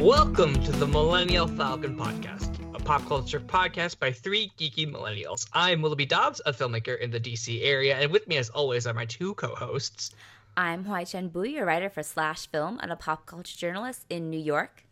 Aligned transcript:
Welcome 0.00 0.54
to 0.62 0.70
the 0.70 0.86
Millennial 0.86 1.48
Falcon 1.48 1.96
Podcast, 1.96 2.56
a 2.72 2.78
pop 2.78 3.04
culture 3.06 3.40
podcast 3.40 3.98
by 3.98 4.12
three 4.12 4.52
geeky 4.56 4.88
millennials. 4.88 5.48
I'm 5.52 5.82
Willoughby 5.82 6.06
Dobbs, 6.06 6.40
a 6.46 6.52
filmmaker 6.52 7.00
in 7.00 7.10
the 7.10 7.18
DC 7.18 7.64
area, 7.64 7.96
and 7.96 8.12
with 8.12 8.28
me, 8.28 8.36
as 8.36 8.48
always, 8.48 8.86
are 8.86 8.94
my 8.94 9.06
two 9.06 9.34
co 9.34 9.56
hosts. 9.56 10.12
I'm 10.56 10.84
Hoai-Tran 10.84 11.32
Bui, 11.32 11.56
a 11.56 11.64
writer 11.64 11.90
for 11.90 12.04
Slash 12.04 12.46
Film 12.46 12.78
and 12.80 12.92
a 12.92 12.96
pop 12.96 13.26
culture 13.26 13.58
journalist 13.58 14.06
in 14.08 14.30
New 14.30 14.38
York. 14.38 14.84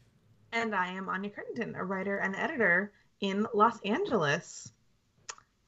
And 0.51 0.75
I 0.75 0.89
am 0.89 1.09
Anya 1.09 1.31
Crittenden, 1.31 1.77
a 1.77 1.85
writer 1.85 2.17
and 2.17 2.35
editor 2.35 2.91
in 3.21 3.47
Los 3.55 3.81
Angeles. 3.83 4.73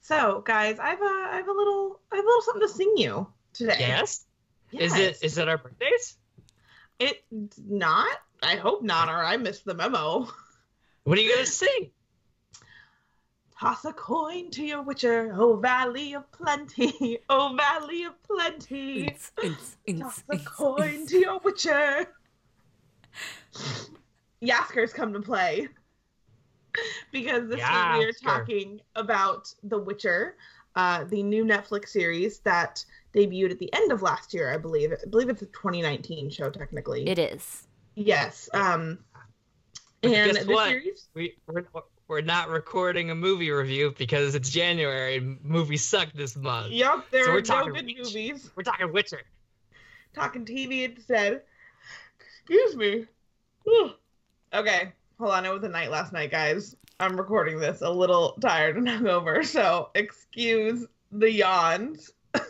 So, 0.01 0.43
guys, 0.45 0.81
I 0.81 0.89
have 0.89 1.01
a, 1.01 1.05
I 1.05 1.37
have 1.37 1.49
a 1.49 1.53
little, 1.53 2.01
I 2.11 2.17
have 2.17 2.25
a 2.25 2.27
little 2.27 2.43
something 2.43 2.67
to 2.67 2.75
sing 2.75 2.95
you 2.97 3.29
today. 3.53 3.77
Yes. 3.79 4.27
Is 4.73 4.97
it 4.97 5.19
is 5.23 5.39
it 5.39 5.49
our 5.49 5.59
birthdays? 5.59 6.17
It's 6.99 7.23
not. 7.65 8.19
I 8.43 8.57
hope 8.57 8.83
not, 8.83 9.09
or 9.09 9.23
I 9.25 9.37
missed 9.37 9.65
the 9.65 9.75
memo. 9.75 10.29
What 11.05 11.19
are 11.19 11.21
you 11.21 11.33
gonna 11.35 11.47
sing? 11.47 11.91
Toss 13.59 13.85
a 13.85 13.93
coin 13.93 14.51
to 14.53 14.65
your 14.65 14.83
witcher, 14.83 15.35
oh 15.37 15.57
valley 15.57 16.15
of 16.15 16.31
plenty, 16.31 17.19
oh 17.29 17.57
valley 17.57 18.05
of 18.05 18.23
plenty. 18.23 19.17
Toss 19.41 20.23
a 20.31 20.39
coin 20.39 21.07
to 21.07 21.19
your 21.19 21.39
witcher. 21.41 22.07
Jaskier's 24.43 24.93
come 24.93 25.13
to 25.13 25.21
play. 25.21 25.69
because 27.13 27.49
this 27.49 27.57
week 27.57 27.63
we 27.63 27.65
are 27.65 28.13
Jaskier. 28.13 28.23
talking 28.23 28.81
about 28.95 29.53
The 29.65 29.79
Witcher, 29.79 30.37
uh, 30.77 31.05
the 31.05 31.23
new 31.23 31.45
Netflix 31.45 31.89
series 31.89 32.39
that 32.41 32.85
debuted 33.15 33.51
at 33.51 33.59
the 33.59 33.73
end 33.73 33.91
of 33.91 34.03
last 34.03 34.33
year, 34.35 34.53
I 34.53 34.59
believe. 34.59 34.93
I 34.93 35.07
believe 35.09 35.29
it's 35.29 35.43
a 35.43 35.47
2019 35.47 36.31
show, 36.31 36.51
technically. 36.51 37.09
It 37.09 37.19
is. 37.19 37.68
Yes. 37.99 38.49
Um, 38.55 38.99
But 40.03 40.13
and 40.13 40.33
guess 40.35 40.47
what? 40.47 40.69
series. 40.69 41.09
We 41.15 41.35
we're, 41.47 41.65
we're 42.07 42.21
not 42.21 42.49
recording 42.49 43.11
a 43.11 43.15
movie 43.15 43.51
review 43.51 43.95
because 43.99 44.35
it's 44.35 44.49
January 44.49 45.17
and 45.17 45.39
movies 45.45 45.85
suck 45.85 46.13
this 46.15 46.37
month. 46.37 46.71
Yep, 46.73 47.07
there 47.11 47.25
So 47.25 47.31
are 47.31 47.35
we're 47.35 47.41
no 47.41 47.45
talking 47.45 47.73
good 47.75 47.87
Witch. 47.87 47.99
movies. 47.99 48.51
We're 48.57 48.63
talking 48.63 48.93
Witcher. 48.93 49.21
Talking 50.15 50.45
TV 50.45 50.85
instead. 50.85 51.43
Excuse 52.19 52.77
me. 52.77 53.07
Whew. 53.65 53.93
okay, 54.55 54.93
hold 55.21 55.33
on. 55.33 55.45
It 55.45 55.53
was 55.53 55.63
a 55.65 55.69
night 55.69 55.91
last 55.91 56.13
night, 56.13 56.31
guys. 56.31 56.75
I'm 57.01 57.17
recording 57.17 57.61
this 57.61 57.83
a 57.83 57.91
little 57.91 58.33
tired 58.41 58.77
and 58.77 58.87
hungover, 58.89 59.45
so 59.45 59.91
excuse 59.95 60.87
the 61.13 61.31
yawns. 61.31 62.11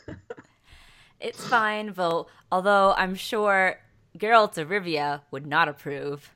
It's 1.20 1.44
fine, 1.44 1.92
though. 1.94 2.28
Although 2.52 2.94
I'm 2.96 3.16
sure 3.16 3.80
Geralt 4.18 4.58
of 4.58 4.68
Rivia 4.68 5.22
would 5.30 5.46
not 5.46 5.68
approve. 5.68 6.32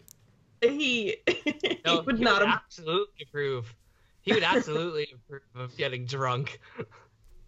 He, 0.60 1.16
he 1.26 1.80
No, 1.84 2.02
would 2.02 2.18
he 2.18 2.24
not 2.24 2.40
would 2.40 2.48
have. 2.48 2.60
absolutely 2.64 3.26
approve. 3.28 3.74
He 4.22 4.32
would 4.32 4.44
absolutely 4.44 5.08
approve 5.14 5.42
of 5.54 5.76
getting 5.76 6.06
drunk. 6.06 6.60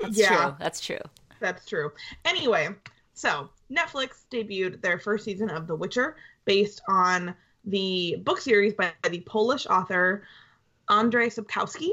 That's 0.00 0.18
Yeah. 0.18 0.28
true. 0.46 0.56
That's 0.58 0.80
true. 0.80 0.98
That's 1.40 1.64
true. 1.66 1.92
Anyway, 2.24 2.68
so 3.14 3.48
Netflix 3.70 4.24
debuted 4.32 4.82
their 4.82 4.98
first 4.98 5.24
season 5.24 5.50
of 5.50 5.66
The 5.66 5.76
Witcher 5.76 6.16
based 6.44 6.82
on 6.88 7.34
the 7.64 8.16
book 8.24 8.40
series 8.40 8.74
by 8.74 8.92
the 9.08 9.20
Polish 9.20 9.66
author 9.66 10.24
Andrzej 10.90 11.34
Sapkowski. 11.38 11.90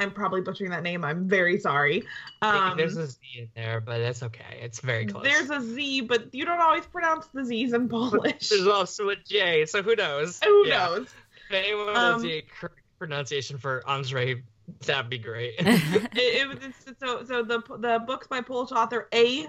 I'm 0.00 0.10
probably 0.10 0.40
butchering 0.40 0.70
that 0.70 0.82
name. 0.82 1.04
I'm 1.04 1.28
very 1.28 1.58
sorry. 1.58 2.02
Um, 2.42 2.76
There's 2.76 2.96
a 2.96 3.06
Z 3.06 3.18
in 3.36 3.48
there, 3.54 3.80
but 3.80 3.98
that's 3.98 4.22
okay. 4.22 4.58
It's 4.62 4.80
very 4.80 5.04
close. 5.06 5.22
there's 5.22 5.50
a 5.50 5.60
Z, 5.60 6.00
but 6.02 6.34
you 6.34 6.44
don't 6.46 6.60
always 6.60 6.86
pronounce 6.86 7.26
the 7.34 7.44
Z's 7.44 7.74
in 7.74 7.88
Polish. 7.88 8.48
There's 8.48 8.66
also 8.66 9.10
a 9.10 9.16
J, 9.16 9.66
so 9.66 9.82
who 9.82 9.94
knows? 9.94 10.40
Who 10.42 10.66
Yeah. 10.66 10.86
knows? 10.86 11.08
If 11.50 11.54
anyone 11.54 11.88
Um, 11.90 11.94
knows 11.94 12.22
the 12.22 12.42
correct 12.58 12.80
pronunciation 12.98 13.58
for 13.58 13.82
Andre, 13.86 14.42
that'd 14.86 15.10
be 15.10 15.18
great. 15.18 15.54
It, 15.58 16.16
it 16.16 16.48
was 16.48 16.58
it's, 16.62 16.98
so 16.98 17.22
so 17.24 17.42
the 17.42 17.60
the 17.78 18.02
books 18.06 18.26
by 18.26 18.40
Polish 18.40 18.72
author 18.72 19.06
A. 19.12 19.46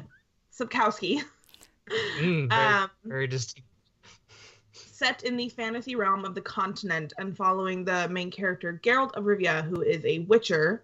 Sapkowski. 0.53 1.23
Mm, 2.19 2.49
very, 2.49 2.73
Um, 2.73 2.89
very 3.05 3.27
distinct. 3.27 3.67
Set 5.01 5.23
in 5.23 5.35
the 5.35 5.49
fantasy 5.49 5.95
realm 5.95 6.25
of 6.25 6.35
the 6.35 6.41
continent 6.41 7.11
and 7.17 7.35
following 7.35 7.83
the 7.83 8.07
main 8.09 8.29
character 8.29 8.79
Geralt 8.83 9.11
of 9.13 9.23
Rivia, 9.23 9.63
who 9.63 9.81
is 9.81 10.05
a 10.05 10.19
witcher, 10.19 10.83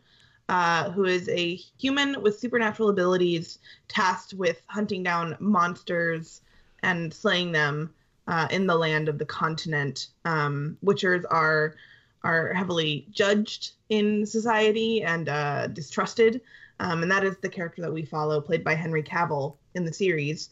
uh, 0.49 0.89
who 0.89 1.05
is 1.05 1.29
a 1.29 1.53
human 1.53 2.19
with 2.23 2.39
supernatural 2.39 2.89
abilities, 2.89 3.59
tasked 3.87 4.33
with 4.33 4.59
hunting 4.65 5.03
down 5.03 5.37
monsters 5.39 6.41
and 6.81 7.13
slaying 7.13 7.51
them 7.51 7.93
uh, 8.27 8.47
in 8.49 8.65
the 8.65 8.75
land 8.75 9.07
of 9.07 9.19
the 9.19 9.25
continent. 9.25 10.07
Um, 10.25 10.79
witchers 10.83 11.23
are 11.29 11.75
are 12.23 12.51
heavily 12.53 13.05
judged 13.11 13.73
in 13.89 14.25
society 14.25 15.03
and 15.03 15.29
uh, 15.29 15.67
distrusted, 15.67 16.41
um, 16.79 17.03
and 17.03 17.11
that 17.11 17.23
is 17.23 17.37
the 17.37 17.49
character 17.49 17.83
that 17.83 17.93
we 17.93 18.03
follow, 18.03 18.41
played 18.41 18.63
by 18.63 18.73
Henry 18.73 19.03
Cavill 19.03 19.57
in 19.75 19.85
the 19.85 19.93
series. 19.93 20.49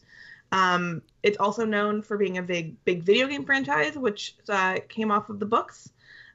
Um, 0.52 1.02
it's 1.26 1.38
also 1.38 1.64
known 1.64 2.02
for 2.02 2.16
being 2.16 2.38
a 2.38 2.42
big, 2.42 2.82
big 2.84 3.02
video 3.02 3.26
game 3.26 3.44
franchise, 3.44 3.96
which 3.96 4.36
uh, 4.48 4.76
came 4.88 5.10
off 5.10 5.28
of 5.28 5.40
the 5.40 5.44
books, 5.44 5.90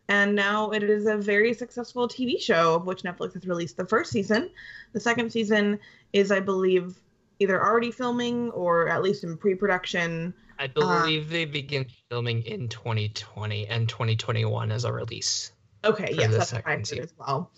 and 0.10 0.36
now 0.36 0.72
it 0.72 0.84
is 0.84 1.06
a 1.06 1.16
very 1.16 1.54
successful 1.54 2.10
TV 2.10 2.42
show, 2.42 2.76
of 2.76 2.86
which 2.86 3.04
Netflix 3.04 3.34
has 3.36 3.48
released 3.48 3.78
the 3.78 3.86
first 3.86 4.12
season. 4.12 4.50
The 4.92 5.00
second 5.00 5.32
season 5.32 5.80
is, 6.12 6.30
I 6.30 6.42
believe, 6.42 7.00
either 7.40 7.64
already 7.64 7.90
filming 7.90 8.52
or 8.52 8.90
at 8.90 9.02
least 9.02 9.24
in 9.24 9.38
pre-production. 9.38 10.34
I 10.60 10.68
believe 10.68 11.30
they 11.30 11.46
begin 11.46 11.86
filming 12.10 12.44
in 12.44 12.68
2020 12.68 13.68
and 13.68 13.88
2021 13.88 14.74
as 14.74 14.84
a 14.84 14.92
release. 14.92 15.54
Okay, 15.86 16.10
yes, 16.12 16.32
that's 16.32 16.52
what 16.52 16.58
I 16.58 16.62
second 16.62 16.72
heard 16.72 16.88
season. 16.88 17.04
as 17.06 17.14
well. 17.18 17.50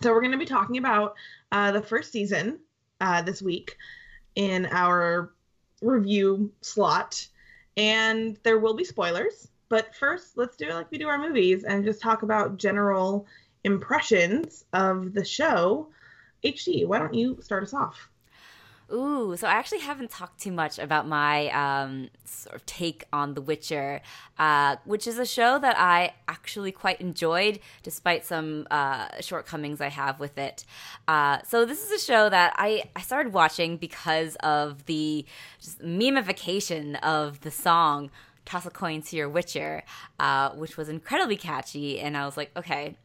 So 0.00 0.12
we're 0.12 0.20
going 0.20 0.30
to 0.30 0.38
be 0.38 0.46
talking 0.46 0.78
about 0.78 1.16
uh, 1.50 1.72
the 1.72 1.82
first 1.82 2.12
season 2.12 2.60
uh, 3.00 3.22
this 3.22 3.42
week 3.42 3.76
in 4.36 4.66
our 4.66 5.32
review 5.80 6.52
slot, 6.60 7.26
and 7.76 8.36
there 8.42 8.58
will 8.58 8.74
be 8.74 8.84
spoilers. 8.84 9.48
But 9.68 9.94
first, 9.94 10.36
let's 10.36 10.56
do 10.56 10.68
it 10.68 10.74
like 10.74 10.90
we 10.90 10.98
do 10.98 11.08
our 11.08 11.18
movies 11.18 11.64
and 11.64 11.84
just 11.84 12.02
talk 12.02 12.22
about 12.22 12.56
general 12.56 13.26
impressions 13.64 14.64
of 14.72 15.12
the 15.14 15.24
show. 15.24 15.88
HT, 16.44 16.86
why 16.86 16.98
don't 16.98 17.14
you 17.14 17.38
start 17.40 17.62
us 17.62 17.74
off? 17.74 18.08
Ooh, 18.92 19.36
so 19.36 19.46
I 19.46 19.52
actually 19.52 19.80
haven't 19.80 20.10
talked 20.10 20.40
too 20.40 20.50
much 20.50 20.78
about 20.78 21.06
my 21.06 21.48
um, 21.50 22.10
sort 22.24 22.56
of 22.56 22.66
take 22.66 23.04
on 23.12 23.34
The 23.34 23.40
Witcher, 23.40 24.00
uh, 24.38 24.76
which 24.84 25.06
is 25.06 25.18
a 25.18 25.26
show 25.26 25.60
that 25.60 25.78
I 25.78 26.14
actually 26.26 26.72
quite 26.72 27.00
enjoyed, 27.00 27.60
despite 27.84 28.24
some 28.24 28.66
uh, 28.70 29.08
shortcomings 29.20 29.80
I 29.80 29.90
have 29.90 30.18
with 30.18 30.36
it. 30.38 30.64
Uh, 31.06 31.38
so 31.46 31.64
this 31.64 31.84
is 31.84 32.02
a 32.02 32.04
show 32.04 32.28
that 32.30 32.52
I, 32.56 32.90
I 32.96 33.02
started 33.02 33.32
watching 33.32 33.76
because 33.76 34.34
of 34.36 34.86
the 34.86 35.24
just 35.60 35.80
memification 35.80 36.98
of 37.00 37.40
the 37.42 37.50
song 37.52 38.10
"Toss 38.44 38.66
a 38.66 38.70
Coin 38.70 39.02
to 39.02 39.16
Your 39.16 39.28
Witcher," 39.28 39.84
uh, 40.18 40.50
which 40.50 40.76
was 40.76 40.88
incredibly 40.88 41.36
catchy, 41.36 42.00
and 42.00 42.16
I 42.16 42.24
was 42.26 42.36
like, 42.36 42.50
okay, 42.56 42.96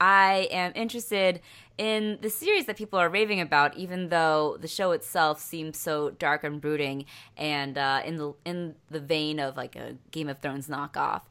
I 0.00 0.48
am 0.50 0.72
interested 0.74 1.40
in 1.76 2.18
the 2.20 2.30
series 2.30 2.66
that 2.66 2.76
people 2.76 2.98
are 2.98 3.08
raving 3.08 3.40
about, 3.40 3.76
even 3.76 4.08
though 4.08 4.56
the 4.60 4.68
show 4.68 4.92
itself 4.92 5.40
seems 5.40 5.78
so 5.78 6.10
dark 6.10 6.44
and 6.44 6.60
brooding 6.60 7.04
and 7.36 7.78
uh, 7.78 8.02
in 8.04 8.16
the 8.16 8.32
in 8.44 8.74
the 8.90 9.00
vein 9.00 9.38
of 9.38 9.56
like 9.56 9.76
a 9.76 9.96
Game 10.10 10.28
of 10.28 10.38
Thrones 10.38 10.68
knockoff. 10.68 11.22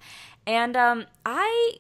And 0.48 0.76
um, 0.76 1.06
I, 1.26 1.74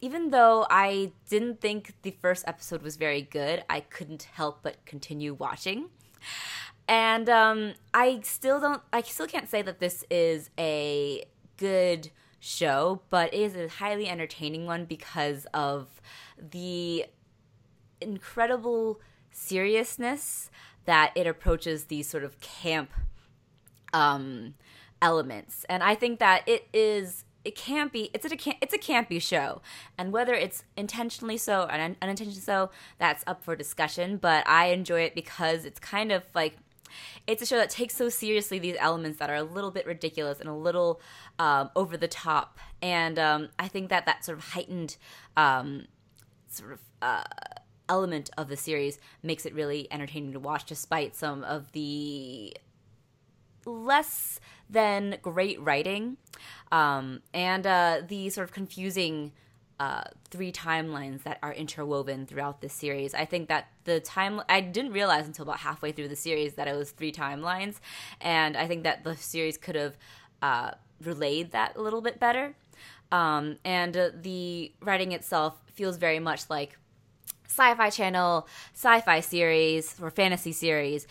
even 0.00 0.30
though 0.30 0.66
I 0.70 1.12
didn't 1.28 1.60
think 1.60 1.94
the 2.02 2.16
first 2.22 2.44
episode 2.46 2.82
was 2.82 2.96
very 2.96 3.22
good, 3.22 3.64
I 3.68 3.80
couldn't 3.80 4.24
help 4.34 4.60
but 4.62 4.84
continue 4.86 5.34
watching. 5.34 5.90
And 6.86 7.28
um, 7.28 7.74
I 7.92 8.20
still 8.22 8.60
don't, 8.60 8.82
I 8.92 9.02
still 9.02 9.26
can't 9.26 9.48
say 9.48 9.62
that 9.62 9.80
this 9.80 10.04
is 10.10 10.50
a 10.58 11.24
good 11.56 12.10
show, 12.40 13.00
but 13.10 13.32
it 13.32 13.40
is 13.40 13.56
a 13.56 13.68
highly 13.68 14.08
entertaining 14.08 14.66
one 14.66 14.84
because 14.84 15.46
of 15.54 15.88
the 16.38 17.06
incredible 18.00 19.00
seriousness 19.30 20.50
that 20.84 21.12
it 21.14 21.26
approaches 21.26 21.86
these 21.86 22.08
sort 22.08 22.24
of 22.24 22.40
camp 22.40 22.90
um, 23.92 24.54
elements. 25.00 25.64
And 25.68 25.82
I 25.82 25.94
think 25.94 26.18
that 26.18 26.46
it 26.46 26.68
is 26.72 27.24
it 27.44 27.54
can't 27.56 27.92
be 27.92 28.10
it's 28.14 28.24
a 28.24 28.36
it's 28.62 28.74
a 28.74 28.78
campy 28.78 29.20
show. 29.20 29.60
And 29.98 30.12
whether 30.12 30.34
it's 30.34 30.64
intentionally 30.76 31.36
so 31.36 31.64
or 31.64 31.72
un- 31.72 31.96
unintentionally 32.00 32.40
so 32.40 32.70
that's 32.98 33.22
up 33.26 33.44
for 33.44 33.54
discussion. 33.54 34.16
But 34.16 34.46
i 34.48 34.66
enjoy 34.66 35.02
it 35.02 35.14
because 35.14 35.64
it's 35.64 35.78
kind 35.78 36.12
of 36.12 36.24
like 36.34 36.56
it's 37.26 37.42
a 37.42 37.46
show 37.46 37.56
that 37.56 37.70
takes 37.70 37.96
so 37.96 38.08
seriously 38.08 38.58
these 38.58 38.76
elements 38.78 39.18
that 39.18 39.28
are 39.28 39.34
a 39.34 39.42
little 39.42 39.70
bit 39.72 39.84
ridiculous 39.84 40.38
and 40.38 40.48
a 40.48 40.54
little 40.54 41.00
um, 41.38 41.70
over 41.74 41.96
the 41.96 42.08
top. 42.08 42.58
And 42.82 43.18
um, 43.18 43.48
i 43.58 43.68
think 43.68 43.90
that 43.90 44.06
that 44.06 44.24
sort 44.24 44.38
of 44.38 44.44
heightened 44.44 44.96
um, 45.36 45.86
sort 46.54 46.72
of 46.72 46.80
uh, 47.02 47.24
element 47.88 48.30
of 48.36 48.48
the 48.48 48.56
series 48.56 48.98
makes 49.22 49.46
it 49.46 49.54
really 49.54 49.86
entertaining 49.90 50.32
to 50.32 50.40
watch 50.40 50.64
despite 50.64 51.14
some 51.14 51.44
of 51.44 51.72
the 51.72 52.56
less 53.66 54.40
than 54.68 55.16
great 55.22 55.60
writing, 55.60 56.16
um, 56.72 57.22
and 57.32 57.66
uh, 57.66 58.02
the 58.06 58.30
sort 58.30 58.44
of 58.44 58.52
confusing 58.52 59.32
uh, 59.80 60.04
three 60.30 60.52
timelines 60.52 61.22
that 61.24 61.38
are 61.42 61.52
interwoven 61.52 62.26
throughout 62.26 62.60
this 62.60 62.72
series. 62.72 63.14
I 63.14 63.24
think 63.24 63.48
that 63.48 63.68
the 63.84 64.00
time 64.00 64.40
I 64.48 64.60
didn't 64.60 64.92
realize 64.92 65.26
until 65.26 65.44
about 65.44 65.58
halfway 65.58 65.92
through 65.92 66.08
the 66.08 66.16
series 66.16 66.54
that 66.54 66.68
it 66.68 66.76
was 66.76 66.90
three 66.90 67.12
timelines, 67.12 67.76
and 68.20 68.56
I 68.56 68.66
think 68.66 68.84
that 68.84 69.04
the 69.04 69.16
series 69.16 69.58
could 69.58 69.74
have 69.74 69.96
uh, 70.42 70.72
relayed 71.02 71.52
that 71.52 71.76
a 71.76 71.82
little 71.82 72.00
bit 72.00 72.20
better. 72.20 72.54
Um, 73.14 73.58
and 73.64 73.96
uh, 73.96 74.10
the 74.12 74.72
writing 74.82 75.12
itself 75.12 75.54
feels 75.72 75.98
very 75.98 76.18
much 76.18 76.50
like 76.50 76.76
sci-fi 77.46 77.88
channel 77.90 78.48
sci-fi 78.74 79.20
series 79.20 79.94
or 80.02 80.10
fantasy 80.10 80.50
series 80.50 81.06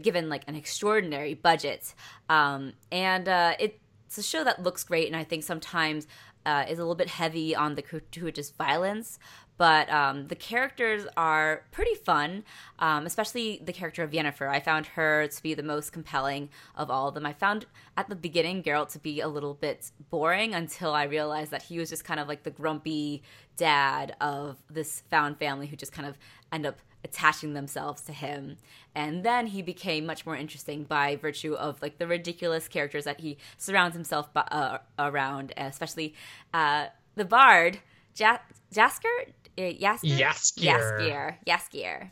given 0.00 0.30
like 0.30 0.44
an 0.46 0.54
extraordinary 0.54 1.34
budget. 1.34 1.92
Um, 2.30 2.72
and 2.90 3.28
uh, 3.28 3.56
it's 3.58 4.16
a 4.16 4.22
show 4.22 4.42
that 4.44 4.62
looks 4.62 4.84
great 4.84 5.08
and 5.08 5.16
i 5.16 5.24
think 5.24 5.42
sometimes 5.42 6.06
uh, 6.46 6.64
is 6.68 6.78
a 6.78 6.82
little 6.82 6.94
bit 6.94 7.08
heavy 7.08 7.56
on 7.56 7.74
the 7.74 7.82
gratuitous 7.82 8.50
violence 8.50 9.18
but 9.56 9.90
um, 9.90 10.28
the 10.28 10.34
characters 10.34 11.06
are 11.16 11.64
pretty 11.70 11.94
fun, 11.94 12.44
um, 12.78 13.06
especially 13.06 13.60
the 13.64 13.72
character 13.72 14.02
of 14.02 14.10
Yennefer. 14.10 14.48
I 14.48 14.60
found 14.60 14.86
her 14.86 15.26
to 15.28 15.42
be 15.42 15.54
the 15.54 15.62
most 15.62 15.92
compelling 15.92 16.48
of 16.76 16.90
all 16.90 17.08
of 17.08 17.14
them. 17.14 17.24
I 17.26 17.32
found 17.32 17.66
at 17.96 18.08
the 18.08 18.16
beginning 18.16 18.62
Geralt 18.62 18.90
to 18.92 18.98
be 18.98 19.20
a 19.20 19.28
little 19.28 19.54
bit 19.54 19.90
boring 20.10 20.54
until 20.54 20.92
I 20.92 21.04
realized 21.04 21.50
that 21.52 21.62
he 21.62 21.78
was 21.78 21.90
just 21.90 22.04
kind 22.04 22.18
of 22.18 22.26
like 22.28 22.42
the 22.42 22.50
grumpy 22.50 23.22
dad 23.56 24.16
of 24.20 24.58
this 24.68 25.02
found 25.10 25.38
family 25.38 25.66
who 25.66 25.76
just 25.76 25.92
kind 25.92 26.08
of 26.08 26.18
end 26.52 26.66
up 26.66 26.78
attaching 27.04 27.52
themselves 27.52 28.00
to 28.02 28.12
him 28.12 28.56
and 28.94 29.24
then 29.24 29.48
he 29.48 29.60
became 29.60 30.06
much 30.06 30.24
more 30.24 30.36
interesting 30.36 30.84
by 30.84 31.16
virtue 31.16 31.52
of 31.54 31.80
like 31.82 31.98
the 31.98 32.06
ridiculous 32.06 32.66
characters 32.66 33.04
that 33.04 33.20
he 33.20 33.36
surrounds 33.58 33.94
himself 33.94 34.32
by, 34.32 34.40
uh, 34.42 34.78
around 34.98 35.52
especially 35.56 36.14
uh, 36.54 36.86
the 37.14 37.24
bard 37.24 37.78
ja- 38.16 38.38
jaskier 38.72 39.32
Jaskier? 39.56 40.18
Jaskier. 40.18 40.64
Jaskier. 40.64 41.36
Jaskier. 41.46 42.10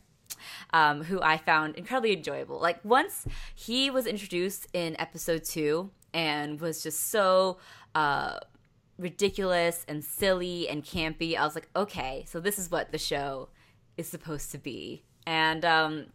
Um, 0.72 1.04
who 1.04 1.20
I 1.20 1.36
found 1.36 1.76
incredibly 1.76 2.14
enjoyable. 2.16 2.58
Like 2.60 2.84
once 2.84 3.26
he 3.54 3.90
was 3.90 4.06
introduced 4.06 4.66
in 4.72 4.98
episode 4.98 5.44
two 5.44 5.90
and 6.14 6.60
was 6.60 6.82
just 6.82 7.10
so 7.10 7.58
uh, 7.94 8.38
ridiculous 8.98 9.84
and 9.86 10.02
silly 10.02 10.68
and 10.68 10.82
campy, 10.84 11.36
I 11.36 11.44
was 11.44 11.54
like, 11.54 11.68
okay, 11.76 12.24
so 12.26 12.40
this 12.40 12.58
is 12.58 12.70
what 12.70 12.92
the 12.92 12.98
show 12.98 13.50
is 13.96 14.08
supposed 14.08 14.50
to 14.52 14.58
be. 14.58 15.04
And 15.26 15.64
um, 15.64 16.06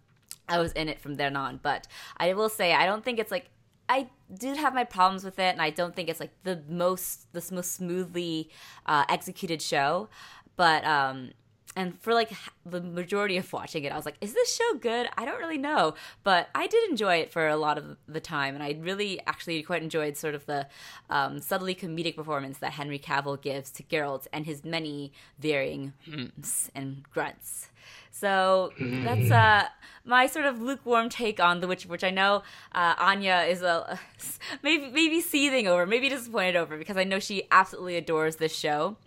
I 0.49 0.59
was 0.59 0.71
in 0.73 0.89
it 0.89 0.99
from 0.99 1.15
then 1.15 1.35
on. 1.35 1.59
But 1.61 1.87
I 2.17 2.33
will 2.33 2.49
say, 2.49 2.73
I 2.73 2.85
don't 2.85 3.03
think 3.03 3.19
it's 3.19 3.31
like 3.31 3.49
I 3.89 4.09
did 4.33 4.57
have 4.57 4.73
my 4.73 4.83
problems 4.83 5.23
with 5.23 5.39
it, 5.39 5.53
and 5.53 5.61
I 5.61 5.69
don't 5.69 5.95
think 5.95 6.09
it's 6.09 6.19
like 6.19 6.33
the 6.43 6.61
most 6.67 7.31
the 7.31 7.43
most 7.53 7.73
smoothly 7.73 8.49
uh, 8.85 9.05
executed 9.07 9.61
show 9.61 10.09
but 10.57 10.83
um 10.85 11.31
and 11.77 11.97
for 12.01 12.13
like 12.13 12.31
the 12.65 12.81
majority 12.81 13.37
of 13.37 13.53
watching 13.53 13.83
it 13.83 13.91
i 13.91 13.95
was 13.95 14.05
like 14.05 14.17
is 14.19 14.33
this 14.33 14.53
show 14.55 14.77
good? 14.79 15.07
I 15.15 15.25
don't 15.25 15.39
really 15.39 15.57
know. 15.59 15.93
But 16.23 16.49
i 16.53 16.67
did 16.67 16.89
enjoy 16.89 17.17
it 17.17 17.31
for 17.31 17.47
a 17.47 17.55
lot 17.55 17.77
of 17.77 17.97
the 18.07 18.19
time 18.19 18.55
and 18.55 18.63
i 18.63 18.77
really 18.81 19.21
actually 19.25 19.61
quite 19.63 19.83
enjoyed 19.83 20.17
sort 20.17 20.35
of 20.35 20.45
the 20.45 20.67
um, 21.09 21.39
subtly 21.39 21.75
comedic 21.75 22.15
performance 22.15 22.57
that 22.57 22.73
henry 22.73 22.99
cavill 22.99 23.39
gives 23.41 23.69
to 23.71 23.83
geralt 23.83 24.27
and 24.33 24.45
his 24.45 24.65
many 24.65 25.13
varying 25.39 25.93
hms 26.07 26.69
and 26.75 27.03
grunts 27.13 27.69
so 28.11 28.73
that's 28.79 29.31
uh, 29.31 29.67
my 30.05 30.25
sort 30.27 30.45
of 30.45 30.61
lukewarm 30.61 31.09
take 31.09 31.39
on 31.39 31.59
The 31.59 31.67
Witcher, 31.67 31.89
which 31.89 32.03
I 32.03 32.09
know 32.09 32.43
uh, 32.73 32.95
Anya 32.97 33.45
is 33.47 33.61
a 33.61 33.99
maybe 34.63 34.89
maybe 34.89 35.21
seething 35.21 35.67
over, 35.67 35.85
maybe 35.85 36.09
disappointed 36.09 36.55
over, 36.55 36.77
because 36.77 36.97
I 36.97 37.03
know 37.03 37.19
she 37.19 37.43
absolutely 37.51 37.97
adores 37.97 38.37
this 38.37 38.55
show, 38.55 38.97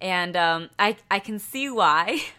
and 0.00 0.36
um, 0.36 0.70
I 0.78 0.96
I 1.10 1.18
can 1.18 1.38
see 1.38 1.68
why. 1.68 2.20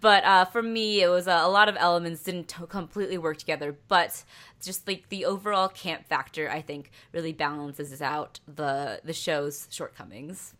But 0.00 0.24
uh, 0.24 0.44
for 0.44 0.60
me, 0.60 1.02
it 1.02 1.08
was 1.08 1.28
uh, 1.28 1.40
a 1.42 1.48
lot 1.48 1.68
of 1.68 1.76
elements 1.78 2.22
didn't 2.22 2.48
t- 2.48 2.64
completely 2.68 3.16
work 3.16 3.38
together. 3.38 3.76
But 3.88 4.24
just 4.60 4.86
like 4.86 5.08
the 5.08 5.24
overall 5.24 5.68
camp 5.68 6.06
factor, 6.08 6.50
I 6.50 6.60
think 6.60 6.90
really 7.12 7.32
balances 7.32 8.02
out 8.02 8.40
the 8.46 9.00
the 9.04 9.12
show's 9.12 9.68
shortcomings. 9.70 10.54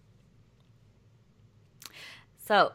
So 2.39 2.73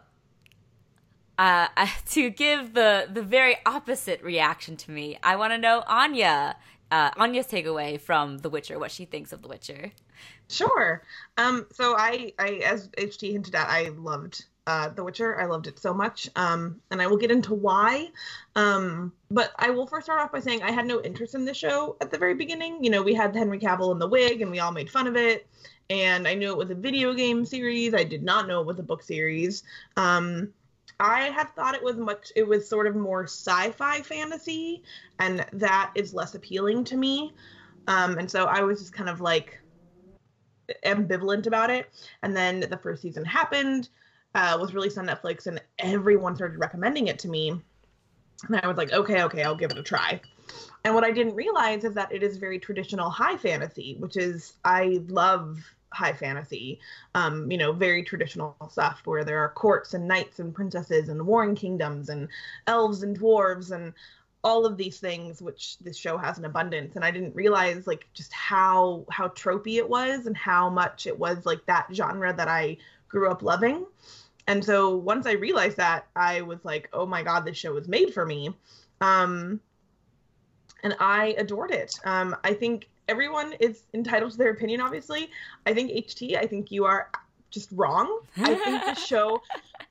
uh, 1.41 1.67
to 2.11 2.29
give 2.29 2.73
the 2.73 3.07
the 3.11 3.23
very 3.23 3.57
opposite 3.65 4.21
reaction 4.21 4.77
to 4.77 4.91
me, 4.91 5.17
I 5.23 5.35
want 5.35 5.51
to 5.53 5.57
know 5.57 5.83
Anya, 5.87 6.55
uh, 6.91 7.09
Anya's 7.17 7.47
takeaway 7.47 7.99
from 7.99 8.37
The 8.37 8.49
Witcher, 8.49 8.77
what 8.77 8.91
she 8.91 9.05
thinks 9.05 9.33
of 9.33 9.41
The 9.41 9.47
Witcher. 9.47 9.91
Sure. 10.47 11.01
Um. 11.37 11.65
So 11.73 11.95
I, 11.97 12.33
I, 12.37 12.61
as 12.65 12.89
HT 12.89 13.31
hinted 13.31 13.55
at, 13.55 13.67
I 13.67 13.89
loved 13.97 14.45
uh, 14.67 14.89
The 14.89 15.03
Witcher. 15.03 15.39
I 15.41 15.45
loved 15.45 15.65
it 15.65 15.79
so 15.79 15.93
much. 15.93 16.29
Um. 16.35 16.79
And 16.91 17.01
I 17.01 17.07
will 17.07 17.17
get 17.17 17.31
into 17.31 17.55
why. 17.55 18.09
Um. 18.55 19.11
But 19.31 19.51
I 19.57 19.71
will 19.71 19.87
first 19.87 20.05
start 20.05 20.19
off 20.19 20.31
by 20.31 20.41
saying 20.41 20.61
I 20.61 20.71
had 20.71 20.85
no 20.85 21.01
interest 21.01 21.33
in 21.33 21.45
the 21.45 21.55
show 21.55 21.97
at 22.01 22.11
the 22.11 22.19
very 22.19 22.35
beginning. 22.35 22.83
You 22.83 22.91
know, 22.91 23.01
we 23.01 23.15
had 23.15 23.35
Henry 23.35 23.57
Cavill 23.57 23.93
in 23.93 23.99
the 23.99 24.07
wig, 24.07 24.41
and 24.41 24.51
we 24.51 24.59
all 24.59 24.71
made 24.71 24.91
fun 24.91 25.07
of 25.07 25.15
it. 25.15 25.47
And 25.89 26.27
I 26.27 26.35
knew 26.35 26.51
it 26.51 26.57
was 26.57 26.69
a 26.69 26.75
video 26.75 27.13
game 27.13 27.45
series. 27.45 27.93
I 27.93 28.03
did 28.03 28.23
not 28.23 28.47
know 28.47 28.61
it 28.61 28.67
was 28.67 28.77
a 28.77 28.83
book 28.83 29.01
series. 29.01 29.63
Um 29.97 30.53
I 30.99 31.23
had 31.29 31.49
thought 31.55 31.73
it 31.73 31.83
was 31.83 31.97
much 31.97 32.31
it 32.35 32.47
was 32.47 32.67
sort 32.67 32.87
of 32.87 32.95
more 32.95 33.23
sci-fi 33.23 34.01
fantasy 34.01 34.83
and 35.19 35.45
that 35.53 35.91
is 35.95 36.13
less 36.13 36.35
appealing 36.35 36.83
to 36.85 36.97
me. 36.97 37.33
Um, 37.87 38.17
and 38.17 38.29
so 38.29 38.45
I 38.45 38.61
was 38.61 38.79
just 38.79 38.93
kind 38.93 39.09
of 39.09 39.21
like 39.21 39.59
ambivalent 40.85 41.47
about 41.47 41.69
it. 41.69 41.87
And 42.23 42.35
then 42.35 42.61
the 42.61 42.77
first 42.77 43.01
season 43.01 43.25
happened, 43.25 43.89
uh, 44.35 44.57
was 44.59 44.73
released 44.73 44.97
on 44.97 45.07
Netflix, 45.07 45.47
and 45.47 45.61
everyone 45.79 46.35
started 46.35 46.59
recommending 46.59 47.07
it 47.07 47.19
to 47.19 47.27
me. 47.27 47.49
And 48.47 48.59
I 48.63 48.67
was 48.67 48.77
like, 48.77 48.91
okay, 48.91 49.23
okay, 49.23 49.43
I'll 49.43 49.55
give 49.55 49.71
it 49.71 49.77
a 49.77 49.83
try. 49.83 50.19
And 50.83 50.95
what 50.95 51.03
I 51.03 51.11
didn't 51.11 51.35
realize 51.35 51.83
is 51.83 51.93
that 51.93 52.11
it 52.11 52.23
is 52.23 52.37
very 52.37 52.57
traditional 52.57 53.09
high 53.09 53.37
fantasy, 53.37 53.95
which 53.99 54.17
is 54.17 54.53
I 54.63 55.01
love 55.07 55.59
high 55.91 56.13
fantasy, 56.13 56.79
um, 57.15 57.51
you 57.51 57.57
know, 57.57 57.71
very 57.71 58.03
traditional 58.03 58.55
stuff 58.69 59.01
where 59.05 59.23
there 59.23 59.39
are 59.39 59.49
courts 59.49 59.93
and 59.93 60.07
knights 60.07 60.39
and 60.39 60.53
princesses 60.53 61.09
and 61.09 61.25
warring 61.25 61.55
kingdoms 61.55 62.09
and 62.09 62.27
elves 62.67 63.03
and 63.03 63.19
dwarves 63.19 63.71
and 63.71 63.93
all 64.43 64.65
of 64.65 64.77
these 64.77 64.99
things 64.99 65.41
which 65.41 65.77
this 65.79 65.97
show 65.97 66.17
has 66.17 66.37
in 66.37 66.45
abundance. 66.45 66.95
And 66.95 67.05
i 67.05 67.11
didn't 67.11 67.35
realize 67.35 67.87
like 67.87 68.07
just 68.13 68.33
how 68.33 69.05
how 69.11 69.27
tropey 69.29 69.77
it 69.77 69.87
was 69.87 70.25
and 70.25 70.35
how 70.35 70.69
much 70.69 71.05
it 71.07 71.17
was 71.17 71.45
like 71.45 71.65
that 71.67 71.87
genre 71.93 72.33
that 72.33 72.47
i 72.47 72.77
grew 73.07 73.29
up 73.29 73.43
loving. 73.43 73.85
And 74.47 74.63
so 74.63 74.95
once 74.95 75.27
i 75.27 75.33
realized 75.33 75.77
that 75.77 76.07
i 76.15 76.41
was 76.41 76.63
like 76.63 76.89
oh 76.93 77.05
my 77.05 77.23
god 77.23 77.45
this 77.45 77.57
show 77.57 77.73
was 77.73 77.87
made 77.87 78.13
for 78.13 78.25
me. 78.25 78.55
Um 78.99 79.59
and 80.83 80.95
i 80.99 81.35
adored 81.37 81.71
it. 81.71 81.99
Um 82.05 82.35
i 82.43 82.53
think 82.53 82.89
everyone 83.07 83.53
is 83.59 83.83
entitled 83.93 84.31
to 84.31 84.37
their 84.37 84.51
opinion, 84.51 84.81
obviously. 84.81 85.29
I 85.65 85.73
think 85.73 85.91
HT, 85.91 86.37
I 86.37 86.45
think 86.45 86.71
you 86.71 86.85
are 86.85 87.09
just 87.49 87.69
wrong. 87.73 88.21
I 88.37 88.55
think 88.55 88.85
the 88.85 88.95
show 89.07 89.41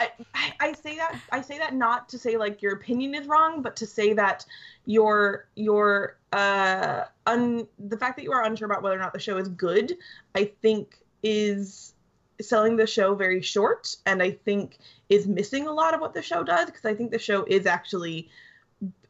I, 0.00 0.54
I, 0.60 0.72
say 0.72 0.96
that 0.96 1.20
I 1.30 1.42
say 1.42 1.58
that 1.58 1.74
not 1.74 2.08
to 2.08 2.18
say 2.18 2.36
like 2.36 2.62
your 2.62 2.72
opinion 2.74 3.14
is 3.14 3.26
wrong, 3.26 3.60
but 3.60 3.76
to 3.76 3.86
say 3.86 4.14
that 4.14 4.46
your 4.86 5.46
your 5.54 6.16
uh 6.32 7.04
un 7.26 7.66
the 7.78 7.98
fact 7.98 8.16
that 8.16 8.22
you 8.22 8.32
are 8.32 8.44
unsure 8.44 8.66
about 8.66 8.82
whether 8.82 8.96
or 8.96 8.98
not 8.98 9.12
the 9.12 9.18
show 9.18 9.36
is 9.36 9.48
good, 9.48 9.96
I 10.34 10.52
think 10.62 10.96
is 11.22 11.92
selling 12.40 12.76
the 12.76 12.86
show 12.86 13.14
very 13.14 13.42
short 13.42 13.94
and 14.06 14.22
I 14.22 14.30
think 14.30 14.78
is 15.10 15.26
missing 15.26 15.66
a 15.66 15.72
lot 15.72 15.92
of 15.92 16.00
what 16.00 16.14
the 16.14 16.22
show 16.22 16.42
does 16.42 16.66
because 16.66 16.86
I 16.86 16.94
think 16.94 17.10
the 17.10 17.18
show 17.18 17.44
is 17.44 17.66
actually 17.66 18.30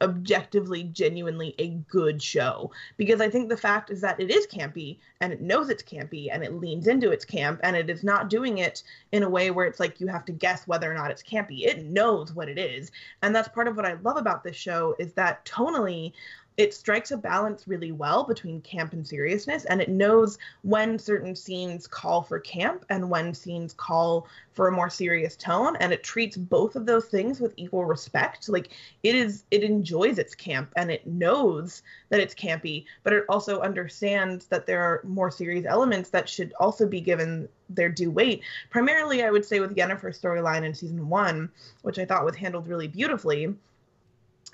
objectively 0.01 0.85
genuinely 0.85 1.55
a 1.59 1.69
good 1.89 2.23
show. 2.23 2.71
Because 2.97 3.21
i 3.21 3.29
think 3.29 3.49
the 3.49 3.57
fact 3.57 3.91
is 3.91 4.01
that 4.01 4.19
it 4.19 4.31
is 4.31 4.47
campy 4.47 4.99
and 5.21 5.33
it 5.33 5.41
knows 5.41 5.69
it's 5.69 5.83
campy 5.83 6.29
and 6.33 6.43
it 6.43 6.55
leans 6.55 6.87
into 6.87 7.11
its 7.11 7.25
camp 7.25 7.61
and 7.63 7.77
it 7.77 7.91
is 7.91 8.03
not 8.03 8.31
doing 8.31 8.59
it 8.59 8.83
in 9.13 9.23
a 9.23 9.29
way 9.29 9.51
where 9.51 9.67
it's 9.67 9.81
like 9.81 10.01
you 10.01 10.07
have 10.07 10.25
to 10.25 10.33
guess 10.33 10.67
whether 10.67 10.91
or 10.91 10.95
not 10.95 11.11
it's 11.11 11.23
campy. 11.23 11.67
It 11.67 11.85
knows 11.85 12.33
what 12.33 12.49
it 12.49 12.59
is. 12.59 12.91
And 13.23 13.35
that's 13.35 13.49
part 13.49 13.69
of 13.69 13.77
what 13.77 13.87
i 13.87 13.95
love 14.03 14.17
about 14.17 14.43
this 14.43 14.57
show 14.57 14.97
is 14.99 15.13
that 15.15 15.45
tonally 15.45 16.13
it 16.61 16.75
strikes 16.75 17.11
a 17.11 17.17
balance 17.17 17.67
really 17.67 17.91
well 17.91 18.23
between 18.23 18.61
camp 18.61 18.93
and 18.93 19.07
seriousness 19.07 19.65
and 19.65 19.81
it 19.81 19.89
knows 19.89 20.37
when 20.61 20.99
certain 20.99 21.35
scenes 21.35 21.87
call 21.87 22.23
for 22.23 22.39
camp 22.39 22.85
and 22.91 23.09
when 23.09 23.33
scenes 23.33 23.73
call 23.73 24.29
for 24.53 24.69
a 24.69 24.73
more 24.73 24.91
serious 24.91 25.37
tone 25.37 25.75
and 25.77 25.91
it 25.91 26.03
treats 26.03 26.37
both 26.37 26.77
of 26.77 26.85
those 26.85 27.07
things 27.07 27.41
with 27.41 27.55
equal 27.57 27.87
respect. 27.87 28.47
Like 28.51 28.69
it 29.03 29.15
is 29.15 29.45
it 29.51 29.63
enjoys 29.63 30.19
its 30.19 30.35
camp 30.35 30.71
and 30.77 30.91
it 30.91 31.07
knows 31.07 31.83
that 32.11 32.21
it's 32.21 32.35
campy 32.35 32.85
but 33.05 33.15
it 33.15 33.25
also 33.31 33.61
understands 33.61 34.45
that 34.49 34.67
there 34.67 34.83
are 34.83 35.01
more 35.05 35.31
serious 35.31 35.65
elements 35.67 36.11
that 36.11 36.29
should 36.29 36.53
also 36.61 36.87
be 36.87 37.01
given 37.01 37.49
their 37.71 37.89
due 37.89 38.11
weight. 38.11 38.43
Primarily 38.69 39.25
i 39.25 39.31
would 39.31 39.47
say 39.47 39.61
with 39.61 39.77
yennefer's 39.77 40.21
storyline 40.21 40.65
in 40.65 40.75
season 40.75 41.09
one 41.09 41.51
which 41.83 41.99
i 41.99 42.05
thought 42.05 42.25
was 42.25 42.37
handled 42.37 42.69
really 42.69 42.89
beautifully 42.89 43.55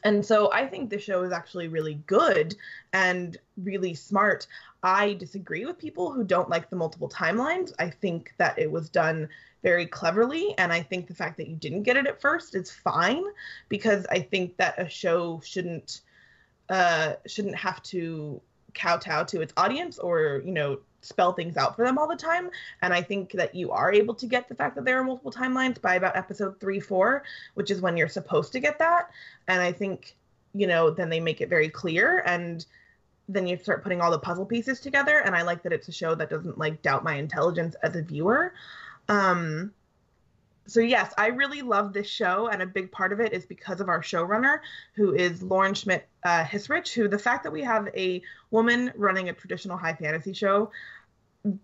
And 0.07 0.25
so 0.25 0.53
I 0.53 0.69
think 0.69 0.89
the 0.89 1.01
show 1.01 1.25
is 1.25 1.33
actually 1.33 1.67
really 1.67 1.95
good 2.07 2.55
and 2.93 3.37
really 3.57 3.93
smart. 3.93 4.47
I 4.85 5.15
disagree 5.15 5.67
with 5.67 5.79
people 5.81 6.13
who 6.13 6.23
don't 6.23 6.49
like 6.49 6.71
the 6.71 6.77
multiple 6.77 7.09
timelines. 7.09 7.73
I 7.81 7.91
think 7.91 8.33
that 8.39 8.57
it 8.57 8.71
was 8.71 8.89
done 8.89 9.29
very 9.65 9.85
cleverly 9.85 10.55
and 10.59 10.73
I 10.73 10.81
think 10.81 11.09
the 11.09 11.15
fact 11.15 11.37
that 11.39 11.49
you 11.49 11.57
didn't 11.57 11.83
get 11.83 11.97
it 11.97 12.07
at 12.07 12.21
first 12.21 12.55
is 12.55 12.71
fine 12.71 13.25
because 13.69 14.07
I 14.09 14.21
think 14.21 14.57
that 14.59 14.79
a 14.79 14.89
show 14.89 15.41
shouldn't 15.45 16.03
uh 16.69 17.15
shouldn't 17.27 17.57
have 17.57 17.83
to 17.95 18.41
kowtow 18.75 19.25
to 19.25 19.41
its 19.41 19.53
audience 19.57 19.99
or, 19.99 20.41
you 20.45 20.53
know, 20.53 20.79
spell 21.07 21.33
things 21.33 21.57
out 21.57 21.77
for 21.77 21.85
them 21.85 21.99
all 21.99 22.09
the 22.09 22.17
time. 22.17 22.51
And 22.83 22.93
I 22.93 23.03
think 23.03 23.33
that 23.33 23.55
you 23.55 23.71
are 23.71 23.93
able 23.93 24.15
to 24.15 24.27
get 24.27 24.49
the 24.49 24.55
fact 24.55 24.75
that 24.77 24.85
there 24.85 24.99
are 24.99 25.05
multiple 25.05 25.33
timelines 25.33 25.81
by 25.81 25.95
about 25.95 26.17
episode 26.17 26.61
three, 26.61 26.81
four, 26.81 27.23
which 27.55 27.71
is 27.71 27.81
when 27.81 27.97
you're 27.97 28.09
supposed 28.09 28.53
to 28.53 28.61
get 28.61 28.79
that. 28.79 29.11
And 29.49 29.61
I 29.61 29.73
think, 29.73 30.17
you 30.55 30.67
know, 30.67 30.91
then 30.91 31.09
they 31.09 31.21
make 31.21 31.41
it 31.41 31.49
very 31.49 31.69
clear 31.69 32.23
and 32.27 32.65
then 33.29 33.47
you 33.47 33.57
start 33.57 33.83
putting 33.83 34.01
all 34.01 34.11
the 34.11 34.19
puzzle 34.19 34.47
pieces 34.47 34.81
together. 34.81 35.19
And 35.19 35.35
I 35.35 35.43
like 35.43 35.63
that 35.63 35.73
it's 35.73 35.89
a 35.89 35.93
show 35.93 36.15
that 36.15 36.31
doesn't 36.31 36.59
like 36.59 36.83
doubt 36.83 37.05
my 37.05 37.15
intelligence 37.15 37.75
as 37.83 37.97
a 37.97 38.03
viewer. 38.03 38.55
Um, 39.09 39.73
so 40.67 40.81
yes, 40.81 41.13
I 41.17 41.29
really 41.29 41.63
love 41.63 41.93
this 41.93 42.09
show, 42.09 42.49
and 42.49 42.61
a 42.61 42.67
big 42.67 42.91
part 42.91 43.13
of 43.13 43.21
it 43.21 43.33
is 43.33 43.47
because 43.47 43.81
of 43.81 43.89
our 43.89 44.01
showrunner, 44.01 44.61
who 44.95 45.15
is 45.15 45.43
Lauren 45.43 45.75
Schmidt 45.75 46.09
uh, 46.25 46.43
Hissrich. 46.45 46.93
Who 46.93 47.09
the 47.09 47.19
fact 47.19 47.45
that 47.45 47.53
we 47.53 47.63
have 47.63 47.89
a 47.95 48.21
woman 48.51 48.93
running 48.97 49.29
a 49.29 49.33
traditional 49.33 49.77
high 49.77 49.95
fantasy 49.95 50.33
show 50.33 50.71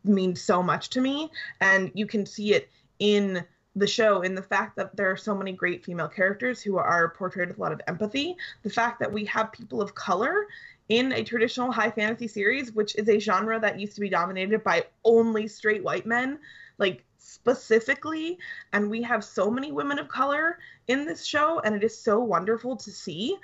means 0.04 0.40
so 0.42 0.62
much 0.62 0.90
to 0.90 1.00
me, 1.00 1.30
and 1.60 1.90
you 1.94 2.06
can 2.06 2.26
see 2.26 2.54
it 2.54 2.68
in 2.98 3.44
the 3.74 3.86
show 3.86 4.20
in 4.20 4.34
the 4.34 4.42
fact 4.42 4.76
that 4.76 4.94
there 4.96 5.10
are 5.10 5.16
so 5.16 5.34
many 5.34 5.52
great 5.52 5.84
female 5.84 6.08
characters 6.08 6.60
who 6.60 6.76
are 6.76 7.08
portrayed 7.10 7.48
with 7.48 7.58
a 7.58 7.60
lot 7.60 7.72
of 7.72 7.80
empathy. 7.88 8.36
The 8.62 8.70
fact 8.70 9.00
that 9.00 9.10
we 9.10 9.24
have 9.26 9.50
people 9.50 9.80
of 9.80 9.94
color 9.94 10.46
in 10.88 11.12
a 11.12 11.24
traditional 11.24 11.72
high 11.72 11.90
fantasy 11.90 12.28
series, 12.28 12.72
which 12.72 12.94
is 12.96 13.08
a 13.08 13.18
genre 13.18 13.58
that 13.60 13.80
used 13.80 13.94
to 13.94 14.00
be 14.00 14.10
dominated 14.10 14.62
by 14.62 14.84
only 15.04 15.48
straight 15.48 15.82
white 15.82 16.04
men, 16.04 16.38
like 16.76 17.04
specifically. 17.16 18.38
And 18.74 18.90
we 18.90 19.00
have 19.02 19.24
so 19.24 19.50
many 19.50 19.72
women 19.72 19.98
of 19.98 20.08
color 20.08 20.58
in 20.88 21.06
this 21.06 21.24
show, 21.24 21.60
and 21.60 21.74
it 21.74 21.82
is 21.82 21.96
so 21.96 22.20
wonderful 22.20 22.76
to 22.76 22.90
see. 22.90 23.38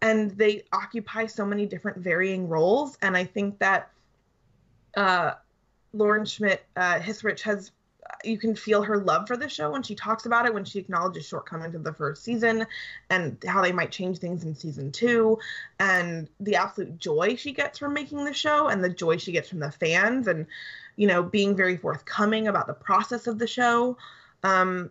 And 0.00 0.30
they 0.32 0.62
occupy 0.72 1.26
so 1.26 1.44
many 1.44 1.66
different 1.66 1.98
varying 1.98 2.48
roles. 2.48 2.96
And 3.02 3.16
I 3.16 3.24
think 3.24 3.58
that 3.58 3.90
uh, 4.96 5.32
Lauren 5.92 6.24
Schmidt 6.24 6.64
uh, 6.76 6.98
Hissrich 6.98 7.40
has 7.40 7.72
you 8.24 8.38
can 8.38 8.54
feel 8.54 8.82
her 8.82 8.98
love 8.98 9.26
for 9.26 9.36
the 9.36 9.48
show 9.48 9.70
when 9.70 9.82
she 9.82 9.94
talks 9.94 10.26
about 10.26 10.46
it 10.46 10.52
when 10.52 10.64
she 10.64 10.78
acknowledges 10.78 11.26
shortcomings 11.26 11.74
of 11.74 11.84
the 11.84 11.92
first 11.92 12.22
season 12.22 12.66
and 13.08 13.42
how 13.46 13.62
they 13.62 13.72
might 13.72 13.90
change 13.90 14.18
things 14.18 14.44
in 14.44 14.54
season 14.54 14.90
two 14.90 15.38
and 15.78 16.28
the 16.40 16.56
absolute 16.56 16.98
joy 16.98 17.34
she 17.36 17.52
gets 17.52 17.78
from 17.78 17.94
making 17.94 18.24
the 18.24 18.32
show 18.32 18.68
and 18.68 18.82
the 18.82 18.88
joy 18.88 19.16
she 19.16 19.32
gets 19.32 19.48
from 19.48 19.60
the 19.60 19.70
fans 19.70 20.26
and 20.26 20.46
you 20.96 21.06
know 21.06 21.22
being 21.22 21.56
very 21.56 21.76
forthcoming 21.76 22.48
about 22.48 22.66
the 22.66 22.74
process 22.74 23.26
of 23.26 23.38
the 23.38 23.46
show. 23.46 23.96
Um, 24.42 24.90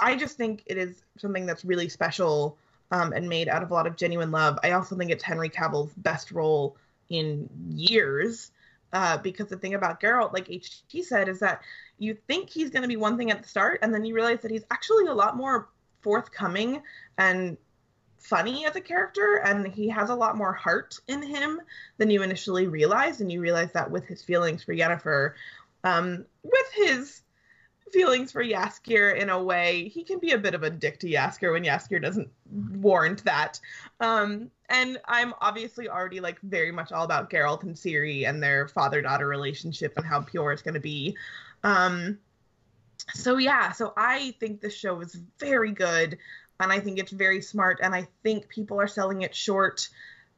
i 0.00 0.14
just 0.14 0.36
think 0.36 0.62
it 0.66 0.78
is 0.78 1.04
something 1.18 1.46
that's 1.46 1.64
really 1.64 1.88
special 1.88 2.56
um, 2.90 3.12
and 3.12 3.28
made 3.28 3.48
out 3.48 3.62
of 3.62 3.70
a 3.70 3.74
lot 3.74 3.86
of 3.86 3.96
genuine 3.96 4.30
love. 4.30 4.58
I 4.62 4.72
also 4.72 4.96
think 4.96 5.10
it's 5.10 5.24
henry 5.24 5.48
cavill's 5.48 5.92
best 5.94 6.32
role 6.32 6.76
in 7.08 7.48
years 7.70 8.50
uh, 8.94 9.18
because 9.18 9.48
the 9.48 9.56
thing 9.56 9.74
about 9.74 10.00
Geralt, 10.00 10.32
like 10.32 10.46
HT 10.46 11.02
said, 11.02 11.28
is 11.28 11.40
that 11.40 11.62
you 11.98 12.16
think 12.28 12.48
he's 12.48 12.70
going 12.70 12.82
to 12.82 12.88
be 12.88 12.96
one 12.96 13.18
thing 13.18 13.30
at 13.30 13.42
the 13.42 13.48
start, 13.48 13.80
and 13.82 13.92
then 13.92 14.04
you 14.04 14.14
realize 14.14 14.40
that 14.42 14.52
he's 14.52 14.64
actually 14.70 15.06
a 15.06 15.12
lot 15.12 15.36
more 15.36 15.68
forthcoming 16.00 16.80
and 17.18 17.56
funny 18.18 18.64
as 18.66 18.76
a 18.76 18.80
character, 18.80 19.42
and 19.44 19.66
he 19.66 19.88
has 19.88 20.10
a 20.10 20.14
lot 20.14 20.36
more 20.36 20.52
heart 20.52 20.98
in 21.08 21.22
him 21.22 21.60
than 21.98 22.08
you 22.08 22.22
initially 22.22 22.68
realized. 22.68 23.20
And 23.20 23.30
you 23.30 23.40
realize 23.40 23.72
that 23.72 23.90
with 23.90 24.06
his 24.06 24.22
feelings 24.22 24.62
for 24.62 24.72
Yennefer, 24.72 25.32
um, 25.82 26.24
with 26.44 26.72
his 26.74 27.20
feelings 27.92 28.32
for 28.32 28.44
Jaskier 28.44 29.16
in 29.16 29.30
a 29.30 29.42
way, 29.42 29.88
he 29.88 30.04
can 30.04 30.18
be 30.18 30.32
a 30.32 30.38
bit 30.38 30.54
of 30.54 30.62
a 30.62 30.70
dick 30.70 30.98
to 31.00 31.06
Jaskier 31.08 31.52
when 31.52 31.64
Jaskier 31.64 32.00
doesn't 32.00 32.28
warrant 32.50 33.24
that. 33.24 33.60
Um, 34.00 34.50
and 34.68 34.98
I'm 35.06 35.34
obviously 35.40 35.88
already 35.88 36.20
like 36.20 36.40
very 36.40 36.72
much 36.72 36.92
all 36.92 37.04
about 37.04 37.30
Geralt 37.30 37.62
and 37.62 37.74
Ciri 37.74 38.28
and 38.28 38.42
their 38.42 38.68
father-daughter 38.68 39.26
relationship 39.26 39.94
and 39.96 40.06
how 40.06 40.22
pure 40.22 40.52
it's 40.52 40.62
going 40.62 40.74
to 40.74 40.80
be. 40.80 41.16
Um, 41.62 42.18
so 43.12 43.36
yeah, 43.36 43.72
so 43.72 43.92
I 43.96 44.34
think 44.40 44.60
the 44.60 44.70
show 44.70 45.00
is 45.00 45.18
very 45.38 45.72
good, 45.72 46.18
and 46.60 46.72
I 46.72 46.80
think 46.80 46.98
it's 46.98 47.12
very 47.12 47.42
smart, 47.42 47.80
and 47.82 47.94
I 47.94 48.08
think 48.22 48.48
people 48.48 48.80
are 48.80 48.86
selling 48.86 49.22
it 49.22 49.34
short 49.34 49.88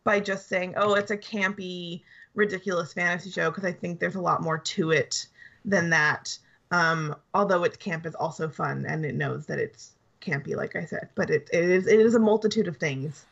by 0.05 0.21
just 0.21 0.49
saying, 0.49 0.75
"Oh, 0.77 0.95
it's 0.95 1.11
a 1.11 1.17
campy, 1.17 2.03
ridiculous 2.35 2.93
fantasy 2.93 3.31
show," 3.31 3.51
because 3.51 3.65
I 3.65 3.73
think 3.73 4.01
there's 4.01 4.15
a 4.15 4.21
lot 4.21 4.43
more 4.43 4.59
to 4.59 4.91
it 4.91 5.27
than 5.65 5.91
that. 5.91 6.39
Um, 6.71 7.15
although 7.35 7.63
its 7.65 7.77
camp 7.77 8.07
is 8.07 8.15
also 8.15 8.49
fun, 8.49 8.85
and 8.87 9.05
it 9.05 9.15
knows 9.15 9.47
that 9.47 9.59
it's 9.59 9.93
campy, 10.21 10.57
like 10.57 10.75
I 10.77 10.85
said, 10.85 11.09
but 11.15 11.31
it, 11.31 11.49
it 11.53 11.65
is 11.65 11.87
it 11.87 12.01
is 12.01 12.15
a 12.15 12.19
multitude 12.19 12.69
of 12.69 12.77
things. 12.77 13.25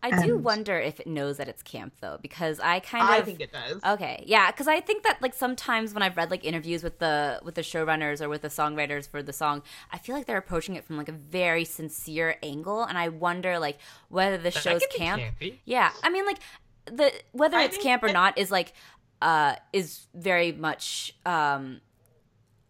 I 0.00 0.10
and 0.10 0.22
do 0.22 0.36
wonder 0.36 0.78
if 0.78 1.00
it 1.00 1.08
knows 1.08 1.38
that 1.38 1.48
it's 1.48 1.62
camp 1.62 1.92
though, 2.00 2.18
because 2.22 2.60
I 2.60 2.78
kind 2.78 3.02
of 3.02 3.10
I 3.10 3.22
think 3.22 3.40
it 3.40 3.52
does. 3.52 3.82
Okay, 3.84 4.22
yeah, 4.26 4.50
because 4.50 4.68
I 4.68 4.80
think 4.80 5.02
that 5.02 5.20
like 5.20 5.34
sometimes 5.34 5.92
when 5.92 6.02
I've 6.02 6.16
read 6.16 6.30
like 6.30 6.44
interviews 6.44 6.84
with 6.84 7.00
the 7.00 7.40
with 7.42 7.56
the 7.56 7.62
showrunners 7.62 8.20
or 8.20 8.28
with 8.28 8.42
the 8.42 8.48
songwriters 8.48 9.08
for 9.08 9.22
the 9.22 9.32
song, 9.32 9.62
I 9.90 9.98
feel 9.98 10.14
like 10.14 10.26
they're 10.26 10.38
approaching 10.38 10.76
it 10.76 10.84
from 10.84 10.98
like 10.98 11.08
a 11.08 11.12
very 11.12 11.64
sincere 11.64 12.36
angle, 12.44 12.84
and 12.84 12.96
I 12.96 13.08
wonder 13.08 13.58
like 13.58 13.78
whether 14.08 14.38
the 14.38 14.52
show's 14.52 14.82
camp. 14.96 15.22
Yeah, 15.64 15.90
I 16.02 16.10
mean 16.10 16.26
like 16.26 16.38
the 16.86 17.12
whether 17.32 17.56
I 17.56 17.64
it's 17.64 17.78
camp 17.78 18.04
or 18.04 18.12
not 18.12 18.38
is 18.38 18.52
like 18.52 18.74
uh 19.20 19.56
is 19.72 20.06
very 20.14 20.52
much 20.52 21.12
um 21.26 21.80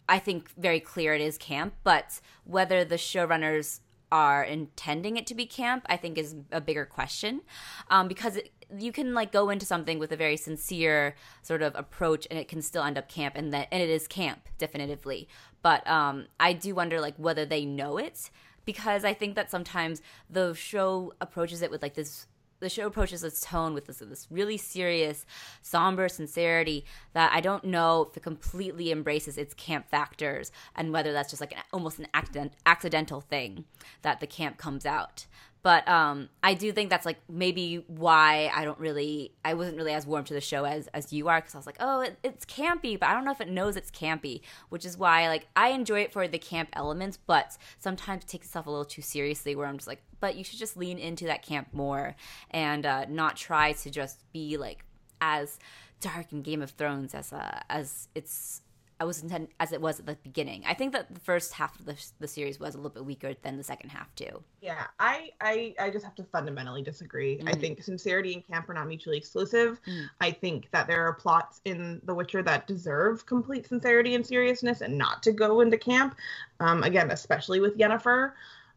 I 0.08 0.18
think 0.18 0.50
very 0.56 0.80
clear 0.80 1.14
it 1.14 1.20
is 1.20 1.36
camp, 1.38 1.74
but 1.84 2.20
whether 2.44 2.84
the 2.84 2.96
showrunners 2.96 3.80
are 4.10 4.42
intending 4.42 5.16
it 5.16 5.26
to 5.26 5.34
be 5.34 5.44
camp, 5.44 5.84
I 5.86 5.96
think 5.98 6.16
is 6.16 6.34
a 6.50 6.60
bigger 6.60 6.86
question, 6.86 7.42
um, 7.90 8.08
because 8.08 8.36
it, 8.36 8.50
you 8.76 8.90
can 8.90 9.12
like 9.12 9.32
go 9.32 9.50
into 9.50 9.66
something 9.66 9.98
with 9.98 10.12
a 10.12 10.16
very 10.16 10.36
sincere 10.36 11.14
sort 11.42 11.62
of 11.62 11.74
approach, 11.76 12.26
and 12.30 12.38
it 12.38 12.48
can 12.48 12.62
still 12.62 12.82
end 12.82 12.96
up 12.96 13.08
camp, 13.08 13.34
and 13.36 13.52
that 13.52 13.68
and 13.70 13.82
it 13.82 13.90
is 13.90 14.08
camp 14.08 14.48
definitively. 14.56 15.28
But 15.62 15.86
um, 15.86 16.26
I 16.40 16.54
do 16.54 16.74
wonder 16.74 17.00
like 17.00 17.16
whether 17.16 17.44
they 17.44 17.66
know 17.66 17.98
it, 17.98 18.30
because 18.64 19.04
I 19.04 19.12
think 19.12 19.34
that 19.34 19.50
sometimes 19.50 20.00
the 20.30 20.54
show 20.54 21.12
approaches 21.20 21.60
it 21.62 21.70
with 21.70 21.82
like 21.82 21.94
this 21.94 22.26
the 22.60 22.68
show 22.68 22.86
approaches 22.86 23.22
its 23.24 23.40
tone 23.40 23.74
with 23.74 23.86
this, 23.86 23.98
this 23.98 24.26
really 24.30 24.56
serious, 24.56 25.24
somber 25.62 26.08
sincerity 26.08 26.84
that 27.12 27.32
I 27.32 27.40
don't 27.40 27.64
know 27.64 28.08
if 28.10 28.16
it 28.16 28.22
completely 28.22 28.90
embraces 28.90 29.38
its 29.38 29.54
camp 29.54 29.88
factors 29.88 30.50
and 30.74 30.92
whether 30.92 31.12
that's 31.12 31.30
just 31.30 31.40
like 31.40 31.52
an, 31.52 31.62
almost 31.72 31.98
an 31.98 32.08
accident, 32.14 32.52
accidental 32.66 33.20
thing 33.20 33.64
that 34.02 34.20
the 34.20 34.26
camp 34.26 34.58
comes 34.58 34.84
out. 34.84 35.26
But 35.68 35.86
um, 35.86 36.30
I 36.42 36.54
do 36.54 36.72
think 36.72 36.88
that's 36.88 37.04
like 37.04 37.18
maybe 37.28 37.84
why 37.88 38.50
I 38.54 38.64
don't 38.64 38.78
really, 38.78 39.34
I 39.44 39.52
wasn't 39.52 39.76
really 39.76 39.92
as 39.92 40.06
warm 40.06 40.24
to 40.24 40.32
the 40.32 40.40
show 40.40 40.64
as 40.64 40.86
as 40.94 41.12
you 41.12 41.28
are 41.28 41.42
because 41.42 41.54
I 41.54 41.58
was 41.58 41.66
like, 41.66 41.76
oh, 41.78 42.00
it, 42.00 42.16
it's 42.22 42.46
campy, 42.46 42.98
but 42.98 43.10
I 43.10 43.12
don't 43.12 43.26
know 43.26 43.32
if 43.32 43.42
it 43.42 43.50
knows 43.50 43.76
it's 43.76 43.90
campy, 43.90 44.40
which 44.70 44.86
is 44.86 44.96
why 44.96 45.28
like 45.28 45.46
I 45.56 45.68
enjoy 45.68 46.00
it 46.00 46.10
for 46.10 46.26
the 46.26 46.38
camp 46.38 46.70
elements, 46.72 47.18
but 47.18 47.58
sometimes 47.80 48.24
it 48.24 48.28
takes 48.28 48.46
itself 48.46 48.66
a 48.66 48.70
little 48.70 48.86
too 48.86 49.02
seriously. 49.02 49.54
Where 49.54 49.66
I'm 49.66 49.76
just 49.76 49.88
like, 49.88 50.00
but 50.20 50.36
you 50.36 50.42
should 50.42 50.58
just 50.58 50.74
lean 50.74 50.98
into 50.98 51.26
that 51.26 51.42
camp 51.42 51.68
more 51.74 52.16
and 52.50 52.86
uh, 52.86 53.04
not 53.10 53.36
try 53.36 53.72
to 53.72 53.90
just 53.90 54.24
be 54.32 54.56
like 54.56 54.86
as 55.20 55.58
dark 56.00 56.32
in 56.32 56.40
Game 56.40 56.62
of 56.62 56.70
Thrones 56.70 57.14
as 57.14 57.30
uh, 57.30 57.60
as 57.68 58.08
it's 58.14 58.62
I 59.00 59.04
was 59.04 59.22
intent 59.22 59.50
as 59.60 59.72
it 59.72 59.80
was 59.80 60.00
at 60.00 60.06
the 60.06 60.16
beginning. 60.22 60.64
I 60.66 60.74
think 60.74 60.92
that 60.92 61.14
the 61.14 61.20
first 61.20 61.52
half 61.52 61.78
of 61.78 61.86
the, 61.86 61.96
the 62.18 62.28
series 62.28 62.58
was 62.58 62.74
a 62.74 62.78
little 62.78 62.90
bit 62.90 63.04
weaker 63.04 63.34
than 63.42 63.56
the 63.56 63.62
second 63.62 63.90
half 63.90 64.12
too. 64.14 64.42
Yeah, 64.60 64.86
I 64.98 65.30
I, 65.40 65.74
I 65.78 65.90
just 65.90 66.04
have 66.04 66.14
to 66.16 66.24
fundamentally 66.24 66.82
disagree. 66.82 67.38
Mm. 67.38 67.48
I 67.48 67.52
think 67.52 67.82
sincerity 67.82 68.34
and 68.34 68.46
camp 68.46 68.68
are 68.68 68.74
not 68.74 68.88
mutually 68.88 69.16
exclusive. 69.16 69.80
Mm. 69.86 70.10
I 70.20 70.30
think 70.30 70.70
that 70.72 70.86
there 70.86 71.06
are 71.06 71.12
plots 71.12 71.60
in 71.64 72.00
The 72.04 72.14
Witcher 72.14 72.42
that 72.42 72.66
deserve 72.66 73.24
complete 73.26 73.68
sincerity 73.68 74.14
and 74.14 74.26
seriousness 74.26 74.80
and 74.80 74.98
not 74.98 75.22
to 75.24 75.32
go 75.32 75.60
into 75.60 75.78
camp. 75.78 76.16
Um, 76.60 76.82
again, 76.82 77.10
especially 77.10 77.60
with 77.60 77.78
Yennefer. 77.78 78.32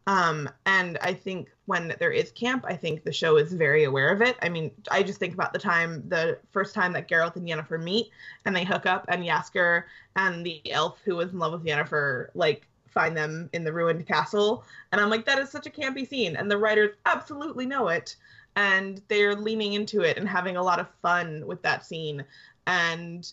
Um, 0.06 0.50
and 0.66 0.98
I 1.00 1.14
think 1.14 1.50
when 1.66 1.94
there 2.00 2.10
is 2.10 2.32
camp, 2.32 2.64
I 2.66 2.74
think 2.74 3.04
the 3.04 3.12
show 3.12 3.36
is 3.36 3.52
very 3.52 3.84
aware 3.84 4.10
of 4.10 4.20
it. 4.20 4.36
I 4.42 4.48
mean, 4.48 4.72
I 4.90 5.02
just 5.02 5.20
think 5.20 5.32
about 5.32 5.52
the 5.52 5.58
time, 5.60 6.02
the 6.08 6.38
first 6.50 6.74
time 6.74 6.92
that 6.94 7.08
Geralt 7.08 7.36
and 7.36 7.46
Yennefer 7.46 7.80
meet 7.80 8.10
and 8.44 8.54
they 8.54 8.64
hook 8.64 8.84
up, 8.84 9.04
and 9.08 9.22
Jaskier 9.22 9.84
and 10.16 10.44
the 10.44 10.60
elf 10.72 10.98
who 11.04 11.16
was 11.16 11.32
in 11.32 11.38
love 11.38 11.52
with 11.52 11.64
Yennefer, 11.64 12.28
like, 12.34 12.66
find 12.88 13.16
them 13.16 13.48
in 13.52 13.64
the 13.64 13.72
ruined 13.72 14.06
castle. 14.06 14.64
And 14.90 15.00
I'm 15.00 15.08
like, 15.08 15.24
that 15.26 15.38
is 15.38 15.50
such 15.50 15.66
a 15.66 15.70
campy 15.70 16.06
scene. 16.06 16.36
And 16.36 16.50
the 16.50 16.58
writers 16.58 16.96
absolutely 17.06 17.64
know 17.64 17.88
it. 17.88 18.16
And 18.56 19.00
they're 19.08 19.34
leaning 19.34 19.72
into 19.72 20.02
it 20.02 20.18
and 20.18 20.28
having 20.28 20.56
a 20.56 20.62
lot 20.62 20.78
of 20.78 20.88
fun 21.00 21.46
with 21.46 21.62
that 21.62 21.86
scene. 21.86 22.24
And 22.66 23.32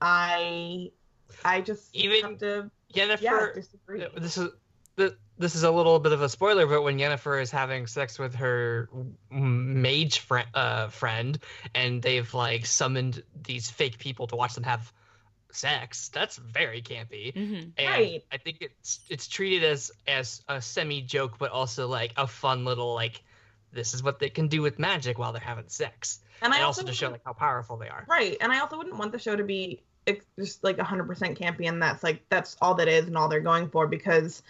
I, 0.00 0.92
I 1.44 1.62
just 1.62 1.96
even 1.96 2.36
Yennefer. 2.36 2.70
Yeah, 3.20 3.46
disagree. 3.54 4.06
This 4.16 4.36
is 4.36 4.50
the, 4.96 5.16
this 5.38 5.54
is 5.54 5.62
a 5.62 5.70
little 5.70 5.98
bit 5.98 6.12
of 6.12 6.22
a 6.22 6.28
spoiler, 6.28 6.66
but 6.66 6.82
when 6.82 6.98
Yennefer 6.98 7.40
is 7.40 7.50
having 7.50 7.86
sex 7.86 8.18
with 8.18 8.34
her 8.36 8.88
mage 9.30 10.20
friend, 10.20 10.48
uh, 10.54 10.88
friend, 10.88 11.38
and 11.74 12.02
they've 12.02 12.32
like 12.34 12.66
summoned 12.66 13.22
these 13.44 13.70
fake 13.70 13.98
people 13.98 14.26
to 14.28 14.36
watch 14.36 14.54
them 14.54 14.64
have 14.64 14.92
sex, 15.52 16.08
that's 16.08 16.36
very 16.36 16.82
campy. 16.82 17.34
Mm-hmm. 17.34 17.68
And 17.78 17.88
Right. 17.88 18.24
I 18.32 18.36
think 18.38 18.58
it's 18.60 19.00
it's 19.08 19.26
treated 19.28 19.64
as 19.64 19.90
as 20.06 20.42
a 20.48 20.60
semi 20.60 21.02
joke, 21.02 21.38
but 21.38 21.50
also 21.50 21.86
like 21.88 22.12
a 22.16 22.26
fun 22.26 22.64
little 22.64 22.94
like 22.94 23.22
this 23.72 23.92
is 23.94 24.02
what 24.02 24.18
they 24.18 24.30
can 24.30 24.48
do 24.48 24.62
with 24.62 24.78
magic 24.78 25.18
while 25.18 25.32
they're 25.32 25.40
having 25.40 25.68
sex, 25.68 26.20
And 26.40 26.52
I 26.52 26.56
and 26.56 26.64
also, 26.64 26.80
also 26.80 26.90
to 26.90 26.96
show 26.96 27.10
like 27.10 27.20
how 27.26 27.34
powerful 27.34 27.76
they 27.76 27.88
are. 27.88 28.06
right, 28.08 28.36
and 28.40 28.50
I 28.52 28.60
also 28.60 28.78
wouldn't 28.78 28.96
want 28.96 29.12
the 29.12 29.18
show 29.18 29.36
to 29.36 29.44
be 29.44 29.82
ex- 30.06 30.24
just 30.38 30.64
like 30.64 30.78
100% 30.78 31.06
campy, 31.38 31.68
and 31.68 31.82
that's 31.82 32.02
like 32.02 32.22
that's 32.30 32.56
all 32.62 32.74
that 32.76 32.88
is 32.88 33.06
and 33.06 33.16
all 33.18 33.28
they're 33.28 33.40
going 33.40 33.68
for 33.68 33.86
because 33.86 34.42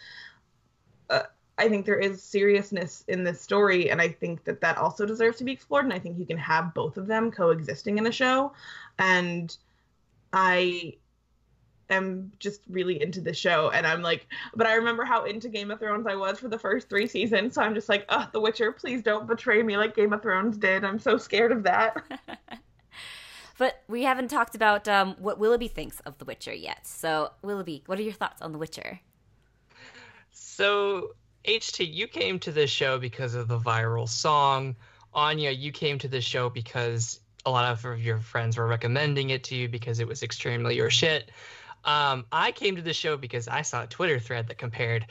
uh, 1.10 1.22
I 1.58 1.68
think 1.68 1.86
there 1.86 1.98
is 1.98 2.22
seriousness 2.22 3.04
in 3.08 3.24
this 3.24 3.40
story, 3.40 3.90
and 3.90 4.00
I 4.00 4.08
think 4.08 4.44
that 4.44 4.60
that 4.60 4.76
also 4.78 5.06
deserves 5.06 5.38
to 5.38 5.44
be 5.44 5.52
explored, 5.52 5.84
and 5.84 5.92
I 5.92 5.98
think 5.98 6.18
you 6.18 6.26
can 6.26 6.38
have 6.38 6.74
both 6.74 6.96
of 6.96 7.06
them 7.06 7.30
coexisting 7.30 7.98
in 7.98 8.06
a 8.06 8.12
show, 8.12 8.52
and 8.98 9.56
I 10.32 10.94
am 11.88 12.32
just 12.40 12.62
really 12.68 13.00
into 13.00 13.20
the 13.20 13.32
show 13.32 13.70
and 13.70 13.86
I'm 13.86 14.02
like 14.02 14.26
but 14.56 14.66
I 14.66 14.74
remember 14.74 15.04
how 15.04 15.24
into 15.24 15.48
Game 15.48 15.70
of 15.70 15.78
Thrones 15.78 16.04
I 16.08 16.16
was 16.16 16.36
for 16.36 16.48
the 16.48 16.58
first 16.58 16.88
3 16.88 17.06
seasons 17.06 17.54
so 17.54 17.62
I'm 17.62 17.74
just 17.74 17.88
like 17.88 18.04
oh 18.08 18.28
The 18.32 18.40
Witcher 18.40 18.72
please 18.72 19.04
don't 19.04 19.28
betray 19.28 19.62
me 19.62 19.76
like 19.76 19.94
Game 19.94 20.12
of 20.12 20.20
Thrones 20.20 20.56
did 20.56 20.84
I'm 20.84 20.98
so 20.98 21.16
scared 21.16 21.52
of 21.52 21.62
that 21.62 22.02
But 23.58 23.82
we 23.88 24.02
haven't 24.02 24.28
talked 24.28 24.54
about 24.54 24.86
um, 24.86 25.16
what 25.18 25.38
Willoughby 25.38 25.68
thinks 25.68 26.00
of 26.00 26.18
The 26.18 26.24
Witcher 26.24 26.52
yet. 26.52 26.86
So, 26.86 27.32
Willoughby, 27.42 27.84
what 27.86 27.98
are 27.98 28.02
your 28.02 28.12
thoughts 28.12 28.42
on 28.42 28.52
The 28.52 28.58
Witcher? 28.58 29.00
So, 30.56 31.10
HT, 31.44 31.92
you 31.92 32.08
came 32.08 32.38
to 32.38 32.50
this 32.50 32.70
show 32.70 32.98
because 32.98 33.34
of 33.34 33.46
the 33.46 33.58
viral 33.58 34.08
song. 34.08 34.74
Anya, 35.12 35.50
you 35.50 35.70
came 35.70 35.98
to 35.98 36.08
this 36.08 36.24
show 36.24 36.48
because 36.48 37.20
a 37.44 37.50
lot 37.50 37.70
of 37.70 38.00
your 38.00 38.20
friends 38.20 38.56
were 38.56 38.66
recommending 38.66 39.28
it 39.28 39.44
to 39.44 39.54
you 39.54 39.68
because 39.68 40.00
it 40.00 40.08
was 40.08 40.22
extremely 40.22 40.74
your 40.74 40.88
shit. 40.88 41.30
Um, 41.84 42.24
I 42.32 42.52
came 42.52 42.74
to 42.76 42.80
this 42.80 42.96
show 42.96 43.18
because 43.18 43.48
I 43.48 43.60
saw 43.60 43.82
a 43.82 43.86
Twitter 43.86 44.18
thread 44.18 44.48
that 44.48 44.56
compared 44.56 45.04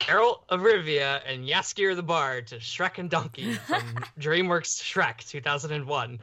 Geralt 0.00 0.40
of 0.50 0.60
Rivia 0.60 1.22
and 1.26 1.48
Jaskier 1.48 1.96
the 1.96 2.02
Bard 2.02 2.48
to 2.48 2.56
Shrek 2.56 2.98
and 2.98 3.08
Donkey 3.08 3.54
from 3.66 3.80
DreamWorks 4.20 4.82
Shrek 4.82 5.26
2001, 5.26 6.20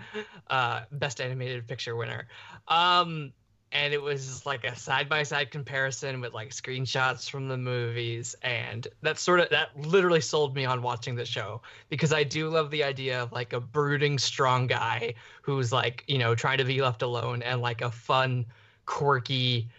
uh, 0.51 0.81
Best 0.91 1.19
Animated 1.19 1.67
Picture 1.67 1.95
winner. 1.95 2.27
Um, 2.67 3.33
and 3.73 3.93
it 3.93 4.01
was 4.01 4.45
like 4.45 4.63
a 4.63 4.75
side 4.75 5.07
by 5.07 5.23
side 5.23 5.51
comparison 5.51 6.19
with 6.21 6.33
like 6.33 6.49
screenshots 6.49 7.29
from 7.29 7.47
the 7.47 7.57
movies 7.57 8.35
and 8.41 8.87
that 9.01 9.17
sort 9.17 9.39
of 9.39 9.49
that 9.49 9.69
literally 9.77 10.21
sold 10.21 10.55
me 10.55 10.65
on 10.65 10.81
watching 10.81 11.15
the 11.15 11.25
show 11.25 11.61
because 11.89 12.11
I 12.11 12.23
do 12.23 12.49
love 12.49 12.69
the 12.71 12.83
idea 12.83 13.21
of 13.23 13.31
like 13.31 13.53
a 13.53 13.59
brooding 13.59 14.19
strong 14.19 14.67
guy 14.67 15.13
who's 15.41 15.71
like 15.71 16.03
you 16.07 16.17
know 16.17 16.35
trying 16.35 16.57
to 16.57 16.65
be 16.65 16.81
left 16.81 17.01
alone 17.01 17.41
and 17.43 17.61
like 17.61 17.81
a 17.81 17.91
fun 17.91 18.45
quirky 18.85 19.69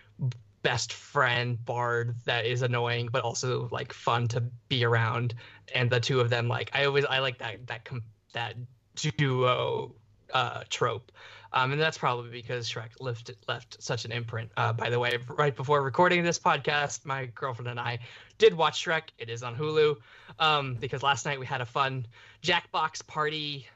best 0.62 0.92
friend 0.92 1.62
bard 1.64 2.14
that 2.24 2.46
is 2.46 2.62
annoying 2.62 3.08
but 3.10 3.22
also 3.22 3.68
like 3.70 3.92
fun 3.92 4.28
to 4.28 4.40
be 4.68 4.84
around. 4.84 5.34
And 5.74 5.90
the 5.90 6.00
two 6.00 6.20
of 6.20 6.30
them 6.30 6.48
like 6.48 6.70
I 6.72 6.84
always 6.84 7.04
I 7.04 7.18
like 7.18 7.38
that 7.38 7.66
that 7.66 7.88
that 8.32 8.56
duo 8.94 9.94
uh 10.32 10.62
trope 10.70 11.12
um, 11.52 11.72
and 11.72 11.80
that's 11.80 11.98
probably 11.98 12.30
because 12.30 12.68
Shrek 12.68 12.90
left 13.00 13.30
left 13.48 13.82
such 13.82 14.04
an 14.04 14.12
imprint. 14.12 14.50
Uh, 14.56 14.72
by 14.72 14.90
the 14.90 14.98
way, 14.98 15.18
right 15.28 15.54
before 15.54 15.82
recording 15.82 16.24
this 16.24 16.38
podcast, 16.38 17.04
my 17.04 17.26
girlfriend 17.26 17.68
and 17.68 17.80
I 17.80 18.00
did 18.38 18.54
watch 18.54 18.84
Shrek. 18.84 19.04
It 19.18 19.28
is 19.28 19.42
on 19.42 19.56
Hulu 19.56 19.96
um, 20.38 20.74
because 20.74 21.02
last 21.02 21.26
night 21.26 21.38
we 21.38 21.46
had 21.46 21.60
a 21.60 21.66
fun 21.66 22.06
Jackbox 22.42 23.06
party 23.06 23.66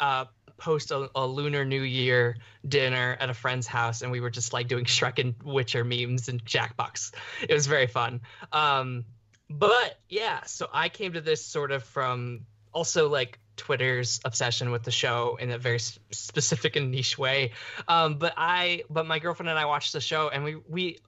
uh, 0.00 0.26
post 0.56 0.90
a, 0.90 1.10
a 1.14 1.26
Lunar 1.26 1.64
New 1.64 1.82
Year 1.82 2.36
dinner 2.66 3.16
at 3.20 3.30
a 3.30 3.34
friend's 3.34 3.66
house, 3.66 4.02
and 4.02 4.10
we 4.10 4.20
were 4.20 4.30
just 4.30 4.52
like 4.52 4.68
doing 4.68 4.84
Shrek 4.84 5.18
and 5.18 5.34
Witcher 5.42 5.84
memes 5.84 6.28
and 6.28 6.44
Jackbox. 6.44 7.12
It 7.48 7.52
was 7.52 7.66
very 7.66 7.86
fun. 7.86 8.20
Um, 8.52 9.04
but 9.48 9.98
yeah, 10.08 10.42
so 10.44 10.68
I 10.72 10.88
came 10.88 11.12
to 11.12 11.20
this 11.20 11.44
sort 11.44 11.70
of 11.70 11.84
from 11.84 12.46
also 12.72 13.08
like 13.08 13.38
Twitter's 13.56 14.20
obsession 14.24 14.70
with 14.70 14.82
the 14.82 14.90
show 14.90 15.36
in 15.40 15.50
a 15.50 15.58
very 15.58 15.78
specific 15.78 16.76
and 16.76 16.90
niche 16.90 17.16
way. 17.18 17.52
Um, 17.88 18.18
but 18.18 18.34
I, 18.36 18.82
but 18.90 19.06
my 19.06 19.18
girlfriend 19.18 19.50
and 19.50 19.58
I 19.58 19.64
watched 19.66 19.92
the 19.92 20.00
show, 20.00 20.28
and 20.28 20.44
we 20.44 20.56
we, 20.68 20.98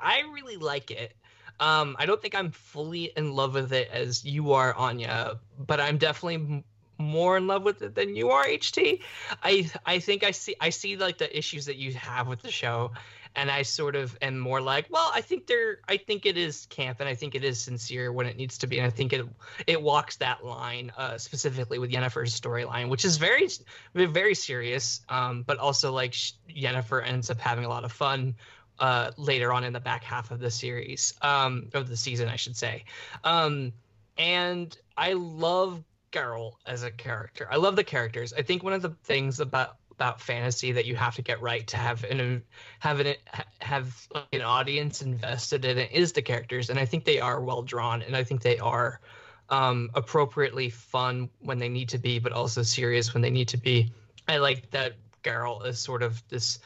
I 0.00 0.22
really 0.32 0.56
like 0.56 0.90
it. 0.90 1.14
Um, 1.60 1.96
I 1.98 2.06
don't 2.06 2.20
think 2.22 2.34
I'm 2.36 2.52
fully 2.52 3.04
in 3.16 3.32
love 3.34 3.54
with 3.54 3.72
it 3.72 3.88
as 3.90 4.24
you 4.24 4.52
are, 4.52 4.72
Anya, 4.74 5.40
but 5.58 5.80
I'm 5.80 5.98
definitely 5.98 6.34
m- 6.36 6.64
more 6.98 7.36
in 7.36 7.46
love 7.48 7.64
with 7.64 7.82
it 7.82 7.94
than 7.96 8.14
you 8.14 8.30
are, 8.30 8.44
HT. 8.44 9.00
I 9.42 9.70
I 9.84 9.98
think 9.98 10.22
I 10.22 10.30
see 10.30 10.54
I 10.60 10.70
see 10.70 10.96
like 10.96 11.18
the 11.18 11.36
issues 11.36 11.66
that 11.66 11.76
you 11.76 11.94
have 11.94 12.28
with 12.28 12.42
the 12.42 12.50
show, 12.50 12.92
and 13.36 13.50
I 13.50 13.62
sort 13.62 13.96
of 13.96 14.16
am 14.22 14.38
more 14.38 14.60
like, 14.60 14.86
well, 14.90 15.10
I 15.14 15.20
think 15.20 15.46
they're 15.46 15.78
I 15.88 15.96
think 15.96 16.26
it 16.26 16.36
is 16.36 16.66
camp, 16.66 17.00
and 17.00 17.08
I 17.08 17.14
think 17.14 17.34
it 17.34 17.44
is 17.44 17.60
sincere 17.60 18.12
when 18.12 18.26
it 18.26 18.36
needs 18.36 18.58
to 18.58 18.66
be, 18.66 18.78
and 18.78 18.86
I 18.86 18.90
think 18.90 19.12
it 19.12 19.26
it 19.66 19.80
walks 19.80 20.16
that 20.16 20.44
line 20.44 20.92
uh, 20.96 21.18
specifically 21.18 21.78
with 21.78 21.90
Yennefer's 21.90 22.38
storyline, 22.38 22.88
which 22.88 23.04
is 23.04 23.16
very 23.16 23.48
very 23.94 24.34
serious, 24.34 25.00
um, 25.08 25.42
but 25.42 25.58
also 25.58 25.92
like 25.92 26.12
Yennefer 26.48 27.06
ends 27.06 27.30
up 27.30 27.38
having 27.38 27.64
a 27.64 27.68
lot 27.68 27.84
of 27.84 27.92
fun 27.92 28.34
uh, 28.78 29.10
later 29.16 29.52
on 29.52 29.64
in 29.64 29.72
the 29.72 29.80
back 29.80 30.04
half 30.04 30.30
of 30.30 30.40
the 30.40 30.50
series, 30.50 31.14
um, 31.22 31.68
of 31.74 31.88
the 31.88 31.96
season, 31.96 32.28
I 32.28 32.36
should 32.36 32.56
say. 32.56 32.84
Um, 33.24 33.72
and 34.16 34.76
I 34.96 35.14
love 35.14 35.82
Geralt 36.12 36.54
as 36.66 36.82
a 36.82 36.90
character. 36.90 37.48
I 37.50 37.56
love 37.56 37.76
the 37.76 37.84
characters. 37.84 38.32
I 38.32 38.42
think 38.42 38.62
one 38.62 38.72
of 38.72 38.82
the 38.82 38.90
things 39.04 39.40
about 39.40 39.76
about 39.98 40.20
fantasy 40.20 40.70
that 40.70 40.86
you 40.86 40.94
have 40.94 41.16
to 41.16 41.22
get 41.22 41.42
right 41.42 41.66
to 41.66 41.76
have 41.76 42.04
an 42.04 42.40
have 42.78 43.00
an 43.00 43.16
have 43.58 44.08
an 44.32 44.42
audience 44.42 45.02
invested 45.02 45.64
in 45.64 45.76
it 45.76 45.90
is 45.90 46.12
the 46.12 46.22
characters, 46.22 46.70
and 46.70 46.78
I 46.78 46.84
think 46.84 47.04
they 47.04 47.18
are 47.18 47.40
well 47.40 47.62
drawn, 47.62 48.02
and 48.02 48.14
I 48.14 48.22
think 48.22 48.40
they 48.40 48.58
are 48.58 49.00
um, 49.48 49.90
appropriately 49.94 50.70
fun 50.70 51.30
when 51.40 51.58
they 51.58 51.68
need 51.68 51.88
to 51.88 51.98
be, 51.98 52.20
but 52.20 52.30
also 52.30 52.62
serious 52.62 53.12
when 53.12 53.22
they 53.22 53.30
need 53.30 53.48
to 53.48 53.56
be. 53.56 53.90
I 54.28 54.36
like 54.36 54.70
that 54.70 54.92
Geralt 55.24 55.66
is 55.66 55.80
sort 55.80 56.04
of 56.04 56.22
this 56.28 56.60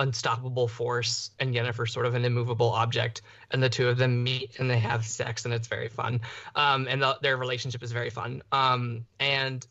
unstoppable 0.00 0.66
force 0.66 1.30
and 1.38 1.54
Yennefer 1.54 1.88
sort 1.88 2.06
of 2.06 2.16
an 2.16 2.24
immovable 2.24 2.70
object 2.70 3.22
and 3.52 3.62
the 3.62 3.68
two 3.68 3.88
of 3.88 3.98
them 3.98 4.22
meet 4.24 4.58
and 4.58 4.68
they 4.68 4.78
have 4.78 5.04
sex 5.04 5.44
and 5.44 5.52
it's 5.52 5.66
very 5.66 5.88
fun 5.88 6.20
um 6.54 6.86
and 6.88 7.02
the, 7.02 7.18
their 7.20 7.36
relationship 7.36 7.82
is 7.82 7.90
very 7.90 8.08
fun 8.08 8.40
um 8.52 9.04
and 9.18 9.66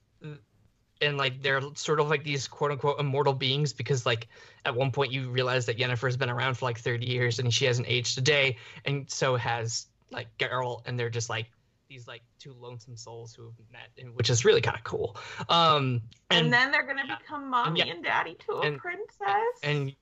and 1.01 1.17
like 1.17 1.41
they're 1.41 1.61
sort 1.75 1.99
of 1.99 2.09
like 2.09 2.23
these 2.23 2.47
quote 2.47 2.71
unquote 2.71 2.99
immortal 2.99 3.33
beings 3.33 3.73
because 3.73 4.05
like 4.05 4.27
at 4.65 4.75
one 4.75 4.91
point 4.91 5.11
you 5.11 5.29
realize 5.29 5.65
that 5.65 5.77
Yennefer's 5.77 6.17
been 6.17 6.29
around 6.29 6.55
for 6.55 6.65
like 6.65 6.79
30 6.79 7.05
years 7.05 7.39
and 7.39 7.53
she 7.53 7.65
hasn't 7.65 7.87
aged 7.89 8.17
a 8.17 8.21
day 8.21 8.57
and 8.85 9.09
so 9.09 9.35
has 9.35 9.87
like 10.11 10.27
Geralt 10.37 10.81
and 10.85 10.99
they're 10.99 11.09
just 11.09 11.29
like 11.29 11.51
these 11.89 12.07
like 12.07 12.21
two 12.39 12.53
lonesome 12.59 12.97
souls 12.97 13.33
who 13.33 13.43
have 13.45 13.53
met 13.71 13.89
and 13.97 14.13
which 14.15 14.29
is 14.29 14.43
really 14.43 14.61
kind 14.61 14.77
of 14.77 14.83
cool 14.83 15.15
um 15.49 16.01
and, 16.29 16.51
then 16.51 16.71
they're 16.71 16.85
gonna 16.85 17.03
yeah. 17.07 17.17
become 17.17 17.49
mommy 17.49 17.79
yeah. 17.79 17.93
and 17.93 18.03
daddy 18.03 18.35
to 18.45 18.53
a 18.53 18.61
And- 18.61 18.77
princess 18.77 19.59
and 19.63 19.95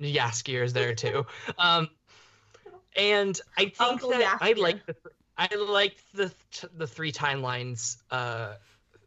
Jaskier 0.00 0.64
is 0.64 0.72
there 0.72 0.94
too. 0.94 1.26
Um, 1.58 1.88
and 2.96 3.40
I 3.56 3.62
think 3.62 3.80
Uncle 3.80 4.10
that 4.10 4.38
I 4.40 4.52
like 4.52 4.84
the 4.86 4.96
I 5.38 5.54
like 5.54 5.96
the 6.12 6.32
the 6.76 6.86
three 6.86 7.12
timelines 7.12 7.96
uh 8.10 8.54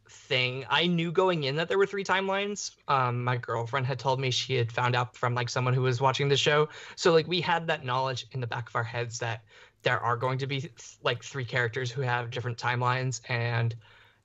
thing. 0.10 0.66
I 0.70 0.88
knew 0.88 1.12
going 1.12 1.44
in 1.44 1.56
that 1.56 1.68
there 1.68 1.78
were 1.78 1.86
three 1.86 2.04
timelines. 2.04 2.72
Um, 2.88 3.24
my 3.24 3.38
girlfriend 3.38 3.86
had 3.86 4.00
told 4.00 4.20
me 4.20 4.32
she 4.32 4.56
had 4.56 4.72
found 4.72 4.96
out 4.96 5.16
from 5.16 5.36
like 5.36 5.50
someone 5.50 5.74
who 5.74 5.82
was 5.82 6.02
watching 6.02 6.30
the 6.30 6.38
show. 6.38 6.70
So 6.96 7.12
like 7.12 7.28
we 7.28 7.42
had 7.42 7.68
that 7.68 7.86
knowledge 7.86 8.28
in 8.32 8.40
the 8.40 8.48
back 8.48 8.70
of 8.70 8.76
our 8.76 8.84
heads 8.84 9.20
that 9.20 9.44
there 9.84 10.00
are 10.00 10.18
going 10.18 10.38
to 10.40 10.48
be 10.48 10.70
like 11.04 11.24
three 11.24 11.46
characters 11.46 11.92
who 11.92 12.02
have 12.02 12.32
different 12.32 12.58
timelines 12.58 13.22
and 13.30 13.76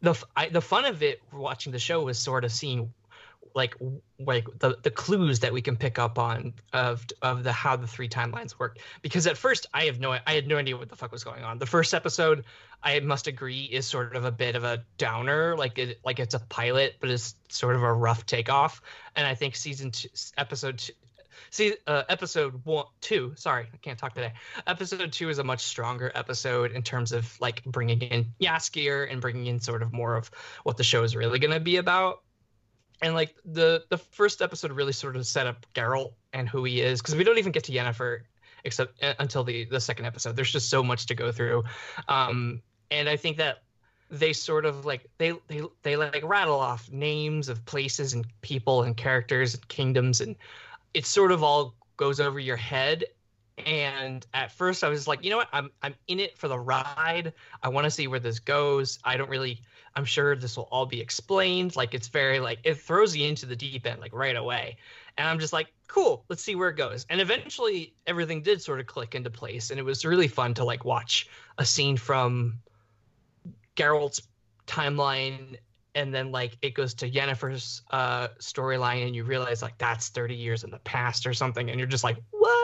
the 0.03 0.11
f- 0.11 0.25
I, 0.37 0.49
the 0.49 0.63
fun 0.63 0.87
of 0.87 1.03
it 1.03 1.21
watching 1.33 1.73
the 1.73 1.79
show 1.79 2.03
was 2.03 2.19
sort 2.19 2.45
of 2.45 2.53
seeing 2.53 2.93
like 3.55 3.77
like 4.19 4.47
the 4.59 4.77
the 4.83 4.91
clues 4.91 5.41
that 5.41 5.53
we 5.53 5.63
can 5.63 5.77
pick 5.77 5.99
up 5.99 6.19
on 6.19 6.55
of 6.73 7.07
of 7.23 7.43
the 7.45 7.53
how 7.53 7.77
the 7.77 7.87
three 7.87 8.09
timelines 8.09 8.59
work 8.59 8.79
because 9.03 9.27
at 9.27 9.37
first 9.37 9.67
I 9.73 9.85
have 9.85 10.01
no 10.01 10.13
I 10.13 10.35
had 10.35 10.47
no 10.47 10.57
idea 10.57 10.77
what 10.77 10.89
the 10.89 10.97
fuck 10.97 11.13
was 11.13 11.25
going 11.25 11.43
on. 11.43 11.59
The 11.59 11.67
first 11.67 11.95
episode 11.95 12.45
I 12.83 12.99
must 13.01 13.27
agree 13.27 13.65
is 13.65 13.87
sort 13.87 14.17
of 14.17 14.25
a 14.25 14.33
bit 14.33 14.57
of 14.57 14.65
a 14.65 14.85
downer 14.99 15.57
like 15.57 15.79
it 15.79 16.01
like 16.05 16.19
it's 16.19 16.35
a 16.35 16.41
pilot 16.41 16.97
but 17.01 17.11
it's 17.11 17.35
sort 17.49 17.77
of 17.77 17.83
a 17.83 17.93
rough 17.93 18.27
takeoff 18.27 18.83
and 19.17 19.27
I 19.27 19.35
think 19.35 19.57
season 19.57 19.91
two, 19.91 20.09
episode 20.37 20.79
two, 20.79 20.93
See, 21.51 21.75
uh, 21.87 22.05
episode 22.09 22.65
one, 22.65 22.87
two. 23.01 23.33
Sorry, 23.37 23.67
I 23.73 23.77
can't 23.79 23.99
talk 23.99 24.15
today. 24.15 24.33
Episode 24.67 25.13
two 25.13 25.29
is 25.31 25.39
a 25.39 25.45
much 25.45 25.63
stronger 25.63 26.13
episode 26.15 26.73
in 26.73 26.83
terms 26.83 27.13
of 27.13 27.41
like 27.41 27.65
bringing 27.65 28.03
in 28.03 28.27
Jaskier 28.41 29.11
and 29.11 29.21
bringing 29.21 29.47
in 29.47 29.61
sort 29.61 29.83
of 29.83 29.93
more 29.93 30.17
of 30.17 30.31
what 30.63 30.77
the 30.77 30.85
show 30.85 31.03
is 31.03 31.17
really 31.17 31.39
going 31.39 31.53
to 31.53 31.61
be 31.61 31.77
about. 31.77 32.23
And 33.03 33.15
like 33.15 33.35
the 33.45 33.85
the 33.89 33.99
first 33.99 34.43
episode 34.43 34.73
really 34.73 34.93
sort 34.93 35.17
of 35.17 35.27
set 35.27 35.47
up 35.47 35.67
Geralt 35.75 36.13
and 36.33 36.49
who 36.49 36.65
he 36.65 36.81
is 36.81 37.01
because 37.01 37.15
we 37.15 37.25
don't 37.25 37.39
even 37.39 37.53
get 37.53 37.65
to 37.65 37.73
Yennefer 37.73 38.21
except 38.65 39.03
uh, 39.03 39.15
until 39.19 39.45
the 39.45 39.65
the 39.65 39.81
second 39.81 40.05
episode. 40.05 40.37
There's 40.37 40.53
just 40.53 40.69
so 40.69 40.83
much 40.83 41.07
to 41.07 41.15
go 41.15 41.33
through, 41.33 41.65
um, 42.09 42.63
and 42.91 43.09
I 43.09 43.17
think 43.17 43.39
that 43.39 43.63
they 44.11 44.33
sort 44.33 44.65
of 44.65 44.85
like 44.85 45.07
they 45.19 45.33
they 45.49 45.63
they 45.83 45.97
like 45.97 46.23
rattle 46.25 46.59
off 46.59 46.91
names 46.91 47.49
of 47.49 47.65
places 47.65 48.13
and 48.13 48.27
people 48.43 48.83
and 48.83 48.97
characters 48.97 49.55
and 49.55 49.67
kingdoms 49.69 50.21
and 50.21 50.35
it 50.95 51.07
sort 51.07 51.31
of 51.31 51.45
all 51.45 51.75
goes 51.97 52.19
over 52.19 52.41
your 52.41 52.57
head 52.57 53.05
and 53.67 54.27
at 54.35 54.53
first 54.53 54.85
I 54.85 54.89
was 54.89 55.07
like, 55.09 55.25
you 55.25 55.31
know 55.31 55.37
what? 55.37 55.49
I'm 55.53 55.71
I'm 55.83 55.95
in 56.09 56.21
it 56.21 56.37
for 56.39 56.49
the 56.49 56.59
ride. 56.59 57.33
I 57.63 57.69
want 57.69 57.85
to 57.85 57.91
see 57.91 58.07
where 58.07 58.21
this 58.21 58.39
goes. 58.39 58.99
I 59.05 59.17
don't 59.17 59.31
really 59.31 59.63
I'm 59.97 60.05
sure 60.05 60.37
this 60.37 60.57
will 60.57 60.69
all 60.71 60.87
be 60.87 61.01
explained. 61.01 61.77
Like 61.77 61.95
it's 61.95 62.09
very 62.09 62.41
like 62.41 62.59
it 62.65 62.75
throws 62.75 63.17
you 63.17 63.27
into 63.27 63.47
the 63.47 63.57
deep 63.57 63.87
end 63.87 64.01
like 64.01 64.13
right 64.13 64.37
away. 64.37 64.77
And 65.19 65.27
I'm 65.29 65.39
just 65.39 65.53
like, 65.53 65.73
cool, 65.89 66.25
let's 66.29 66.43
see 66.43 66.55
where 66.55 66.69
it 66.69 66.77
goes. 66.77 67.07
And 67.11 67.21
eventually 67.21 67.95
everything 68.07 68.43
did 68.43 68.63
sort 68.63 68.81
of 68.81 68.87
click 68.87 69.15
into 69.15 69.31
place 69.31 69.71
and 69.71 69.79
it 69.79 69.85
was 69.85 70.05
really 70.05 70.29
fun 70.29 70.55
to 70.55 70.65
like 70.65 70.85
watch 70.85 71.29
a 71.59 71.65
scene 71.65 71.97
from 71.97 72.61
Geralt's 73.77 74.23
timeline 74.67 75.57
and 75.95 76.15
then 76.15 76.31
like 76.31 76.57
it 76.63 76.75
goes 76.75 76.95
to 76.95 77.11
Yennefer's 77.11 77.83
uh 77.91 78.29
storyline 78.39 79.07
and 79.07 79.17
you 79.17 79.25
realize 79.25 79.63
like 79.63 79.77
that's 79.79 80.09
30 80.09 80.35
years 80.35 80.63
in 80.63 80.71
the 80.71 80.79
past 80.81 81.27
or 81.27 81.35
something 81.35 81.69
and 81.69 81.81
you're 81.81 81.89
just 81.89 82.05
like 82.05 82.17
what 82.31 82.60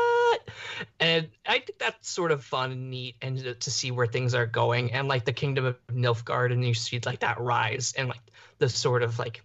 and 1.01 1.29
I 1.47 1.59
think 1.59 1.79
that's 1.79 2.09
sort 2.09 2.33
of 2.33 2.45
fun 2.45 2.73
and 2.73 2.91
neat 2.91 3.17
and 3.23 3.39
to, 3.61 3.71
see 3.71 3.91
where 3.91 4.07
things 4.07 4.35
are 4.35 4.47
going 4.47 4.93
and 4.93 5.09
like 5.09 5.25
the 5.25 5.33
kingdom 5.33 5.65
of 5.65 5.77
Nilfgaard 5.89 6.53
and 6.53 6.65
you 6.65 6.75
see 6.75 7.01
like 7.05 7.21
that 7.21 7.41
rise 7.41 7.93
and 7.97 8.09
like 8.09 8.21
the 8.59 8.69
sort 8.69 9.03
of 9.03 9.19
like 9.19 9.43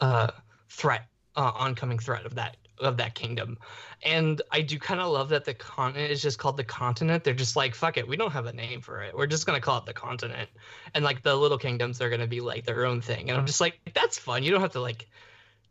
uh 0.00 0.28
threat 0.68 1.06
uh, 1.36 1.52
oncoming 1.54 1.98
threat 1.98 2.26
of 2.26 2.34
that 2.34 2.56
of 2.80 2.96
that 2.96 3.14
kingdom. 3.14 3.58
And 4.02 4.42
I 4.50 4.62
do 4.62 4.78
kind 4.78 5.00
of 5.00 5.12
love 5.12 5.28
that 5.28 5.44
the 5.44 5.54
continent 5.54 6.10
is 6.10 6.20
just 6.20 6.38
called 6.38 6.56
the 6.56 6.64
continent. 6.64 7.22
They're 7.22 7.34
just 7.34 7.54
like, 7.54 7.74
fuck 7.74 7.96
it, 7.96 8.06
we 8.06 8.16
don't 8.16 8.32
have 8.32 8.46
a 8.46 8.52
name 8.52 8.80
for 8.80 9.02
it. 9.02 9.16
We're 9.16 9.26
just 9.26 9.46
gonna 9.46 9.60
call 9.60 9.78
it 9.78 9.86
the 9.86 9.92
continent. 9.92 10.50
And 10.94 11.04
like 11.04 11.22
the 11.22 11.34
little 11.34 11.58
kingdoms 11.58 12.00
are 12.00 12.10
gonna 12.10 12.26
be 12.26 12.40
like 12.40 12.64
their 12.64 12.84
own 12.84 13.00
thing. 13.00 13.30
And 13.30 13.38
I'm 13.38 13.46
just 13.46 13.60
like, 13.60 13.78
that's 13.94 14.18
fun. 14.18 14.42
You 14.42 14.50
don't 14.50 14.60
have 14.60 14.72
to 14.72 14.80
like, 14.80 15.08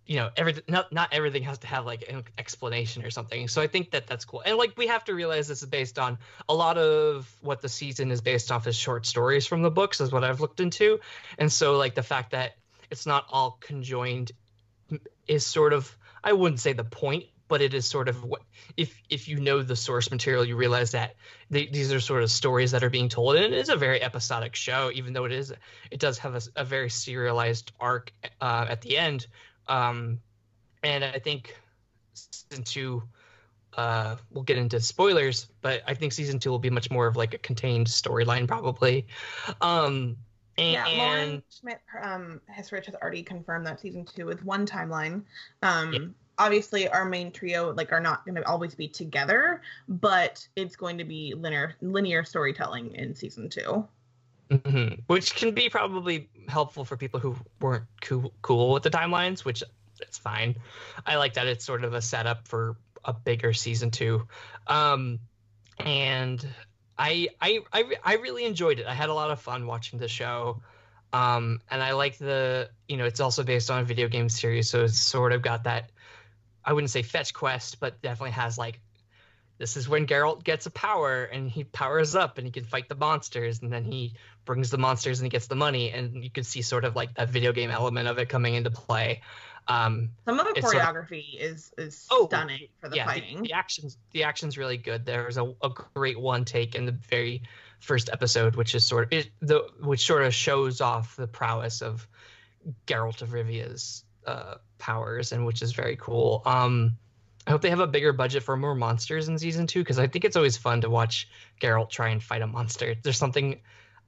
you 0.06 0.18
know, 0.18 0.30
everything. 0.36 0.64
Not 0.68 0.92
not 0.92 1.14
everything 1.14 1.44
has 1.44 1.60
to 1.60 1.68
have 1.68 1.86
like 1.86 2.04
an 2.10 2.24
explanation 2.38 3.04
or 3.04 3.12
something. 3.12 3.48
So 3.48 3.62
I 3.62 3.68
think 3.68 3.92
that 3.92 4.08
that's 4.08 4.26
cool. 4.26 4.42
And 4.46 4.58
like 4.58 4.78
we 4.78 4.88
have 4.88 5.04
to 5.06 5.14
realize 5.14 5.48
this 5.48 5.62
is 5.62 5.70
based 5.70 6.00
on 6.00 6.18
a 6.50 6.54
lot 6.54 6.78
of 6.78 7.34
what 7.42 7.62
the 7.62 7.70
season 7.70 8.12
is 8.12 8.22
based 8.22 8.52
off 8.52 8.68
is 8.68 8.76
short 8.76 9.06
stories 9.06 9.46
from 9.46 9.62
the 9.62 9.72
books, 9.72 10.02
is 10.02 10.12
what 10.12 10.24
I've 10.24 10.42
looked 10.42 10.60
into. 10.60 11.00
And 11.38 11.52
so 11.52 11.78
like 11.78 11.96
the 11.96 12.04
fact 12.04 12.32
that 12.32 12.58
it's 12.90 13.06
not 13.06 13.26
all 13.30 13.58
conjoined 13.62 14.32
is 15.28 15.46
sort 15.46 15.74
of 15.74 15.96
I 16.24 16.34
wouldn't 16.34 16.60
say 16.60 16.74
the 16.74 16.84
point, 16.84 17.26
but 17.48 17.62
it 17.62 17.74
is 17.74 17.86
sort 17.86 18.08
of 18.10 18.24
what 18.24 18.42
if 18.78 18.98
if 19.10 19.28
you 19.28 19.40
know 19.40 19.62
the 19.62 19.76
source 19.76 20.10
material, 20.10 20.46
you 20.46 20.56
realize 20.56 20.92
that 20.92 21.16
these 21.50 21.92
are 21.92 22.00
sort 22.00 22.24
of 22.24 22.32
stories 22.32 22.72
that 22.72 22.84
are 22.84 22.90
being 22.90 23.10
told, 23.10 23.36
and 23.36 23.46
it 23.46 23.54
is 23.54 23.70
a 23.70 23.76
very 23.76 24.02
episodic 24.02 24.56
show, 24.56 24.92
even 24.94 25.14
though 25.14 25.26
it 25.26 25.32
is 25.32 25.54
it 25.92 26.00
does 26.00 26.18
have 26.20 26.36
a, 26.36 26.42
a 26.56 26.64
very 26.64 26.90
serialized 26.90 27.72
arc 27.80 28.14
uh, 28.40 28.66
at 28.70 28.82
the 28.82 28.98
end, 28.98 29.28
um, 29.68 30.20
and 30.84 31.04
I 31.04 31.20
think 31.20 31.56
season 32.14 32.64
two. 32.64 33.04
Uh, 33.78 34.18
we'll 34.32 34.44
get 34.44 34.58
into 34.58 34.82
spoilers, 34.82 35.48
but 35.62 35.82
I 35.88 35.94
think 35.94 36.12
season 36.12 36.40
two 36.40 36.50
will 36.50 36.60
be 36.60 36.70
much 36.70 36.92
more 36.92 37.08
of 37.08 37.16
like 37.16 37.34
a 37.34 37.38
contained 37.38 37.88
storyline, 37.88 38.46
probably. 38.46 39.08
Um, 39.62 40.18
and, 40.58 40.74
yeah, 40.74 40.86
Lauren 40.98 41.44
Schmidt 41.50 41.80
um, 42.04 42.42
has 42.48 42.70
has 42.70 42.96
already 43.02 43.24
confirmed 43.24 43.66
that 43.66 43.80
season 43.80 44.06
two 44.06 44.30
is 44.30 44.44
one 44.44 44.66
timeline. 44.66 45.24
Um, 45.64 45.94
yeah. 45.94 46.00
Obviously, 46.38 46.88
our 46.90 47.06
main 47.06 47.32
trio 47.32 47.74
like 47.74 47.92
are 47.92 48.02
not 48.02 48.26
going 48.26 48.36
to 48.36 48.46
always 48.46 48.76
be 48.76 48.88
together, 48.88 49.62
but 49.88 50.46
it's 50.56 50.76
going 50.76 50.98
to 50.98 51.04
be 51.04 51.34
linear 51.36 51.76
linear 51.82 52.24
storytelling 52.24 52.94
in 52.96 53.16
season 53.16 53.50
2 53.50 53.88
mm-hmm. 54.52 55.02
Which 55.08 55.36
can 55.36 55.54
be 55.54 55.70
probably 55.70 56.30
helpful 56.48 56.86
for 56.86 56.98
people 56.98 57.20
who 57.20 57.36
weren't 57.60 57.86
cool, 58.02 58.34
cool 58.42 58.74
with 58.74 58.84
the 58.84 58.90
timelines, 58.90 59.46
which 59.46 59.64
it's 60.02 60.18
fine. 60.18 60.56
I 61.06 61.16
like 61.16 61.36
that 61.36 61.48
it's 61.48 61.66
sort 61.66 61.84
of 61.84 61.94
a 61.94 62.02
setup 62.02 62.48
for 62.48 62.76
a 63.06 63.14
bigger 63.14 63.54
season 63.54 63.92
two. 63.92 64.28
Um, 64.68 65.20
and 65.80 66.46
I, 66.98 67.30
I 67.40 67.60
I 67.72 67.96
I 68.04 68.14
really 68.16 68.46
enjoyed 68.46 68.80
it. 68.80 68.86
I 68.86 68.94
had 68.94 69.10
a 69.10 69.14
lot 69.14 69.32
of 69.32 69.40
fun 69.40 69.66
watching 69.66 70.00
the 70.00 70.08
show. 70.08 70.62
Um, 71.14 71.60
and 71.70 71.84
I 71.84 71.94
like 71.94 72.18
the 72.18 72.70
you 72.88 72.98
know 72.98 73.06
it's 73.06 73.20
also 73.20 73.44
based 73.44 73.72
on 73.72 73.82
a 73.82 73.84
video 73.84 74.08
game 74.08 74.30
series, 74.30 74.70
so 74.70 74.84
it's 74.84 75.00
sort 75.00 75.34
of 75.34 75.42
got 75.42 75.64
that 75.64 75.92
I 76.64 76.74
wouldn't 76.74 76.92
say 76.92 77.02
fetch 77.02 77.34
quest, 77.34 77.80
but 77.80 78.02
definitely 78.02 78.32
has 78.32 78.58
like 78.58 78.80
this 79.62 79.78
is 79.78 79.88
when 79.88 80.08
Geralt 80.08 80.44
gets 80.44 80.66
a 80.66 80.72
power 80.72 81.24
and 81.24 81.48
he 81.48 81.64
powers 81.64 82.16
up 82.16 82.40
and 82.40 82.48
he 82.48 82.52
can 82.52 82.66
fight 82.66 82.90
the 82.90 82.96
monsters 82.96 83.62
and 83.62 83.72
then 83.72 83.86
he 83.86 84.16
brings 84.44 84.72
the 84.72 84.80
monsters 84.80 85.20
and 85.20 85.26
he 85.28 85.30
gets 85.30 85.46
the 85.46 85.56
money 85.56 85.92
and 85.92 86.24
you 86.24 86.32
can 86.32 86.44
see 86.44 86.64
sort 86.64 86.84
of 86.84 86.96
like 86.96 87.14
that 87.14 87.30
video 87.30 87.54
game 87.54 87.70
element 87.70 88.08
of 88.08 88.18
it 88.18 88.28
coming 88.28 88.56
into 88.56 88.72
play. 88.72 89.22
Um, 89.68 90.10
Some 90.26 90.40
of 90.40 90.48
the 90.48 90.60
choreography 90.60 91.34
sort 91.34 91.44
of, 91.44 91.56
is 91.56 91.74
is 91.78 92.08
oh, 92.10 92.26
stunning 92.26 92.70
for 92.80 92.90
the 92.90 92.96
yeah, 92.96 93.06
fighting. 93.06 93.44
The, 93.44 93.50
the, 93.50 93.54
actions 93.54 94.00
the 94.14 94.24
action's 94.24 94.58
really 94.58 94.78
good. 94.78 95.06
There's 95.06 95.38
a, 95.38 95.54
a 95.62 95.70
great 95.94 96.20
one 96.20 96.44
take 96.44 96.74
in 96.74 96.88
the 96.88 96.92
very 96.94 97.44
first 97.80 98.10
episode, 98.12 98.56
which 98.56 98.74
is 98.74 98.84
sort 98.84 99.04
of 99.04 99.14
it, 99.14 99.30
the 99.42 99.68
which 99.80 100.08
sort 100.08 100.24
of 100.24 100.34
shows 100.34 100.82
off 100.82 101.16
the 101.16 101.28
prowess 101.28 101.84
of 101.84 102.08
Geralt 102.88 103.22
of 103.22 103.32
Rivia's 103.32 104.04
uh, 104.26 104.56
powers, 104.80 105.32
and 105.32 105.46
which 105.46 105.62
is 105.62 105.74
very 105.74 105.98
cool. 105.98 106.42
Um, 106.48 106.98
I 107.48 107.52
hope 107.52 107.62
they 107.62 107.70
have 107.70 107.80
a 107.80 107.88
bigger 107.88 108.14
budget 108.14 108.44
for 108.44 108.56
more 108.56 108.76
monsters 108.76 109.28
in 109.28 109.38
season 109.38 109.68
two 109.68 109.80
because 109.80 110.00
I 110.00 110.08
think 110.08 110.26
it's 110.26 110.36
always 110.36 110.58
fun 110.58 110.82
to 110.82 110.90
watch 110.90 111.28
Geralt 111.60 111.90
try 111.90 112.10
and 112.10 112.22
fight 112.22 112.42
a 112.42 112.48
monster. 112.48 112.96
There's 113.02 113.18
something 113.18 113.62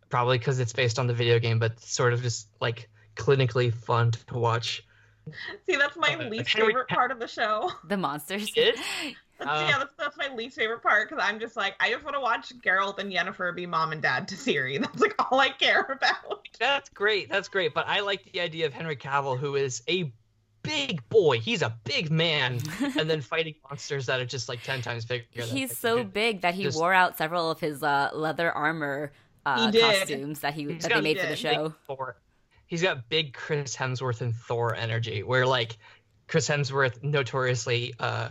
probably 0.09 0.37
because 0.37 0.59
it's 0.59 0.73
based 0.73 0.99
on 0.99 1.07
the 1.07 1.13
video 1.13 1.39
game, 1.39 1.59
but 1.59 1.79
sort 1.79 2.13
of 2.13 2.21
just 2.21 2.47
like 2.61 2.89
clinically 3.15 3.73
fun 3.73 4.11
to 4.27 4.37
watch 4.37 4.83
See, 5.65 5.75
that's 5.75 5.95
my 5.97 6.15
uh, 6.15 6.29
least 6.29 6.53
Henry, 6.53 6.69
favorite 6.69 6.87
part 6.89 7.11
of 7.11 7.19
the 7.19 7.27
show. 7.27 7.71
The 7.87 7.97
monsters. 7.97 8.51
It? 8.55 8.79
Uh, 9.39 9.67
yeah, 9.67 9.77
that's, 9.77 9.93
that's 9.97 10.15
my 10.15 10.33
least 10.35 10.55
favorite 10.55 10.81
part 10.81 11.09
because 11.09 11.21
I'm 11.21 11.37
just 11.37 11.57
like, 11.57 11.75
I 11.81 11.91
just 11.91 12.05
want 12.05 12.15
to 12.15 12.21
watch 12.21 12.53
Geralt 12.61 12.99
and 12.99 13.11
Yennefer 13.11 13.53
be 13.53 13.65
mom 13.65 13.91
and 13.91 14.01
dad 14.01 14.29
to 14.29 14.35
Ciri. 14.35 14.79
That's 14.81 15.01
like 15.01 15.15
all 15.19 15.37
I 15.37 15.49
care 15.49 15.81
about. 15.81 16.47
That's 16.59 16.87
great. 16.89 17.29
That's 17.29 17.49
great. 17.49 17.73
But 17.73 17.85
I 17.89 17.99
like 18.01 18.31
the 18.31 18.39
idea 18.39 18.67
of 18.67 18.73
Henry 18.73 18.95
Cavill, 18.95 19.37
who 19.37 19.55
is 19.55 19.81
a 19.89 20.13
big 20.63 21.07
boy. 21.09 21.39
He's 21.39 21.61
a 21.61 21.75
big 21.83 22.11
man, 22.11 22.59
and 22.97 23.09
then 23.09 23.21
fighting 23.21 23.55
monsters 23.69 24.07
that 24.07 24.19
are 24.19 24.25
just 24.25 24.49
like 24.49 24.63
ten 24.63 24.81
times 24.81 25.05
bigger. 25.05 25.25
He's 25.33 25.77
so 25.77 26.03
big 26.03 26.41
that 26.41 26.55
he 26.55 26.63
just, 26.63 26.77
wore 26.77 26.93
out 26.93 27.17
several 27.17 27.51
of 27.51 27.59
his 27.59 27.83
uh, 27.83 28.09
leather 28.13 28.51
armor 28.51 29.11
uh, 29.45 29.71
costumes 29.71 30.39
that 30.39 30.53
he 30.53 30.65
that 30.65 30.91
they 30.93 31.01
made 31.01 31.19
for 31.19 31.27
the 31.27 31.35
show 31.35 31.73
he's 32.73 32.81
got 32.81 33.07
big 33.07 33.33
Chris 33.33 33.75
Hemsworth 33.75 34.21
and 34.21 34.35
Thor 34.35 34.75
energy, 34.75 35.21
where 35.21 35.45
like 35.45 35.77
Chris 36.27 36.49
Hemsworth 36.49 37.03
notoriously 37.03 37.93
uh, 37.99 38.29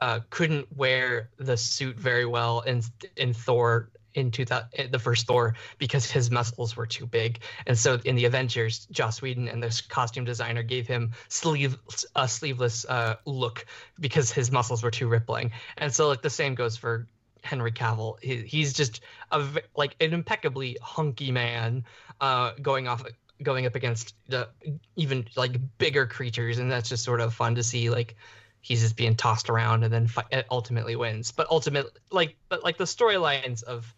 uh, 0.00 0.20
couldn't 0.30 0.66
wear 0.76 1.30
the 1.36 1.56
suit 1.56 1.96
very 1.96 2.26
well 2.26 2.60
in 2.62 2.82
in 3.16 3.32
Thor 3.32 3.90
in 4.14 4.30
2000, 4.30 4.90
the 4.90 4.98
first 4.98 5.26
Thor 5.26 5.54
because 5.78 6.10
his 6.10 6.30
muscles 6.30 6.76
were 6.76 6.86
too 6.86 7.06
big. 7.06 7.40
And 7.66 7.78
so 7.78 7.98
in 8.04 8.16
the 8.16 8.24
Avengers, 8.24 8.86
Joss 8.90 9.20
Whedon 9.20 9.48
and 9.48 9.62
this 9.62 9.80
costume 9.80 10.24
designer 10.24 10.62
gave 10.62 10.86
him 10.86 11.12
sleeve 11.28 11.76
a 12.14 12.28
sleeveless 12.28 12.84
uh, 12.86 13.16
look 13.26 13.66
because 13.98 14.30
his 14.30 14.50
muscles 14.50 14.82
were 14.82 14.90
too 14.90 15.08
rippling. 15.08 15.52
And 15.76 15.92
so 15.92 16.08
like 16.08 16.22
the 16.22 16.30
same 16.30 16.54
goes 16.54 16.76
for 16.76 17.06
Henry 17.42 17.72
Cavill. 17.72 18.16
He, 18.22 18.38
he's 18.38 18.72
just 18.72 19.00
a 19.30 19.44
like 19.76 19.96
an 20.00 20.12
impeccably 20.12 20.78
hunky 20.80 21.30
man 21.30 21.84
uh, 22.20 22.52
going 22.60 22.88
off 22.88 23.04
going 23.42 23.66
up 23.66 23.74
against 23.74 24.14
the 24.28 24.48
even 24.96 25.26
like 25.36 25.56
bigger 25.78 26.06
creatures, 26.06 26.58
and 26.58 26.70
that's 26.70 26.88
just 26.88 27.04
sort 27.04 27.20
of 27.20 27.34
fun 27.34 27.56
to 27.56 27.62
see. 27.62 27.90
Like 27.90 28.16
he's 28.60 28.80
just 28.80 28.96
being 28.96 29.14
tossed 29.14 29.50
around 29.50 29.84
and 29.84 29.92
then 29.92 30.06
fi- 30.06 30.44
ultimately 30.50 30.96
wins. 30.96 31.32
But 31.32 31.48
ultimately, 31.50 31.92
like 32.10 32.36
but 32.48 32.64
like 32.64 32.78
the 32.78 32.84
storylines 32.84 33.62
of 33.62 33.94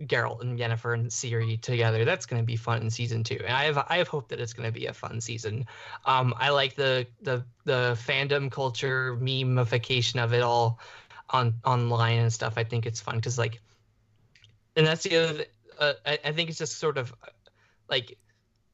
Geralt 0.00 0.40
and 0.40 0.58
Yennefer 0.58 0.94
and 0.94 1.10
Ciri 1.10 1.60
together, 1.60 2.04
that's 2.04 2.26
going 2.26 2.40
to 2.40 2.46
be 2.46 2.56
fun 2.56 2.82
in 2.82 2.90
season 2.90 3.22
two. 3.22 3.38
And 3.44 3.52
I 3.52 3.64
have 3.64 3.78
I 3.88 3.98
have 3.98 4.08
hope 4.08 4.28
that 4.28 4.40
it's 4.40 4.52
going 4.52 4.66
to 4.66 4.72
be 4.72 4.86
a 4.86 4.94
fun 4.94 5.20
season. 5.20 5.66
Um, 6.04 6.34
I 6.36 6.50
like 6.50 6.74
the 6.74 7.06
the 7.22 7.44
the 7.64 7.98
fandom 8.06 8.50
culture 8.50 9.16
memeification 9.16 10.22
of 10.22 10.32
it 10.32 10.42
all 10.42 10.80
on 11.28 11.54
online 11.64 12.18
and 12.18 12.32
stuff. 12.32 12.54
I 12.56 12.64
think 12.64 12.86
it's 12.86 13.00
fun 13.00 13.16
because 13.16 13.38
like, 13.38 13.60
and 14.76 14.86
that's 14.86 15.04
the 15.04 15.16
other. 15.16 15.44
Uh, 15.78 15.92
I, 16.04 16.18
I 16.24 16.32
think 16.32 16.50
it's 16.50 16.58
just 16.58 16.78
sort 16.78 16.98
of 16.98 17.14
like 17.88 18.18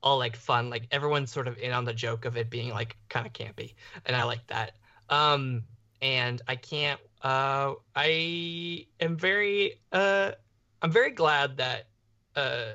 all 0.03 0.19
like 0.19 0.37
fun. 0.37 0.71
Like 0.71 0.87
everyone's 0.91 1.33
sort 1.33 1.49
of 1.49 1.59
in 1.59 1.73
on 1.73 1.85
the 1.85 1.95
joke 1.95 2.25
of 2.25 2.37
it 2.37 2.51
being 2.51 2.71
like 2.71 2.97
kind 3.09 3.27
of 3.27 3.33
campy, 3.33 3.75
and 4.05 4.17
I 4.17 4.25
like 4.25 4.47
that. 4.47 4.73
Um, 5.09 5.65
and 6.01 6.41
I 6.47 6.57
can't. 6.57 7.01
Uh, 7.23 7.75
I 7.95 8.87
am 9.01 9.17
very. 9.17 9.81
Uh, 9.91 10.33
I'm 10.87 10.93
very 10.93 11.11
glad 11.11 11.57
that. 11.57 11.89
Uh, 12.37 12.75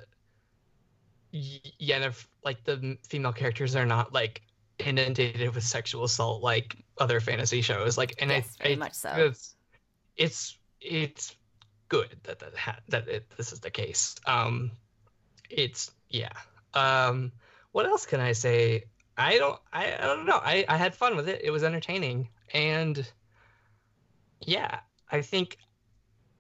Yennefer, 1.34 2.26
like 2.43 2.62
the 2.65 2.97
female 3.08 3.32
characters, 3.32 3.74
are 3.78 3.86
not 3.86 4.12
like 4.12 4.41
inundated 4.80 5.56
with 5.56 5.63
sexual 5.63 6.04
assault 6.04 6.43
like 6.43 6.76
other 6.97 7.21
fantasy 7.21 7.62
shows. 7.62 7.97
Like, 7.97 8.15
and 8.19 8.30
yes, 8.30 8.58
I, 8.60 8.63
very 8.63 8.76
I 8.76 8.78
much 8.80 8.93
so. 8.95 9.13
It's, 9.15 9.56
it's 10.17 10.58
it's 10.82 11.36
good 11.88 12.17
that 12.24 12.39
that 12.39 12.58
ha- 12.58 12.80
that 12.89 13.08
it, 13.08 13.32
this 13.38 13.54
is 13.54 13.62
the 13.62 13.71
case. 13.71 14.15
Um, 14.28 14.71
it's 15.50 15.91
yeah. 16.10 16.34
Um, 16.74 17.32
what 17.71 17.86
else 17.86 18.06
can 18.06 18.19
I 18.19 18.34
say? 18.34 18.84
I 19.17 19.38
don't 19.38 19.60
I, 19.71 19.95
I 19.95 20.06
don't 20.06 20.26
know. 20.26 20.41
I, 20.43 20.65
I 20.67 20.76
had 20.76 20.93
fun 20.95 21.15
with 21.15 21.30
it. 21.30 21.39
It 21.45 21.52
was 21.52 21.63
entertaining 21.63 22.28
and 22.54 23.10
yeah, 24.41 24.80
I 25.10 25.21
think 25.21 25.60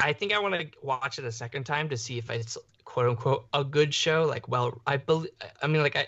I 0.01 0.13
think 0.13 0.33
I 0.33 0.39
want 0.39 0.55
to 0.55 0.67
watch 0.81 1.19
it 1.19 1.25
a 1.25 1.31
second 1.31 1.65
time 1.65 1.89
to 1.89 1.97
see 1.97 2.17
if 2.17 2.29
it's 2.29 2.57
quote 2.85 3.07
unquote 3.07 3.45
a 3.53 3.63
good 3.63 3.93
show. 3.93 4.23
Like, 4.23 4.47
well, 4.47 4.81
I 4.85 4.97
believe. 4.97 5.31
I 5.61 5.67
mean, 5.67 5.81
like 5.81 5.95
I 5.95 6.07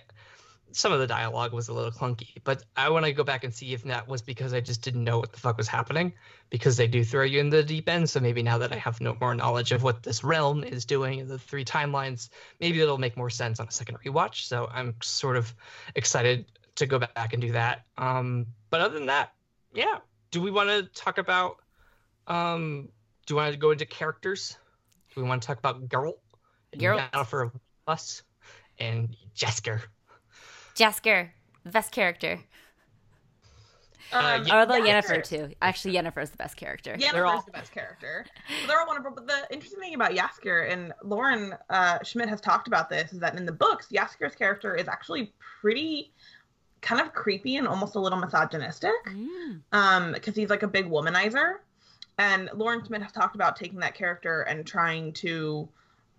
some 0.76 0.92
of 0.92 1.00
the 1.00 1.08
dialogue 1.08 1.54
was 1.54 1.68
a 1.68 1.74
little 1.74 1.92
clunky, 1.92 2.42
but 2.44 2.64
I 2.76 2.90
want 2.90 3.06
to 3.06 3.14
go 3.14 3.24
back 3.24 3.44
and 3.44 3.54
see 3.54 3.74
if 3.74 3.84
that 3.84 4.08
was 4.08 4.22
because 4.22 4.54
I 4.54 4.60
just 4.60 4.82
didn't 4.82 5.04
know 5.04 5.20
what 5.20 5.32
the 5.32 5.40
fuck 5.40 5.58
was 5.58 5.68
happening 5.68 6.14
because 6.50 6.78
they 6.78 6.88
do 6.88 7.04
throw 7.04 7.24
you 7.24 7.40
in 7.40 7.50
the 7.50 7.64
deep 7.64 7.88
end. 7.88 8.10
So 8.10 8.20
maybe 8.20 8.42
now 8.42 8.58
that 8.58 8.74
I 8.74 8.78
have 8.78 9.00
no 9.00 9.16
more 9.20 9.36
knowledge 9.36 9.72
of 9.72 9.84
what 9.84 10.04
this 10.04 10.24
realm 10.24 10.64
is 10.64 10.86
doing 10.86 11.20
and 11.20 11.30
the 11.30 11.38
three 11.38 11.64
timelines, 11.64 12.30
maybe 12.60 12.82
it'll 12.82 12.98
make 12.98 13.16
more 13.16 13.30
sense 13.30 13.60
on 13.60 13.68
a 13.68 13.72
second 13.72 14.00
rewatch. 14.04 14.46
So 14.46 14.68
I'm 14.72 14.96
sort 15.02 15.38
of 15.38 15.54
excited 15.96 16.46
to 16.76 16.88
go 16.88 17.00
back 17.00 17.34
and 17.34 17.42
do 17.42 17.52
that. 17.52 17.86
Um, 17.98 18.48
but 18.70 18.82
other 18.82 18.96
than 18.96 19.08
that, 19.08 19.32
yeah. 19.74 20.00
Do 20.32 20.42
we 20.42 20.50
want 20.50 20.70
to 20.70 20.84
talk 21.00 21.20
about? 21.20 21.58
Um, 22.26 22.90
do 23.26 23.34
you 23.34 23.36
want 23.38 23.52
to 23.54 23.58
go 23.60 23.72
into 23.72 23.86
characters? 23.86 24.58
Do 25.14 25.22
we 25.22 25.28
want 25.28 25.42
to 25.42 25.48
talk 25.48 25.60
about 25.60 25.88
Geralt? 25.88 26.16
Geralt. 26.76 27.10
Yennefer 27.12 27.52
Us 27.88 28.24
and 28.80 29.16
Jaskier. 29.36 29.82
Jaskier, 30.76 31.30
the 31.64 31.72
best 31.72 31.92
character. 31.92 32.40
Uh, 34.12 34.18
Um, 34.40 34.46
yeah, 34.46 34.60
Although 34.60 34.82
Jaskier- 34.82 35.04
Yennefer 35.04 35.24
too. 35.24 35.54
Actually, 35.62 35.94
Yennefer 35.96 36.22
is 36.22 36.30
the 36.32 36.38
best 36.38 36.56
character. 36.58 36.96
Yennefer's 36.96 37.12
They're 37.14 37.26
all- 37.26 37.42
the 37.44 37.52
best 37.52 37.72
character. 37.72 38.26
They're 38.68 38.80
all 38.80 38.88
wonderful. 38.88 39.12
But 39.16 39.28
the 39.28 39.48
interesting 39.54 39.80
thing 39.80 39.96
about 39.96 40.12
Jaskier, 40.12 40.72
and 40.72 40.94
Lauren 41.04 41.56
uh, 41.70 42.00
Schmidt 42.04 42.30
has 42.30 42.42
talked 42.42 42.68
about 42.68 42.90
this, 42.90 43.14
is 43.14 43.20
that 43.20 43.36
in 43.38 43.46
the 43.46 43.52
books, 43.52 43.88
Jaskier's 43.92 44.36
character 44.36 44.76
is 44.76 44.88
actually 44.88 45.34
pretty 45.62 46.14
kind 46.82 47.00
of 47.02 47.14
creepy 47.14 47.56
and 47.56 47.68
almost 47.68 47.96
a 47.96 48.00
little 48.00 48.20
misogynistic. 48.20 48.92
Mm. 49.08 49.62
um 49.72 50.12
because 50.12 50.36
he's 50.36 50.50
like 50.50 50.64
a 50.64 50.68
big 50.68 50.86
womanizer 50.90 51.60
and 52.18 52.50
lauren 52.54 52.84
schmidt 52.86 53.02
has 53.02 53.12
talked 53.12 53.36
about 53.36 53.56
taking 53.56 53.80
that 53.80 53.96
character 53.96 54.42
and 54.42 54.66
trying 54.66 55.12
to 55.14 55.68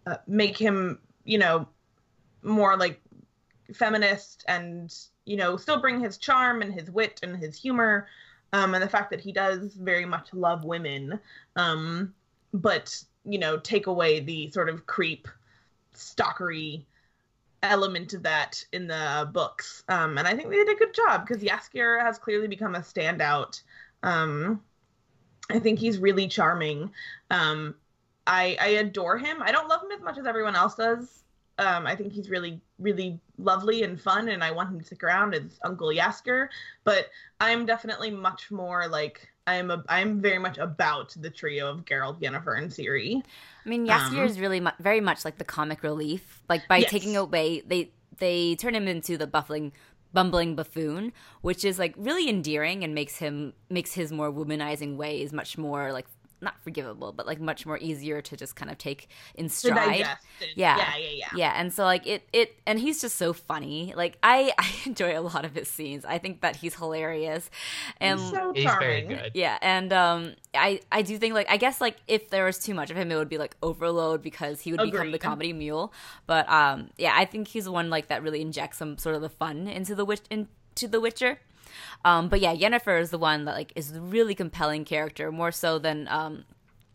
uh, 0.07 0.16
make 0.26 0.57
him 0.57 0.98
you 1.24 1.38
know 1.38 1.66
more 2.42 2.76
like 2.76 3.00
feminist 3.72 4.44
and 4.48 4.94
you 5.24 5.37
know 5.37 5.57
still 5.57 5.80
bring 5.80 6.00
his 6.00 6.18
charm 6.18 6.62
and 6.62 6.72
his 6.74 6.90
wit 6.90 7.20
and 7.22 7.37
his 7.37 7.57
humor 7.57 8.07
um 8.52 8.74
and 8.74 8.83
the 8.83 8.88
fact 8.88 9.11
that 9.11 9.20
he 9.20 9.33
does 9.33 9.74
very 9.74 10.04
much 10.04 10.33
love 10.35 10.64
women 10.64 11.18
um 11.57 12.12
but 12.52 13.02
you 13.24 13.38
know 13.38 13.57
take 13.59 13.87
away 13.87 14.20
the 14.20 14.50
sort 14.50 14.68
of 14.68 14.87
creep 14.87 15.28
stalkery 15.94 16.85
element 17.64 18.12
of 18.12 18.22
that 18.22 18.64
in 18.72 18.87
the 18.87 19.28
books. 19.33 19.83
Um, 19.88 20.18
and 20.18 20.28
I 20.28 20.35
think 20.35 20.50
they 20.50 20.57
did 20.57 20.68
a 20.68 20.78
good 20.78 20.94
job 20.94 21.26
because 21.26 21.42
Jaskier 21.42 22.00
has 22.00 22.18
clearly 22.18 22.46
become 22.46 22.74
a 22.74 22.80
standout. 22.80 23.62
Um, 24.02 24.62
I 25.50 25.59
think 25.59 25.78
he's 25.78 25.98
really 25.98 26.26
charming. 26.28 26.90
Um, 27.30 27.74
I, 28.26 28.57
I 28.61 28.66
adore 28.68 29.18
him. 29.18 29.42
I 29.42 29.52
don't 29.52 29.68
love 29.68 29.83
him 29.83 29.92
as 29.92 30.00
much 30.02 30.18
as 30.18 30.26
everyone 30.26 30.57
else 30.57 30.74
does. 30.74 31.22
Um, 31.59 31.87
I 31.87 31.94
think 31.94 32.12
he's 32.12 32.30
really, 32.30 32.61
really 32.78 33.20
lovely 33.38 33.83
and 33.85 34.00
fun, 34.00 34.28
and 34.28 34.42
I 34.42 34.50
want 34.50 34.70
him 34.70 34.78
to 34.80 34.85
stick 34.85 35.04
around 35.04 35.35
as 35.35 35.61
Uncle 35.64 35.88
Jaskier. 35.88 36.48
But 36.83 37.11
I'm 37.40 37.64
definitely 37.66 38.11
much 38.11 38.50
more 38.50 38.88
like 38.88 39.28
I 39.46 39.57
am. 39.57 39.70
A, 39.70 39.85
I'm 39.88 40.20
very 40.20 40.38
much 40.38 40.59
about 40.59 41.14
the 41.20 41.30
trio 41.30 41.70
of 41.70 41.85
Geralt, 41.85 42.20
Yennefer, 42.20 42.59
and 42.59 42.70
Ciri. 42.70 43.22
I 43.64 43.68
mean, 43.68 43.87
Jaskier 43.87 44.20
Um, 44.22 44.26
is 44.26 44.40
really 44.40 44.59
mu- 44.61 44.70
very 44.80 45.00
much 45.00 45.24
like 45.24 45.38
the 45.38 45.44
comic 45.44 45.83
relief. 45.85 46.42
Like 46.48 46.66
by 46.66 46.78
Yes. 46.78 46.90
taking 46.90 47.16
away, 47.16 47.61
they 47.61 47.90
they 48.18 48.57
turn 48.57 48.74
him 48.74 48.88
into 48.88 49.16
the 49.16 49.26
buffling, 49.26 49.72
bumbling 50.14 50.55
buffoon, 50.55 51.12
which 51.42 51.64
is 51.64 51.79
like 51.79 51.94
really 51.98 52.29
endearing 52.29 52.83
and 52.85 52.94
makes 52.94 53.16
him 53.16 53.53
makes 53.68 53.92
his 53.92 54.12
more 54.12 54.33
womanizing 54.33 54.96
ways 54.96 55.33
much 55.33 55.59
more 55.59 55.92
like 55.92 56.07
not 56.44 56.61
forgivable, 56.62 57.12
but 57.12 57.26
like 57.26 57.40
much 57.40 57.66
more 57.66 57.78
easier 57.78 58.20
to 58.22 58.37
just 58.37 58.54
kind 58.54 58.70
of 58.70 58.78
take 58.78 59.09
in 59.35 59.48
stride. 59.48 60.00
and- 60.02 60.50
Yeah. 60.54 60.76
yeah, 60.76 60.96
yeah, 60.96 61.09
yeah. 61.14 61.26
Yeah, 61.37 61.52
and 61.57 61.72
so 61.72 61.85
like 61.85 62.07
it 62.07 62.28
it 62.33 62.57
and 62.66 62.78
he's 62.78 63.00
just 63.00 63.16
so 63.16 63.33
funny. 63.33 63.92
Like 63.96 64.18
I 64.22 64.52
I 64.59 64.70
enjoy 64.87 65.18
a 65.18 65.22
lot 65.22 65.44
of 65.44 65.54
his 65.54 65.68
scenes. 65.68 66.04
I 66.04 66.18
think 66.18 66.42
that 66.42 66.57
he's 66.57 66.74
hilarious. 66.76 67.50
And 68.00 68.20
He's 68.20 68.30
so 68.30 68.52
He's 68.54 68.64
very 68.78 69.02
good. 69.02 69.33
yeah, 69.35 69.59
and 69.62 69.92
um, 69.92 70.35
I 70.54 70.80
I 70.92 71.02
do 71.02 71.18
think 71.18 71.35
like 71.35 71.48
I 71.50 71.57
guess 71.57 71.80
like 71.80 71.96
if 72.07 72.30
there 72.30 72.44
was 72.44 72.59
too 72.59 72.74
much 72.74 72.90
of 72.90 72.96
him, 72.96 73.11
it 73.11 73.16
would 73.16 73.28
be 73.28 73.38
like 73.38 73.57
overload 73.62 74.22
because 74.22 74.61
he 74.61 74.70
would 74.72 74.80
become 74.90 75.11
the 75.12 75.18
comedy 75.18 75.52
mule. 75.52 75.92
But 76.26 76.48
um, 76.48 76.90
yeah, 76.98 77.14
I 77.16 77.24
think 77.24 77.48
he's 77.48 77.64
the 77.64 77.72
one 77.72 77.90
like 77.90 78.09
that 78.09 78.22
really 78.22 78.40
injects 78.42 78.78
some 78.78 78.98
sort 78.98 79.14
of 79.16 79.22
the 79.22 79.28
fun 79.30 79.66
into 79.68 79.94
the 79.94 80.04
witch 80.04 80.22
into 80.30 80.88
the 80.88 81.00
Witcher. 81.00 81.38
Um, 82.05 82.29
but 82.29 82.40
yeah, 82.40 82.55
Yennefer 82.55 83.00
is 83.00 83.11
the 83.11 83.18
one 83.18 83.44
that 83.44 83.55
like 83.55 83.72
is 83.74 83.92
really 83.98 84.35
compelling 84.35 84.85
character, 84.85 85.31
more 85.33 85.53
so 85.53 85.79
than 85.79 86.09
um, 86.09 86.44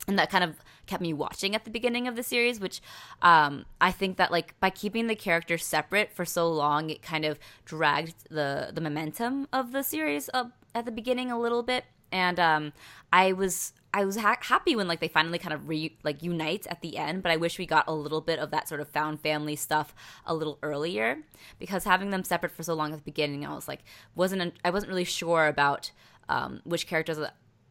and 0.08 0.17
that 0.17 0.29
kind 0.29 0.43
of 0.43 0.58
kept 0.88 1.01
me 1.01 1.13
watching 1.13 1.53
at 1.53 1.65
the 1.65 1.69
beginning 1.69 2.08
of 2.08 2.15
the 2.15 2.23
series 2.23 2.60
which 2.60 2.82
um, 3.21 3.63
i 3.79 3.91
think 3.91 4.17
that 4.17 4.32
like 4.32 4.60
by 4.60 4.71
keeping 4.71 5.05
the 5.05 5.13
characters 5.13 5.63
separate 5.63 6.12
for 6.12 6.25
so 6.25 6.51
long 6.51 6.89
it 6.89 6.99
kind 7.03 7.25
of 7.25 7.38
dragged 7.63 8.15
the 8.32 8.71
the 8.73 8.82
momentum 8.82 9.47
of 9.53 9.71
the 9.71 9.84
series 9.84 10.32
up 10.34 10.51
at 10.73 10.86
the 10.86 10.91
beginning 10.91 11.32
a 11.32 11.39
little 11.39 11.63
bit. 11.63 11.86
And 12.12 12.39
um, 12.39 12.73
i 13.13 13.32
was 13.32 13.73
i 13.93 14.06
was 14.06 14.17
ha- 14.17 14.38
happy 14.41 14.75
when 14.75 14.88
like 14.88 14.99
they 14.99 15.08
finally 15.08 15.39
kind 15.39 15.54
of 15.54 15.67
re 15.67 15.97
like 16.04 16.21
unite 16.23 16.67
at 16.67 16.82
the 16.82 16.97
end 16.97 17.23
but 17.23 17.32
i 17.32 17.38
wish 17.38 17.58
we 17.58 17.65
got 17.65 17.86
a 17.88 17.93
little 17.93 18.21
bit 18.21 18.39
of 18.39 18.52
that 18.52 18.67
sort 18.67 18.82
of 18.82 18.88
found 18.89 19.19
family 19.19 19.56
stuff 19.56 19.93
a 20.25 20.34
little 20.34 20.58
earlier 20.63 21.17
because 21.60 21.84
having 21.84 22.10
them 22.10 22.23
separate 22.23 22.52
for 22.52 22.63
so 22.63 22.73
long 22.73 22.91
at 22.91 22.97
the 22.97 23.04
beginning 23.04 23.45
i 23.45 23.54
was 23.54 23.67
like 23.67 23.84
wasn't 24.15 24.54
i 24.63 24.69
wasn't 24.69 24.89
really 24.89 25.04
sure 25.04 25.47
about 25.47 25.91
um, 26.30 26.62
which 26.63 26.86
characters 26.86 27.19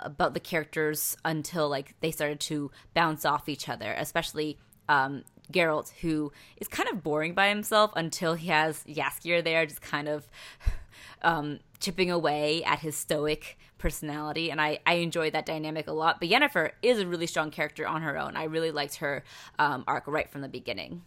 about 0.00 0.34
the 0.34 0.40
characters 0.40 1.16
until 1.24 1.68
like 1.68 1.94
they 2.00 2.10
started 2.10 2.40
to 2.40 2.70
bounce 2.94 3.24
off 3.24 3.48
each 3.48 3.68
other, 3.68 3.94
especially 3.96 4.58
um, 4.88 5.24
Geralt, 5.52 5.92
who 6.00 6.32
is 6.58 6.68
kind 6.68 6.88
of 6.88 7.02
boring 7.02 7.34
by 7.34 7.48
himself 7.48 7.92
until 7.96 8.34
he 8.34 8.48
has 8.48 8.84
Jaskier 8.84 9.42
there, 9.42 9.66
just 9.66 9.80
kind 9.80 10.08
of 10.08 10.28
um, 11.22 11.60
chipping 11.80 12.10
away 12.10 12.62
at 12.64 12.80
his 12.80 12.96
stoic 12.96 13.58
personality, 13.78 14.50
and 14.50 14.60
I 14.60 14.80
I 14.86 14.94
enjoyed 14.94 15.32
that 15.34 15.46
dynamic 15.46 15.88
a 15.88 15.92
lot. 15.92 16.20
But 16.20 16.28
Yennefer 16.30 16.72
is 16.82 16.98
a 17.00 17.06
really 17.06 17.26
strong 17.26 17.50
character 17.50 17.86
on 17.86 18.02
her 18.02 18.18
own. 18.18 18.36
I 18.36 18.44
really 18.44 18.70
liked 18.72 18.96
her 18.96 19.24
um, 19.58 19.84
arc 19.88 20.06
right 20.06 20.30
from 20.30 20.42
the 20.42 20.48
beginning. 20.48 21.02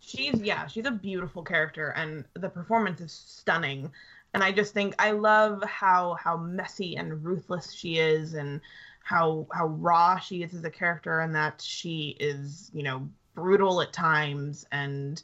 she's 0.00 0.40
yeah 0.42 0.66
she's 0.66 0.86
a 0.86 0.90
beautiful 0.90 1.42
character 1.42 1.88
and 1.90 2.24
the 2.34 2.48
performance 2.48 3.00
is 3.00 3.12
stunning 3.12 3.90
and 4.34 4.42
i 4.42 4.50
just 4.52 4.74
think 4.74 4.94
i 4.98 5.10
love 5.12 5.62
how 5.64 6.14
how 6.14 6.36
messy 6.36 6.96
and 6.96 7.24
ruthless 7.24 7.72
she 7.72 7.98
is 7.98 8.34
and 8.34 8.60
how 9.04 9.46
how 9.52 9.66
raw 9.66 10.18
she 10.18 10.42
is 10.42 10.54
as 10.54 10.64
a 10.64 10.70
character 10.70 11.20
and 11.20 11.34
that 11.34 11.60
she 11.60 12.16
is 12.20 12.70
you 12.74 12.82
know 12.82 13.08
brutal 13.34 13.80
at 13.82 13.92
times 13.92 14.66
and 14.72 15.22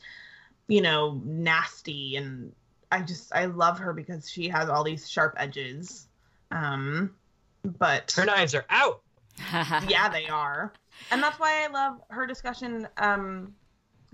you 0.68 0.83
know 0.83 1.20
nasty 1.24 2.16
and 2.16 2.52
i 2.92 3.00
just 3.02 3.33
i 3.35 3.46
love 3.46 3.78
her 3.78 3.92
because 3.94 4.31
she 4.31 4.48
has 4.48 4.68
all 4.68 4.85
these 4.85 5.11
sharp 5.11 5.35
edges 5.38 6.08
um 6.51 7.15
but 7.65 8.13
Her 8.13 8.25
knives 8.25 8.55
are 8.55 8.67
out. 8.71 9.03
yeah, 9.89 10.09
they 10.09 10.27
are. 10.27 10.73
And 11.11 11.23
that's 11.23 11.39
why 11.39 11.65
I 11.65 11.69
love 11.69 12.01
her 12.11 12.27
discussion 12.27 12.89
um, 12.97 13.55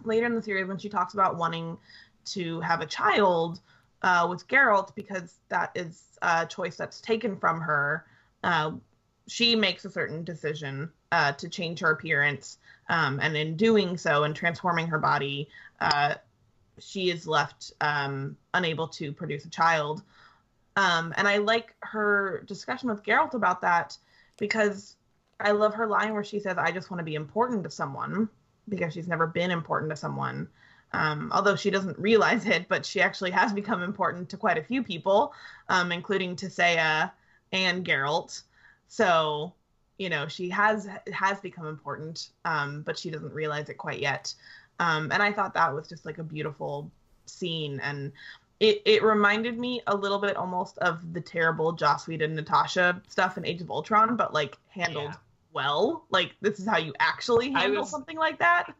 later 0.04 0.26
in 0.26 0.34
the 0.34 0.42
series 0.42 0.66
when 0.66 0.78
she 0.78 0.88
talks 0.88 1.14
about 1.14 1.36
wanting 1.36 1.78
to 2.26 2.60
have 2.60 2.80
a 2.80 2.86
child 2.86 3.60
uh, 4.02 4.26
with 4.28 4.46
Geralt 4.48 4.94
because 4.94 5.38
that 5.48 5.70
is 5.74 6.02
a 6.22 6.46
choice 6.46 6.76
that's 6.76 7.00
taken 7.00 7.36
from 7.36 7.60
her. 7.60 8.04
Uh, 8.42 8.72
she 9.26 9.56
makes 9.56 9.84
a 9.84 9.90
certain 9.90 10.24
decision 10.24 10.90
uh, 11.12 11.32
to 11.32 11.48
change 11.48 11.80
her 11.80 11.90
appearance, 11.90 12.58
um, 12.90 13.18
and 13.22 13.36
in 13.36 13.56
doing 13.56 13.96
so 13.96 14.24
and 14.24 14.36
transforming 14.36 14.86
her 14.86 14.98
body, 14.98 15.48
uh, 15.80 16.14
she 16.78 17.10
is 17.10 17.26
left 17.26 17.72
um, 17.80 18.36
unable 18.52 18.88
to 18.88 19.12
produce 19.12 19.46
a 19.46 19.50
child. 19.50 20.02
Um, 20.76 21.14
and 21.16 21.28
I 21.28 21.38
like 21.38 21.74
her 21.80 22.42
discussion 22.46 22.88
with 22.88 23.04
Geralt 23.04 23.34
about 23.34 23.60
that 23.62 23.96
because 24.38 24.96
I 25.40 25.52
love 25.52 25.74
her 25.74 25.86
line 25.86 26.12
where 26.12 26.24
she 26.24 26.40
says, 26.40 26.56
I 26.58 26.72
just 26.72 26.90
want 26.90 26.98
to 26.98 27.04
be 27.04 27.14
important 27.14 27.64
to 27.64 27.70
someone 27.70 28.28
because 28.68 28.92
she's 28.92 29.08
never 29.08 29.26
been 29.26 29.50
important 29.50 29.90
to 29.90 29.96
someone. 29.96 30.48
Um, 30.92 31.30
although 31.32 31.56
she 31.56 31.70
doesn't 31.70 31.98
realize 31.98 32.46
it, 32.46 32.66
but 32.68 32.86
she 32.86 33.00
actually 33.00 33.32
has 33.32 33.52
become 33.52 33.82
important 33.82 34.28
to 34.28 34.36
quite 34.36 34.58
a 34.58 34.62
few 34.62 34.82
people, 34.82 35.32
um, 35.68 35.90
including 35.90 36.36
Tissaia 36.36 37.10
and 37.52 37.84
Geralt. 37.84 38.42
So, 38.86 39.52
you 39.98 40.08
know, 40.08 40.28
she 40.28 40.48
has 40.50 40.88
has 41.12 41.40
become 41.40 41.66
important, 41.66 42.30
um, 42.44 42.82
but 42.82 42.96
she 42.96 43.10
doesn't 43.10 43.32
realize 43.32 43.68
it 43.68 43.74
quite 43.74 44.00
yet. 44.00 44.32
Um, 44.78 45.10
and 45.10 45.20
I 45.22 45.32
thought 45.32 45.54
that 45.54 45.74
was 45.74 45.88
just 45.88 46.04
like 46.04 46.18
a 46.18 46.24
beautiful 46.24 46.90
scene, 47.26 47.80
and 47.80 48.12
it 48.60 48.82
it 48.84 49.02
reminded 49.02 49.58
me 49.58 49.80
a 49.86 49.96
little 49.96 50.18
bit 50.18 50.36
almost 50.36 50.78
of 50.78 51.12
the 51.12 51.20
terrible 51.20 51.72
Joss 51.72 52.06
Whedon 52.06 52.34
Natasha 52.34 53.00
stuff 53.08 53.36
in 53.36 53.44
Age 53.46 53.60
of 53.60 53.70
Ultron, 53.70 54.16
but 54.16 54.32
like 54.32 54.56
handled 54.68 55.10
Yeah. 55.10 55.16
well. 55.52 56.04
Like 56.10 56.36
this 56.40 56.58
is 56.60 56.66
how 56.66 56.78
you 56.78 56.92
actually 57.00 57.50
handle 57.52 57.82
was- 57.82 57.90
something 57.90 58.16
like 58.16 58.38
that. 58.38 58.74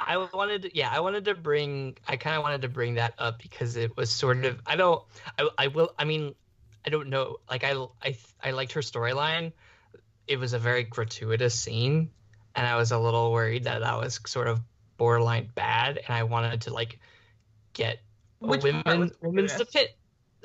I 0.00 0.16
wanted 0.32 0.62
to, 0.62 0.76
yeah, 0.76 0.90
I 0.92 1.00
wanted 1.00 1.24
to 1.24 1.34
bring, 1.34 1.96
I 2.06 2.16
kind 2.16 2.36
of 2.36 2.44
wanted 2.44 2.62
to 2.62 2.68
bring 2.68 2.94
that 2.94 3.14
up 3.18 3.42
because 3.42 3.74
it 3.74 3.96
was 3.96 4.10
sort 4.14 4.44
of, 4.44 4.60
I 4.64 4.76
don't, 4.76 5.02
I, 5.36 5.48
I 5.58 5.66
will, 5.66 5.92
I 5.98 6.04
mean, 6.04 6.36
I 6.86 6.90
don't 6.90 7.08
know, 7.08 7.38
like 7.50 7.64
I, 7.64 7.72
I, 8.00 8.16
I 8.40 8.52
liked 8.52 8.72
her 8.74 8.80
storyline. 8.80 9.50
It 10.28 10.38
was 10.38 10.52
a 10.52 10.58
very 10.60 10.84
gratuitous 10.84 11.58
scene, 11.58 12.10
and 12.54 12.64
I 12.64 12.76
was 12.76 12.92
a 12.92 12.98
little 12.98 13.32
worried 13.32 13.64
that 13.64 13.80
that 13.80 13.98
was 13.98 14.20
sort 14.26 14.46
of 14.46 14.60
borderline 14.98 15.50
bad, 15.56 15.98
and 15.98 16.16
I 16.16 16.22
wanted 16.22 16.60
to 16.62 16.72
like 16.72 17.00
get 17.72 17.98
Which 18.40 18.62
women, 18.62 18.82
was 18.86 19.12
women's 19.20 19.52
to 19.52 19.64
gratuitous? 19.64 19.94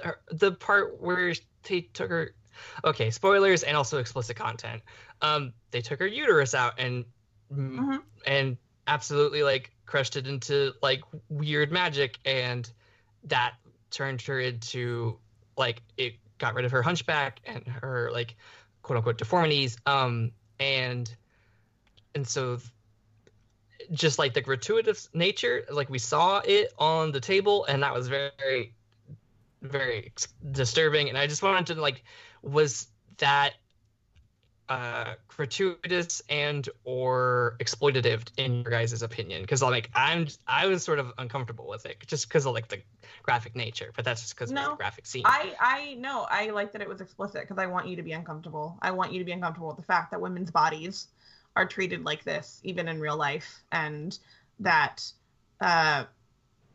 pit, 0.02 0.14
the 0.32 0.52
part 0.54 1.02
where 1.02 1.34
they 1.64 1.82
took 1.82 2.10
her. 2.10 2.36
Okay, 2.86 3.10
spoilers 3.10 3.64
and 3.64 3.76
also 3.76 3.98
explicit 3.98 4.36
content. 4.36 4.82
Um, 5.22 5.54
they 5.72 5.82
took 5.82 6.00
her 6.00 6.08
uterus 6.08 6.54
out 6.54 6.74
and 6.78 7.06
Mhm. 7.52 8.02
and 8.26 8.58
absolutely 8.88 9.44
like 9.44 9.72
crushed 9.86 10.16
it 10.16 10.28
into 10.28 10.74
like 10.82 11.02
weird 11.30 11.72
magic 11.72 12.20
and 12.26 12.72
that 13.24 13.56
turned 13.92 14.22
her 14.24 14.40
into 14.40 15.20
like 15.58 15.82
it 15.98 16.16
got 16.38 16.54
rid 16.56 16.66
of 16.66 16.72
her 16.72 16.82
hunchback 16.82 17.40
and 17.46 17.66
her 17.68 18.10
like 18.12 18.36
quote 18.82 18.98
unquote 18.98 19.18
deformities 19.18 19.78
um 19.86 20.32
and 20.60 21.16
and 22.16 22.28
so 22.28 22.58
th- 22.58 22.70
just 23.94 24.18
like 24.18 24.34
the 24.34 24.42
gratuitous 24.42 25.08
nature 25.14 25.66
like 25.72 25.90
we 25.90 26.00
saw 26.00 26.40
it 26.40 26.74
on 26.80 27.12
the 27.12 27.20
table 27.20 27.66
and 27.66 27.84
that 27.84 27.94
was 27.94 28.08
very 28.08 28.74
very 29.62 30.12
disturbing. 30.52 31.10
And 31.10 31.18
i 31.18 31.28
just 31.28 31.42
wanted 31.42 31.68
to 31.68 31.82
like 31.82 32.04
was 32.42 32.88
that 33.18 33.54
uh 34.70 35.14
gratuitous 35.28 36.22
and 36.30 36.68
or 36.86 37.56
exploitative 37.60 38.24
in 38.38 38.62
your 38.64 38.72
guys' 38.72 39.02
opinion? 39.02 39.42
Because 39.42 39.62
like 39.62 39.90
i'm 39.94 40.28
i 40.48 40.66
was 40.68 40.84
sort 40.84 41.00
of 41.00 41.12
uncomfortable 41.18 41.68
with 41.68 41.86
it 41.86 41.98
just 42.08 42.28
because 42.28 42.46
of 42.46 42.54
like 42.54 42.68
the 42.70 42.82
graphic 43.22 43.56
nature 43.56 43.92
but 43.96 44.04
that's 44.04 44.22
just 44.22 44.36
because 44.36 44.52
of 44.52 44.58
the 44.58 44.76
graphic 44.76 45.06
scene. 45.06 45.24
I 45.26 45.54
I 45.60 45.94
know 45.96 46.26
I 46.30 46.50
like 46.50 46.72
that 46.74 46.82
it 46.82 46.90
was 46.90 47.00
explicit 47.00 47.42
because 47.42 47.58
I 47.58 47.68
want 47.68 47.88
you 47.88 47.96
to 47.98 48.04
be 48.04 48.14
uncomfortable. 48.14 48.78
I 48.82 48.92
want 48.92 49.14
you 49.14 49.20
to 49.20 49.26
be 49.26 49.32
uncomfortable 49.32 49.68
with 49.68 49.78
the 49.78 49.84
fact 49.84 50.12
that 50.12 50.20
women's 50.20 50.52
bodies 50.52 51.08
are 51.56 51.66
treated 51.66 52.04
like 52.04 52.24
this 52.24 52.60
even 52.64 52.88
in 52.88 53.00
real 53.00 53.18
life, 53.18 53.64
and 53.72 54.18
that 54.60 55.04
uh, 55.62 56.06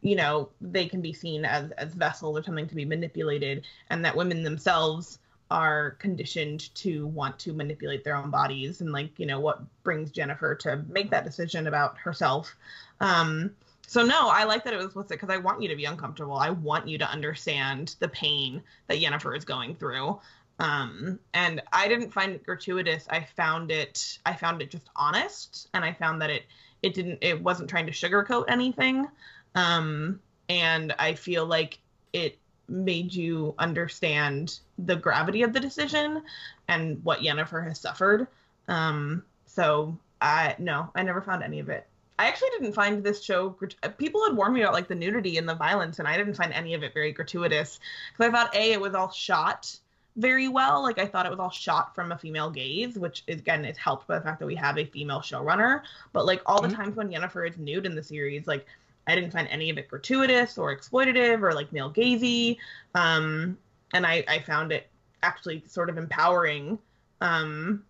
you 0.00 0.16
know 0.16 0.48
they 0.60 0.86
can 0.86 1.00
be 1.00 1.12
seen 1.12 1.44
as 1.44 1.70
as 1.72 1.94
vessels 1.94 2.38
or 2.38 2.42
something 2.42 2.68
to 2.68 2.74
be 2.74 2.84
manipulated, 2.84 3.66
and 3.90 4.04
that 4.04 4.16
women 4.16 4.42
themselves 4.42 5.18
are 5.50 5.92
conditioned 5.92 6.74
to 6.74 7.06
want 7.06 7.38
to 7.38 7.52
manipulate 7.52 8.04
their 8.04 8.16
own 8.16 8.30
bodies, 8.30 8.80
and 8.80 8.92
like 8.92 9.18
you 9.18 9.26
know 9.26 9.40
what 9.40 9.62
brings 9.82 10.12
Yennefer 10.12 10.58
to 10.60 10.84
make 10.88 11.10
that 11.10 11.24
decision 11.24 11.66
about 11.66 11.98
herself. 11.98 12.54
Um, 13.00 13.52
so 13.88 14.02
no, 14.04 14.28
I 14.28 14.44
like 14.44 14.64
that 14.64 14.74
it 14.74 14.76
was 14.76 14.84
explicit 14.86 15.18
because 15.18 15.30
I 15.30 15.38
want 15.38 15.62
you 15.62 15.68
to 15.70 15.74
be 15.74 15.86
uncomfortable. 15.86 16.36
I 16.36 16.50
want 16.50 16.86
you 16.86 16.98
to 16.98 17.08
understand 17.08 17.96
the 18.00 18.08
pain 18.08 18.62
that 18.86 18.98
Yennefer 18.98 19.34
is 19.34 19.46
going 19.46 19.76
through. 19.76 20.20
Um, 20.58 21.20
and 21.32 21.62
I 21.72 21.88
didn't 21.88 22.12
find 22.12 22.32
it 22.32 22.44
gratuitous. 22.44 23.06
I 23.08 23.26
found 23.36 23.70
it 23.70 24.18
I 24.26 24.34
found 24.34 24.60
it 24.60 24.70
just 24.70 24.88
honest 24.96 25.68
and 25.72 25.84
I 25.84 25.92
found 25.92 26.22
that 26.22 26.30
it 26.30 26.44
it 26.82 26.94
didn't 26.94 27.18
it 27.22 27.40
wasn't 27.40 27.70
trying 27.70 27.86
to 27.86 27.92
sugarcoat 27.92 28.46
anything. 28.48 29.06
Um, 29.54 30.20
and 30.48 30.94
I 30.98 31.14
feel 31.14 31.46
like 31.46 31.78
it 32.12 32.38
made 32.68 33.14
you 33.14 33.54
understand 33.58 34.58
the 34.78 34.96
gravity 34.96 35.42
of 35.42 35.52
the 35.52 35.60
decision 35.60 36.22
and 36.66 37.02
what 37.04 37.20
Yennefer 37.20 37.66
has 37.66 37.80
suffered. 37.80 38.26
Um, 38.66 39.24
so 39.46 39.98
I 40.20 40.56
no, 40.58 40.90
I 40.94 41.02
never 41.02 41.22
found 41.22 41.42
any 41.42 41.60
of 41.60 41.68
it 41.68 41.86
I 42.18 42.26
actually 42.26 42.50
didn't 42.50 42.72
find 42.72 43.04
this 43.04 43.22
show. 43.22 43.50
People 43.96 44.24
had 44.26 44.36
warned 44.36 44.54
me 44.54 44.62
about 44.62 44.72
like 44.72 44.88
the 44.88 44.94
nudity 44.96 45.38
and 45.38 45.48
the 45.48 45.54
violence, 45.54 46.00
and 46.00 46.08
I 46.08 46.16
didn't 46.16 46.34
find 46.34 46.52
any 46.52 46.74
of 46.74 46.82
it 46.82 46.92
very 46.92 47.12
gratuitous 47.12 47.78
because 48.12 48.28
I 48.28 48.32
thought 48.32 48.56
a 48.56 48.72
it 48.72 48.80
was 48.80 48.94
all 48.94 49.12
shot 49.12 49.76
very 50.18 50.48
well. 50.48 50.82
Like 50.82 50.98
I 50.98 51.06
thought 51.06 51.26
it 51.26 51.30
was 51.30 51.38
all 51.38 51.50
shot 51.50 51.94
from 51.94 52.12
a 52.12 52.18
female 52.18 52.50
gaze, 52.50 52.98
which 52.98 53.22
is, 53.26 53.38
again 53.40 53.64
is 53.64 53.78
helped 53.78 54.06
by 54.08 54.18
the 54.18 54.24
fact 54.24 54.40
that 54.40 54.46
we 54.46 54.56
have 54.56 54.78
a 54.78 54.84
female 54.84 55.20
showrunner. 55.20 55.82
But 56.12 56.26
like 56.26 56.42
all 56.44 56.60
the 56.60 56.68
Mhm. 56.68 56.74
times 56.74 56.96
when 56.96 57.08
Yennefer 57.10 57.48
is 57.48 57.56
nude 57.56 57.86
in 57.86 57.94
the 57.94 58.02
series, 58.02 58.46
like 58.46 58.66
I 59.06 59.14
didn't 59.14 59.32
find 59.32 59.48
any 59.48 59.70
of 59.70 59.78
it 59.78 59.88
gratuitous 59.88 60.58
or 60.58 60.76
exploitative 60.76 61.42
or 61.42 61.54
like 61.54 61.72
male 61.72 61.90
gazy. 61.92 62.58
Um, 62.94 63.56
and 63.94 64.04
I 64.06 64.24
I 64.28 64.40
found 64.40 64.72
it 64.72 64.90
actually 65.22 65.62
sort 65.66 65.88
of 65.88 65.96
empowering. 65.98 66.78
Um, 67.20 67.84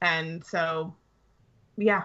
and 0.00 0.44
so 0.44 0.94
yeah, 1.76 2.04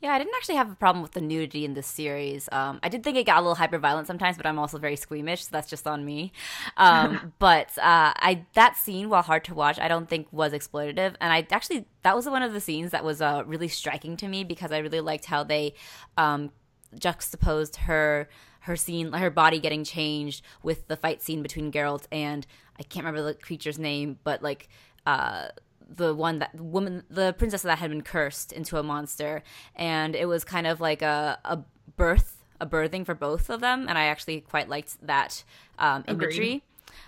Yeah, 0.00 0.12
I 0.12 0.18
didn't 0.18 0.34
actually 0.36 0.54
have 0.54 0.70
a 0.70 0.76
problem 0.76 1.02
with 1.02 1.12
the 1.12 1.20
nudity 1.20 1.64
in 1.64 1.74
this 1.74 1.88
series. 1.88 2.48
Um, 2.52 2.78
I 2.84 2.88
did 2.88 3.02
think 3.02 3.16
it 3.16 3.26
got 3.26 3.38
a 3.38 3.40
little 3.40 3.56
hyper 3.56 3.78
violent 3.78 4.06
sometimes, 4.06 4.36
but 4.36 4.46
I'm 4.46 4.58
also 4.58 4.78
very 4.78 4.94
squeamish, 4.94 5.44
so 5.44 5.48
that's 5.50 5.68
just 5.68 5.88
on 5.88 6.04
me. 6.04 6.32
Um, 6.76 7.32
but 7.40 7.76
uh, 7.78 8.14
I 8.14 8.46
that 8.54 8.76
scene, 8.76 9.08
while 9.08 9.22
hard 9.22 9.44
to 9.44 9.54
watch, 9.54 9.78
I 9.80 9.88
don't 9.88 10.08
think 10.08 10.28
was 10.30 10.52
exploitative, 10.52 11.16
and 11.20 11.32
I 11.32 11.46
actually 11.50 11.86
that 12.02 12.14
was 12.14 12.28
one 12.28 12.44
of 12.44 12.52
the 12.52 12.60
scenes 12.60 12.92
that 12.92 13.04
was 13.04 13.20
uh, 13.20 13.42
really 13.44 13.66
striking 13.66 14.16
to 14.18 14.28
me 14.28 14.44
because 14.44 14.70
I 14.70 14.78
really 14.78 15.00
liked 15.00 15.24
how 15.24 15.42
they 15.42 15.74
um, 16.16 16.52
juxtaposed 16.96 17.76
her 17.76 18.28
her 18.60 18.76
scene, 18.76 19.12
her 19.12 19.30
body 19.30 19.58
getting 19.58 19.82
changed 19.82 20.44
with 20.62 20.86
the 20.86 20.96
fight 20.96 21.22
scene 21.22 21.42
between 21.42 21.72
Geralt 21.72 22.04
and 22.12 22.46
I 22.78 22.84
can't 22.84 23.04
remember 23.04 23.26
the 23.26 23.34
creature's 23.34 23.78
name, 23.78 24.18
but 24.22 24.42
like. 24.42 24.68
Uh, 25.06 25.48
the 25.88 26.14
one 26.14 26.38
that 26.38 26.50
the 26.54 26.62
woman 26.62 27.02
the 27.10 27.34
princess 27.38 27.62
that 27.62 27.78
had 27.78 27.90
been 27.90 28.02
cursed 28.02 28.52
into 28.52 28.78
a 28.78 28.82
monster. 28.82 29.42
And 29.74 30.14
it 30.14 30.26
was 30.26 30.44
kind 30.44 30.66
of 30.66 30.80
like 30.80 31.02
a, 31.02 31.38
a 31.44 31.58
birth 31.96 32.44
a 32.60 32.66
birthing 32.66 33.06
for 33.06 33.14
both 33.14 33.50
of 33.50 33.60
them. 33.60 33.86
And 33.88 33.96
i 33.96 34.04
actually 34.04 34.40
quite 34.40 34.68
liked 34.68 35.04
that 35.06 35.44
um, 35.78 36.04
imagery. 36.08 36.62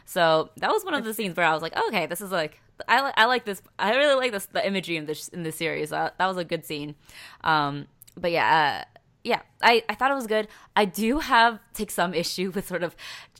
So 0.04 0.50
that 0.56 0.70
was 0.70 0.84
one 0.84 0.94
of 0.94 1.04
the 1.04 1.14
scenes 1.14 1.36
where 1.36 1.46
i 1.46 1.52
was 1.52 1.62
like 1.62 1.76
okay 1.88 2.06
this 2.06 2.20
is 2.20 2.30
like 2.30 2.60
i, 2.88 3.04
li- 3.04 3.12
I 3.16 3.24
like 3.26 3.44
this 3.44 3.62
i 3.78 3.94
really 3.94 4.14
like 4.14 4.32
this 4.32 4.46
the 4.46 4.66
imagery 4.66 4.96
in 4.96 5.06
this 5.06 5.28
in 5.28 5.42
this 5.42 5.56
series. 5.56 5.92
Uh, 5.92 6.10
that 6.18 6.26
was 6.26 6.36
a 6.36 6.44
good 6.44 6.64
scene. 6.64 6.94
Um, 7.42 7.86
but 8.16 8.30
yeah 8.30 8.82
uh, 8.82 8.98
yeah 9.24 9.42
I, 9.62 9.82
I 9.88 9.94
thought 9.94 10.10
it 10.10 10.14
was 10.14 10.26
good. 10.26 10.48
I 10.74 10.84
do 10.84 11.18
have 11.18 11.60
take 11.74 11.90
some 11.90 12.14
issue 12.14 12.50
with 12.54 12.66
sort 12.66 12.82
of 12.82 12.96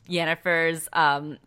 yennefer's 0.08 0.88
um, 0.92 1.38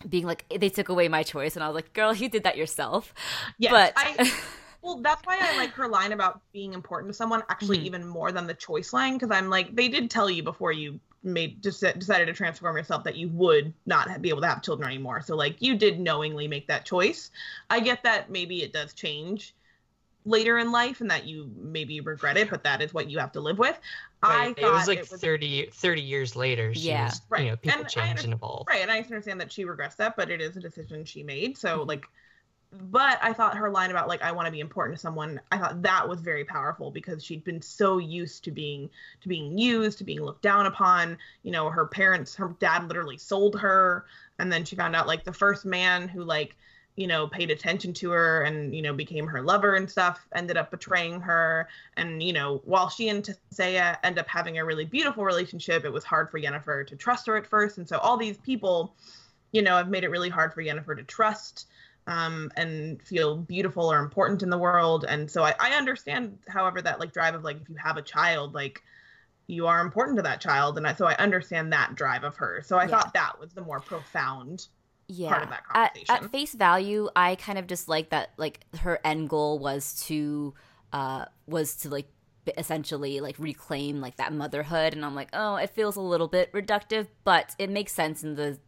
being 0.00 0.24
like 0.26 0.44
they 0.60 0.68
took 0.68 0.88
away 0.88 1.08
my 1.08 1.22
choice 1.22 1.56
and 1.56 1.64
i 1.64 1.68
was 1.68 1.74
like 1.74 1.92
girl 1.92 2.14
you 2.14 2.28
did 2.28 2.44
that 2.44 2.56
yourself 2.56 3.14
Yes, 3.58 3.72
but 3.72 3.92
I, 3.96 4.32
well, 4.82 5.00
that's 5.02 5.22
why 5.24 5.38
I 5.40 5.56
like 5.56 5.74
her 5.74 5.88
line 5.88 6.12
about 6.12 6.40
being 6.52 6.72
important 6.72 7.12
to 7.12 7.16
someone 7.16 7.42
actually 7.48 7.78
Mhm. 7.78 7.84
even 7.84 8.06
more 8.06 8.32
than 8.32 8.46
the 8.46 8.54
choice 8.54 8.92
line 8.92 9.14
because 9.14 9.30
I'm 9.30 9.48
like 9.50 9.74
they 9.74 9.88
did 9.88 10.10
tell 10.10 10.30
you 10.30 10.42
before 10.42 10.72
you 10.72 11.00
made 11.24 11.62
just 11.62 11.80
decided 11.80 12.26
to 12.26 12.32
transform 12.32 12.76
yourself 12.76 13.02
that 13.04 13.16
you 13.16 13.28
would 13.30 13.74
not 13.86 14.22
be 14.22 14.28
able 14.28 14.40
to 14.40 14.46
have 14.46 14.62
children 14.62 14.88
anymore. 14.88 15.20
So 15.20 15.34
like 15.34 15.60
you 15.60 15.76
did 15.76 15.98
knowingly 15.98 16.46
make 16.46 16.68
that 16.68 16.84
choice. 16.84 17.30
I 17.68 17.80
get 17.80 18.02
that 18.04 18.30
maybe 18.30 18.62
it 18.62 18.72
does 18.72 18.94
change 18.94 19.54
later 20.28 20.58
in 20.58 20.72
life 20.72 21.00
and 21.00 21.10
that 21.10 21.26
you 21.26 21.50
maybe 21.56 22.00
regret 22.00 22.36
it, 22.36 22.50
but 22.50 22.64
that 22.64 22.82
is 22.82 22.94
what 22.94 23.10
you 23.10 23.18
have 23.18 23.32
to 23.32 23.40
live 23.40 23.58
with. 23.58 23.78
I 24.22 24.26
Right, 24.26 24.54
thought 24.54 24.58
it 24.58 24.72
was 24.72 24.86
like 24.86 25.04
it 25.04 25.10
was 25.10 25.22
30, 25.22 25.70
30 25.72 26.02
years 26.02 26.36
later 26.36 26.74
she 26.74 26.92
Yeah. 26.92 26.94
was 26.94 27.22
Right, 27.28 27.42
you 27.42 27.50
know 27.50 27.56
people 27.56 27.84
and 27.84 27.86
change 27.86 28.22
and 28.24 28.32
evolve 28.32 28.68
Right, 28.68 28.82
and 28.82 28.90
I 28.90 28.98
understand 28.98 29.40
that 29.40 29.50
she 29.50 29.64
regrets 29.64 29.94
that, 29.96 30.14
but 30.16 30.30
it 30.30 30.42
is 30.42 30.56
a 30.56 30.60
decision 30.60 31.04
she 31.04 31.22
made. 31.22 31.56
So 31.56 31.82
like 31.84 32.06
but 32.72 33.18
I 33.22 33.32
thought 33.32 33.56
her 33.56 33.70
line 33.70 33.90
about 33.90 34.08
like 34.08 34.22
I 34.22 34.32
want 34.32 34.46
to 34.46 34.52
be 34.52 34.60
important 34.60 34.96
to 34.98 35.00
someone, 35.02 35.40
I 35.52 35.58
thought 35.58 35.82
that 35.82 36.08
was 36.08 36.20
very 36.20 36.44
powerful 36.44 36.90
because 36.90 37.24
she'd 37.24 37.44
been 37.44 37.62
so 37.62 37.98
used 37.98 38.44
to 38.44 38.52
being 38.52 38.90
to 39.22 39.28
being 39.28 39.58
used, 39.58 39.98
to 39.98 40.04
being 40.04 40.20
looked 40.22 40.42
down 40.42 40.66
upon. 40.66 41.18
You 41.44 41.52
know, 41.52 41.70
her 41.70 41.86
parents, 41.86 42.34
her 42.36 42.56
dad 42.60 42.88
literally 42.88 43.18
sold 43.18 43.58
her, 43.60 44.06
and 44.38 44.52
then 44.52 44.64
she 44.66 44.76
found 44.76 44.96
out 44.96 45.06
like 45.08 45.24
the 45.24 45.32
first 45.32 45.64
man 45.66 46.08
who 46.08 46.24
like 46.24 46.56
you 46.98 47.06
know 47.06 47.28
paid 47.28 47.48
attention 47.50 47.92
to 47.94 48.10
her 48.10 48.42
and 48.42 48.74
you 48.74 48.82
know 48.82 48.92
became 48.92 49.26
her 49.28 49.40
lover 49.40 49.76
and 49.76 49.88
stuff 49.88 50.26
ended 50.34 50.56
up 50.56 50.70
betraying 50.72 51.20
her. 51.20 51.68
And 51.96 52.20
you 52.22 52.32
know 52.32 52.60
while 52.64 52.88
she 52.88 53.08
and 53.08 53.24
Tissaia 53.24 53.96
end 54.02 54.18
up 54.18 54.26
having 54.26 54.58
a 54.58 54.64
really 54.64 54.84
beautiful 54.84 55.24
relationship 55.24 55.84
it 55.84 55.92
was 55.92 56.02
hard 56.04 56.28
for 56.30 56.40
Yennefer 56.40 56.86
to 56.88 56.96
trust 56.96 57.26
her 57.28 57.36
at 57.36 57.46
first. 57.46 57.78
And 57.78 57.88
so 57.88 57.98
all 57.98 58.16
these 58.16 58.38
people 58.38 58.96
you 59.52 59.62
know 59.62 59.76
have 59.76 59.88
made 59.88 60.02
it 60.02 60.10
really 60.10 60.28
hard 60.28 60.52
for 60.52 60.60
Yennefer 60.62 60.96
to 60.96 61.04
trust 61.04 61.66
um, 62.08 62.50
and 62.56 63.00
feel 63.02 63.36
beautiful 63.36 63.92
or 63.92 64.00
important 64.00 64.42
in 64.42 64.50
the 64.50 64.58
world. 64.58 65.04
And 65.08 65.30
so 65.30 65.44
I, 65.44 65.54
I 65.60 65.72
understand 65.74 66.38
however 66.48 66.82
that 66.82 66.98
like 66.98 67.12
drive 67.12 67.34
of 67.36 67.44
like 67.44 67.60
if 67.60 67.68
you 67.68 67.76
have 67.76 67.96
a 67.96 68.02
child 68.02 68.54
like 68.54 68.82
you 69.46 69.66
are 69.66 69.80
important 69.80 70.16
to 70.16 70.22
that 70.22 70.40
child. 70.40 70.76
And 70.76 70.86
I, 70.86 70.94
so 70.94 71.06
I 71.06 71.14
understand 71.16 71.72
that 71.72 71.94
drive 71.94 72.24
of 72.24 72.36
her. 72.36 72.62
So 72.64 72.76
I 72.78 72.86
Yeah. 72.86 72.88
thought 72.88 73.14
that 73.14 73.38
was 73.40 73.52
the 73.54 73.62
more 73.62 73.80
profound 73.80 74.66
yeah 75.08 75.28
part 75.30 75.42
of 75.44 75.48
that 75.50 75.62
at, 75.74 75.94
conversation. 75.94 76.24
at 76.24 76.30
face 76.30 76.52
value 76.54 77.08
i 77.16 77.34
kind 77.34 77.58
of 77.58 77.66
just 77.66 77.88
like 77.88 78.10
that 78.10 78.30
like 78.36 78.60
her 78.80 79.00
end 79.04 79.28
goal 79.28 79.58
was 79.58 80.00
to 80.06 80.54
uh 80.92 81.24
was 81.46 81.74
to 81.76 81.88
like 81.88 82.06
essentially 82.56 83.20
like 83.20 83.36
reclaim 83.38 84.00
like 84.00 84.16
that 84.16 84.32
motherhood 84.32 84.94
and 84.94 85.04
i'm 85.04 85.14
like 85.14 85.28
oh 85.32 85.56
it 85.56 85.70
feels 85.70 85.96
a 85.96 86.00
little 86.00 86.28
bit 86.28 86.50
reductive 86.52 87.06
but 87.24 87.54
it 87.58 87.68
makes 87.68 87.92
sense 87.92 88.22
in 88.22 88.34
the 88.36 88.58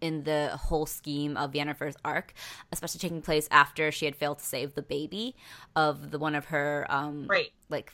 in 0.00 0.22
the 0.22 0.50
whole 0.56 0.86
scheme 0.86 1.36
of 1.36 1.50
Yennefer's 1.50 1.96
arc, 2.04 2.32
especially 2.70 3.00
taking 3.00 3.20
place 3.20 3.48
after 3.50 3.90
she 3.90 4.04
had 4.04 4.14
failed 4.14 4.38
to 4.38 4.44
save 4.44 4.76
the 4.76 4.82
baby 4.82 5.34
of 5.74 6.12
the 6.12 6.18
one 6.20 6.36
of 6.36 6.44
her 6.44 6.86
um 6.88 7.26
right. 7.26 7.50
like 7.68 7.92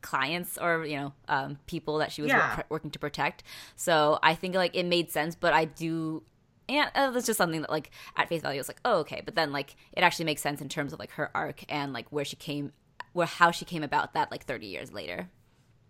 clients 0.00 0.58
or 0.58 0.84
you 0.84 0.96
know 0.96 1.12
um, 1.28 1.58
people 1.66 1.98
that 1.98 2.10
she 2.12 2.22
was 2.22 2.30
Yeah. 2.30 2.56
wor- 2.56 2.64
working 2.70 2.90
to 2.90 2.98
protect. 2.98 3.44
So 3.76 4.18
I 4.22 4.34
think 4.34 4.54
like 4.56 4.74
it 4.74 4.84
made 4.84 5.10
sense, 5.10 5.34
but 5.36 5.52
I 5.52 5.64
do. 5.64 6.24
And 6.68 6.90
uh, 6.94 7.10
that's 7.10 7.26
just 7.26 7.36
something 7.38 7.60
that, 7.62 7.70
like, 7.70 7.90
at 8.16 8.28
face 8.28 8.42
value, 8.42 8.60
it's 8.60 8.68
like, 8.68 8.80
oh, 8.84 8.98
okay. 9.00 9.20
But 9.24 9.34
then, 9.34 9.52
like, 9.52 9.74
it 9.92 10.02
actually 10.02 10.24
makes 10.26 10.42
sense 10.42 10.60
in 10.60 10.68
terms 10.68 10.92
of 10.92 10.98
like 10.98 11.10
her 11.12 11.30
arc 11.34 11.64
and 11.68 11.92
like 11.92 12.06
where 12.10 12.24
she 12.24 12.36
came, 12.36 12.72
where 13.12 13.26
how 13.26 13.50
she 13.50 13.64
came 13.64 13.82
about 13.82 14.14
that 14.14 14.30
like 14.30 14.44
thirty 14.44 14.66
years 14.66 14.92
later. 14.92 15.28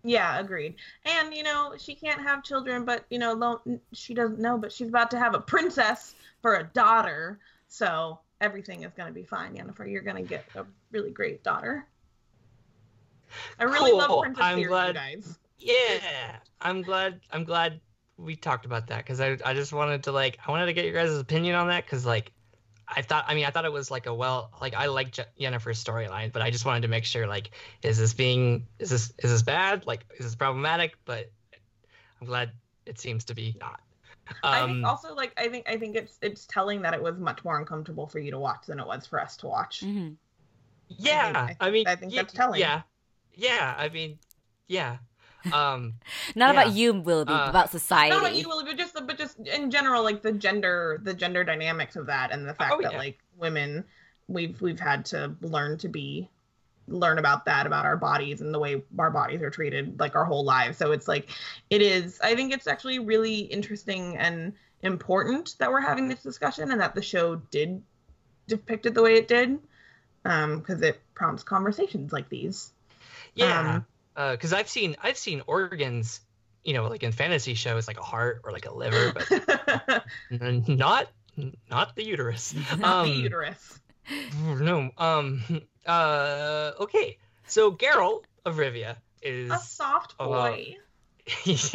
Yeah, 0.04 0.40
agreed. 0.40 0.74
And 1.04 1.32
you 1.32 1.42
know, 1.44 1.74
she 1.78 1.94
can't 1.94 2.20
have 2.20 2.42
children, 2.42 2.84
but 2.84 3.04
you 3.10 3.18
know, 3.20 3.34
lo- 3.34 3.60
she 3.92 4.14
doesn't 4.14 4.40
know, 4.40 4.58
but 4.58 4.72
she's 4.72 4.88
about 4.88 5.10
to 5.12 5.18
have 5.18 5.34
a 5.34 5.40
princess 5.40 6.14
for 6.40 6.56
a 6.56 6.64
daughter, 6.64 7.38
so 7.68 8.18
everything 8.40 8.82
is 8.82 8.92
gonna 8.96 9.12
be 9.12 9.22
fine, 9.22 9.54
Yennefer 9.54 9.88
You're 9.88 10.02
gonna 10.02 10.22
get 10.22 10.44
a 10.56 10.64
really 10.90 11.10
great 11.12 11.44
daughter. 11.44 11.86
I 13.60 13.64
really 13.64 13.90
Cool. 13.92 13.98
love 13.98 14.22
Princess 14.22 14.44
I'm 14.44 14.56
Theory, 14.56 14.68
glad- 14.68 14.88
you 14.88 14.94
guys. 14.94 15.38
Yeah, 15.58 16.36
I'm 16.60 16.82
glad. 16.82 17.20
I'm 17.30 17.44
glad 17.44 17.80
we 18.16 18.36
talked 18.36 18.66
about 18.66 18.88
that 18.88 18.98
because 18.98 19.20
I 19.20 19.38
I 19.44 19.54
just 19.54 19.72
wanted 19.72 20.04
to 20.04 20.12
like 20.12 20.38
I 20.46 20.50
wanted 20.50 20.66
to 20.66 20.72
get 20.72 20.84
your 20.84 20.94
guys' 20.94 21.16
opinion 21.18 21.56
on 21.56 21.68
that 21.68 21.84
because 21.84 22.04
like 22.06 22.32
I 22.88 23.02
thought 23.02 23.24
I 23.26 23.34
mean 23.34 23.44
I 23.46 23.50
thought 23.50 23.64
it 23.64 23.72
was 23.72 23.90
like 23.90 24.06
a 24.06 24.14
well 24.14 24.50
like 24.60 24.74
I 24.74 24.86
like 24.86 25.12
Je- 25.12 25.24
Yennefer's 25.40 25.82
storyline 25.82 26.32
but 26.32 26.42
I 26.42 26.50
just 26.50 26.64
wanted 26.64 26.82
to 26.82 26.88
make 26.88 27.04
sure 27.04 27.26
like 27.26 27.50
is 27.82 27.98
this 27.98 28.12
being 28.14 28.66
is 28.78 28.90
this 28.90 29.12
is 29.18 29.30
this 29.30 29.42
bad 29.42 29.86
like 29.86 30.04
is 30.18 30.26
this 30.26 30.34
problematic 30.34 30.96
but 31.04 31.30
I'm 32.20 32.26
glad 32.26 32.52
it 32.86 32.98
seems 33.00 33.24
to 33.24 33.34
be 33.34 33.56
not. 33.58 33.80
I 34.44 34.66
think 34.66 34.70
Um, 34.78 34.84
also 34.84 35.14
like 35.14 35.32
I 35.36 35.48
think 35.48 35.68
I 35.68 35.76
think 35.78 35.96
it's 35.96 36.18
it's 36.22 36.46
telling 36.46 36.82
that 36.82 36.94
it 36.94 37.02
was 37.02 37.18
much 37.18 37.44
more 37.44 37.58
uncomfortable 37.58 38.06
for 38.06 38.18
you 38.18 38.30
to 38.30 38.38
watch 38.38 38.66
than 38.66 38.78
it 38.78 38.86
was 38.86 39.06
for 39.06 39.20
us 39.20 39.36
to 39.38 39.46
watch. 39.48 39.80
Mm-hmm. 39.80 40.14
yeah, 40.88 41.54
I 41.60 41.66
I, 41.66 41.70
mean 41.70 41.86
I 41.86 41.96
think 41.96 42.12
ye- 42.12 42.18
that's 42.18 42.32
telling. 42.32 42.60
Yeah, 42.60 42.82
yeah, 43.34 43.74
I 43.76 43.88
mean 43.88 44.18
yeah. 44.68 44.98
Um, 45.52 45.94
Not 46.36 46.54
Yeah. 46.54 46.62
about 46.62 46.72
you, 46.74 46.92
Willoughby, 46.94 47.32
Uh, 47.32 47.48
about 47.50 47.70
society. 47.70 48.10
Not 48.10 48.20
about 48.20 48.34
you, 48.36 48.48
Willie, 48.48 48.64
but 48.64 48.76
just 48.76 48.94
but 48.94 49.16
just 49.18 49.38
in 49.40 49.70
general, 49.70 50.02
like 50.02 50.22
the 50.22 50.32
gender 50.32 51.00
the 51.02 51.14
gender 51.14 51.44
dynamics 51.44 51.96
of 51.96 52.06
that 52.06 52.30
and 52.32 52.46
the 52.48 52.54
fact 52.54 52.74
Oh, 52.76 52.82
that 52.82 52.92
yeah. 52.92 52.98
like 52.98 53.18
women 53.36 53.84
we've 54.28 54.60
we've 54.60 54.80
had 54.80 55.04
to 55.06 55.34
learn 55.40 55.78
to 55.78 55.88
be 55.88 56.28
learn 56.88 57.18
about 57.18 57.44
that 57.44 57.66
about 57.66 57.84
our 57.86 57.96
bodies 57.96 58.40
and 58.40 58.52
the 58.52 58.58
way 58.58 58.82
our 58.98 59.10
bodies 59.10 59.40
are 59.40 59.50
treated 59.50 59.98
like 60.00 60.14
our 60.16 60.24
whole 60.24 60.44
lives. 60.44 60.76
So 60.78 60.92
it's 60.92 61.08
like 61.08 61.30
it 61.70 61.80
is 61.82 62.20
I 62.22 62.34
think 62.34 62.52
it's 62.52 62.66
actually 62.66 62.98
really 62.98 63.40
interesting 63.40 64.16
and 64.16 64.52
important 64.82 65.54
that 65.58 65.70
we're 65.70 65.80
having 65.80 66.08
this 66.08 66.22
discussion 66.22 66.72
and 66.72 66.80
that 66.80 66.94
the 66.94 67.02
show 67.02 67.36
did 67.36 67.82
depict 68.48 68.86
it 68.86 68.94
the 68.94 69.02
way 69.02 69.14
it 69.14 69.28
did. 69.28 69.58
Um, 70.24 70.58
because 70.60 70.82
it 70.82 71.00
prompts 71.14 71.42
conversations 71.42 72.12
like 72.12 72.28
these. 72.28 72.72
Yeah, 73.34 73.74
Um, 73.76 73.86
because 74.14 74.52
I've 74.52 74.68
seen 74.68 74.96
I've 75.02 75.16
seen 75.18 75.42
organs, 75.46 76.20
you 76.64 76.74
know, 76.74 76.88
like 76.88 77.02
in 77.02 77.12
fantasy 77.12 77.54
shows, 77.54 77.88
like 77.88 77.98
a 77.98 78.02
heart 78.02 78.42
or 78.44 78.52
like 78.52 78.66
a 78.66 78.74
liver, 78.74 79.12
but 79.12 80.04
not 80.68 81.08
not 81.70 81.96
the 81.96 82.04
uterus. 82.04 82.54
Not 82.78 83.04
the 83.06 83.12
Um, 83.12 83.20
uterus. 83.22 83.80
No. 84.36 84.90
Um. 84.98 85.42
Uh. 85.86 86.72
Okay. 86.80 87.18
So 87.46 87.72
Geralt 87.72 88.24
of 88.44 88.56
Rivia 88.56 88.96
is 89.22 89.50
A 89.50 89.58
soft 89.58 90.14
uh, 90.20 90.26
boy. 90.26 90.76
he's 91.26 91.70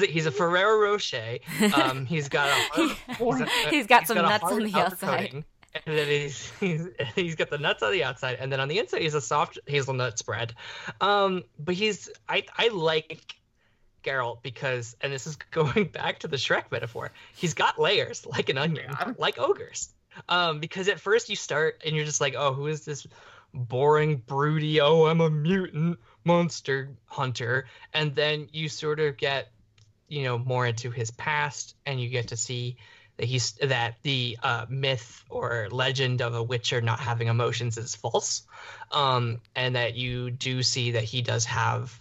he's 0.00 0.26
a 0.26 0.30
Ferrero 0.30 0.78
Rocher. 0.92 1.38
Um. 1.74 2.06
He's 2.06 2.28
got 2.28 2.48
a 2.48 2.88
He- 3.18 3.24
a- 3.30 3.46
he's 3.70 3.86
got 3.86 4.06
some 4.06 4.18
a 4.18 4.22
nuts 4.22 4.44
on 4.44 4.62
the 4.62 4.74
outside. 4.74 5.26
coating, 5.30 5.44
And 5.74 5.96
then 5.98 6.06
he's, 6.08 6.50
he's 6.60 6.88
he's 7.14 7.34
got 7.34 7.50
the 7.50 7.58
nuts 7.58 7.82
on 7.82 7.92
the 7.92 8.04
outside, 8.04 8.36
and 8.40 8.52
then 8.52 8.60
on 8.60 8.68
the 8.68 8.78
inside 8.78 9.02
he's 9.02 9.14
a 9.14 9.20
soft 9.20 9.58
hazelnut 9.66 10.18
spread. 10.18 10.54
Um, 11.00 11.44
but 11.58 11.74
he's 11.74 12.10
I 12.28 12.44
I 12.56 12.68
like 12.68 13.36
Geralt 14.04 14.42
because, 14.42 14.96
and 15.00 15.12
this 15.12 15.26
is 15.26 15.36
going 15.50 15.84
back 15.86 16.20
to 16.20 16.28
the 16.28 16.36
Shrek 16.36 16.70
metaphor. 16.70 17.12
He's 17.34 17.54
got 17.54 17.78
layers 17.78 18.26
like 18.26 18.48
an 18.48 18.58
onion, 18.58 18.86
Yeah. 18.90 19.12
like 19.18 19.38
ogres. 19.38 19.92
Um, 20.28 20.60
because 20.60 20.88
at 20.88 21.00
first 21.00 21.30
you 21.30 21.36
start 21.36 21.80
and 21.86 21.96
you're 21.96 22.04
just 22.04 22.20
like, 22.20 22.34
oh, 22.36 22.52
who 22.52 22.66
is 22.66 22.84
this 22.84 23.06
boring, 23.54 24.16
broody? 24.16 24.78
Oh, 24.80 25.06
I'm 25.06 25.22
a 25.22 25.30
mutant 25.30 25.98
monster 26.24 26.90
hunter, 27.06 27.66
and 27.94 28.14
then 28.14 28.48
you 28.52 28.68
sort 28.68 29.00
of 29.00 29.16
get 29.16 29.50
you 30.08 30.24
know 30.24 30.36
more 30.36 30.66
into 30.66 30.90
his 30.90 31.10
past 31.12 31.74
and 31.86 31.98
you 31.98 32.10
get 32.10 32.28
to 32.28 32.36
see 32.36 32.76
that 33.16 33.26
he's 33.26 33.52
that 33.52 33.96
the 34.02 34.38
uh, 34.42 34.66
myth 34.68 35.24
or 35.28 35.68
legend 35.70 36.22
of 36.22 36.34
a 36.34 36.42
witcher 36.42 36.80
not 36.80 37.00
having 37.00 37.28
emotions 37.28 37.78
is 37.78 37.94
false. 37.94 38.42
Um, 38.90 39.40
and 39.54 39.76
that 39.76 39.94
you 39.94 40.30
do 40.30 40.62
see 40.62 40.92
that 40.92 41.04
he 41.04 41.22
does 41.22 41.44
have 41.44 41.98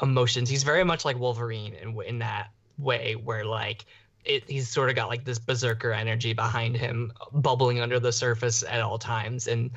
emotions. 0.00 0.48
He's 0.48 0.62
very 0.62 0.84
much 0.84 1.04
like 1.04 1.18
wolverine 1.18 1.74
in, 1.74 2.00
in 2.02 2.18
that 2.20 2.50
way 2.78 3.14
where 3.14 3.44
like 3.44 3.86
it, 4.24 4.48
he's 4.48 4.68
sort 4.68 4.88
of 4.88 4.96
got 4.96 5.08
like 5.08 5.24
this 5.24 5.38
berserker 5.38 5.92
energy 5.92 6.32
behind 6.32 6.76
him 6.76 7.12
bubbling 7.32 7.80
under 7.80 8.00
the 8.00 8.12
surface 8.12 8.62
at 8.62 8.80
all 8.80 8.98
times 8.98 9.46
and 9.46 9.70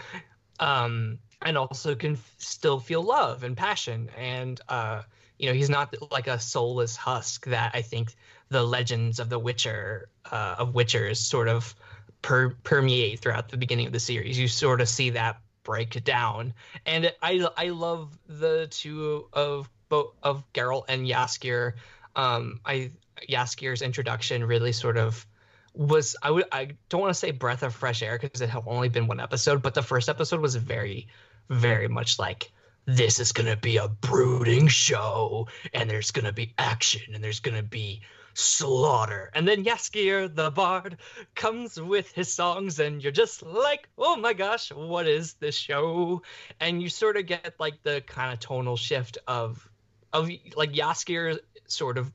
um 0.59 1.19
and 1.41 1.57
also 1.57 1.95
can 1.95 2.13
f- 2.13 2.36
still 2.38 2.80
feel 2.80 3.03
love 3.03 3.43
and 3.43 3.55
passion 3.57 4.09
and 4.17 4.61
uh 4.69 5.01
you 5.38 5.47
know 5.47 5.53
he's 5.53 5.69
not 5.69 5.93
like 6.11 6.28
a 6.28 6.39
soulless 6.39 6.95
husk 6.95 7.45
that 7.45 7.71
i 7.73 7.82
think 7.82 8.15
the 8.49 8.63
legends 8.63 9.19
of 9.19 9.29
the 9.29 9.39
witcher 9.39 10.09
uh, 10.31 10.55
of 10.59 10.73
witchers 10.73 11.17
sort 11.17 11.47
of 11.47 11.75
per- 12.21 12.55
permeate 12.63 13.19
throughout 13.19 13.49
the 13.49 13.57
beginning 13.57 13.87
of 13.87 13.93
the 13.93 13.99
series. 13.99 14.37
You 14.37 14.47
sort 14.47 14.81
of 14.81 14.89
see 14.89 15.11
that 15.11 15.39
break 15.63 16.03
down. 16.03 16.53
And 16.85 17.13
i 17.21 17.45
i 17.57 17.69
love 17.69 18.17
the 18.27 18.67
two 18.69 19.27
of 19.33 19.69
both 19.89 20.13
of 20.23 20.43
Geralt 20.53 20.85
and 20.87 21.05
Jaskier 21.05 21.73
um 22.15 22.59
i 22.65 22.91
Jaskier's 23.29 23.81
introduction 23.81 24.43
really 24.43 24.71
sort 24.71 24.97
of 24.97 25.25
was 25.73 26.15
I 26.21 26.31
would 26.31 26.45
I 26.51 26.69
don't 26.89 27.01
want 27.01 27.13
to 27.13 27.19
say 27.19 27.31
breath 27.31 27.63
of 27.63 27.73
fresh 27.73 28.01
air 28.01 28.17
because 28.19 28.41
it 28.41 28.49
had 28.49 28.63
only 28.65 28.89
been 28.89 29.07
one 29.07 29.19
episode, 29.19 29.61
but 29.61 29.73
the 29.73 29.83
first 29.83 30.09
episode 30.09 30.41
was 30.41 30.55
very, 30.55 31.07
very 31.49 31.87
much 31.87 32.17
like 32.17 32.51
this 32.85 33.19
is 33.19 33.31
gonna 33.31 33.55
be 33.55 33.77
a 33.77 33.87
brooding 33.87 34.67
show, 34.67 35.47
and 35.73 35.89
there's 35.89 36.11
gonna 36.11 36.33
be 36.33 36.53
action, 36.57 37.13
and 37.13 37.23
there's 37.23 37.41
gonna 37.41 37.63
be 37.63 38.01
slaughter, 38.38 39.31
and 39.33 39.47
then 39.47 39.63
Jaskier 39.63 40.33
the 40.33 40.51
bard 40.51 40.97
comes 41.35 41.79
with 41.81 42.11
his 42.11 42.31
songs, 42.31 42.79
and 42.79 43.01
you're 43.01 43.11
just 43.11 43.41
like, 43.43 43.89
oh 43.97 44.15
my 44.15 44.33
gosh, 44.33 44.71
what 44.71 45.07
is 45.07 45.33
this 45.33 45.55
show? 45.55 46.21
And 46.59 46.81
you 46.81 46.89
sort 46.89 47.17
of 47.17 47.25
get 47.25 47.55
like 47.59 47.81
the 47.83 48.01
kind 48.05 48.31
of 48.31 48.39
tonal 48.39 48.77
shift 48.77 49.17
of 49.27 49.67
of 50.13 50.29
like 50.55 50.71
Jaskier 50.71 51.39
sort 51.67 51.97
of 51.97 52.11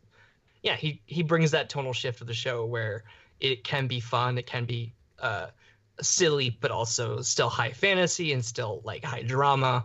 yeah 0.62 0.77
he 0.77 1.03
he 1.07 1.23
brings 1.23 1.51
that 1.51 1.68
tonal 1.68 1.93
shift 1.93 2.20
of 2.20 2.27
the 2.27 2.35
show 2.35 2.64
where 2.64 3.05
it 3.41 3.64
can 3.64 3.87
be 3.87 4.01
fun 4.01 4.39
it 4.39 4.47
can 4.47 4.64
be 4.64 4.95
uh 5.18 5.49
silly 6.01 6.57
but 6.61 6.70
also 6.70 7.20
still 7.20 7.51
high 7.51 7.73
fantasy 7.73 8.33
and 8.33 8.45
still 8.45 8.81
like 8.85 9.05
high 9.05 9.23
drama. 9.23 9.85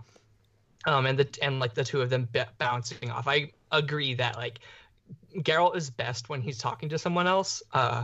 Um 0.85 1.05
and 1.05 1.19
the 1.19 1.27
and 1.41 1.59
like 1.59 1.73
the 1.73 1.83
two 1.83 2.01
of 2.01 2.09
them 2.09 2.29
b- 2.31 2.43
bouncing 2.57 3.11
off. 3.11 3.27
I 3.27 3.51
agree 3.71 4.13
that 4.15 4.37
like 4.37 4.59
Geralt 5.37 5.75
is 5.75 5.89
best 5.89 6.29
when 6.29 6.41
he's 6.41 6.57
talking 6.57 6.89
to 6.89 6.97
someone 6.97 7.27
else 7.27 7.61
uh 7.73 8.03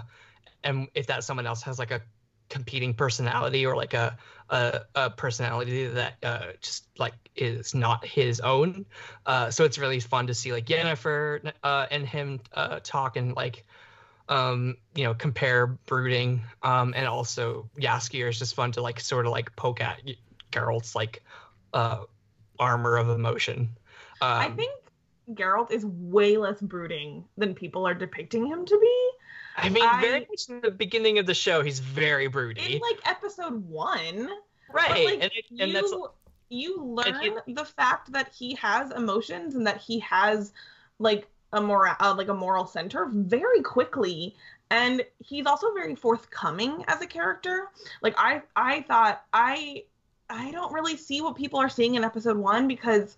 and 0.63 0.88
if 0.95 1.07
that 1.07 1.23
someone 1.23 1.45
else 1.45 1.61
has 1.63 1.79
like 1.79 1.91
a 1.91 2.01
competing 2.49 2.93
personality 2.93 3.65
or 3.65 3.75
like 3.75 3.93
a 3.93 4.15
a, 4.49 4.81
a 4.95 5.09
personality 5.09 5.88
that 5.88 6.15
uh 6.23 6.47
just 6.61 6.88
like 6.97 7.13
is 7.36 7.73
not 7.73 8.05
his 8.05 8.39
own 8.41 8.86
uh 9.25 9.49
so 9.49 9.63
it's 9.63 9.77
really 9.77 9.99
fun 9.99 10.27
to 10.27 10.34
see 10.34 10.51
like 10.51 10.65
Yennefer 10.65 11.51
uh 11.63 11.88
and 11.89 12.05
him 12.05 12.39
uh 12.53 12.79
talk 12.84 13.15
and 13.17 13.36
like 13.36 13.65
um 14.29 14.75
you 14.95 15.03
know 15.03 15.13
compare 15.13 15.67
brooding 15.67 16.41
um 16.61 16.93
and 16.95 17.07
also 17.07 17.69
Jaskier 17.79 18.29
is 18.29 18.38
just 18.38 18.55
fun 18.55 18.71
to 18.73 18.81
like 18.81 18.99
sort 18.99 19.25
of 19.25 19.31
like 19.31 19.55
poke 19.55 19.81
at 19.81 20.01
Geralt's 20.51 20.95
like 20.95 21.23
uh 21.73 22.03
armor 22.59 22.97
of 22.97 23.09
emotion. 23.09 23.69
Um, 24.21 24.41
I 24.41 24.49
think 24.49 24.71
Geralt 25.32 25.71
is 25.71 25.86
way 25.86 26.38
less 26.38 26.59
brooding 26.61 27.26
than 27.38 27.55
people 27.55 27.88
are 27.88 27.93
depicting 27.93 28.45
him 28.45 28.65
to 28.65 28.80
be. 28.80 29.09
I 29.57 29.69
mean 29.69 29.84
I- 29.84 30.01
very 30.01 30.19
much 30.21 30.49
in 30.49 30.61
the 30.61 30.71
beginning 30.71 31.19
of 31.19 31.26
the 31.26 31.34
show 31.34 31.61
he's 31.61 31.80
very 31.80 32.28
broody. 32.28 32.76
In 32.76 32.82
like 32.82 32.99
episode 33.05 33.67
one, 33.67 34.30
right 34.71 35.05
like, 35.05 35.21
and, 35.21 35.32
you 35.49 35.63
and 35.63 35.76
that's 35.76 35.93
you 36.49 36.84
learn 36.84 37.39
he- 37.45 37.53
the 37.53 37.65
fact 37.65 38.11
that 38.11 38.34
he 38.34 38.55
has 38.55 38.91
emotions 38.91 39.55
and 39.55 39.65
that 39.65 39.78
he 39.82 39.99
has 39.99 40.53
like 40.99 41.28
a 41.53 41.61
moral 41.61 41.95
uh, 41.99 42.13
like 42.17 42.30
a 42.30 42.34
moral 42.34 42.65
center 42.65 43.07
very 43.11 43.61
quickly. 43.61 44.36
And 44.69 45.05
he's 45.19 45.45
also 45.45 45.71
very 45.74 45.93
forthcoming 45.93 46.84
as 46.88 47.01
a 47.01 47.07
character. 47.07 47.69
Like 48.01 48.15
i 48.17 48.41
i 48.55 48.82
thought 48.82 49.24
i 49.32 49.84
i 50.30 50.51
don't 50.51 50.74
really 50.74 50.97
see 50.97 51.21
what 51.21 51.36
people 51.36 51.59
are 51.59 51.69
seeing 51.69 51.95
in 51.95 52.03
episode 52.03 52.38
one 52.38 52.67
because 52.67 53.15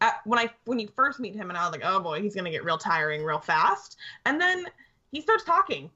at, 0.00 0.20
when 0.24 0.38
i 0.38 0.48
when 0.64 0.78
you 0.78 0.88
first 0.96 1.20
meet 1.20 1.34
him 1.34 1.50
and 1.50 1.58
i 1.58 1.62
was 1.64 1.72
like 1.72 1.82
oh 1.84 2.00
boy 2.00 2.20
he's 2.20 2.34
gonna 2.34 2.50
get 2.50 2.64
real 2.64 2.78
tiring 2.78 3.22
real 3.22 3.38
fast 3.38 3.96
and 4.24 4.40
then 4.40 4.66
he 5.12 5.20
starts 5.20 5.44
talking 5.44 5.90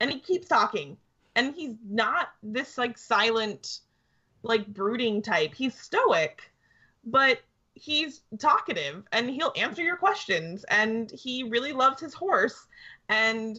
and 0.00 0.10
he 0.10 0.18
keeps 0.18 0.48
talking. 0.48 0.96
And 1.36 1.54
he's 1.54 1.76
not 1.88 2.30
this 2.42 2.76
like 2.76 2.98
silent, 2.98 3.80
like 4.42 4.66
brooding 4.66 5.22
type. 5.22 5.54
He's 5.54 5.78
stoic, 5.78 6.50
but 7.04 7.40
he's 7.74 8.22
talkative 8.38 9.04
and 9.12 9.30
he'll 9.30 9.52
answer 9.56 9.82
your 9.82 9.96
questions 9.96 10.64
and 10.68 11.10
he 11.12 11.44
really 11.44 11.72
loves 11.72 12.00
his 12.00 12.12
horse 12.12 12.66
and 13.08 13.58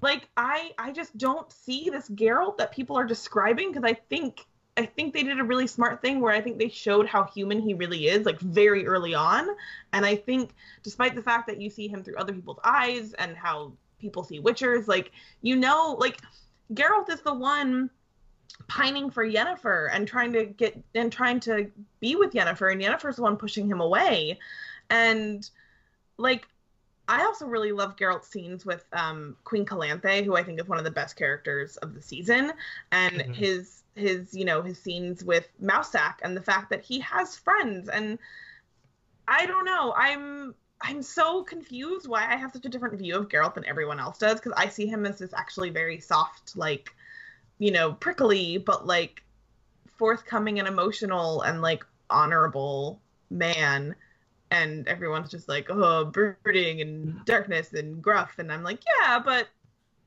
like 0.00 0.28
I 0.36 0.72
I 0.78 0.90
just 0.90 1.16
don't 1.16 1.52
see 1.52 1.90
this 1.90 2.08
Geralt 2.08 2.56
that 2.56 2.72
people 2.72 2.96
are 2.96 3.04
describing 3.04 3.70
because 3.70 3.84
I 3.84 3.94
think 4.08 4.46
I 4.76 4.86
think 4.86 5.12
they 5.12 5.22
did 5.22 5.38
a 5.40 5.44
really 5.44 5.66
smart 5.66 6.00
thing 6.00 6.20
where 6.20 6.32
I 6.32 6.40
think 6.40 6.58
they 6.58 6.68
showed 6.68 7.06
how 7.06 7.24
human 7.24 7.60
he 7.60 7.74
really 7.74 8.06
is, 8.06 8.24
like 8.24 8.40
very 8.40 8.86
early 8.86 9.14
on. 9.14 9.48
And 9.92 10.06
I 10.06 10.16
think, 10.16 10.54
despite 10.82 11.14
the 11.14 11.22
fact 11.22 11.46
that 11.48 11.60
you 11.60 11.68
see 11.70 11.88
him 11.88 12.02
through 12.02 12.16
other 12.16 12.32
people's 12.32 12.60
eyes 12.64 13.12
and 13.14 13.36
how 13.36 13.72
people 13.98 14.24
see 14.24 14.40
Witchers, 14.40 14.88
like 14.88 15.12
you 15.42 15.56
know, 15.56 15.96
like 15.98 16.20
Geralt 16.72 17.10
is 17.10 17.20
the 17.20 17.34
one 17.34 17.90
pining 18.68 19.10
for 19.10 19.26
Yennefer 19.26 19.90
and 19.92 20.06
trying 20.06 20.32
to 20.32 20.46
get 20.46 20.80
and 20.94 21.12
trying 21.12 21.40
to 21.40 21.70
be 22.00 22.16
with 22.16 22.32
Yennefer, 22.32 22.72
and 22.72 22.80
Yennefer's 22.80 23.16
the 23.16 23.22
one 23.22 23.36
pushing 23.36 23.68
him 23.68 23.80
away. 23.80 24.38
And 24.88 25.48
like 26.16 26.46
I 27.10 27.24
also 27.24 27.44
really 27.44 27.72
love 27.72 27.96
Geralt's 27.96 28.28
scenes 28.28 28.64
with 28.64 28.84
um, 28.92 29.36
Queen 29.42 29.66
Calanthe, 29.66 30.24
who 30.24 30.36
I 30.36 30.44
think 30.44 30.60
is 30.60 30.68
one 30.68 30.78
of 30.78 30.84
the 30.84 30.92
best 30.92 31.16
characters 31.16 31.76
of 31.78 31.92
the 31.92 32.00
season, 32.00 32.52
and 32.92 33.16
mm-hmm. 33.16 33.32
his 33.32 33.82
his 33.96 34.32
you 34.32 34.44
know 34.44 34.62
his 34.62 34.78
scenes 34.78 35.24
with 35.24 35.48
Mousesack 35.60 36.20
and 36.22 36.36
the 36.36 36.40
fact 36.40 36.70
that 36.70 36.82
he 36.82 37.00
has 37.00 37.36
friends. 37.36 37.88
And 37.88 38.16
I 39.26 39.44
don't 39.44 39.64
know. 39.64 39.92
I'm 39.96 40.54
I'm 40.80 41.02
so 41.02 41.42
confused 41.42 42.06
why 42.06 42.32
I 42.32 42.36
have 42.36 42.52
such 42.52 42.64
a 42.64 42.68
different 42.68 42.96
view 42.96 43.16
of 43.16 43.28
Geralt 43.28 43.54
than 43.54 43.66
everyone 43.66 43.98
else 43.98 44.18
does 44.18 44.36
because 44.36 44.54
I 44.56 44.68
see 44.68 44.86
him 44.86 45.04
as 45.04 45.18
this 45.18 45.34
actually 45.34 45.70
very 45.70 45.98
soft 45.98 46.56
like 46.56 46.94
you 47.58 47.72
know 47.72 47.92
prickly 47.94 48.56
but 48.56 48.86
like 48.86 49.24
forthcoming 49.98 50.60
and 50.60 50.68
emotional 50.68 51.42
and 51.42 51.60
like 51.60 51.84
honorable 52.08 53.00
man 53.30 53.96
and 54.50 54.86
everyone's 54.88 55.30
just 55.30 55.48
like, 55.48 55.66
oh, 55.70 56.04
brooding 56.04 56.80
and 56.80 57.24
darkness 57.24 57.72
and 57.72 58.02
gruff, 58.02 58.38
and 58.38 58.52
I'm 58.52 58.62
like, 58.62 58.80
yeah, 58.86 59.18
but 59.18 59.48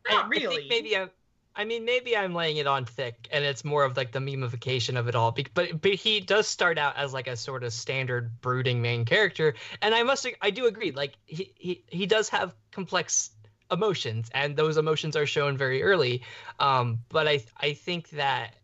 not 0.09 0.29
really. 0.29 0.65
I 0.65 0.67
maybe 0.69 0.97
I'm. 0.97 1.09
I 1.55 1.65
mean, 1.65 1.85
maybe 1.85 2.17
I'm 2.17 2.33
laying 2.33 2.57
it 2.57 2.65
on 2.65 2.85
thick, 2.85 3.27
and 3.31 3.45
it's 3.45 3.63
more 3.63 3.83
of 3.83 3.95
like 3.95 4.11
the 4.11 4.19
memification 4.19 4.97
of 4.97 5.07
it 5.07 5.15
all. 5.15 5.31
But 5.31 5.79
but 5.81 5.93
he 5.93 6.19
does 6.19 6.47
start 6.47 6.77
out 6.79 6.97
as 6.97 7.13
like 7.13 7.27
a 7.27 7.37
sort 7.37 7.63
of 7.63 7.71
standard 7.73 8.41
brooding 8.41 8.81
main 8.81 9.05
character, 9.05 9.53
and 9.81 9.93
I 9.93 10.03
must 10.03 10.27
I 10.41 10.49
do 10.49 10.65
agree. 10.65 10.91
Like 10.91 11.13
he 11.25 11.53
he 11.55 11.83
he 11.87 12.05
does 12.07 12.29
have 12.29 12.55
complex 12.71 13.29
emotions, 13.71 14.29
and 14.33 14.55
those 14.55 14.77
emotions 14.77 15.15
are 15.15 15.27
shown 15.27 15.57
very 15.57 15.83
early. 15.83 16.23
Um, 16.59 16.99
but 17.09 17.27
I 17.27 17.43
I 17.55 17.73
think 17.73 18.09
that 18.11 18.55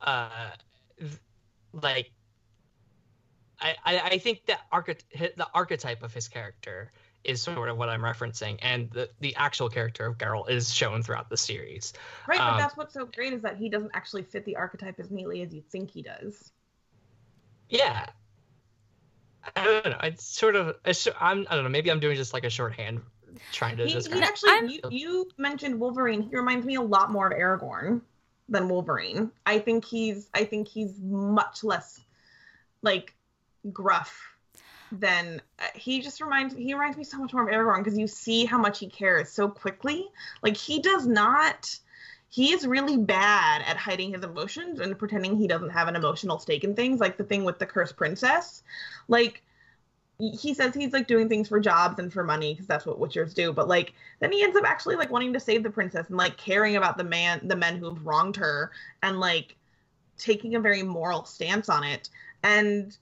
uh, 0.00 0.50
like 1.72 2.10
I, 3.60 3.76
I 3.84 4.18
think 4.18 4.46
that 4.46 4.60
archety- 4.72 5.34
the 5.36 5.46
archetype 5.54 6.02
of 6.02 6.14
his 6.14 6.28
character 6.28 6.92
is 7.24 7.42
sort 7.42 7.68
of 7.68 7.76
what 7.76 7.88
I'm 7.88 8.02
referencing, 8.02 8.58
and 8.62 8.90
the, 8.90 9.10
the 9.20 9.34
actual 9.36 9.68
character 9.68 10.06
of 10.06 10.18
Geralt 10.18 10.48
is 10.48 10.72
shown 10.72 11.02
throughout 11.02 11.28
the 11.28 11.36
series. 11.36 11.92
Right, 12.26 12.40
um, 12.40 12.54
but 12.54 12.58
that's 12.58 12.76
what's 12.76 12.94
so 12.94 13.06
great 13.06 13.32
is 13.32 13.42
that 13.42 13.56
he 13.56 13.68
doesn't 13.68 13.90
actually 13.94 14.22
fit 14.22 14.44
the 14.44 14.56
archetype 14.56 15.00
as 15.00 15.10
neatly 15.10 15.42
as 15.42 15.52
you 15.52 15.62
think 15.70 15.90
he 15.90 16.02
does. 16.02 16.52
Yeah. 17.68 18.06
I 19.56 19.64
don't 19.64 19.90
know. 19.90 19.98
It's 20.02 20.24
sort 20.24 20.56
of. 20.56 20.76
I'm. 21.20 21.46
I 21.48 21.54
don't 21.54 21.64
know. 21.64 21.70
Maybe 21.70 21.90
I'm 21.90 22.00
doing 22.00 22.16
just 22.16 22.32
like 22.32 22.44
a 22.44 22.50
shorthand, 22.50 23.00
trying 23.52 23.76
to. 23.78 23.86
He, 23.86 23.98
he 23.98 24.20
actually. 24.20 24.74
You, 24.74 24.80
you 24.90 25.30
mentioned 25.38 25.78
Wolverine. 25.78 26.22
He 26.22 26.36
reminds 26.36 26.66
me 26.66 26.74
a 26.74 26.82
lot 26.82 27.10
more 27.10 27.28
of 27.28 27.32
Aragorn 27.38 28.02
than 28.48 28.68
Wolverine. 28.68 29.30
I 29.46 29.58
think 29.58 29.84
he's. 29.84 30.28
I 30.34 30.44
think 30.44 30.68
he's 30.68 30.98
much 31.00 31.64
less, 31.64 32.00
like 32.82 33.14
gruff 33.72 34.28
then 34.92 35.42
uh, 35.58 35.64
he 35.74 36.00
just 36.00 36.20
reminds 36.20 36.54
he 36.54 36.72
reminds 36.74 36.96
me 36.96 37.04
so 37.04 37.18
much 37.18 37.32
more 37.32 37.48
of 37.48 37.54
Aragorn 37.54 37.84
because 37.84 37.98
you 37.98 38.06
see 38.06 38.44
how 38.44 38.58
much 38.58 38.78
he 38.78 38.88
cares 38.88 39.28
so 39.28 39.48
quickly. 39.48 40.08
Like 40.42 40.56
he 40.56 40.80
does 40.80 41.06
not 41.06 41.78
he 42.30 42.52
is 42.52 42.66
really 42.66 42.96
bad 42.96 43.62
at 43.66 43.76
hiding 43.76 44.12
his 44.12 44.22
emotions 44.22 44.80
and 44.80 44.98
pretending 44.98 45.36
he 45.36 45.46
doesn't 45.46 45.70
have 45.70 45.88
an 45.88 45.96
emotional 45.96 46.38
stake 46.38 46.64
in 46.64 46.74
things, 46.74 47.00
like 47.00 47.16
the 47.16 47.24
thing 47.24 47.44
with 47.44 47.58
the 47.58 47.66
cursed 47.66 47.96
princess. 47.96 48.62
Like 49.08 49.42
he 50.18 50.52
says 50.52 50.74
he's 50.74 50.92
like 50.92 51.06
doing 51.06 51.28
things 51.28 51.48
for 51.48 51.60
jobs 51.60 51.98
and 51.98 52.12
for 52.12 52.24
money 52.24 52.52
because 52.52 52.66
that's 52.66 52.84
what 52.84 52.98
witchers 52.98 53.32
do 53.32 53.52
but 53.52 53.68
like 53.68 53.92
then 54.18 54.32
he 54.32 54.42
ends 54.42 54.56
up 54.56 54.64
actually 54.64 54.96
like 54.96 55.12
wanting 55.12 55.32
to 55.32 55.38
save 55.38 55.62
the 55.62 55.70
princess 55.70 56.08
and 56.08 56.16
like 56.16 56.36
caring 56.36 56.74
about 56.74 56.98
the 56.98 57.04
man 57.04 57.40
the 57.44 57.54
men 57.54 57.76
who've 57.76 58.04
wronged 58.04 58.34
her 58.34 58.72
and 59.04 59.20
like 59.20 59.54
taking 60.16 60.56
a 60.56 60.60
very 60.60 60.82
moral 60.82 61.24
stance 61.24 61.68
on 61.68 61.84
it 61.84 62.10
and 62.42 62.98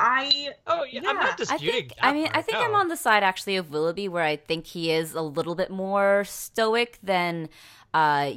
I 0.00 0.54
oh 0.66 0.84
yeah, 0.84 1.00
yeah. 1.02 1.10
I'm 1.10 1.16
not 1.16 1.36
disputing. 1.36 1.68
I 1.68 1.72
think 1.72 1.92
I 2.00 2.12
mean 2.12 2.24
part, 2.24 2.36
I 2.36 2.42
think 2.42 2.58
no. 2.58 2.64
I'm 2.64 2.74
on 2.74 2.88
the 2.88 2.96
side 2.96 3.22
actually 3.22 3.56
of 3.56 3.70
Willoughby 3.70 4.08
where 4.08 4.24
I 4.24 4.36
think 4.36 4.66
he 4.66 4.90
is 4.90 5.14
a 5.14 5.20
little 5.20 5.54
bit 5.54 5.70
more 5.70 6.24
stoic 6.24 6.98
than 7.02 7.48
uh 7.92 8.32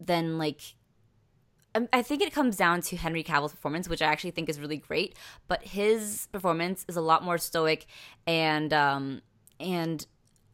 than 0.00 0.38
like 0.38 0.60
um, 1.76 1.88
I 1.92 2.02
think 2.02 2.22
it 2.22 2.32
comes 2.32 2.56
down 2.56 2.82
to 2.82 2.96
Henry 2.96 3.24
Cavill's 3.24 3.52
performance, 3.52 3.88
which 3.88 4.00
I 4.00 4.06
actually 4.06 4.30
think 4.30 4.48
is 4.48 4.60
really 4.60 4.76
great. 4.76 5.16
But 5.48 5.64
his 5.64 6.28
performance 6.30 6.84
is 6.88 6.96
a 6.96 7.00
lot 7.00 7.24
more 7.24 7.38
stoic 7.38 7.86
and 8.26 8.72
um 8.72 9.22
and 9.60 10.06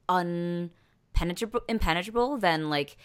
unpenetrable 0.08 1.61
impenetrable 1.68 2.36
than 2.36 2.68
like 2.68 2.96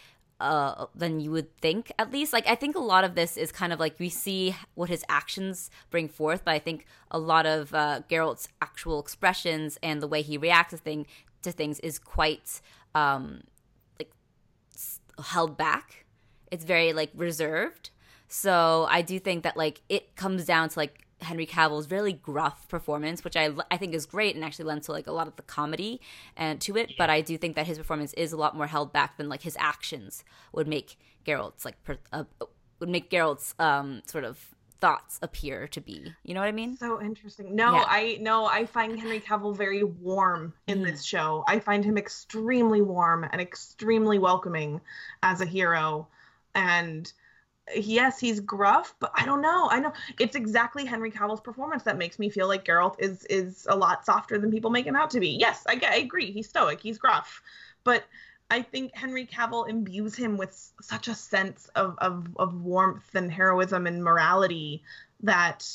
uh, 0.45 0.85
than 0.93 1.19
you 1.19 1.31
would 1.31 1.55
think 1.57 1.91
at 1.97 2.11
least. 2.11 2.33
Like 2.33 2.47
i 2.47 2.55
think 2.55 2.75
a 2.75 2.79
lot 2.79 3.03
of 3.03 3.15
this 3.15 3.37
is 3.37 3.51
kind 3.51 3.73
of 3.73 3.79
like 3.79 3.99
we 3.99 4.09
see 4.09 4.55
what 4.75 4.89
his 4.89 5.03
actions 5.09 5.69
bring 5.89 6.07
forth 6.07 6.43
but 6.45 6.53
i 6.53 6.59
think 6.59 6.85
a 7.11 7.19
lot 7.19 7.45
of 7.45 7.73
uh, 7.73 8.01
geralt's 8.09 8.47
actual 8.61 8.99
expressions 8.99 9.77
and 9.81 10.01
the 10.01 10.07
way 10.07 10.21
he 10.21 10.37
reacts 10.37 10.71
to, 10.71 10.77
thing, 10.77 11.05
to 11.41 11.51
things 11.51 11.79
is 11.79 11.97
quite 11.99 12.61
um 12.93 13.41
like 13.99 14.11
held 15.23 15.57
back. 15.57 16.05
It's 16.51 16.65
very 16.65 16.93
like 16.93 17.11
reserved. 17.15 17.89
So 18.27 18.87
i 18.89 19.01
do 19.01 19.19
think 19.19 19.43
that 19.43 19.55
like 19.55 19.81
it 19.89 20.15
comes 20.15 20.45
down 20.45 20.69
to 20.69 20.79
like 20.79 21.04
Henry 21.21 21.45
Cavill's 21.45 21.89
really 21.89 22.13
gruff 22.13 22.67
performance, 22.67 23.23
which 23.23 23.35
I 23.35 23.51
I 23.71 23.77
think 23.77 23.93
is 23.93 24.05
great 24.05 24.35
and 24.35 24.43
actually 24.43 24.65
lends 24.65 24.85
to 24.87 24.91
like 24.91 25.07
a 25.07 25.11
lot 25.11 25.27
of 25.27 25.35
the 25.35 25.43
comedy 25.43 26.01
and 26.35 26.59
to 26.61 26.77
it. 26.77 26.93
But 26.97 27.09
I 27.09 27.21
do 27.21 27.37
think 27.37 27.55
that 27.55 27.67
his 27.67 27.77
performance 27.77 28.13
is 28.13 28.33
a 28.33 28.37
lot 28.37 28.55
more 28.55 28.67
held 28.67 28.91
back 28.91 29.17
than 29.17 29.29
like 29.29 29.41
his 29.41 29.57
actions 29.59 30.23
would 30.51 30.67
make 30.67 30.97
Geralt's 31.25 31.65
like 31.65 31.81
per, 31.83 31.97
uh, 32.11 32.25
would 32.79 32.89
make 32.89 33.09
Geralt's 33.09 33.55
um 33.59 34.01
sort 34.05 34.23
of 34.23 34.55
thoughts 34.79 35.19
appear 35.21 35.67
to 35.69 35.81
be. 35.81 36.13
You 36.23 36.33
know 36.33 36.41
what 36.41 36.47
I 36.47 36.51
mean? 36.51 36.77
So 36.77 37.01
interesting. 37.01 37.55
No, 37.55 37.73
yeah. 37.73 37.85
I 37.87 38.17
no, 38.21 38.45
I 38.45 38.65
find 38.65 38.99
Henry 38.99 39.19
Cavill 39.19 39.55
very 39.55 39.83
warm 39.83 40.53
in 40.67 40.79
mm. 40.79 40.85
this 40.85 41.03
show. 41.03 41.43
I 41.47 41.59
find 41.59 41.83
him 41.83 41.97
extremely 41.97 42.81
warm 42.81 43.25
and 43.31 43.41
extremely 43.41 44.19
welcoming 44.19 44.81
as 45.23 45.41
a 45.41 45.45
hero 45.45 46.07
and 46.53 47.11
yes, 47.75 48.19
he's 48.19 48.39
gruff, 48.39 48.95
but 48.99 49.11
I 49.15 49.25
don't 49.25 49.41
know. 49.41 49.67
I 49.69 49.79
know 49.79 49.93
it's 50.19 50.35
exactly 50.35 50.85
Henry 50.85 51.11
Cavill's 51.11 51.41
performance 51.41 51.83
that 51.83 51.97
makes 51.97 52.19
me 52.19 52.29
feel 52.29 52.47
like 52.47 52.65
Geralt 52.65 52.95
is 52.99 53.23
is 53.25 53.65
a 53.69 53.75
lot 53.75 54.05
softer 54.05 54.37
than 54.37 54.51
people 54.51 54.69
make 54.69 54.85
him 54.85 54.95
out 54.95 55.09
to 55.11 55.19
be. 55.19 55.29
Yes, 55.29 55.63
I, 55.67 55.79
I 55.87 55.95
agree. 55.97 56.31
He's 56.31 56.49
stoic. 56.49 56.81
He's 56.81 56.97
gruff, 56.97 57.41
but 57.83 58.03
I 58.51 58.61
think 58.61 58.95
Henry 58.95 59.25
Cavill 59.25 59.67
imbues 59.67 60.15
him 60.15 60.37
with 60.37 60.71
such 60.81 61.07
a 61.07 61.15
sense 61.15 61.67
of 61.75 61.95
of, 61.97 62.27
of 62.37 62.61
warmth 62.61 63.15
and 63.15 63.31
heroism 63.31 63.87
and 63.87 64.03
morality 64.03 64.83
that 65.21 65.67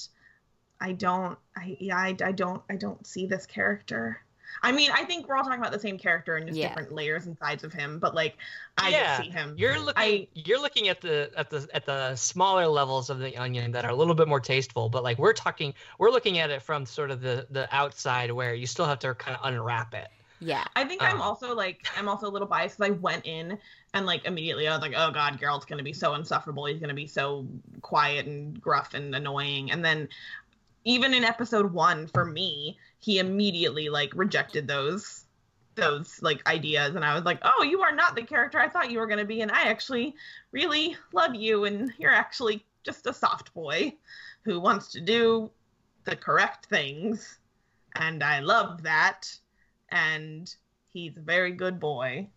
I 0.80 0.92
don't. 0.92 1.38
I 1.56 1.76
yeah. 1.80 1.96
I, 1.96 2.16
I 2.24 2.32
don't. 2.32 2.62
I 2.70 2.76
don't 2.76 3.06
see 3.06 3.26
this 3.26 3.46
character. 3.46 4.22
I 4.62 4.72
mean, 4.72 4.90
I 4.92 5.04
think 5.04 5.28
we're 5.28 5.36
all 5.36 5.44
talking 5.44 5.58
about 5.58 5.72
the 5.72 5.78
same 5.78 5.98
character 5.98 6.36
and 6.36 6.46
just 6.46 6.58
yeah. 6.58 6.68
different 6.68 6.92
layers 6.92 7.26
and 7.26 7.36
sides 7.38 7.64
of 7.64 7.72
him, 7.72 7.98
but 7.98 8.14
like 8.14 8.36
I 8.78 8.90
yeah. 8.90 9.20
see 9.20 9.30
him. 9.30 9.54
You're 9.56 9.78
looking 9.78 9.94
I, 9.96 10.28
you're 10.34 10.60
looking 10.60 10.88
at 10.88 11.00
the 11.00 11.30
at 11.36 11.50
the 11.50 11.68
at 11.72 11.86
the 11.86 12.14
smaller 12.16 12.66
levels 12.66 13.10
of 13.10 13.18
the 13.18 13.36
onion 13.36 13.72
that 13.72 13.84
are 13.84 13.90
a 13.90 13.96
little 13.96 14.14
bit 14.14 14.28
more 14.28 14.40
tasteful, 14.40 14.88
but 14.88 15.02
like 15.02 15.18
we're 15.18 15.32
talking 15.32 15.74
we're 15.98 16.10
looking 16.10 16.38
at 16.38 16.50
it 16.50 16.62
from 16.62 16.86
sort 16.86 17.10
of 17.10 17.20
the 17.20 17.46
the 17.50 17.74
outside 17.74 18.30
where 18.30 18.54
you 18.54 18.66
still 18.66 18.86
have 18.86 18.98
to 19.00 19.14
kind 19.14 19.36
of 19.36 19.46
unwrap 19.46 19.94
it. 19.94 20.08
Yeah. 20.40 20.64
I 20.74 20.84
think 20.84 21.02
um, 21.02 21.08
I'm 21.12 21.20
also 21.20 21.54
like 21.54 21.86
I'm 21.96 22.08
also 22.08 22.26
a 22.26 22.32
little 22.32 22.48
biased 22.48 22.78
because 22.78 22.92
I 22.92 22.98
went 22.98 23.26
in 23.26 23.58
and 23.92 24.06
like 24.06 24.24
immediately 24.24 24.66
I 24.66 24.72
was 24.72 24.80
like, 24.80 24.94
oh 24.96 25.10
god, 25.10 25.38
Geralt's 25.38 25.66
gonna 25.66 25.82
be 25.82 25.92
so 25.92 26.14
insufferable. 26.14 26.64
He's 26.64 26.80
gonna 26.80 26.94
be 26.94 27.06
so 27.06 27.46
quiet 27.82 28.26
and 28.26 28.60
gruff 28.60 28.94
and 28.94 29.14
annoying. 29.14 29.70
And 29.70 29.84
then 29.84 30.08
even 30.84 31.14
in 31.14 31.24
episode 31.24 31.72
one 31.72 32.06
for 32.06 32.24
me, 32.24 32.78
he 32.98 33.18
immediately 33.18 33.88
like 33.88 34.12
rejected 34.14 34.66
those 34.66 35.24
those 35.76 36.20
like 36.20 36.46
ideas 36.48 36.94
and 36.94 37.04
I 37.04 37.14
was 37.14 37.24
like, 37.24 37.38
"Oh, 37.42 37.62
you 37.62 37.82
are 37.82 37.94
not 37.94 38.16
the 38.16 38.22
character 38.22 38.58
I 38.58 38.68
thought 38.68 38.90
you 38.90 38.98
were 38.98 39.06
going 39.06 39.18
to 39.18 39.24
be 39.24 39.40
and 39.40 39.50
I 39.50 39.62
actually 39.62 40.14
really 40.52 40.96
love 41.12 41.34
you 41.34 41.64
and 41.64 41.92
you're 41.98 42.14
actually 42.14 42.64
just 42.82 43.06
a 43.06 43.12
soft 43.12 43.54
boy 43.54 43.94
who 44.42 44.60
wants 44.60 44.88
to 44.92 45.00
do 45.00 45.50
the 46.04 46.16
correct 46.16 46.66
things." 46.66 47.38
And 47.96 48.22
I 48.22 48.40
love 48.40 48.82
that 48.82 49.28
and 49.90 50.52
he's 50.92 51.16
a 51.16 51.20
very 51.20 51.52
good 51.52 51.80
boy. 51.80 52.28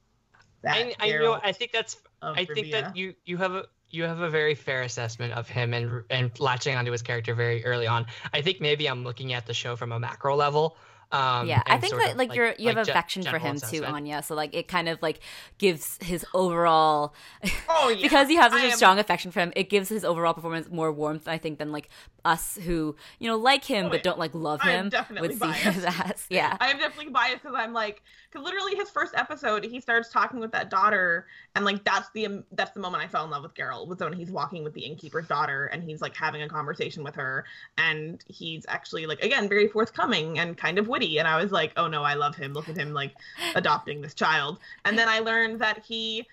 that 0.64 0.76
I, 0.76 0.96
I 1.00 1.12
know. 1.12 1.40
I 1.44 1.52
think 1.52 1.72
that's. 1.72 1.98
I 2.22 2.46
think 2.46 2.72
that 2.72 2.96
you 2.96 3.16
you 3.26 3.38
have 3.38 3.54
a 3.54 3.66
you 3.94 4.04
have 4.04 4.22
a 4.22 4.30
very 4.30 4.56
fair 4.56 4.82
assessment 4.82 5.34
of 5.34 5.48
him 5.48 5.74
and 5.74 6.04
and 6.10 6.38
latching 6.40 6.76
onto 6.76 6.92
his 6.92 7.04
character 7.04 7.36
very 7.36 7.64
early 7.64 7.86
on. 7.86 8.08
I 8.34 8.42
think 8.42 8.60
maybe 8.60 8.90
I'm 8.90 9.04
looking 9.04 9.34
at 9.34 9.46
the 9.46 9.54
show 9.54 9.76
from 9.76 9.92
a 9.92 10.00
macro 10.00 10.36
level. 10.36 10.76
Um, 11.12 11.48
yeah, 11.48 11.62
I 11.68 11.78
think 11.78 11.94
that 11.96 12.12
of, 12.12 12.18
like, 12.18 12.34
you're 12.34 12.56
you 12.58 12.68
have 12.70 12.78
like, 12.78 12.86
ge- 12.86 12.90
affection 12.90 13.24
for 13.24 13.38
him 13.38 13.58
too. 13.60 13.86
Anya. 13.86 14.24
So 14.24 14.34
like 14.36 14.56
it 14.56 14.68
kind 14.68 14.90
of 14.90 15.02
like 15.02 15.20
gives 15.58 16.00
his 16.02 16.26
overall 16.34 17.14
Oh 17.70 17.90
yeah. 17.90 18.02
because 18.02 18.30
you 18.30 18.38
have 18.40 18.52
such 18.52 18.62
I 18.62 18.66
a 18.66 18.70
am- 18.72 18.78
strong 18.78 19.00
affection 19.00 19.32
for 19.32 19.40
him. 19.42 19.54
It 19.56 19.70
gives 19.70 19.90
his 19.90 20.04
overall 20.04 20.34
performance 20.34 20.70
more 20.72 20.92
warmth, 20.92 21.28
I 21.28 21.38
think, 21.38 21.60
than 21.60 21.72
like 21.72 21.90
us 22.26 22.58
who 22.64 22.96
you 23.20 23.28
know 23.30 23.38
like 23.38 23.64
him 23.66 23.88
Oh, 23.88 23.90
but 23.90 23.98
yeah. 23.98 24.02
don't 24.04 24.18
like 24.20 24.34
love 24.34 24.62
I'm 24.64 24.86
him. 24.86 24.90
definitely 24.90 25.30
would 25.30 25.40
see 25.40 25.52
his 25.52 25.84
biased. 25.84 26.00
ass. 26.00 26.26
Yeah, 26.30 26.58
I 26.60 26.70
am 26.72 26.78
definitely 26.80 27.12
biased 27.12 27.44
because 27.44 27.58
I'm 27.60 27.74
like, 27.74 28.02
because 28.32 28.44
literally 28.46 28.76
his 28.76 28.90
first 28.90 29.14
episode, 29.16 29.64
he 29.66 29.80
starts 29.82 30.10
talking 30.10 30.40
with 30.40 30.52
that 30.54 30.70
daughter, 30.70 31.28
and 31.56 31.64
like 31.66 31.84
that's 31.84 32.10
the 32.16 32.44
that's 32.54 32.72
the 32.72 32.80
moment 32.80 33.04
I 33.04 33.08
fell 33.08 33.26
in 33.26 33.30
love 33.30 33.44
with 33.44 33.54
Geralt 33.54 33.88
was 33.88 34.00
when 34.00 34.14
he's 34.14 34.32
walking 34.32 34.64
with 34.64 34.74
the 34.74 34.82
innkeeper's 34.86 35.28
daughter, 35.28 35.66
and 35.66 35.84
he's 35.84 36.02
like 36.02 36.16
having 36.16 36.42
a 36.42 36.50
conversation 36.50 37.04
with 37.04 37.16
her, 37.16 37.46
and 37.78 38.24
he's 38.28 38.66
actually 38.68 39.06
like 39.06 39.22
again 39.22 39.48
very 39.50 39.68
forthcoming 39.68 40.40
and 40.40 40.58
kind 40.58 40.80
of 40.80 40.88
witty, 40.88 41.03
and 41.18 41.28
I 41.28 41.42
was 41.42 41.52
like, 41.52 41.74
oh 41.78 41.88
no, 41.88 42.04
I 42.04 42.14
love 42.14 42.36
him. 42.36 42.54
Look 42.54 42.70
at 42.70 42.78
him 42.78 42.94
like 42.94 43.14
adopting 43.56 44.02
this 44.02 44.14
child, 44.14 44.60
and 44.86 44.98
then 44.98 45.10
I 45.10 45.20
learned 45.20 45.60
that 45.62 45.84
he 45.86 46.28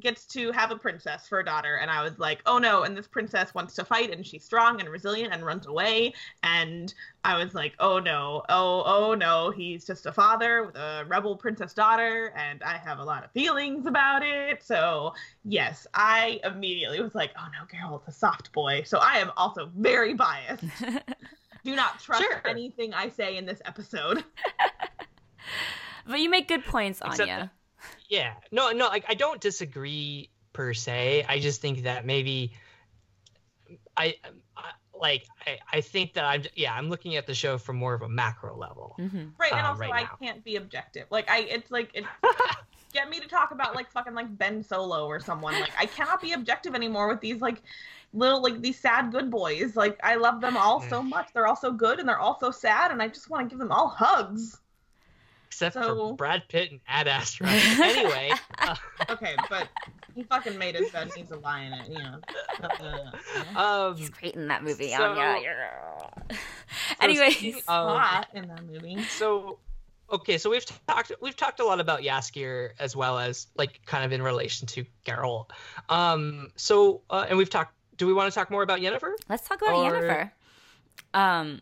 gets 0.00 0.26
to 0.26 0.50
have 0.50 0.72
a 0.72 0.76
princess 0.76 1.28
for 1.28 1.38
a 1.38 1.44
daughter 1.44 1.76
and 1.76 1.88
i 1.88 2.02
was 2.02 2.18
like 2.18 2.40
oh 2.46 2.58
no 2.58 2.82
and 2.82 2.96
this 2.96 3.06
princess 3.06 3.54
wants 3.54 3.74
to 3.76 3.84
fight 3.84 4.10
and 4.10 4.26
she's 4.26 4.42
strong 4.44 4.80
and 4.80 4.88
resilient 4.88 5.32
and 5.32 5.46
runs 5.46 5.68
away 5.68 6.12
and 6.42 6.92
I 7.24 7.42
was 7.42 7.54
like, 7.54 7.72
oh 7.78 7.98
no, 7.98 8.42
oh 8.50 8.82
oh 8.84 9.14
no, 9.14 9.50
he's 9.50 9.86
just 9.86 10.04
a 10.04 10.12
father 10.12 10.66
with 10.66 10.76
a 10.76 11.04
rebel 11.08 11.36
princess 11.36 11.72
daughter, 11.72 12.34
and 12.36 12.62
I 12.62 12.76
have 12.76 12.98
a 12.98 13.04
lot 13.04 13.24
of 13.24 13.30
feelings 13.30 13.86
about 13.86 14.22
it. 14.22 14.62
So 14.62 15.14
yes, 15.44 15.86
I 15.94 16.38
immediately 16.44 17.00
was 17.00 17.14
like, 17.14 17.30
oh 17.38 17.46
no, 17.58 17.64
Geralt's 17.66 18.08
a 18.08 18.12
soft 18.12 18.52
boy. 18.52 18.82
So 18.84 18.98
I 18.98 19.18
am 19.18 19.32
also 19.38 19.70
very 19.74 20.12
biased. 20.12 20.64
Do 21.64 21.74
not 21.74 21.98
trust 22.00 22.22
Sure. 22.22 22.42
anything 22.46 22.92
I 22.94 23.08
say 23.08 23.36
in 23.36 23.46
this 23.46 23.60
episode. 23.64 24.22
but 26.06 26.20
you 26.20 26.28
make 26.28 26.48
good 26.48 26.64
points, 26.64 27.00
Except 27.04 27.20
Anya. 27.22 27.50
Yeah, 28.08 28.34
no, 28.52 28.70
no, 28.70 28.86
like 28.88 29.04
I 29.08 29.14
don't 29.14 29.40
disagree 29.40 30.30
per 30.52 30.74
se. 30.74 31.24
I 31.28 31.38
just 31.40 31.60
think 31.60 31.82
that 31.84 32.04
maybe 32.06 32.52
I, 33.96 34.14
I 34.56 34.70
like 34.98 35.26
I, 35.46 35.58
I 35.72 35.80
think 35.80 36.14
that 36.14 36.24
I'm 36.24 36.42
yeah 36.54 36.74
I'm 36.74 36.88
looking 36.88 37.16
at 37.16 37.26
the 37.26 37.34
show 37.34 37.58
from 37.58 37.76
more 37.76 37.94
of 37.94 38.02
a 38.02 38.08
macro 38.08 38.56
level. 38.56 38.94
hmm 38.98 39.26
Right, 39.38 39.52
and 39.52 39.60
Uh, 39.66 39.68
also 39.70 39.80
right 39.80 39.92
I 39.94 40.02
now. 40.02 40.16
can't 40.20 40.44
be 40.44 40.56
objective. 40.56 41.06
Like 41.10 41.30
I, 41.30 41.40
it's 41.40 41.70
like 41.70 41.90
it. 41.94 42.04
Get 42.92 43.10
me 43.10 43.18
to 43.18 43.26
talk 43.26 43.50
about 43.50 43.74
like 43.74 43.90
fucking 43.90 44.14
like 44.14 44.38
Ben 44.38 44.62
Solo 44.62 45.06
or 45.06 45.18
someone. 45.18 45.54
Like 45.58 45.72
I 45.76 45.86
cannot 45.86 46.20
be 46.22 46.32
objective 46.32 46.74
anymore 46.76 47.08
with 47.08 47.20
these 47.20 47.40
like 47.40 47.60
little 48.14 48.40
like 48.42 48.60
these 48.62 48.78
sad 48.78 49.10
good 49.12 49.30
boys. 49.30 49.76
Like 49.76 49.98
I 50.02 50.14
love 50.14 50.40
them 50.40 50.56
all 50.56 50.80
so 50.82 51.02
much. 51.02 51.28
They're 51.34 51.46
all 51.46 51.56
so 51.56 51.72
good 51.72 51.98
and 51.98 52.08
they're 52.08 52.18
all 52.18 52.38
so 52.40 52.50
sad, 52.50 52.90
and 52.92 53.02
I 53.02 53.08
just 53.08 53.28
want 53.28 53.44
to 53.48 53.50
give 53.52 53.58
them 53.58 53.72
all 53.72 53.88
hugs. 53.88 54.60
Except 55.48 55.74
So- 55.74 55.94
for 56.10 56.16
Brad 56.16 56.42
Pitt 56.48 56.70
and 56.72 56.80
Ad 56.88 57.06
Astra. 57.06 57.46
anyway, 57.50 58.30
uh, 58.58 58.74
Okay, 59.10 59.36
but 59.48 59.68
he 60.14 60.22
fucking 60.24 60.58
made 60.58 60.74
his 60.74 60.90
bed. 60.90 61.12
He's 61.14 61.30
a 61.30 61.36
lion. 61.36 61.72
It, 61.74 61.88
you 61.92 61.98
know. 61.98 62.18
Uh, 63.54 63.58
um, 63.90 63.96
He's 63.96 64.10
great 64.10 64.34
in 64.34 64.48
that 64.48 64.64
movie, 64.64 64.90
So- 64.90 65.12
Anya. 65.12 65.40
Yeah. 65.42 66.10
so 66.30 66.36
Anyways, 67.00 67.36
speaking 67.36 67.62
of- 67.68 67.98
hot 68.00 68.28
in 68.34 68.48
that 68.48 68.64
movie. 68.64 69.00
so 69.04 69.58
okay 70.12 70.36
so 70.36 70.50
we've 70.50 70.66
talked 70.86 71.12
we've 71.22 71.34
talked 71.36 71.60
a 71.60 71.64
lot 71.64 71.80
about 71.80 72.00
Jaskier 72.02 72.70
as 72.78 72.94
well 72.94 73.18
as 73.18 73.46
like 73.56 73.80
kind 73.86 74.04
of 74.04 74.12
in 74.12 74.20
relation 74.22 74.66
to 74.68 74.84
Geralt 75.06 75.46
um 75.88 76.50
so 76.56 77.00
uh, 77.08 77.24
and 77.26 77.38
we've 77.38 77.48
talked 77.48 77.73
do 77.96 78.06
we 78.06 78.12
want 78.12 78.32
to 78.32 78.34
talk 78.38 78.50
more 78.50 78.62
about 78.62 78.80
Yennefer? 78.80 79.12
Let's 79.28 79.46
talk 79.48 79.62
about 79.62 79.74
Or- 79.74 79.90
Yennefer. 79.92 80.30
Um, 81.12 81.60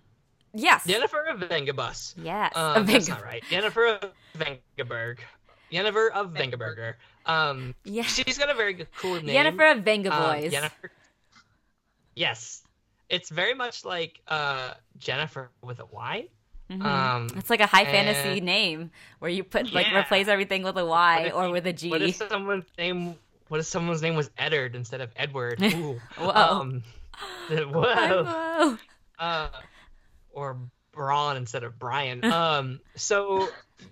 yes, 0.54 0.86
Yennefer 0.86 1.30
of 1.32 1.40
Vengabus 1.48 2.14
yes, 2.22 2.52
um, 2.56 2.86
that's 2.86 3.06
Venga- 3.08 3.20
not 3.20 3.24
right. 3.24 3.42
Yennefer 3.50 3.98
of 4.02 4.10
Vengaberg 4.36 5.18
Yennefer 5.70 6.10
of 6.10 6.32
Vengaberger 6.32 6.94
um 7.26 7.74
Yeah, 7.84 8.02
she's 8.02 8.36
got 8.38 8.50
a 8.50 8.54
very 8.54 8.72
good, 8.74 8.88
cool 8.98 9.20
name. 9.22 9.28
Yennefer 9.36 9.76
of 9.76 9.84
Venga 9.84 10.12
Um, 10.14 10.36
Yennefer 10.40 10.90
yes. 12.14 12.62
It's 13.08 13.28
very 13.30 13.54
much 13.54 13.84
like 13.84 14.20
uh 14.28 14.74
Jennifer 14.98 15.50
with 15.62 15.80
a 15.80 15.86
Y. 15.86 16.28
Mhm. 16.70 16.84
um 16.84 17.28
it's 17.36 17.50
like 17.50 17.60
a 17.60 17.66
high 17.66 17.84
fantasy 17.84 18.40
name 18.40 18.90
where 19.18 19.30
you 19.30 19.44
put 19.44 19.72
like 19.72 19.86
Yeah. 19.88 20.00
replace 20.00 20.28
everything 20.28 20.62
with 20.62 20.76
a 20.78 20.84
Y 20.86 21.20
if 21.26 21.34
or 21.34 21.46
you- 21.46 21.52
with 21.52 21.66
a 21.66 21.72
G. 21.72 21.90
What 21.90 22.02
if 22.02 22.16
someone's 22.16 22.64
name? 22.78 23.16
What 23.52 23.60
if 23.60 23.66
someone's 23.66 24.00
name 24.00 24.14
was 24.14 24.30
Eddard 24.38 24.74
instead 24.74 25.02
of 25.02 25.10
Edward? 25.14 25.62
Ooh. 25.62 26.00
Whoa. 26.16 26.30
Um, 26.30 26.82
whoa. 27.50 28.24
Whoa. 28.24 28.78
Uh, 29.18 29.48
or 30.32 30.56
Bronn 30.96 31.36
instead 31.36 31.62
of 31.62 31.78
Brian. 31.78 32.24
Um. 32.24 32.80
So 32.96 33.46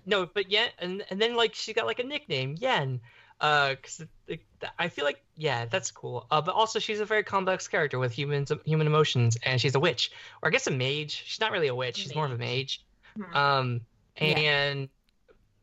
no, 0.07 0.25
but 0.25 0.49
yet, 0.49 0.73
and 0.79 1.03
and 1.11 1.21
then 1.21 1.35
like 1.35 1.53
she 1.53 1.73
got 1.73 1.85
like 1.85 1.99
a 1.99 2.03
nickname, 2.03 2.55
Yen. 2.59 2.99
Uh, 3.39 3.75
cause 3.81 3.99
it, 3.99 4.09
it- 4.27 4.69
I 4.79 4.89
feel 4.89 5.05
like 5.05 5.23
yeah, 5.37 5.65
that's 5.65 5.91
cool. 5.91 6.25
Uh, 6.31 6.41
but 6.41 6.55
also 6.55 6.79
she's 6.79 6.99
a 6.99 7.05
very 7.05 7.23
complex 7.23 7.67
character 7.67 7.99
with 7.99 8.11
humans, 8.11 8.51
human 8.65 8.87
emotions, 8.87 9.37
and 9.43 9.61
she's 9.61 9.75
a 9.75 9.79
witch, 9.79 10.11
or 10.41 10.49
I 10.49 10.51
guess 10.51 10.65
a 10.65 10.71
mage. 10.71 11.23
She's 11.27 11.39
not 11.39 11.51
really 11.51 11.67
a 11.67 11.75
witch. 11.75 11.97
She's 11.97 12.15
more 12.15 12.25
of 12.25 12.31
a 12.31 12.37
mage. 12.37 12.83
Hmm. 13.15 13.35
Um, 13.37 13.81
Yeah. 14.19 14.37
and 14.39 14.89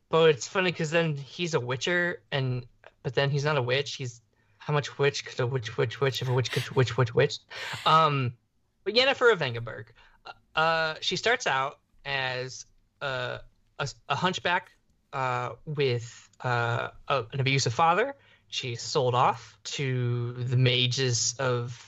but 0.09 0.31
it's 0.31 0.49
funny 0.49 0.71
because 0.71 0.91
then 0.93 1.15
he's 1.17 1.53
a 1.55 1.61
witcher, 1.61 2.23
and 2.33 2.65
but 3.03 3.15
then 3.15 3.31
he's 3.31 3.45
not 3.45 3.57
a 3.57 3.63
witch. 3.63 3.95
He's 3.95 4.21
how 4.59 4.73
much 4.75 4.99
witch 4.99 5.25
could 5.25 5.41
a 5.41 5.47
witch 5.47 5.77
witch 5.79 6.01
witch 6.01 6.21
if 6.23 6.29
a 6.29 6.33
witch 6.33 6.51
could 6.51 6.69
witch 6.71 6.97
witch 6.97 7.15
witch. 7.15 7.39
Um, 7.87 8.35
but 8.85 8.95
Yennefer 8.95 9.33
of 9.33 9.39
Vengerberg, 9.39 9.87
uh, 10.57 10.95
she 11.01 11.17
starts 11.17 11.47
out 11.47 11.79
as 12.05 12.67
a 13.01 13.41
a, 13.79 13.89
a 14.09 14.15
hunchback, 14.15 14.71
uh, 15.13 15.51
with 15.65 16.29
uh 16.45 16.89
a, 17.09 17.25
an 17.33 17.41
abusive 17.41 17.73
father. 17.75 18.15
She's 18.49 18.81
sold 18.81 19.15
off 19.15 19.59
to 19.77 20.33
the 20.33 20.57
mages 20.57 21.35
of 21.39 21.85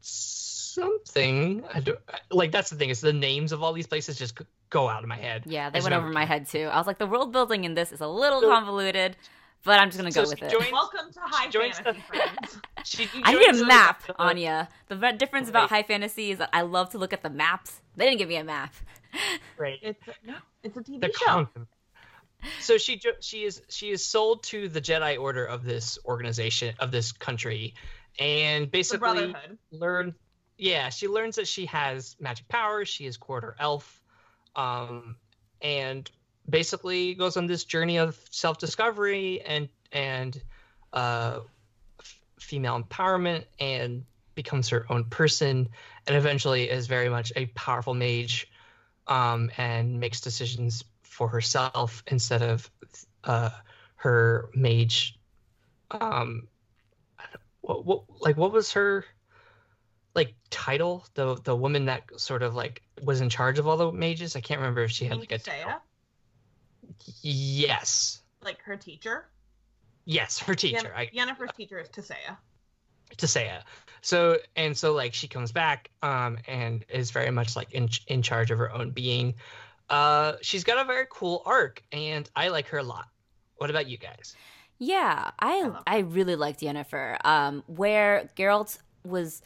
something. 0.00 1.62
I 1.72 1.80
don't, 1.80 1.98
like 2.30 2.50
that's 2.50 2.70
the 2.70 2.76
thing 2.76 2.90
is 2.90 3.00
the 3.00 3.12
names 3.12 3.52
of 3.52 3.62
all 3.62 3.72
these 3.72 3.86
places 3.86 4.16
just 4.18 4.38
go 4.70 4.88
out 4.88 5.02
of 5.02 5.08
my 5.08 5.16
head. 5.16 5.42
Yeah, 5.46 5.70
they 5.70 5.80
went 5.80 5.94
over 5.94 6.08
my 6.08 6.24
head 6.24 6.48
too. 6.48 6.68
I 6.72 6.78
was 6.78 6.86
like, 6.86 6.98
the 6.98 7.06
world 7.06 7.32
building 7.32 7.64
in 7.64 7.74
this 7.74 7.92
is 7.92 8.00
a 8.00 8.06
little 8.08 8.40
So- 8.40 8.48
convoluted, 8.48 9.16
but 9.64 9.78
I'm 9.80 9.88
just 9.88 9.98
gonna 9.98 10.12
So 10.12 10.24
go 10.24 10.28
with 10.30 10.38
she 10.38 10.44
it. 10.44 10.72
Welcome 10.72 11.12
to 11.12 11.20
High 11.20 11.48
joins 11.50 11.78
Fantasy 11.78 12.02
the- 12.12 12.18
Friends. 12.18 12.58
She 12.84 13.08
I 13.24 13.34
need 13.34 13.62
a 13.62 13.66
map, 13.66 14.06
the- 14.06 14.18
Anya. 14.20 14.68
The 14.88 14.96
ve- 14.96 15.12
difference 15.16 15.48
about 15.48 15.68
high 15.70 15.82
fantasy 15.82 16.30
is 16.32 16.38
that 16.38 16.50
I 16.52 16.62
love 16.62 16.90
to 16.90 16.98
look 16.98 17.12
at 17.12 17.22
the 17.22 17.30
maps. 17.30 17.80
They 17.96 18.06
didn't 18.06 18.18
give 18.18 18.28
me 18.28 18.36
a 18.36 18.44
map. 18.44 18.74
Right. 19.58 19.78
It's 19.82 20.00
a, 20.08 20.26
no, 20.26 20.34
it's 20.62 20.76
a 20.76 20.80
TV 20.80 21.00
the 21.02 21.12
show. 21.12 21.26
content. 21.26 21.68
So 22.60 22.78
she 22.78 22.98
she 23.20 23.44
is 23.44 23.60
she 23.68 23.90
is 23.90 24.04
sold 24.04 24.42
to 24.44 24.68
the 24.70 24.80
Jedi 24.80 25.20
Order 25.20 25.44
of 25.44 25.64
this 25.64 25.98
organization 26.06 26.74
of 26.80 26.90
this 26.90 27.12
country, 27.12 27.74
and 28.18 28.70
basically 28.70 29.34
learn. 29.70 30.14
Yeah, 30.56 30.88
she 30.88 31.08
learns 31.08 31.36
that 31.36 31.46
she 31.46 31.66
has 31.66 32.16
magic 32.18 32.48
powers. 32.48 32.88
She 32.88 33.04
is 33.04 33.16
quarter 33.18 33.54
elf, 33.60 34.00
um, 34.56 35.16
and 35.60 36.10
basically 36.48 37.14
goes 37.14 37.36
on 37.36 37.46
this 37.46 37.64
journey 37.64 37.98
of 37.98 38.18
self 38.30 38.58
discovery 38.58 39.40
and 39.42 39.68
and 39.92 40.40
uh, 40.92 41.40
f- 42.00 42.20
female 42.38 42.82
empowerment, 42.82 43.44
and 43.58 44.04
becomes 44.34 44.68
her 44.70 44.86
own 44.90 45.04
person, 45.04 45.68
and 46.06 46.16
eventually 46.16 46.68
is 46.68 46.86
very 46.86 47.08
much 47.08 47.32
a 47.36 47.46
powerful 47.46 47.94
mage 47.94 48.50
um, 49.06 49.50
and 49.56 50.00
makes 50.00 50.20
decisions 50.20 50.84
for 51.02 51.28
herself 51.28 52.02
instead 52.06 52.42
of 52.42 52.70
uh, 53.24 53.50
her 53.96 54.48
mage. 54.54 55.18
Um, 55.90 56.48
what, 57.60 57.84
what 57.84 58.02
like 58.20 58.36
what 58.36 58.52
was 58.52 58.72
her 58.72 59.04
like 60.14 60.34
title? 60.50 61.04
The 61.14 61.36
the 61.42 61.54
woman 61.54 61.86
that 61.86 62.04
sort 62.16 62.42
of 62.42 62.54
like 62.54 62.82
was 63.02 63.20
in 63.20 63.28
charge 63.28 63.58
of 63.58 63.66
all 63.66 63.76
the 63.76 63.92
mages. 63.92 64.36
I 64.36 64.40
can't 64.40 64.60
remember 64.60 64.82
if 64.82 64.90
she 64.90 65.04
had 65.04 65.18
like 65.18 65.32
a 65.32 65.38
Saya, 65.38 65.64
title. 65.64 65.80
Yes, 67.22 68.22
like 68.42 68.60
her 68.62 68.76
teacher. 68.76 69.26
yes, 70.04 70.38
her 70.38 70.54
teacher. 70.54 70.92
I, 70.96 71.08
Yen- 71.12 71.28
Yennefer's 71.28 71.52
teacher 71.56 71.78
is 71.78 71.88
Tissaia. 71.88 72.36
to 73.16 73.26
say 73.26 73.48
it. 73.48 73.62
So 74.00 74.38
and 74.56 74.76
so 74.76 74.92
like 74.94 75.14
she 75.14 75.28
comes 75.28 75.52
back 75.52 75.90
um 76.02 76.38
and 76.48 76.84
is 76.88 77.10
very 77.10 77.30
much 77.30 77.54
like 77.56 77.72
in 77.72 77.88
in 78.08 78.22
charge 78.22 78.50
of 78.50 78.58
her 78.58 78.72
own 78.72 78.90
being. 78.90 79.34
Uh 79.90 80.34
she's 80.42 80.64
got 80.64 80.78
a 80.78 80.84
very 80.84 81.06
cool 81.10 81.42
arc 81.46 81.82
and 81.92 82.28
I 82.34 82.48
like 82.48 82.66
her 82.68 82.78
a 82.78 82.82
lot. 82.82 83.06
What 83.56 83.70
about 83.70 83.86
you 83.86 83.98
guys? 83.98 84.34
Yeah, 84.78 85.30
I 85.38 85.62
love 85.62 85.82
I, 85.86 85.98
really 85.98 86.34
liked 86.34 86.60
Yennefer. 86.60 87.16
Um, 87.24 87.62
where 87.68 88.28
Geralt 88.36 88.78
was 89.04 89.40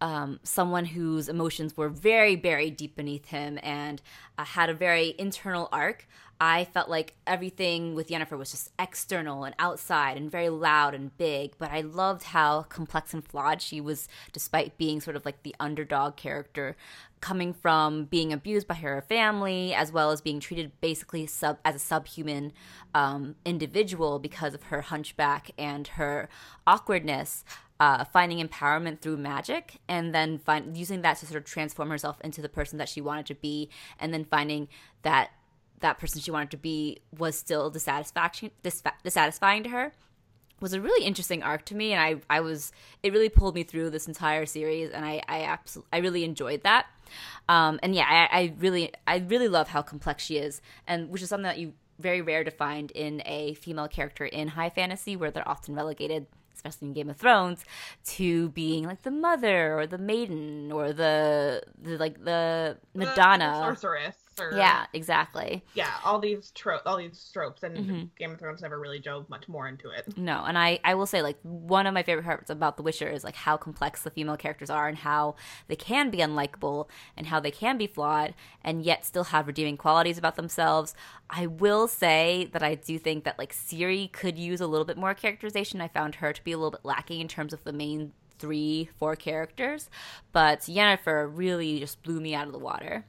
um, 0.00 0.40
someone 0.42 0.86
whose 0.86 1.28
emotions 1.28 1.76
were 1.76 1.88
very 1.88 2.36
buried 2.36 2.76
deep 2.76 2.96
beneath 2.96 3.26
him 3.26 3.58
and 3.62 4.00
uh, 4.38 4.44
had 4.44 4.70
a 4.70 4.74
very 4.74 5.14
internal 5.18 5.68
arc. 5.72 6.06
I 6.42 6.64
felt 6.64 6.88
like 6.88 7.16
everything 7.26 7.94
with 7.94 8.08
Yennefer 8.08 8.38
was 8.38 8.50
just 8.50 8.70
external 8.78 9.44
and 9.44 9.54
outside 9.58 10.16
and 10.16 10.30
very 10.30 10.48
loud 10.48 10.94
and 10.94 11.16
big, 11.18 11.52
but 11.58 11.70
I 11.70 11.82
loved 11.82 12.22
how 12.22 12.62
complex 12.62 13.12
and 13.12 13.22
flawed 13.22 13.60
she 13.60 13.78
was, 13.78 14.08
despite 14.32 14.78
being 14.78 15.02
sort 15.02 15.16
of 15.16 15.26
like 15.26 15.42
the 15.42 15.54
underdog 15.60 16.16
character, 16.16 16.76
coming 17.20 17.52
from 17.52 18.04
being 18.04 18.32
abused 18.32 18.66
by 18.66 18.76
her 18.76 19.04
family, 19.06 19.74
as 19.74 19.92
well 19.92 20.12
as 20.12 20.22
being 20.22 20.40
treated 20.40 20.72
basically 20.80 21.26
sub 21.26 21.58
as 21.62 21.74
a 21.74 21.78
subhuman 21.78 22.54
um, 22.94 23.34
individual 23.44 24.18
because 24.18 24.54
of 24.54 24.64
her 24.64 24.80
hunchback 24.80 25.50
and 25.58 25.88
her 25.88 26.30
awkwardness 26.66 27.44
uh, 27.80 28.04
finding 28.04 28.46
empowerment 28.46 29.00
through 29.00 29.16
magic 29.16 29.80
and 29.88 30.14
then 30.14 30.38
find, 30.38 30.76
using 30.76 31.00
that 31.00 31.16
to 31.16 31.26
sort 31.26 31.38
of 31.38 31.44
transform 31.44 31.88
herself 31.88 32.20
into 32.22 32.42
the 32.42 32.48
person 32.48 32.78
that 32.78 32.88
she 32.88 33.00
wanted 33.00 33.24
to 33.24 33.34
be 33.34 33.70
and 33.98 34.12
then 34.12 34.24
finding 34.24 34.68
that 35.02 35.30
that 35.80 35.98
person 35.98 36.20
she 36.20 36.30
wanted 36.30 36.50
to 36.50 36.58
be 36.58 37.00
was 37.18 37.36
still 37.36 37.70
dissatisfaction 37.70 38.50
dissatisfying 39.02 39.62
to 39.62 39.70
her 39.70 39.94
was 40.60 40.74
a 40.74 40.80
really 40.80 41.06
interesting 41.06 41.42
arc 41.42 41.64
to 41.64 41.74
me 41.74 41.94
and 41.94 42.02
I, 42.02 42.16
I 42.28 42.40
was 42.40 42.70
it 43.02 43.14
really 43.14 43.30
pulled 43.30 43.54
me 43.54 43.62
through 43.62 43.88
this 43.88 44.06
entire 44.06 44.44
series 44.44 44.90
and 44.90 45.06
I 45.06 45.22
I 45.26 45.44
absolutely 45.44 45.88
I 45.90 45.98
really 45.98 46.22
enjoyed 46.24 46.62
that. 46.64 46.86
Um, 47.48 47.80
and 47.82 47.94
yeah 47.94 48.04
I, 48.06 48.40
I 48.40 48.54
really 48.58 48.92
I 49.06 49.18
really 49.18 49.48
love 49.48 49.68
how 49.68 49.80
complex 49.80 50.22
she 50.22 50.36
is 50.36 50.60
and 50.86 51.08
which 51.08 51.22
is 51.22 51.30
something 51.30 51.44
that 51.44 51.58
you 51.58 51.72
very 51.98 52.20
rare 52.20 52.44
to 52.44 52.50
find 52.50 52.90
in 52.90 53.22
a 53.24 53.54
female 53.54 53.88
character 53.88 54.24
in 54.26 54.48
high 54.48 54.70
fantasy 54.70 55.16
where 55.16 55.30
they're 55.30 55.48
often 55.48 55.74
relegated 55.74 56.26
especially 56.64 56.88
in 56.88 56.94
Game 56.94 57.10
of 57.10 57.16
Thrones, 57.16 57.64
to 58.04 58.50
being 58.50 58.84
like 58.84 59.02
the 59.02 59.10
mother 59.10 59.78
or 59.78 59.86
the 59.86 59.98
maiden 59.98 60.70
or 60.72 60.92
the, 60.92 61.62
the 61.80 61.96
like 61.96 62.22
the 62.24 62.78
Madonna 62.94 63.46
the 63.46 63.76
sorceress. 63.76 64.16
Or, 64.40 64.56
yeah, 64.56 64.86
exactly. 64.92 65.62
Yeah, 65.74 65.90
all 66.04 66.18
these 66.18 66.50
tropes, 66.52 66.82
all 66.86 66.96
these 66.96 67.30
tropes, 67.32 67.62
and 67.62 67.76
mm-hmm. 67.76 68.02
Game 68.18 68.32
of 68.32 68.38
Thrones 68.38 68.62
never 68.62 68.78
really 68.78 68.98
dove 68.98 69.28
much 69.28 69.48
more 69.48 69.68
into 69.68 69.90
it. 69.90 70.16
No, 70.16 70.44
and 70.46 70.56
I, 70.56 70.80
I 70.84 70.94
will 70.94 71.06
say, 71.06 71.22
like, 71.22 71.38
one 71.42 71.86
of 71.86 71.94
my 71.94 72.02
favorite 72.02 72.24
parts 72.24 72.50
about 72.50 72.76
The 72.76 72.82
Witcher 72.82 73.08
is 73.08 73.24
like 73.24 73.36
how 73.36 73.56
complex 73.56 74.02
the 74.02 74.10
female 74.10 74.36
characters 74.36 74.70
are, 74.70 74.88
and 74.88 74.98
how 74.98 75.36
they 75.68 75.76
can 75.76 76.10
be 76.10 76.18
unlikable, 76.18 76.88
and 77.16 77.26
how 77.26 77.40
they 77.40 77.50
can 77.50 77.78
be 77.78 77.86
flawed, 77.86 78.34
and 78.64 78.82
yet 78.82 79.04
still 79.04 79.24
have 79.24 79.46
redeeming 79.46 79.76
qualities 79.76 80.18
about 80.18 80.36
themselves. 80.36 80.94
I 81.28 81.46
will 81.46 81.86
say 81.86 82.48
that 82.52 82.62
I 82.62 82.74
do 82.74 82.98
think 82.98 83.24
that 83.24 83.38
like 83.38 83.52
Ciri 83.52 84.10
could 84.10 84.38
use 84.38 84.60
a 84.60 84.66
little 84.66 84.84
bit 84.84 84.96
more 84.96 85.14
characterization. 85.14 85.80
I 85.80 85.88
found 85.88 86.16
her 86.16 86.32
to 86.32 86.44
be 86.44 86.52
a 86.52 86.56
little 86.56 86.70
bit 86.70 86.84
lacking 86.84 87.20
in 87.20 87.28
terms 87.28 87.52
of 87.52 87.62
the 87.64 87.72
main 87.72 88.12
three, 88.38 88.88
four 88.98 89.16
characters, 89.16 89.90
but 90.32 90.60
Yennefer 90.60 91.30
really 91.30 91.78
just 91.78 92.02
blew 92.02 92.20
me 92.20 92.34
out 92.34 92.46
of 92.46 92.52
the 92.52 92.58
water. 92.58 93.04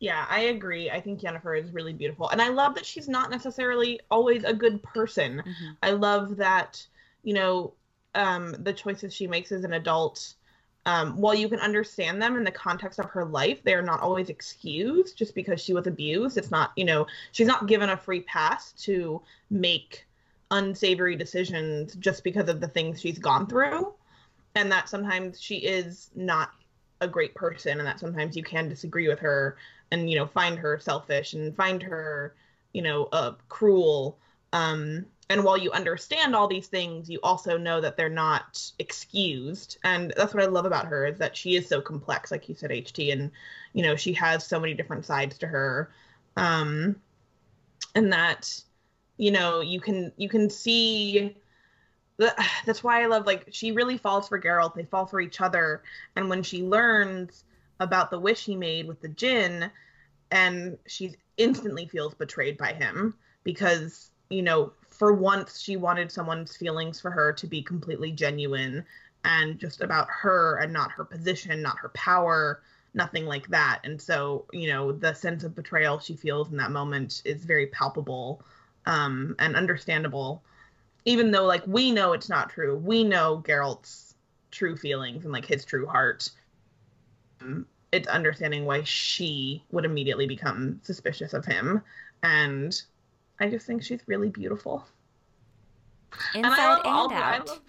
Yeah, 0.00 0.26
I 0.28 0.40
agree. 0.40 0.90
I 0.90 1.00
think 1.00 1.20
Yennefer 1.20 1.58
is 1.58 1.72
really 1.72 1.92
beautiful. 1.92 2.28
And 2.28 2.42
I 2.42 2.48
love 2.48 2.74
that 2.74 2.84
she's 2.84 3.08
not 3.08 3.30
necessarily 3.30 4.00
always 4.10 4.44
a 4.44 4.52
good 4.52 4.82
person. 4.82 5.38
Mm-hmm. 5.38 5.70
I 5.82 5.90
love 5.92 6.36
that, 6.36 6.84
you 7.22 7.34
know, 7.34 7.72
um, 8.14 8.54
the 8.58 8.72
choices 8.72 9.14
she 9.14 9.26
makes 9.26 9.50
as 9.52 9.64
an 9.64 9.72
adult, 9.72 10.34
um, 10.86 11.16
while 11.16 11.34
you 11.34 11.48
can 11.48 11.60
understand 11.60 12.20
them 12.20 12.36
in 12.36 12.44
the 12.44 12.50
context 12.50 12.98
of 12.98 13.06
her 13.06 13.24
life, 13.24 13.62
they 13.62 13.74
are 13.74 13.82
not 13.82 14.00
always 14.00 14.28
excused 14.28 15.16
just 15.16 15.34
because 15.34 15.60
she 15.60 15.72
was 15.72 15.86
abused. 15.86 16.36
It's 16.36 16.50
not, 16.50 16.72
you 16.76 16.84
know, 16.84 17.06
she's 17.32 17.46
not 17.46 17.66
given 17.66 17.88
a 17.88 17.96
free 17.96 18.20
pass 18.20 18.72
to 18.82 19.22
make 19.48 20.06
unsavory 20.50 21.16
decisions 21.16 21.94
just 21.94 22.22
because 22.22 22.48
of 22.48 22.60
the 22.60 22.68
things 22.68 23.00
she's 23.00 23.18
gone 23.18 23.46
through. 23.46 23.94
And 24.54 24.70
that 24.70 24.88
sometimes 24.88 25.40
she 25.40 25.56
is 25.56 26.10
not 26.14 26.50
a 27.00 27.08
great 27.08 27.34
person 27.34 27.78
and 27.78 27.86
that 27.86 27.98
sometimes 27.98 28.36
you 28.36 28.42
can 28.42 28.68
disagree 28.68 29.08
with 29.08 29.18
her 29.18 29.56
and 29.94 30.10
you 30.10 30.16
know 30.16 30.26
find 30.26 30.58
her 30.58 30.78
selfish 30.78 31.34
and 31.34 31.56
find 31.56 31.82
her 31.82 32.34
you 32.72 32.82
know 32.82 33.08
uh, 33.12 33.32
cruel. 33.48 34.18
Um, 34.52 35.06
and 35.30 35.42
while 35.42 35.56
you 35.56 35.72
understand 35.72 36.36
all 36.36 36.46
these 36.46 36.66
things 36.66 37.08
you 37.08 37.18
also 37.22 37.56
know 37.56 37.80
that 37.80 37.96
they're 37.96 38.08
not 38.08 38.60
excused. 38.78 39.78
And 39.84 40.12
that's 40.16 40.34
what 40.34 40.42
i 40.42 40.46
love 40.46 40.66
about 40.66 40.86
her 40.86 41.06
is 41.06 41.18
that 41.18 41.36
she 41.36 41.56
is 41.56 41.68
so 41.68 41.80
complex 41.80 42.30
like 42.30 42.48
you 42.48 42.54
said 42.54 42.70
ht 42.70 43.12
and 43.12 43.30
you 43.72 43.82
know 43.82 43.96
she 43.96 44.12
has 44.14 44.46
so 44.46 44.60
many 44.60 44.74
different 44.74 45.06
sides 45.06 45.38
to 45.38 45.46
her. 45.46 45.90
Um 46.36 46.96
and 47.94 48.12
that 48.12 48.62
you 49.16 49.30
know 49.30 49.60
you 49.60 49.80
can 49.80 50.12
you 50.16 50.28
can 50.28 50.50
see 50.50 51.36
that's 52.66 52.82
why 52.82 53.02
i 53.02 53.06
love 53.06 53.26
like 53.26 53.48
she 53.50 53.72
really 53.72 53.96
falls 53.96 54.28
for 54.28 54.40
Geralt. 54.40 54.74
They 54.74 54.84
fall 54.84 55.06
for 55.06 55.20
each 55.20 55.40
other. 55.40 55.82
And 56.16 56.28
when 56.28 56.42
she 56.42 56.62
learns 56.62 57.44
about 57.80 58.10
the 58.10 58.18
wish 58.18 58.44
he 58.44 58.56
made 58.56 58.86
with 58.86 59.00
the 59.00 59.08
djinn 59.08 59.70
and 60.34 60.76
she 60.86 61.14
instantly 61.38 61.86
feels 61.86 62.12
betrayed 62.14 62.58
by 62.58 62.72
him 62.72 63.14
because 63.42 64.10
you 64.28 64.42
know 64.42 64.72
for 64.90 65.14
once 65.14 65.60
she 65.60 65.76
wanted 65.76 66.12
someone's 66.12 66.56
feelings 66.56 67.00
for 67.00 67.10
her 67.10 67.32
to 67.32 67.46
be 67.46 67.62
completely 67.62 68.12
genuine 68.12 68.84
and 69.24 69.58
just 69.58 69.80
about 69.80 70.06
her 70.10 70.58
and 70.58 70.72
not 70.72 70.92
her 70.92 71.04
position 71.04 71.62
not 71.62 71.78
her 71.78 71.88
power 71.90 72.60
nothing 72.94 73.26
like 73.26 73.48
that. 73.48 73.80
And 73.84 74.00
so 74.00 74.46
you 74.52 74.68
know 74.68 74.92
the 74.92 75.14
sense 75.14 75.44
of 75.44 75.54
betrayal 75.54 75.98
she 75.98 76.14
feels 76.16 76.50
in 76.50 76.56
that 76.58 76.70
moment 76.70 77.22
is 77.24 77.44
very 77.44 77.66
palpable 77.66 78.42
um, 78.86 79.34
and 79.38 79.56
understandable. 79.56 80.42
Even 81.04 81.30
though 81.30 81.44
like 81.44 81.66
we 81.66 81.90
know 81.90 82.12
it's 82.12 82.28
not 82.28 82.50
true 82.50 82.76
we 82.76 83.04
know 83.04 83.42
Geralt's 83.44 84.14
true 84.50 84.76
feelings 84.76 85.24
and 85.24 85.32
like 85.32 85.44
his 85.44 85.64
true 85.64 85.86
heart. 85.86 86.30
Um, 87.40 87.66
it's 87.94 88.08
understanding 88.08 88.64
why 88.64 88.82
she 88.82 89.62
would 89.70 89.84
immediately 89.84 90.26
become 90.26 90.80
suspicious 90.82 91.32
of 91.32 91.44
him. 91.44 91.82
And 92.22 92.80
i 93.40 93.48
just 93.48 93.66
think 93.66 93.82
she's 93.82 94.00
really 94.06 94.30
beautiful. 94.30 94.84
Inside 96.34 96.46
and, 96.46 96.54
I 96.54 96.84
love 96.84 97.10
and 97.10 97.20
out. 97.20 97.48
love, 97.48 97.60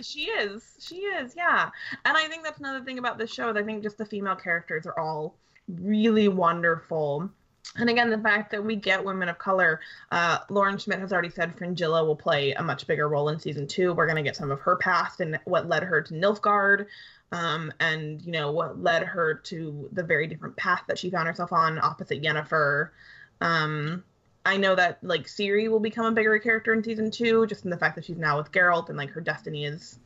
she 0.00 0.22
is. 0.24 0.76
She 0.80 0.96
is 0.96 1.34
yeah. 1.36 1.70
And 2.04 2.16
i 2.16 2.26
think 2.28 2.42
that's 2.42 2.58
another 2.58 2.84
thing 2.84 2.98
about 2.98 3.18
this 3.18 3.32
show 3.32 3.50
is 3.50 3.56
i 3.56 3.62
think 3.62 3.82
just 3.82 3.98
the 3.98 4.06
female 4.06 4.36
characters 4.36 4.86
are 4.86 4.98
all 4.98 5.36
really 5.68 6.28
wonderful. 6.28 7.30
And 7.76 7.88
again, 7.88 8.10
the 8.10 8.18
fact 8.18 8.50
that 8.50 8.64
we 8.64 8.74
get 8.74 9.04
women 9.04 9.28
of 9.28 9.38
color, 9.38 9.80
uh, 10.10 10.38
Lauren 10.48 10.76
Schmidt 10.76 10.98
has 10.98 11.12
already 11.12 11.30
said 11.30 11.54
Fringilla 11.54 12.04
will 12.04 12.16
play 12.16 12.52
a 12.52 12.62
much 12.62 12.86
bigger 12.86 13.08
role 13.08 13.28
in 13.28 13.38
season 13.38 13.66
two. 13.68 13.92
We're 13.92 14.06
going 14.06 14.16
to 14.16 14.22
get 14.22 14.34
some 14.34 14.50
of 14.50 14.60
her 14.60 14.76
past 14.76 15.20
and 15.20 15.38
what 15.44 15.68
led 15.68 15.84
her 15.84 16.00
to 16.02 16.14
Nilfgaard 16.14 16.86
um, 17.32 17.72
and 17.80 18.22
you 18.22 18.32
know 18.32 18.50
what 18.50 18.82
led 18.82 19.02
her 19.04 19.34
to 19.34 19.88
the 19.92 20.02
very 20.02 20.26
different 20.26 20.56
path 20.56 20.82
that 20.88 20.98
she 20.98 21.10
found 21.10 21.28
herself 21.28 21.52
on 21.52 21.78
opposite 21.78 22.22
Yennefer. 22.22 22.90
Um, 23.40 24.04
I 24.44 24.56
know 24.56 24.74
that 24.74 24.98
like 25.02 25.26
Ciri 25.26 25.70
will 25.70 25.80
become 25.80 26.06
a 26.06 26.12
bigger 26.12 26.38
character 26.38 26.72
in 26.72 26.82
season 26.82 27.10
two, 27.10 27.46
just 27.46 27.64
in 27.64 27.70
the 27.70 27.76
fact 27.76 27.94
that 27.96 28.04
she's 28.04 28.18
now 28.18 28.38
with 28.38 28.52
Geralt 28.52 28.88
and 28.88 28.98
like 28.98 29.10
her 29.10 29.20
destiny 29.20 29.64
is 29.64 29.98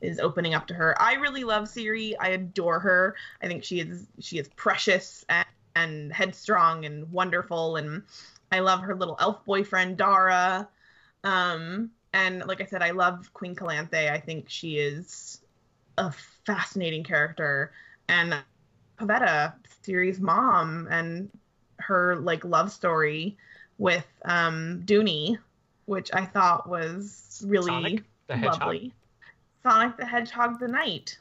is 0.00 0.18
opening 0.18 0.54
up 0.54 0.66
to 0.68 0.74
her. 0.74 1.00
I 1.00 1.14
really 1.14 1.44
love 1.44 1.64
Ciri. 1.64 2.14
I 2.18 2.30
adore 2.30 2.80
her. 2.80 3.14
I 3.42 3.48
think 3.48 3.64
she 3.64 3.80
is 3.80 4.06
she 4.18 4.38
is 4.38 4.48
precious 4.56 5.24
and, 5.28 5.46
and 5.76 6.12
headstrong 6.12 6.86
and 6.86 7.10
wonderful, 7.12 7.76
and 7.76 8.02
I 8.50 8.60
love 8.60 8.80
her 8.80 8.94
little 8.94 9.16
elf 9.20 9.44
boyfriend 9.44 9.98
Dara. 9.98 10.68
Um, 11.24 11.90
and 12.14 12.46
like 12.46 12.60
I 12.60 12.64
said, 12.64 12.82
I 12.82 12.92
love 12.92 13.32
Queen 13.34 13.54
Calanthe. 13.54 14.10
I 14.10 14.18
think 14.18 14.48
she 14.48 14.78
is 14.78 15.40
a 15.98 16.12
fascinating 16.44 17.04
character 17.04 17.72
and 18.08 18.34
Pavetta, 18.98 19.54
Ciri's 19.84 20.20
mom, 20.20 20.88
and 20.90 21.30
her 21.78 22.16
like 22.16 22.44
love 22.44 22.70
story 22.70 23.36
with 23.78 24.06
um 24.24 24.82
Duny, 24.84 25.38
which 25.86 26.10
I 26.12 26.24
thought 26.26 26.68
was 26.68 27.42
really 27.46 27.66
Sonic 27.72 28.04
lovely. 28.28 28.92
Sonic 29.62 29.96
the 29.96 30.06
Hedgehog 30.06 30.60
the 30.60 30.68
Knight. 30.68 31.18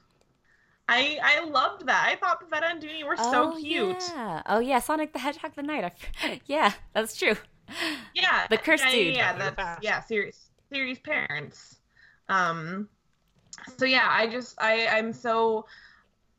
I 0.90 1.20
I 1.24 1.46
loved 1.46 1.86
that. 1.88 2.08
I 2.08 2.16
thought 2.16 2.42
Pavetta 2.42 2.72
and 2.72 2.82
Duny 2.82 3.06
were 3.06 3.16
oh, 3.18 3.32
so 3.32 3.62
cute. 3.62 4.04
Yeah. 4.14 4.42
Oh 4.48 4.60
yeah, 4.60 4.80
Sonic 4.80 5.14
the 5.14 5.20
Hedgehog 5.20 5.54
the 5.56 5.64
Knight. 5.64 5.94
yeah, 6.46 6.74
that's 6.94 7.16
true. 7.16 7.36
Yeah. 8.14 8.48
The 8.50 8.58
cursed 8.58 8.86
yeah, 8.86 8.92
dude. 8.92 9.16
Yeah, 9.16 9.38
yeah 9.38 9.52
that's 9.56 9.84
yeah, 9.84 10.02
Ciri's 10.02 10.50
Ciri's 10.72 11.00
parents. 11.00 11.78
Um 12.28 12.90
so 13.78 13.86
yeah, 13.86 14.08
I 14.10 14.28
just 14.28 14.56
I 14.62 14.88
I'm 14.88 15.14
so 15.14 15.66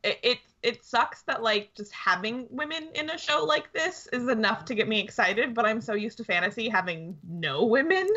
it, 0.03 0.19
it 0.23 0.37
it 0.63 0.83
sucks 0.83 1.23
that 1.23 1.41
like 1.41 1.73
just 1.75 1.91
having 1.93 2.47
women 2.49 2.89
in 2.93 3.09
a 3.09 3.17
show 3.17 3.43
like 3.43 3.71
this 3.73 4.07
is 4.13 4.27
enough 4.27 4.65
to 4.65 4.75
get 4.75 4.87
me 4.87 4.99
excited, 4.99 5.53
but 5.53 5.65
I'm 5.65 5.81
so 5.81 5.93
used 5.93 6.17
to 6.17 6.23
fantasy 6.23 6.69
having 6.69 7.17
no 7.27 7.65
women 7.65 8.07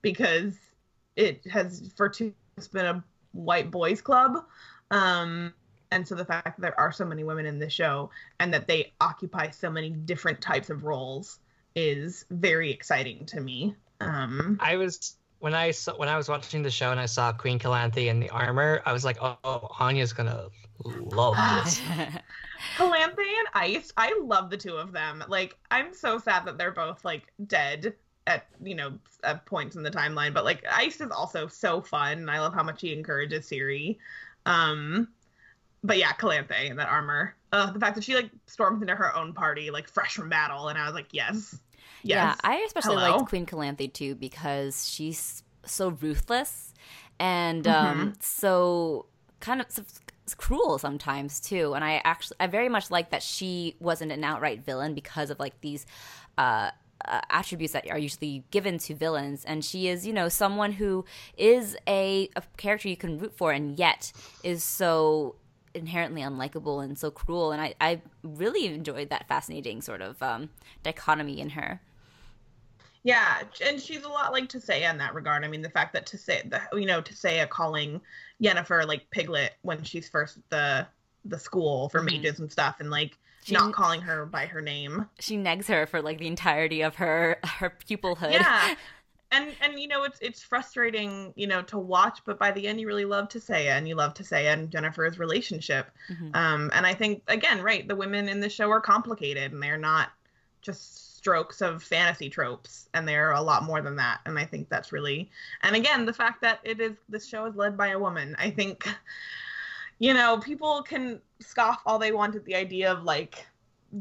because 0.00 0.54
it 1.16 1.44
has 1.50 1.92
for 1.96 2.08
two 2.08 2.32
it's 2.56 2.68
been 2.68 2.86
a 2.86 3.04
white 3.32 3.70
boys 3.70 4.00
club. 4.00 4.44
Um 4.90 5.52
and 5.90 6.06
so 6.06 6.14
the 6.14 6.24
fact 6.24 6.56
that 6.56 6.60
there 6.60 6.80
are 6.80 6.92
so 6.92 7.04
many 7.04 7.22
women 7.22 7.44
in 7.44 7.58
this 7.58 7.72
show 7.72 8.10
and 8.40 8.54
that 8.54 8.66
they 8.66 8.92
occupy 9.00 9.50
so 9.50 9.70
many 9.70 9.90
different 9.90 10.40
types 10.40 10.70
of 10.70 10.84
roles 10.84 11.38
is 11.74 12.24
very 12.30 12.70
exciting 12.70 13.26
to 13.26 13.40
me. 13.40 13.74
Um 14.00 14.58
I 14.60 14.76
was 14.76 15.16
when 15.42 15.54
I 15.54 15.72
saw 15.72 15.96
when 15.96 16.08
I 16.08 16.16
was 16.16 16.28
watching 16.28 16.62
the 16.62 16.70
show 16.70 16.92
and 16.92 17.00
I 17.00 17.06
saw 17.06 17.32
Queen 17.32 17.58
Calanthe 17.58 18.06
in 18.06 18.20
the 18.20 18.30
armor, 18.30 18.80
I 18.86 18.92
was 18.92 19.04
like, 19.04 19.16
oh, 19.20 19.36
oh 19.42 19.66
Anya's 19.80 20.12
gonna 20.12 20.46
love 20.84 21.34
this. 21.64 21.80
Calanthe 22.76 23.18
and 23.18 23.48
Eist, 23.56 23.90
I 23.96 24.16
love 24.22 24.50
the 24.50 24.56
two 24.56 24.76
of 24.76 24.92
them. 24.92 25.24
Like, 25.26 25.58
I'm 25.72 25.92
so 25.94 26.18
sad 26.18 26.44
that 26.46 26.58
they're 26.58 26.70
both 26.70 27.04
like 27.04 27.24
dead 27.48 27.92
at 28.28 28.46
you 28.62 28.76
know 28.76 28.96
at 29.24 29.44
points 29.44 29.74
in 29.74 29.82
the 29.82 29.90
timeline, 29.90 30.32
but 30.32 30.44
like 30.44 30.62
Eist 30.62 31.04
is 31.04 31.10
also 31.10 31.48
so 31.48 31.80
fun, 31.80 32.18
and 32.18 32.30
I 32.30 32.38
love 32.38 32.54
how 32.54 32.62
much 32.62 32.80
he 32.80 32.92
encourages 32.92 33.50
Ciri. 33.50 33.98
Um, 34.46 35.08
but 35.82 35.98
yeah, 35.98 36.12
Calanthe 36.12 36.70
in 36.70 36.76
that 36.76 36.88
armor. 36.88 37.34
Uh, 37.50 37.72
the 37.72 37.80
fact 37.80 37.96
that 37.96 38.04
she 38.04 38.14
like 38.14 38.30
storms 38.46 38.80
into 38.80 38.94
her 38.94 39.14
own 39.16 39.32
party 39.32 39.72
like 39.72 39.88
fresh 39.88 40.14
from 40.14 40.28
battle, 40.28 40.68
and 40.68 40.78
I 40.78 40.86
was 40.86 40.94
like, 40.94 41.08
yes, 41.10 41.58
yes. 42.02 42.36
Yeah, 42.42 42.50
I 42.50 42.56
especially 42.66 42.96
Hello. 42.96 43.16
liked 43.16 43.28
Queen 43.28 43.46
Calanthe 43.46 43.92
too 43.92 44.14
because 44.14 44.88
she's 44.88 45.42
so 45.64 45.90
ruthless 45.90 46.74
and 47.18 47.64
Mm-hmm. 47.64 48.00
um, 48.00 48.12
so 48.20 49.06
kind 49.40 49.60
of 49.60 49.66
s- 49.66 49.80
s- 50.26 50.34
cruel 50.34 50.78
sometimes 50.78 51.40
too. 51.40 51.74
And 51.74 51.84
I 51.84 52.00
actually, 52.04 52.36
I 52.40 52.46
very 52.48 52.68
much 52.68 52.90
like 52.90 53.10
that 53.10 53.22
she 53.22 53.76
wasn't 53.80 54.12
an 54.12 54.24
outright 54.24 54.64
villain 54.64 54.94
because 54.94 55.30
of 55.30 55.38
like 55.38 55.60
these. 55.60 55.86
Uh, 56.38 56.70
uh, 57.04 57.20
attributes 57.30 57.72
that 57.72 57.90
are 57.90 57.98
usually 57.98 58.44
given 58.52 58.78
to 58.78 58.94
villains 58.94 59.44
and 59.44 59.64
she 59.64 59.88
is 59.88 60.06
you 60.06 60.12
know 60.12 60.28
someone 60.28 60.70
who 60.70 61.04
is 61.36 61.76
a, 61.88 62.30
a 62.36 62.42
character 62.56 62.88
you 62.88 62.96
can 62.96 63.18
root 63.18 63.36
for 63.36 63.50
and 63.50 63.76
yet 63.76 64.12
is 64.44 64.62
so 64.62 65.34
inherently 65.74 66.22
unlikable 66.22 66.80
and 66.84 66.96
so 66.96 67.10
cruel 67.10 67.50
and 67.50 67.60
i, 67.60 67.74
I 67.80 68.00
really 68.22 68.66
enjoyed 68.66 69.10
that 69.10 69.26
fascinating 69.26 69.82
sort 69.82 70.00
of 70.00 70.22
um, 70.22 70.50
dichotomy 70.84 71.40
in 71.40 71.50
her 71.50 71.80
Yeah, 73.04 73.42
and 73.64 73.80
she's 73.80 74.04
a 74.04 74.08
lot 74.08 74.32
like 74.32 74.48
Tissaia 74.48 74.88
in 74.90 74.98
that 74.98 75.14
regard. 75.14 75.44
I 75.44 75.48
mean, 75.48 75.62
the 75.62 75.70
fact 75.70 75.92
that 75.94 76.06
Tissaia, 76.06 76.48
the, 76.48 76.60
you 76.78 76.86
know, 76.86 77.02
Tissaia 77.02 77.48
calling 77.48 78.00
Yennefer 78.40 78.86
like 78.86 79.10
Piglet 79.10 79.54
when 79.62 79.82
she's 79.82 80.08
first 80.08 80.38
the 80.50 80.86
the 81.24 81.38
school 81.38 81.88
for 81.88 82.00
Mhm. 82.00 82.06
mages 82.06 82.40
and 82.40 82.50
stuff, 82.50 82.76
and 82.80 82.90
like 82.90 83.16
She- 83.44 83.54
not 83.54 83.72
calling 83.72 84.00
her 84.02 84.26
by 84.26 84.46
her 84.46 84.60
name. 84.60 85.08
she 85.20 85.36
negs 85.36 85.66
her 85.66 85.86
for 85.86 86.00
like 86.02 86.18
the 86.18 86.26
entirety 86.28 86.82
of 86.82 86.96
her 86.96 87.38
her 87.44 87.70
pupilhood. 87.70 88.32
Yeah, 88.32 88.74
and 89.32 89.52
and 89.60 89.80
you 89.80 89.88
know 89.88 90.04
it's 90.04 90.18
it's 90.20 90.42
frustrating, 90.42 91.32
you 91.36 91.46
know, 91.48 91.62
to 91.62 91.78
watch, 91.78 92.20
but 92.24 92.38
by 92.38 92.52
the 92.52 92.66
end 92.68 92.80
you 92.80 92.86
really 92.86 93.04
love 93.04 93.28
Tissaia 93.28 93.76
and 93.76 93.88
you 93.88 93.94
love 93.96 94.14
Tissaia 94.14 94.52
and 94.52 94.70
Yennefer's 94.70 95.18
relationship. 95.18 95.90
Mhm. 96.08 96.34
Um, 96.36 96.70
and 96.72 96.86
I 96.86 96.94
think 96.94 97.22
again, 97.28 97.62
right, 97.62 97.86
the 97.86 97.96
women 97.96 98.28
in 98.28 98.38
the 98.40 98.48
show 98.50 98.70
are 98.70 98.80
complicated 98.80 99.52
and 99.52 99.60
they're 99.62 99.76
not 99.76 100.10
just 100.60 101.01
strokes 101.22 101.62
of 101.62 101.84
fantasy 101.84 102.28
tropes, 102.28 102.88
and 102.94 103.06
they're 103.06 103.30
a 103.30 103.40
lot 103.40 103.62
more 103.62 103.80
than 103.80 103.94
that. 103.94 104.18
And 104.26 104.36
I 104.36 104.44
think 104.44 104.68
that's 104.68 104.90
really, 104.90 105.30
and 105.62 105.76
again, 105.76 106.04
the 106.04 106.12
fact 106.12 106.42
that 106.42 106.58
it 106.64 106.80
is 106.80 106.96
this 107.08 107.28
show 107.28 107.46
is 107.46 107.54
led 107.54 107.76
by 107.76 107.90
a 107.90 107.98
woman, 107.98 108.34
I 108.40 108.50
think, 108.50 108.88
you 110.00 110.14
know, 110.14 110.38
people 110.38 110.82
can 110.82 111.20
scoff 111.38 111.80
all 111.86 112.00
they 112.00 112.10
want 112.10 112.34
at 112.34 112.44
the 112.44 112.56
idea 112.56 112.90
of 112.90 113.04
like 113.04 113.46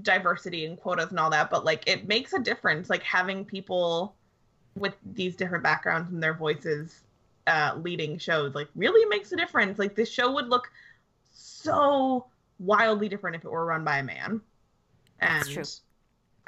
diversity 0.02 0.66
and 0.66 0.80
quotas 0.80 1.12
and 1.12 1.20
all 1.20 1.30
that, 1.30 1.52
but 1.52 1.64
like 1.64 1.84
it 1.86 2.08
makes 2.08 2.34
a 2.34 2.40
difference, 2.40 2.90
like 2.90 3.04
having 3.04 3.46
people 3.46 4.16
with 4.76 4.96
these 5.14 5.36
different 5.36 5.64
backgrounds 5.64 6.12
and 6.12 6.24
their 6.24 6.34
voices 6.34 7.02
uh, 7.46 7.76
leading 7.84 8.18
shows 8.18 8.56
like 8.56 8.70
really 8.76 9.06
makes 9.10 9.32
a 9.32 9.36
difference. 9.36 9.78
Like 9.78 9.96
this 9.96 10.10
show 10.10 10.32
would 10.32 10.50
look 10.50 10.72
so 11.32 12.26
wildly 12.58 13.10
different 13.10 13.36
if 13.36 13.46
it 13.46 13.52
were 13.52 13.64
run 13.64 13.84
by 13.84 14.00
a 14.00 14.04
man. 14.04 14.42
And 15.20 15.40
That's 15.40 15.50
true. 15.50 15.64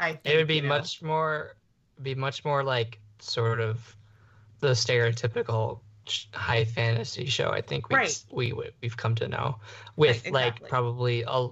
I 0.04 0.14
think, 0.14 0.22
It 0.26 0.38
would 0.38 0.48
be 0.48 0.56
you 0.56 0.62
know, 0.64 0.68
much 0.70 1.02
more, 1.02 1.56
be 2.02 2.16
much 2.16 2.44
more 2.46 2.64
like 2.64 3.00
sort 3.20 3.60
of 3.60 3.96
the 4.60 4.70
stereotypical 4.70 5.80
high 6.34 6.66
fantasy 6.66 7.26
show. 7.26 7.50
I 7.50 7.62
think 7.62 7.90
we 7.90 7.96
right. 7.96 8.24
we 8.32 8.54
we've 8.82 8.98
come 8.98 9.16
to 9.16 9.28
know 9.28 9.60
with 9.96 10.24
Right, 10.26 10.34
like 10.34 10.68
probably 10.68 11.24
a, 11.26 11.48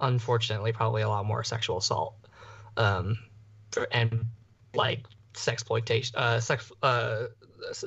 unfortunately 0.00 0.72
probably 0.72 1.02
a 1.02 1.08
lot 1.08 1.24
more 1.24 1.44
sexual 1.44 1.78
assault, 1.78 2.16
um, 2.76 3.18
and 3.92 4.26
like 4.74 5.04
sexploitation, 5.34 6.14
uh, 6.16 6.40
sex, 6.40 6.70
uh, 6.82 7.26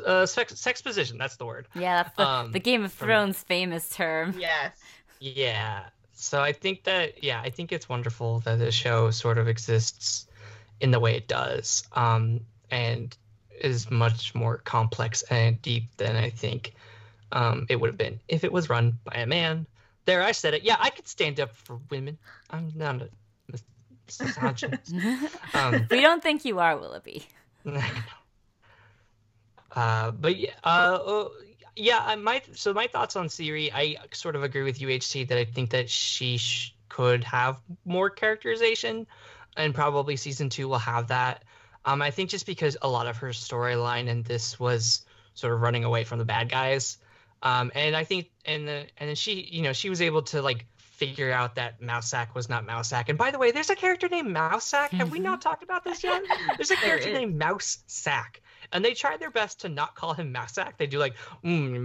uh, 0.05 0.26
sex, 0.26 0.59
sex 0.59 0.82
position. 0.82 1.18
That's 1.18 1.36
the 1.36 1.45
word. 1.45 1.68
Yeah, 1.76 2.03
that's 2.03 2.16
the, 2.16 2.28
Um, 2.28 2.51
the 2.51 2.59
Game 2.59 2.84
of 2.84 2.93
from- 2.93 3.07
Thrones 3.07 3.43
famous 3.43 3.89
term. 3.89 4.36
Yes. 4.39 4.78
Yeah. 5.20 5.86
So 6.16 6.41
I 6.41 6.53
think 6.53 6.84
that 6.86 7.24
yeah, 7.24 7.41
I 7.41 7.49
think 7.49 7.72
it's 7.72 7.89
wonderful 7.89 8.39
that 8.41 8.57
the 8.57 8.72
show 8.72 9.11
sort 9.11 9.38
of 9.38 9.47
exists 9.47 10.28
in 10.80 10.91
the 10.91 10.99
way 10.99 11.16
it 11.16 11.28
does, 11.28 11.84
um, 11.93 12.39
and 12.72 13.16
is 13.61 13.91
much 13.91 14.34
more 14.34 14.57
complex 14.57 15.24
and 15.24 15.61
deep 15.61 15.84
than 15.97 16.16
I 16.16 16.30
think 16.30 16.74
um, 17.32 17.66
it 17.70 17.76
would 17.76 17.89
have 17.89 17.97
been 17.97 18.20
if 18.28 18.43
it 18.43 18.51
was 18.51 18.70
run 18.70 18.97
by 19.03 19.16
a 19.20 19.26
man. 19.26 19.68
There, 20.05 20.24
I 20.24 20.32
said 20.32 20.53
it. 20.53 20.63
Yeah, 20.63 20.78
I 20.80 20.89
could 20.89 21.07
stand 21.07 21.39
up 21.39 21.53
for 21.53 21.80
women. 21.89 22.18
I'm 22.49 22.72
not 22.76 23.01
a 23.01 23.09
mis- 23.51 23.63
misogynist. 24.20 24.93
um, 25.53 25.86
we 25.91 25.99
don't 26.01 26.24
think 26.24 26.45
you 26.45 26.59
are, 26.59 26.78
Willoughby. 26.78 27.26
uh, 29.76 30.11
but 30.11 30.38
yeah, 30.38 30.51
uh, 30.63 30.99
uh, 31.05 31.30
yeah. 31.76 32.15
My 32.15 32.41
so 32.53 32.73
my 32.73 32.88
thoughts 32.88 33.15
on 33.15 33.28
Ciri, 33.28 33.71
I 33.73 33.97
sort 34.11 34.36
of 34.36 34.43
agree 34.43 34.63
with 34.63 34.80
UHC 34.80 35.28
that 35.28 35.38
I 35.38 35.45
think 35.45 35.71
that 35.71 35.89
she 35.89 36.38
sh- 36.38 36.76
could 36.89 37.23
have 37.23 37.59
more 37.84 38.09
characterization, 38.09 39.07
and 39.57 39.73
probably 39.73 40.15
season 40.15 40.49
two 40.49 40.67
will 40.67 40.80
have 40.80 41.07
that. 41.07 41.43
Um, 41.86 42.01
I 42.01 42.11
think 42.11 42.30
just 42.30 42.45
because 42.45 42.78
a 42.82 42.89
lot 42.89 43.07
of 43.07 43.17
her 43.17 43.30
storyline 43.30 44.09
and 44.09 44.26
this 44.26 44.59
was 44.59 45.05
sort 45.36 45.53
of 45.53 45.61
running 45.61 45.84
away 45.84 46.03
from 46.03 46.17
the 46.17 46.26
bad 46.26 46.49
guys, 46.49 46.97
um, 47.43 47.71
and 47.76 47.95
I 47.95 48.03
think 48.03 48.32
and 48.45 48.67
the 48.67 48.88
and 48.97 49.09
then 49.09 49.15
she, 49.15 49.41
you 49.51 49.61
know, 49.61 49.73
she 49.73 49.89
was 49.89 50.01
able 50.01 50.23
to 50.23 50.41
like 50.41 50.65
figure 50.78 51.32
out 51.32 51.55
that 51.55 51.82
Mousesack 51.82 52.34
was 52.34 52.47
not 52.49 52.65
Mousesack. 52.65 53.09
And 53.09 53.17
by 53.17 53.32
the 53.32 53.38
way, 53.38 53.51
there's 53.51 53.69
a 53.69 53.76
character 53.76 54.07
named 54.07 54.34
Mousesack. 54.34 54.91
Have 54.91 55.11
we 55.11 55.19
not 55.19 55.41
talked 55.41 55.63
about 55.63 55.84
this 55.84 56.03
yet? 56.03 56.23
There's 56.57 56.71
a 56.71 56.78
character 56.78 57.11
named 57.11 57.38
Mouse 57.38 57.80
Sack, 57.88 58.41
and 58.72 58.84
they 58.84 58.93
try 58.93 59.18
their 59.18 59.32
best 59.32 59.61
to 59.61 59.70
not 59.70 59.95
call 59.95 60.13
him 60.13 60.36
Sack. 60.47 60.78
They 60.78 60.88
do 60.88 60.99
like, 60.99 61.16
mm, 61.43 61.80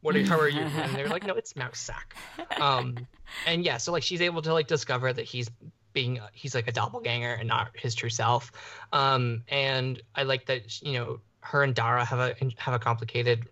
what? 0.00 0.16
Are, 0.16 0.24
how 0.24 0.38
are 0.38 0.48
you? 0.48 0.60
And 0.60 0.94
they're 0.94 1.08
like, 1.08 1.26
no, 1.26 1.34
it's 1.34 1.54
Sack. 1.72 2.16
Um, 2.60 2.96
and 3.46 3.64
yeah, 3.64 3.78
so 3.78 3.92
like 3.92 4.02
she's 4.02 4.20
able 4.20 4.42
to 4.42 4.52
like 4.52 4.66
discover 4.66 5.12
that 5.12 5.24
he's 5.24 5.50
being 5.92 6.20
he's 6.32 6.54
like 6.54 6.68
a 6.68 6.72
doppelganger 6.72 7.34
and 7.34 7.48
not 7.48 7.70
his 7.74 7.94
true 7.94 8.10
self. 8.10 8.52
Um, 8.92 9.42
and 9.48 10.00
I 10.14 10.22
like 10.22 10.46
that 10.46 10.80
you 10.82 10.94
know 10.94 11.20
her 11.40 11.62
and 11.62 11.74
Dara 11.74 12.04
have 12.04 12.18
a 12.18 12.34
have 12.58 12.74
a 12.74 12.78
complicated 12.78 13.48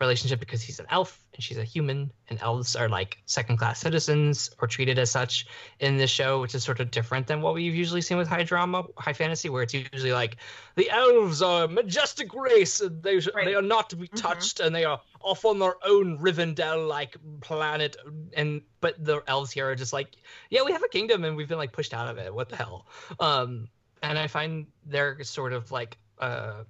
relationship 0.00 0.40
because 0.40 0.62
he's 0.62 0.80
an 0.80 0.86
elf 0.88 1.22
and 1.34 1.42
she's 1.42 1.58
a 1.58 1.64
human 1.64 2.10
and 2.28 2.40
elves 2.40 2.74
are 2.74 2.88
like 2.88 3.18
second 3.26 3.58
class 3.58 3.78
citizens 3.80 4.50
or 4.60 4.66
treated 4.66 4.98
as 4.98 5.10
such 5.10 5.46
in 5.78 5.98
this 5.98 6.10
show 6.10 6.40
which 6.40 6.54
is 6.54 6.64
sort 6.64 6.80
of 6.80 6.90
different 6.90 7.26
than 7.26 7.42
what 7.42 7.52
we've 7.52 7.74
usually 7.74 8.00
seen 8.00 8.16
with 8.16 8.26
high 8.26 8.42
drama 8.42 8.84
high 8.96 9.12
fantasy 9.12 9.50
where 9.50 9.62
it's 9.62 9.74
usually 9.74 10.12
like 10.12 10.36
the 10.76 10.88
elves 10.90 11.42
are 11.42 11.64
a 11.64 11.68
majestic 11.68 12.34
race 12.34 12.80
and 12.80 13.02
they, 13.02 13.16
Right. 13.16 13.44
they 13.44 13.54
are 13.54 13.62
not 13.62 13.90
to 13.90 13.96
be 13.96 14.08
Mhm. 14.08 14.16
touched 14.16 14.60
and 14.60 14.74
they 14.74 14.84
are 14.84 15.00
off 15.20 15.44
on 15.44 15.58
their 15.58 15.74
own 15.84 16.18
rivendell 16.18 16.88
like 16.88 17.16
planet 17.42 17.96
and 18.34 18.62
but 18.80 19.04
the 19.04 19.22
elves 19.26 19.50
here 19.52 19.68
are 19.70 19.74
just 19.74 19.92
like 19.92 20.08
yeah 20.48 20.62
we 20.62 20.72
have 20.72 20.82
a 20.82 20.88
kingdom 20.88 21.24
and 21.24 21.36
we've 21.36 21.48
been 21.48 21.58
like 21.58 21.72
pushed 21.72 21.92
out 21.92 22.08
of 22.08 22.16
it 22.16 22.34
what 22.34 22.48
the 22.48 22.56
hell 22.56 22.86
um 23.20 23.68
and 24.02 24.18
i 24.18 24.26
find 24.26 24.66
they're 24.86 25.22
sort 25.24 25.52
of 25.52 25.70
like 25.70 25.98
uh 26.20 26.64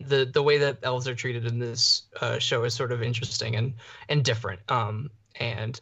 the 0.00 0.24
the 0.26 0.42
way 0.42 0.58
that 0.58 0.78
elves 0.82 1.08
are 1.08 1.14
treated 1.14 1.46
in 1.46 1.58
this 1.58 2.02
uh, 2.20 2.38
show 2.38 2.64
is 2.64 2.74
sort 2.74 2.92
of 2.92 3.02
interesting 3.02 3.56
and 3.56 3.74
and 4.08 4.24
different. 4.24 4.60
Um, 4.70 5.10
and 5.38 5.80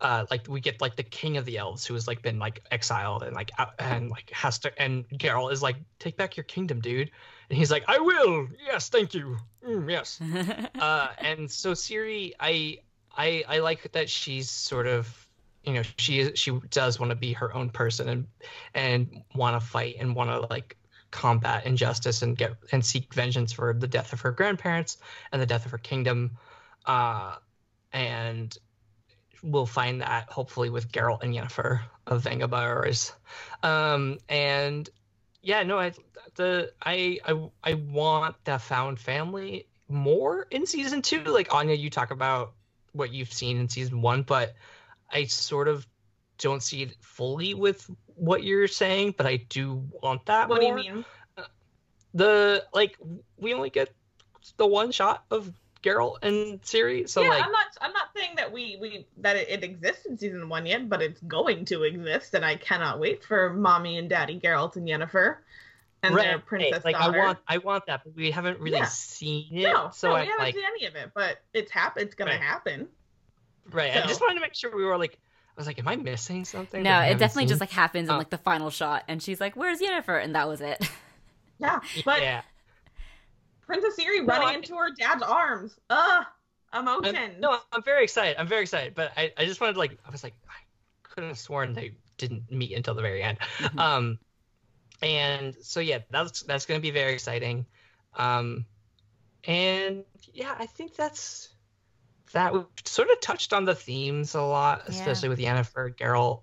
uh, 0.00 0.26
like 0.30 0.46
we 0.48 0.60
get 0.60 0.80
like 0.80 0.96
the 0.96 1.02
king 1.02 1.36
of 1.36 1.44
the 1.44 1.58
elves 1.58 1.86
who 1.86 1.94
has 1.94 2.06
like 2.06 2.22
been 2.22 2.38
like 2.38 2.62
exiled 2.70 3.22
and 3.22 3.34
like 3.34 3.50
out, 3.58 3.74
and 3.78 4.10
like 4.10 4.30
has 4.30 4.58
to 4.60 4.82
and 4.82 5.08
Geralt 5.10 5.52
is 5.52 5.62
like 5.62 5.76
take 5.98 6.16
back 6.16 6.36
your 6.36 6.44
kingdom, 6.44 6.80
dude. 6.80 7.10
And 7.48 7.58
he's 7.58 7.70
like, 7.70 7.84
I 7.88 7.98
will. 7.98 8.48
Yes, 8.66 8.88
thank 8.88 9.14
you. 9.14 9.36
Mm, 9.66 9.90
yes. 9.90 10.20
uh, 10.80 11.08
and 11.18 11.50
so 11.50 11.72
Ciri, 11.72 12.32
I 12.40 12.78
I 13.16 13.44
I 13.48 13.58
like 13.60 13.92
that 13.92 14.10
she's 14.10 14.50
sort 14.50 14.86
of 14.86 15.28
you 15.64 15.74
know 15.74 15.82
she 15.98 16.20
is 16.20 16.38
she 16.38 16.58
does 16.70 16.98
want 16.98 17.10
to 17.10 17.16
be 17.16 17.32
her 17.32 17.54
own 17.54 17.70
person 17.70 18.08
and 18.08 18.26
and 18.74 19.22
want 19.34 19.60
to 19.60 19.66
fight 19.66 19.96
and 19.98 20.14
want 20.14 20.30
to 20.30 20.40
like 20.52 20.76
combat 21.14 21.64
injustice 21.64 22.22
and 22.22 22.36
get 22.36 22.56
and 22.72 22.84
seek 22.84 23.14
vengeance 23.14 23.52
for 23.52 23.72
the 23.72 23.86
death 23.86 24.12
of 24.12 24.20
her 24.22 24.32
grandparents 24.32 24.98
and 25.30 25.40
the 25.40 25.46
death 25.46 25.64
of 25.64 25.70
her 25.70 25.78
kingdom. 25.78 26.32
Uh 26.84 27.36
and 27.92 28.58
we'll 29.42 29.64
find 29.64 30.00
that 30.00 30.28
hopefully 30.28 30.70
with 30.70 30.90
Geralt 30.90 31.22
and 31.22 31.32
Yennefer 31.32 31.82
of 32.08 32.24
Vengabyres 32.24 33.12
um 33.62 34.18
and 34.28 34.90
yeah 35.40 35.62
no 35.62 35.78
I 35.78 35.92
the 36.34 36.72
I 36.82 37.20
I 37.24 37.48
I 37.62 37.74
want 37.74 38.34
the 38.44 38.58
found 38.58 38.98
family 38.98 39.68
more 39.88 40.48
in 40.50 40.66
season 40.66 41.00
2 41.00 41.22
like 41.24 41.54
Anya 41.54 41.76
you 41.76 41.90
talk 41.90 42.10
about 42.10 42.54
what 42.92 43.12
you've 43.12 43.32
seen 43.32 43.58
in 43.58 43.68
season 43.68 44.02
1 44.02 44.22
but 44.22 44.54
I 45.12 45.26
sort 45.26 45.68
of 45.68 45.86
don't 46.44 46.62
see 46.62 46.82
it 46.82 46.94
fully 47.00 47.54
with 47.54 47.90
what 48.16 48.44
you're 48.44 48.68
saying, 48.68 49.14
but 49.16 49.26
I 49.26 49.36
do 49.48 49.82
want 50.02 50.26
that 50.26 50.48
What 50.48 50.60
more. 50.60 50.76
do 50.76 50.84
you 50.84 50.94
mean? 50.94 51.04
Uh, 51.38 51.42
the 52.12 52.64
like 52.74 52.96
we 53.38 53.54
only 53.54 53.70
get 53.70 53.88
the 54.58 54.66
one 54.66 54.92
shot 54.92 55.24
of 55.30 55.50
Geralt 55.82 56.18
and 56.22 56.60
Ciri. 56.62 57.08
So 57.08 57.22
yeah, 57.22 57.30
like, 57.30 57.44
I'm 57.44 57.50
not. 57.50 57.66
I'm 57.80 57.92
not 57.92 58.08
saying 58.14 58.36
that 58.36 58.52
we 58.52 58.76
we 58.80 59.06
that 59.18 59.36
it, 59.36 59.48
it 59.48 59.64
exists 59.64 60.04
in 60.04 60.18
season 60.18 60.48
one 60.50 60.66
yet, 60.66 60.88
but 60.88 61.00
it's 61.00 61.20
going 61.22 61.64
to 61.66 61.82
exist, 61.84 62.34
and 62.34 62.44
I 62.44 62.56
cannot 62.56 63.00
wait 63.00 63.24
for 63.24 63.52
mommy 63.54 63.96
and 63.96 64.08
daddy 64.08 64.38
Geralt 64.38 64.76
and 64.76 64.86
Yennefer 64.86 65.38
and 66.02 66.14
their 66.14 66.36
right, 66.36 66.46
princess 66.46 66.84
like 66.84 66.94
daughter. 66.96 67.18
I 67.18 67.24
want, 67.26 67.38
I 67.48 67.58
want 67.58 67.86
that, 67.86 68.02
but 68.04 68.14
we 68.14 68.30
haven't 68.30 68.60
really 68.60 68.76
Yeah. 68.76 68.84
seen 68.84 69.56
it. 69.56 69.72
no, 69.72 69.90
so 69.94 70.08
no, 70.10 70.14
I 70.16 70.20
we 70.20 70.26
haven't 70.28 70.44
like, 70.44 70.54
seen 70.54 70.64
any 70.76 70.84
of 70.84 70.94
it, 70.94 71.10
but 71.14 71.38
it's 71.54 71.70
hap- 71.70 71.96
It's 71.96 72.14
gonna 72.14 72.32
Right. 72.32 72.40
happen. 72.40 72.88
right. 73.70 73.96
I 73.96 74.06
just 74.06 74.20
wanted 74.20 74.34
to 74.34 74.40
make 74.42 74.54
sure 74.54 74.76
we 74.76 74.84
were 74.84 74.98
like, 74.98 75.18
I 75.56 75.60
was 75.60 75.66
like, 75.68 75.78
am 75.78 75.86
I 75.86 75.94
missing 75.96 76.44
something? 76.44 76.82
No, 76.82 77.00
it 77.00 77.12
definitely 77.18 77.42
seen? 77.42 77.48
just 77.48 77.60
like 77.60 77.70
happens 77.70 78.08
in 78.08 78.14
Oh. 78.14 78.18
like 78.18 78.30
the 78.30 78.38
final 78.38 78.70
shot, 78.70 79.04
and 79.08 79.22
she's 79.22 79.40
like, 79.40 79.54
"Where's 79.54 79.80
Yennefer?" 79.80 80.22
And 80.22 80.34
that 80.34 80.48
was 80.48 80.60
it. 80.60 80.88
Yeah, 81.60 81.78
but 82.04 82.20
yeah. 82.20 82.42
Princess 83.66 83.94
Ciri 83.98 84.18
No, 84.20 84.26
running 84.26 84.48
I- 84.48 84.54
into 84.54 84.74
her 84.76 84.90
dad's 84.98 85.22
arms. 85.22 85.78
Ugh, 85.88 86.26
emotion. 86.76 87.16
I'm, 87.16 87.40
no, 87.40 87.58
I'm 87.72 87.82
very 87.84 88.02
excited. 88.04 88.36
I'm 88.38 88.48
very 88.48 88.62
excited, 88.62 88.94
but 88.96 89.12
I, 89.16 89.32
I 89.38 89.44
just 89.46 89.60
wanted 89.60 89.74
to 89.74 89.78
like, 89.78 89.96
I 90.06 90.10
was 90.10 90.24
like, 90.24 90.34
I 90.48 90.54
couldn't 91.04 91.30
have 91.30 91.38
sworn 91.38 91.72
they 91.72 91.92
didn't 92.18 92.50
meet 92.50 92.72
until 92.76 92.94
the 92.94 93.02
very 93.02 93.22
end. 93.22 93.38
Mhm. 93.58 93.78
Um, 93.78 94.18
and 95.00 95.54
so 95.62 95.78
yeah, 95.80 95.98
that's 96.10 96.42
that's 96.42 96.66
gonna 96.66 96.80
be 96.80 96.90
very 96.90 97.12
exciting. 97.12 97.66
Um, 98.16 98.66
and 99.44 100.04
yeah, 100.32 100.54
I 100.58 100.66
think 100.66 100.96
that's 100.96 101.50
that. 102.34 102.52
We 102.52 102.60
sort 102.84 103.10
of 103.10 103.20
touched 103.20 103.52
on 103.52 103.64
the 103.64 103.74
themes 103.74 104.34
a 104.34 104.42
lot, 104.42 104.82
Yeah. 104.84 104.90
especially 104.94 105.30
with 105.30 105.38
Yennefer, 105.40 105.96
Geralt. 105.96 106.42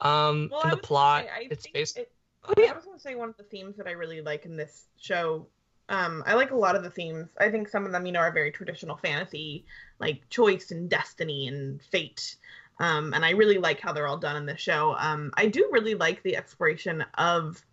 Um, 0.00 0.48
Well, 0.52 0.62
and 0.62 0.72
the 0.72 0.76
plot. 0.76 1.24
say, 1.24 1.30
I 1.30 1.48
it's 1.50 1.62
think 1.64 1.74
based. 1.74 1.96
it- 1.96 2.12
Oh 2.48 2.54
I 2.56 2.72
was 2.74 2.84
going 2.84 2.96
to 2.96 3.02
say 3.02 3.16
one 3.16 3.28
of 3.28 3.36
the 3.36 3.42
themes 3.42 3.76
that 3.76 3.88
I 3.88 3.92
really 3.92 4.20
like 4.20 4.44
in 4.44 4.56
this 4.56 4.86
show. 5.00 5.48
Um, 5.88 6.22
I 6.26 6.34
like 6.34 6.52
a 6.52 6.56
lot 6.56 6.76
of 6.76 6.84
the 6.84 6.90
themes. 6.90 7.30
I 7.40 7.50
think 7.50 7.68
some 7.68 7.86
of 7.86 7.90
them, 7.92 8.06
you 8.06 8.12
know, 8.12 8.20
are 8.20 8.30
very 8.30 8.52
traditional 8.52 8.96
fantasy, 8.96 9.64
like 9.98 10.28
choice 10.30 10.70
and 10.70 10.88
destiny 10.88 11.48
and 11.48 11.82
fate. 11.82 12.36
Um, 12.78 13.14
and 13.14 13.24
I 13.24 13.30
really 13.30 13.58
like 13.58 13.80
how 13.80 13.92
they're 13.92 14.06
all 14.06 14.16
done 14.18 14.36
in 14.36 14.46
this 14.46 14.60
show. 14.60 14.94
Um, 14.96 15.32
I 15.34 15.46
do 15.46 15.68
really 15.72 15.94
like 15.96 16.22
the 16.22 16.36
exploration 16.36 17.04
of 17.18 17.64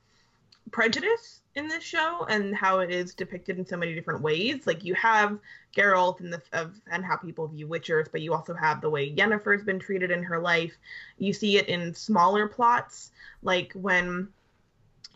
prejudice 0.72 1.42
in 1.56 1.68
this 1.68 1.84
show 1.84 2.26
and 2.30 2.56
how 2.56 2.80
it 2.80 2.90
is 2.90 3.14
depicted 3.14 3.60
in 3.60 3.66
so 3.66 3.78
many 3.78 3.94
different 3.94 4.22
ways. 4.22 4.66
Like 4.66 4.84
you 4.84 4.96
have 4.96 5.38
Geralt 5.76 6.20
and 6.20 6.34
the 6.34 6.42
of 6.52 6.80
and 6.92 7.06
how 7.06 7.16
people 7.16 7.48
view 7.48 7.68
Witchers, 7.68 8.08
but 8.12 8.22
you 8.22 8.34
also 8.34 8.54
have 8.54 8.82
the 8.82 8.90
way 8.90 9.14
Yennefer's 9.14 9.64
been 9.64 9.80
treated 9.80 10.12
in 10.12 10.24
her 10.24 10.40
life. 10.40 10.74
You 11.18 11.34
see 11.34 11.58
it 11.58 11.68
in 11.68 11.94
smaller 11.94 12.48
plots, 12.48 13.12
like 13.42 13.74
when 13.74 14.30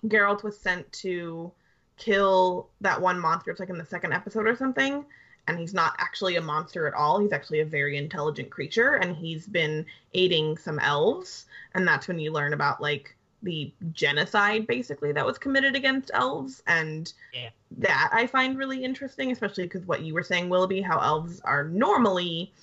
Geralt 0.05 0.43
was 0.43 0.59
sent 0.59 0.91
to 0.93 1.51
kill 1.97 2.69
that 2.81 3.01
one 3.01 3.19
monster. 3.19 3.51
It's 3.51 3.59
like 3.59 3.69
in 3.69 3.77
the 3.77 3.85
second 3.85 4.13
episode 4.13 4.47
or 4.47 4.55
something. 4.55 5.05
And 5.47 5.57
he's 5.57 5.73
not 5.73 5.95
actually 5.97 6.35
a 6.35 6.41
monster 6.41 6.87
at 6.87 6.93
all. 6.93 7.19
He's 7.19 7.31
actually 7.31 7.61
a 7.61 7.65
very 7.65 7.95
intelligent 7.95 8.49
creature, 8.49 8.95
and 8.95 9.15
he's 9.15 9.47
been 9.47 9.85
aiding 10.13 10.57
some 10.57 10.77
elves. 10.77 11.45
And 11.73 11.87
that's 11.87 12.07
when 12.07 12.19
you 12.19 12.33
learn 12.33 12.51
about 12.53 12.81
like 12.81 13.15
the 13.43 13.71
genocide, 13.93 14.67
basically, 14.67 15.11
that 15.11 15.25
was 15.25 15.37
committed 15.37 15.75
against 15.75 16.11
elves. 16.13 16.63
And 16.67 17.11
Yeah. 17.33 17.49
that 17.77 18.09
I 18.11 18.27
find 18.27 18.57
really 18.57 18.83
interesting, 18.83 19.31
especially 19.31 19.63
because 19.65 19.85
what 19.85 20.01
you 20.01 20.13
were 20.13 20.23
saying, 20.23 20.49
Willoughby, 20.49 20.81
how 20.81 20.99
elves 20.99 21.39
are 21.41 21.65
normally 21.65 22.53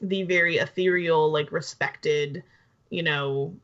the 0.00 0.22
very 0.24 0.56
ethereal, 0.58 1.30
like 1.30 1.52
respected, 1.52 2.42
you 2.90 3.02
know, 3.02 3.54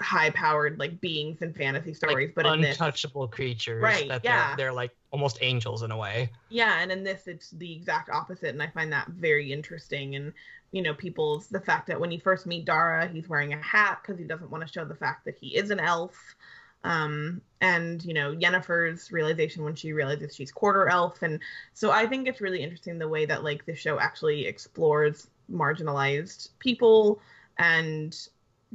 high 0.00 0.30
powered 0.30 0.78
like 0.78 1.00
beings 1.00 1.40
in 1.42 1.52
fantasy 1.52 1.94
stories. 1.94 2.28
like 2.28 2.34
but 2.34 2.46
in 2.46 2.60
this 2.60 2.80
untouchable 2.80 3.28
creatures. 3.28 3.82
Right, 3.82 4.08
That 4.08 4.22
yeah. 4.24 4.48
they're, 4.48 4.56
they're 4.66 4.72
like 4.72 4.90
almost 5.10 5.38
angels 5.40 5.82
in 5.82 5.90
a 5.90 5.96
way. 5.96 6.30
yeah 6.48 6.80
and 6.80 6.90
in 6.90 7.04
this 7.04 7.26
it's 7.28 7.50
the 7.50 7.72
exact 7.72 8.10
opposite 8.10 8.48
and 8.50 8.62
i 8.62 8.66
find 8.68 8.92
that 8.92 9.06
very 9.08 9.52
interesting 9.52 10.16
and 10.16 10.32
you 10.72 10.82
know 10.82 10.92
people's 10.92 11.46
the 11.46 11.60
fact 11.60 11.86
that 11.86 12.00
when 12.00 12.10
you 12.10 12.18
first 12.20 12.46
meet 12.46 12.64
dara 12.64 13.06
he's 13.06 13.28
wearing 13.28 13.52
a 13.52 13.62
hat 13.62 14.00
because 14.02 14.18
he 14.18 14.24
doesn't 14.24 14.50
want 14.50 14.66
to 14.66 14.72
show 14.72 14.84
the 14.84 14.94
fact 14.94 15.24
that 15.24 15.36
he 15.40 15.54
is 15.56 15.70
an 15.70 15.78
elf 15.78 16.34
um 16.82 17.40
and 17.60 18.04
you 18.04 18.12
know 18.12 18.34
yennefer's 18.34 19.12
realization 19.12 19.62
when 19.62 19.74
she 19.76 19.92
realizes 19.92 20.34
she's 20.34 20.50
quarter 20.50 20.88
elf 20.88 21.22
and 21.22 21.40
so 21.72 21.92
i 21.92 22.04
think 22.04 22.26
it's 22.26 22.40
really 22.40 22.62
interesting 22.62 22.98
the 22.98 23.08
way 23.08 23.24
that 23.24 23.44
like 23.44 23.64
the 23.66 23.74
show 23.74 24.00
actually 24.00 24.46
explores 24.46 25.28
marginalized 25.50 26.48
people 26.58 27.20
and 27.58 28.28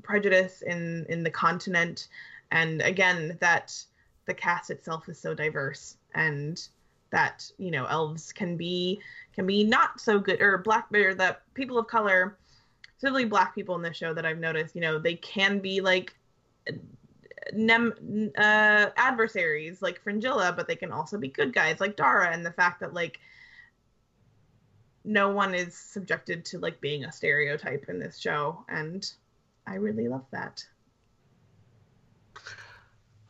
prejudice 0.04 0.62
in 0.62 1.06
in 1.10 1.24
the 1.24 1.30
continent. 1.30 2.08
And 2.52 2.82
again 2.82 3.38
that 3.42 3.76
the 4.26 4.34
cast 4.34 4.70
itself 4.70 5.10
is 5.10 5.20
so 5.20 5.34
diverse 5.34 5.98
and 6.14 6.68
that 7.12 7.52
you 7.58 7.72
know 7.72 7.86
elves 7.86 8.32
can 8.32 8.56
be 8.56 9.02
can 9.34 9.48
be 9.48 9.64
not 9.64 10.00
so 10.00 10.20
good 10.20 10.42
or 10.42 10.58
black 10.60 10.88
or 10.94 11.16
that 11.16 11.42
people 11.56 11.78
of 11.80 11.88
color 11.88 12.38
specifically 12.98 13.26
black 13.26 13.56
people 13.56 13.76
in 13.76 13.82
this 13.82 13.98
show 13.98 14.14
that 14.14 14.28
i've 14.28 14.38
noticed 14.38 14.76
you 14.76 14.82
know 14.82 15.00
they 15.00 15.16
can 15.16 15.58
be 15.58 15.82
like 15.82 16.16
nem 17.54 18.32
uh 18.38 18.88
adversaries 18.96 19.82
like 19.82 20.00
fringilla 20.02 20.54
but 20.56 20.68
they 20.68 20.76
can 20.76 20.92
also 20.92 21.18
be 21.18 21.28
good 21.28 21.54
guys 21.54 21.80
like 21.80 21.96
dara. 21.96 22.30
And 22.32 22.46
the 22.46 22.52
fact 22.52 22.80
that 22.82 22.94
like 22.94 23.20
no 25.04 25.30
one 25.30 25.56
is 25.56 25.76
subjected 25.76 26.46
to 26.46 26.60
like 26.60 26.80
being 26.82 27.06
a 27.06 27.12
stereotype 27.12 27.86
in 27.88 28.00
this 28.00 28.20
show. 28.20 28.64
And 28.68 29.10
i 29.70 29.76
really 29.76 30.08
love 30.08 30.26
that 30.32 30.64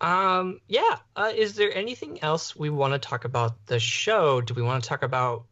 Um, 0.02 0.62
yeah. 0.68 1.00
Uh, 1.16 1.32
is 1.36 1.56
there 1.56 1.76
anything 1.76 2.24
else 2.24 2.56
we 2.56 2.70
want 2.70 2.94
to 2.94 3.00
talk 3.00 3.26
about 3.26 3.66
the 3.66 3.80
show? 3.80 4.42
Do 4.42 4.54
we 4.54 4.62
want 4.62 4.84
to 4.84 4.90
talk 4.90 5.04
about 5.04 5.46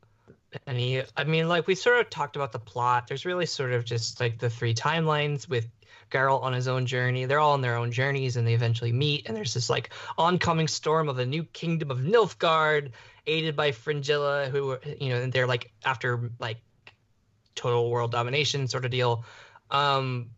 any? 0.66 1.04
I 1.16 1.24
mean, 1.26 1.50
like 1.50 1.68
we 1.68 1.76
sort 1.76 2.00
of 2.00 2.10
talked 2.10 2.36
about 2.36 2.52
the 2.52 2.60
plot. 2.60 3.08
There's 3.08 3.26
really 3.26 3.46
sort 3.46 3.74
of 3.74 3.84
just 3.84 4.20
like 4.20 4.40
the 4.40 4.50
three 4.50 4.74
timelines 4.74 5.50
with 5.50 5.68
Geralt 6.10 6.44
on 6.44 6.54
his 6.54 6.70
own 6.70 6.86
journey. 6.86 7.26
They're 7.26 7.40
all 7.40 7.54
on 7.54 7.62
their 7.62 7.76
own 7.76 7.92
journeys, 7.92 8.38
and 8.38 8.48
they 8.48 8.54
eventually 8.54 8.94
meet. 8.94 9.28
And 9.28 9.36
there's 9.36 9.54
this 9.54 9.70
like 9.70 9.90
oncoming 10.18 10.70
storm 10.70 11.10
of 11.10 11.20
a 11.20 11.26
new 11.26 11.44
kingdom 11.44 11.92
of 11.92 12.00
Nilfgaard, 12.00 12.92
aided 13.26 13.58
by 13.58 13.74
Fringilla, 13.74 14.48
who 14.50 14.78
you 15.00 15.10
know, 15.10 15.22
and 15.22 15.34
they're 15.34 15.48
like 15.48 15.72
after 15.84 16.32
like 16.40 16.60
total 17.54 17.90
world 17.90 18.12
domination 18.12 18.70
sort 18.70 18.86
of 18.86 18.92
deal. 18.92 19.26
Um, 19.70 20.30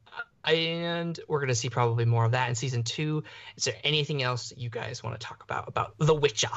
and 0.45 1.19
we're 1.27 1.39
gonna 1.39 1.55
see 1.55 1.69
probably 1.69 2.05
more 2.05 2.25
of 2.25 2.31
that 2.31 2.49
in 2.49 2.55
season 2.55 2.83
two. 2.83 3.23
Is 3.57 3.65
there 3.65 3.75
anything 3.83 4.23
else 4.23 4.49
that 4.49 4.57
you 4.57 4.69
guys 4.69 5.03
want 5.03 5.19
to 5.19 5.25
talk 5.25 5.43
about 5.43 5.67
about 5.67 5.95
The 5.99 6.13
Witcher? 6.13 6.49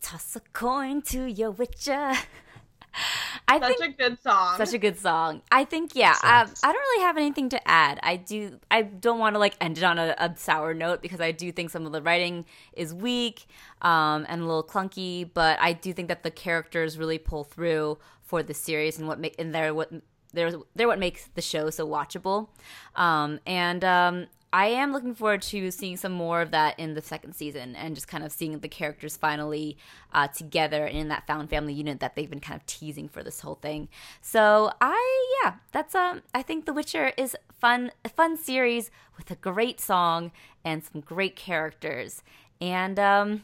Toss 0.00 0.36
a 0.36 0.40
coin 0.52 1.02
to 1.02 1.24
your 1.24 1.50
Witcher. 1.50 2.12
I 3.48 3.58
such 3.58 3.78
think 3.78 3.98
a 3.98 4.02
good 4.02 4.22
song 4.22 4.56
such 4.56 4.72
a 4.72 4.78
good 4.78 4.98
song. 4.98 5.42
I 5.50 5.64
think 5.64 5.94
yeah. 5.94 6.12
Um, 6.22 6.52
I 6.62 6.72
don't 6.72 6.74
really 6.74 7.02
have 7.02 7.16
anything 7.16 7.48
to 7.50 7.68
add. 7.68 7.98
I 8.02 8.16
do. 8.16 8.58
I 8.70 8.82
don't 8.82 9.18
want 9.18 9.34
to 9.34 9.38
like 9.38 9.56
end 9.60 9.78
it 9.78 9.84
on 9.84 9.98
a, 9.98 10.14
a 10.18 10.34
sour 10.36 10.74
note 10.74 11.02
because 11.02 11.20
I 11.20 11.32
do 11.32 11.50
think 11.52 11.70
some 11.70 11.86
of 11.86 11.92
the 11.92 12.00
writing 12.00 12.44
is 12.72 12.94
weak 12.94 13.46
um, 13.82 14.26
and 14.28 14.42
a 14.42 14.44
little 14.44 14.64
clunky. 14.64 15.28
But 15.32 15.58
I 15.60 15.72
do 15.72 15.92
think 15.92 16.08
that 16.08 16.22
the 16.22 16.30
characters 16.30 16.96
really 16.96 17.18
pull 17.18 17.44
through 17.44 17.98
for 18.22 18.42
the 18.42 18.54
series 18.54 18.98
and 18.98 19.08
what 19.08 19.18
make 19.18 19.34
and 19.38 19.54
they're 19.54 19.74
what 19.74 19.90
they're 20.34 20.52
they're 20.74 20.88
what 20.88 20.98
makes 20.98 21.28
the 21.34 21.42
show 21.42 21.70
so 21.70 21.86
watchable. 21.86 22.48
Um, 22.94 23.40
and 23.46 23.84
um, 23.84 24.26
I 24.54 24.66
am 24.66 24.92
looking 24.92 25.16
forward 25.16 25.42
to 25.42 25.72
seeing 25.72 25.96
some 25.96 26.12
more 26.12 26.40
of 26.40 26.52
that 26.52 26.78
in 26.78 26.94
the 26.94 27.02
second 27.02 27.32
season 27.32 27.74
and 27.74 27.96
just 27.96 28.06
kind 28.06 28.22
of 28.22 28.30
seeing 28.30 28.56
the 28.60 28.68
characters 28.68 29.16
finally 29.16 29.76
uh, 30.12 30.28
together 30.28 30.86
in 30.86 31.08
that 31.08 31.26
found 31.26 31.50
family 31.50 31.72
unit 31.72 31.98
that 31.98 32.14
they've 32.14 32.30
been 32.30 32.38
kind 32.38 32.60
of 32.60 32.64
teasing 32.66 33.08
for 33.08 33.24
this 33.24 33.40
whole 33.40 33.56
thing. 33.56 33.88
So 34.22 34.70
I 34.80 35.40
yeah, 35.42 35.54
that's 35.72 35.96
um 35.96 36.22
I 36.32 36.42
think 36.42 36.66
The 36.66 36.72
Witcher 36.72 37.12
is 37.16 37.36
fun 37.58 37.90
a 38.04 38.08
fun 38.08 38.36
series 38.36 38.92
with 39.16 39.28
a 39.32 39.34
great 39.34 39.80
song 39.80 40.30
and 40.64 40.84
some 40.84 41.00
great 41.00 41.34
characters. 41.34 42.22
And 42.60 42.96
um 43.00 43.42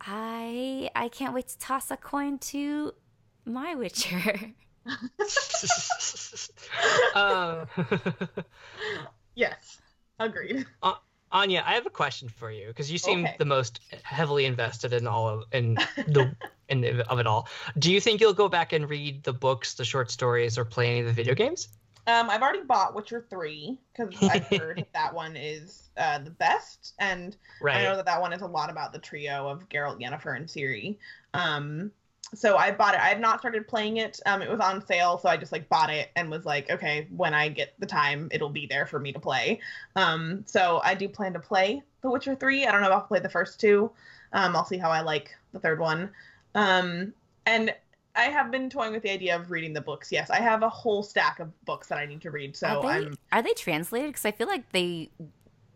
I 0.00 0.90
I 0.94 1.08
can't 1.08 1.34
wait 1.34 1.48
to 1.48 1.58
toss 1.58 1.90
a 1.90 1.96
coin 1.96 2.38
to 2.38 2.94
my 3.44 3.74
Witcher. 3.74 4.52
uh, 7.14 7.66
yes 9.34 9.80
agreed 10.18 10.66
Anya, 11.32 11.62
I 11.66 11.74
have 11.74 11.86
a 11.86 11.90
question 11.90 12.28
for 12.28 12.50
you 12.50 12.68
because 12.68 12.90
you 12.90 12.98
seem 12.98 13.24
Okay. 13.24 13.36
the 13.38 13.44
most 13.44 13.80
heavily 14.02 14.46
invested 14.46 14.92
in 14.92 15.06
all 15.06 15.28
of 15.28 15.44
in 15.52 15.74
the 16.06 16.34
in 16.68 16.80
the, 16.80 17.08
of 17.10 17.18
it 17.18 17.26
all. 17.26 17.48
Do 17.78 17.92
you 17.92 18.00
think 18.00 18.20
you'll 18.20 18.32
go 18.32 18.48
back 18.48 18.72
and 18.72 18.88
read 18.88 19.22
the 19.22 19.32
books, 19.32 19.74
the 19.74 19.84
short 19.84 20.10
stories, 20.10 20.56
or 20.56 20.64
play 20.64 20.88
any 20.88 21.00
of 21.00 21.06
the 21.06 21.12
video 21.12 21.34
games? 21.34 21.68
Um, 22.06 22.30
I've 22.30 22.42
already 22.42 22.62
bought 22.62 22.94
Witcher 22.94 23.26
three 23.28 23.78
because 23.92 24.14
I've 24.30 24.46
heard 24.46 24.86
that 24.94 25.12
one 25.12 25.36
is 25.36 25.90
uh, 25.96 26.20
the 26.20 26.30
best, 26.30 26.94
and 26.98 27.36
I 27.64 27.82
know 27.82 27.96
that 27.96 28.06
that 28.06 28.20
one 28.20 28.32
is 28.32 28.42
a 28.42 28.46
lot 28.46 28.70
about 28.70 28.92
the 28.92 28.98
trio 28.98 29.48
of 29.48 29.68
Geralt, 29.68 30.00
Yennefer, 30.00 30.36
and 30.36 30.46
Ciri. 30.46 30.96
Um, 31.34 31.90
so 32.34 32.56
I 32.56 32.72
bought 32.72 32.94
it. 32.94 33.00
I 33.00 33.08
have 33.08 33.20
not 33.20 33.40
started 33.40 33.68
playing 33.68 33.98
it. 33.98 34.20
Um, 34.26 34.42
it 34.42 34.50
was 34.50 34.60
on 34.60 34.84
sale, 34.84 35.18
so 35.18 35.28
I 35.28 35.36
just 35.36 35.52
like 35.52 35.68
bought 35.68 35.90
it 35.90 36.10
and 36.16 36.30
was 36.30 36.44
like, 36.44 36.70
okay, 36.70 37.06
when 37.10 37.34
I 37.34 37.48
get 37.48 37.74
the 37.78 37.86
time, 37.86 38.28
it'll 38.32 38.50
be 38.50 38.66
there 38.66 38.86
for 38.86 38.98
me 38.98 39.12
to 39.12 39.20
play. 39.20 39.60
Um, 39.94 40.42
so 40.46 40.80
I 40.84 40.94
do 40.94 41.08
plan 41.08 41.32
to 41.34 41.40
play 41.40 41.82
The 42.02 42.10
Witcher 42.10 42.34
3. 42.34 42.66
I 42.66 42.72
don't 42.72 42.80
know 42.80 42.88
if 42.88 42.92
I'll 42.92 43.00
play 43.00 43.20
the 43.20 43.28
first 43.28 43.60
two. 43.60 43.90
Um, 44.32 44.56
I'll 44.56 44.64
see 44.64 44.76
how 44.76 44.90
I 44.90 45.02
like 45.02 45.34
the 45.52 45.60
third 45.60 45.78
one. 45.78 46.10
Um, 46.54 47.12
and 47.46 47.72
I 48.16 48.24
have 48.24 48.50
been 48.50 48.70
toying 48.70 48.92
with 48.92 49.02
the 49.02 49.10
idea 49.10 49.36
of 49.36 49.50
reading 49.50 49.72
the 49.72 49.80
books. 49.80 50.10
Yes, 50.10 50.30
I 50.30 50.40
have 50.40 50.62
a 50.62 50.68
whole 50.68 51.02
stack 51.02 51.38
of 51.38 51.52
books 51.64 51.88
that 51.88 51.98
I 51.98 52.06
need 52.06 52.22
to 52.22 52.30
read. 52.30 52.56
So 52.56 52.66
are 52.66 52.82
they, 52.82 53.06
I'm. 53.06 53.14
Are 53.30 53.42
they 53.42 53.52
translated? 53.52 54.08
Because 54.08 54.24
I 54.24 54.32
feel 54.32 54.48
like 54.48 54.72
they 54.72 55.10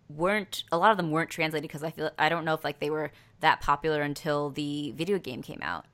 weren't. 0.08 0.64
A 0.72 0.78
lot 0.78 0.90
of 0.90 0.96
them 0.96 1.10
weren't 1.10 1.30
translated 1.30 1.68
because 1.68 1.84
I 1.84 1.90
feel 1.90 2.10
I 2.18 2.28
don't 2.28 2.44
know 2.44 2.54
if 2.54 2.64
like 2.64 2.80
they 2.80 2.90
were 2.90 3.12
that 3.40 3.60
popular 3.60 4.02
until 4.02 4.50
the 4.50 4.92
video 4.96 5.18
game 5.18 5.42
came 5.42 5.60
out. 5.62 5.84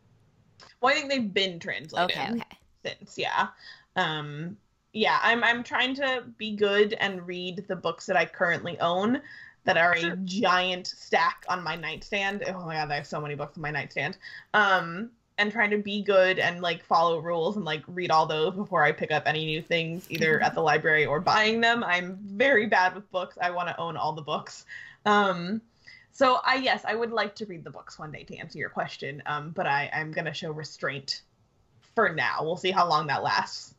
Well, 0.80 0.92
I 0.92 0.96
think 0.98 1.10
they've 1.10 1.32
been 1.34 1.58
translated 1.58 2.16
Okay, 2.16 2.30
okay. 2.32 2.58
since. 2.84 3.18
Yeah. 3.18 3.48
Um, 3.96 4.56
yeah, 4.92 5.18
I'm 5.22 5.44
I'm 5.44 5.62
trying 5.62 5.94
to 5.96 6.24
be 6.38 6.56
good 6.56 6.94
and 6.94 7.26
read 7.26 7.64
the 7.68 7.76
books 7.76 8.06
that 8.06 8.16
I 8.16 8.24
currently 8.24 8.78
own 8.80 9.20
that 9.64 9.76
are 9.76 9.96
Sure. 9.96 10.12
a 10.12 10.16
giant 10.16 10.86
stack 10.86 11.44
on 11.48 11.62
my 11.62 11.76
nightstand. 11.76 12.44
Oh 12.46 12.64
my 12.64 12.74
god, 12.74 12.90
I 12.90 12.96
have 12.96 13.06
so 13.06 13.20
many 13.20 13.34
books 13.34 13.56
on 13.58 13.62
my 13.62 13.70
nightstand. 13.70 14.16
Um, 14.54 15.10
and 15.38 15.52
trying 15.52 15.70
to 15.70 15.78
be 15.78 16.02
good 16.02 16.38
and 16.38 16.62
like 16.62 16.82
follow 16.82 17.18
rules 17.18 17.56
and 17.56 17.64
like 17.64 17.82
read 17.88 18.10
all 18.10 18.24
those 18.24 18.54
before 18.54 18.84
I 18.84 18.92
pick 18.92 19.10
up 19.10 19.24
any 19.26 19.44
new 19.44 19.60
things, 19.60 20.06
either 20.08 20.40
at 20.42 20.54
the 20.54 20.62
library 20.62 21.04
or 21.04 21.20
buying 21.20 21.60
them. 21.60 21.84
I'm 21.84 22.16
very 22.22 22.66
bad 22.66 22.94
with 22.94 23.10
books. 23.10 23.36
I 23.40 23.50
want 23.50 23.68
to 23.68 23.78
own 23.78 23.98
all 23.98 24.12
the 24.12 24.22
books. 24.22 24.64
Um, 25.04 25.60
so 26.16 26.38
I 26.46 26.54
yes, 26.56 26.82
I 26.86 26.94
would 26.94 27.12
like 27.12 27.34
to 27.36 27.44
read 27.44 27.62
the 27.62 27.70
books 27.70 27.98
one 27.98 28.10
day 28.10 28.24
to 28.24 28.36
answer 28.38 28.58
your 28.58 28.70
question. 28.70 29.22
Um, 29.26 29.50
but 29.50 29.66
I 29.66 29.90
I'm 29.92 30.12
gonna 30.12 30.32
show 30.32 30.50
restraint 30.50 31.20
for 31.94 32.08
now. 32.08 32.38
We'll 32.40 32.56
see 32.56 32.70
how 32.70 32.88
long 32.88 33.06
that 33.08 33.22
lasts. 33.22 33.74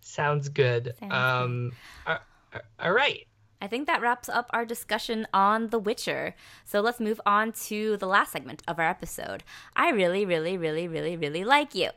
Sounds 0.00 0.48
good. 0.48 0.94
Sounds 0.98 1.12
um, 1.12 1.72
a- 2.06 2.20
a- 2.54 2.62
all 2.86 2.92
right. 2.92 3.26
I 3.60 3.66
think 3.66 3.86
that 3.86 4.00
wraps 4.00 4.30
up 4.30 4.48
our 4.54 4.64
discussion 4.64 5.26
on 5.34 5.68
The 5.68 5.78
Witcher. 5.78 6.34
So 6.64 6.80
let's 6.80 6.98
move 7.00 7.20
on 7.26 7.52
to 7.68 7.98
the 7.98 8.06
last 8.06 8.32
segment 8.32 8.62
of 8.66 8.78
our 8.78 8.88
episode. 8.88 9.44
I 9.76 9.90
really, 9.90 10.24
really, 10.24 10.56
really, 10.56 10.88
really, 10.88 11.18
really 11.18 11.44
like 11.44 11.74
you. 11.74 11.90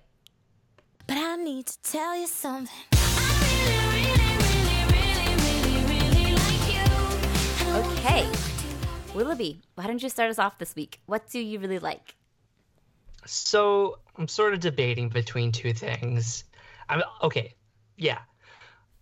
But 1.07 1.15
I 1.15 1.37
need 1.37 1.67
to 1.67 1.81
tell 1.81 2.19
you 2.19 2.27
something. 2.27 2.75
Okay. 7.73 8.52
Willoughby, 9.13 9.59
why 9.75 9.85
don't 9.87 10.01
you 10.01 10.09
start 10.09 10.29
us 10.31 10.39
off 10.39 10.57
this 10.57 10.75
week? 10.75 10.99
What 11.05 11.29
do 11.29 11.39
you 11.39 11.59
really 11.59 11.79
like? 11.79 12.15
So 13.25 13.99
I'm 14.17 14.27
sort 14.27 14.53
of 14.53 14.59
debating 14.59 15.09
between 15.09 15.51
two 15.51 15.73
things. 15.73 16.43
I'm 16.89 17.03
okay. 17.21 17.53
Yeah, 17.95 18.19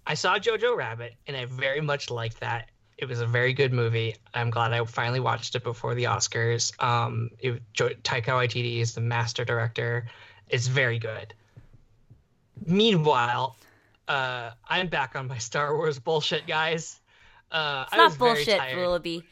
I 0.06 0.14
saw 0.16 0.38
Jojo 0.38 0.76
Rabbit, 0.76 1.16
and 1.28 1.36
I 1.38 1.46
very 1.46 1.82
much 1.82 2.10
liked 2.12 2.40
that. 2.42 2.70
It 2.98 3.06
was 3.06 3.22
a 3.22 3.26
very 3.26 3.54
good 3.54 3.74
movie. 3.74 4.16
I'm 4.34 4.50
glad 4.52 4.74
I 4.74 4.84
finally 4.86 5.20
watched 5.22 5.56
it 5.56 5.64
before 5.64 5.96
the 5.96 6.04
Oscars. 6.04 6.72
Um, 6.84 7.32
it, 7.40 7.62
jo- 7.74 7.90
Taika 8.04 8.26
Waititi 8.26 8.80
is 8.80 8.94
the 8.94 9.02
master 9.02 9.44
director. 9.44 10.06
It's 10.50 10.68
very 10.68 11.00
good. 11.00 11.34
Meanwhile, 12.66 13.56
uh, 14.08 14.52
I'm 14.68 14.88
back 14.88 15.16
on 15.16 15.28
my 15.28 15.40
Star 15.40 15.76
Wars 15.76 15.98
bullshit, 15.98 16.46
guys. 16.46 17.00
Uh, 17.52 17.86
It's 17.88 17.94
I 17.94 17.98
not 17.98 18.18
bullshit. 18.20 18.62
Willoughby. 18.76 19.24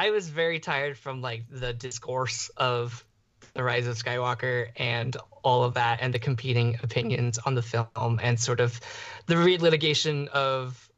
I 0.00 0.08
was 0.12 0.30
very 0.30 0.60
tired 0.60 0.96
from 0.96 1.20
like 1.20 1.44
the 1.50 1.74
discourse 1.74 2.48
of 2.56 3.04
the 3.52 3.62
Rise 3.62 3.86
of 3.86 4.02
Skywalker 4.02 4.68
and 4.76 5.14
all 5.44 5.62
of 5.62 5.74
that, 5.74 5.98
and 6.00 6.14
the 6.14 6.18
competing 6.18 6.78
opinions 6.82 7.36
on 7.36 7.54
the 7.54 7.60
film, 7.60 8.18
and 8.22 8.40
sort 8.40 8.60
of 8.60 8.80
the 9.26 9.34
relitigation 9.34 10.28
of 10.28 10.88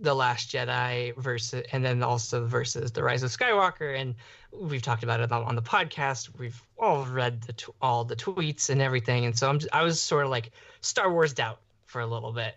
the 0.00 0.14
Last 0.14 0.50
Jedi 0.50 1.14
versus, 1.18 1.62
and 1.72 1.84
then 1.84 2.02
also 2.02 2.46
versus 2.46 2.90
the 2.92 3.02
Rise 3.02 3.22
of 3.22 3.30
Skywalker. 3.30 4.00
And 4.00 4.14
we've 4.50 4.80
talked 4.80 5.02
about 5.02 5.20
it 5.20 5.30
on, 5.30 5.54
the 5.54 5.60
podcast. 5.60 6.30
We've 6.38 6.58
all 6.78 7.04
read 7.04 7.42
the 7.42 7.52
tw- 7.52 7.76
all 7.82 8.06
the 8.06 8.16
tweets 8.16 8.70
and 8.70 8.80
everything, 8.80 9.26
and 9.26 9.36
so 9.36 9.50
I'm 9.50 9.60
I 9.74 9.82
was 9.82 10.00
sort 10.00 10.24
of 10.24 10.30
like 10.30 10.52
Star 10.80 11.12
Wars 11.12 11.34
doubt 11.34 11.60
for 11.84 12.00
a 12.00 12.06
little 12.06 12.32
bit, 12.32 12.56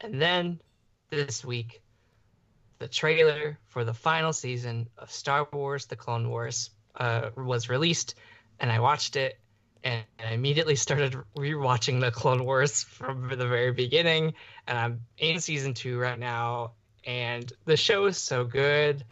and 0.00 0.18
then 0.18 0.60
this 1.10 1.44
week 1.44 1.82
the 2.78 2.88
trailer 2.88 3.58
for 3.68 3.84
the 3.84 3.94
final 3.94 4.32
season 4.32 4.88
of 4.98 5.10
Star 5.10 5.48
Wars: 5.52 5.86
The 5.86 5.96
Clone 5.96 6.28
Wars 6.28 6.70
uh, 6.94 7.30
was 7.36 7.68
released, 7.68 8.14
and 8.60 8.70
I 8.70 8.80
watched 8.80 9.16
it, 9.16 9.38
and 9.82 10.04
I 10.24 10.32
immediately 10.32 10.76
started 10.86 11.16
rewatching 11.36 12.00
the 12.00 12.10
Clone 12.10 12.44
Wars 12.44 12.82
from 12.84 13.28
the 13.28 13.46
very 13.46 13.72
beginning, 13.72 14.34
and 14.66 14.78
I'm 14.78 15.00
in 15.18 15.40
season 15.40 15.74
two 15.74 15.98
right 15.98 16.18
now, 16.18 16.72
and 17.04 17.50
the 17.64 17.76
show 17.76 18.06
is 18.06 18.18
so 18.18 18.44
good. 18.44 19.04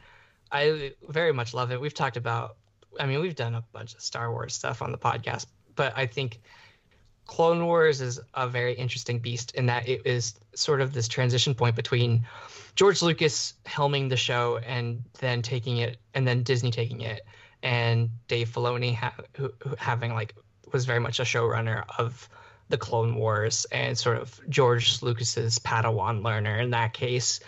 I 0.51 0.93
very 1.09 1.33
much 1.33 1.55
love 1.55 1.73
it. 1.73 1.81
We've 1.81 1.95
talked 1.95 2.17
about, 2.17 2.57
I 3.01 3.07
mean, 3.07 3.21
we've 3.21 3.35
done 3.35 3.55
a 3.55 3.65
bunch 3.73 3.95
of 3.95 4.01
Star 4.01 4.31
Wars 4.31 4.55
stuff 4.55 4.83
on 4.83 4.93
the 4.93 4.99
podcast, 4.99 5.47
but 5.75 5.95
I 5.97 6.07
think 6.07 6.41
Clone 7.27 7.65
Wars 7.67 8.01
is 8.01 8.21
a 8.35 8.49
very 8.49 8.75
interesting 8.75 9.19
beast 9.19 9.55
in 9.55 9.67
that 9.67 9.89
it 9.89 10.03
is 10.05 10.35
sort 10.55 10.81
of 10.81 10.93
this 10.93 11.09
transition 11.09 11.55
point 11.55 11.75
between 11.75 12.27
George 12.75 13.03
Lucas 13.03 13.55
helming 13.67 14.09
the 14.09 14.17
show 14.17 14.59
and 14.59 15.03
then 15.21 15.43
taking 15.43 15.79
it, 15.79 15.99
and 16.15 16.27
then 16.27 16.43
Disney 16.43 16.71
taking 16.71 17.03
it, 17.03 17.23
and 17.63 18.11
Dave 18.29 18.49
Filoni 18.49 18.95
ha- 18.95 19.15
who, 19.37 19.53
who 19.61 19.75
having 19.79 20.13
like 20.13 20.35
was 20.73 20.85
very 20.85 21.01
much 21.01 21.21
a 21.21 21.23
showrunner 21.23 21.85
of 21.99 22.29
the 22.69 22.79
Clone 22.79 23.15
Wars 23.15 23.67
and 23.71 23.97
sort 23.97 24.19
of 24.19 24.41
George 24.49 25.03
Lucas's 25.03 25.59
Padawan 25.59 26.25
learner 26.25 26.59
in 26.59 26.71
that 26.71 26.95
case. 26.95 27.41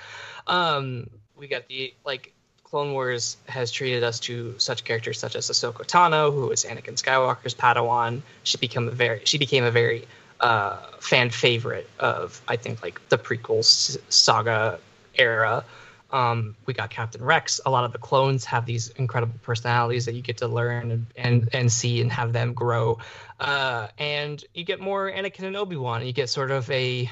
Um, 0.46 1.08
we 1.34 1.48
got 1.48 1.66
the 1.68 1.94
like 2.04 2.32
Clone 2.62 2.92
Wars 2.92 3.36
has 3.48 3.70
treated 3.70 4.04
us 4.04 4.20
to 4.20 4.54
such 4.58 4.84
characters 4.84 5.18
such 5.18 5.36
as 5.36 5.48
Ahsoka 5.48 5.86
Tano, 5.86 6.32
who 6.32 6.50
is 6.50 6.64
Anakin 6.64 7.00
Skywalker's 7.00 7.54
Padawan. 7.54 8.22
She 8.42 8.58
became 8.58 8.88
a 8.88 8.90
very 8.92 9.22
she 9.24 9.38
became 9.38 9.64
a 9.64 9.70
very 9.70 10.06
uh, 10.40 10.76
fan 11.00 11.30
favorite 11.30 11.88
of 11.98 12.40
I 12.46 12.56
think 12.56 12.82
like 12.82 13.00
the 13.08 13.18
prequel 13.18 13.64
saga 14.08 14.78
era. 15.18 15.64
Um, 16.10 16.56
we 16.66 16.72
got 16.72 16.90
Captain 16.90 17.22
Rex. 17.22 17.60
A 17.66 17.70
lot 17.70 17.84
of 17.84 17.92
the 17.92 17.98
clones 17.98 18.44
have 18.44 18.64
these 18.64 18.90
incredible 18.90 19.34
personalities 19.42 20.06
that 20.06 20.14
you 20.14 20.22
get 20.22 20.38
to 20.38 20.48
learn 20.48 20.90
and 20.90 21.06
and, 21.16 21.48
and 21.52 21.72
see 21.72 22.00
and 22.00 22.12
have 22.12 22.32
them 22.32 22.54
grow. 22.54 22.98
Uh, 23.40 23.88
and 23.98 24.42
you 24.54 24.64
get 24.64 24.80
more 24.80 25.10
Anakin 25.10 25.44
and 25.44 25.56
Obi 25.56 25.76
Wan. 25.76 26.06
You 26.06 26.12
get 26.12 26.28
sort 26.28 26.52
of 26.52 26.70
a 26.70 27.10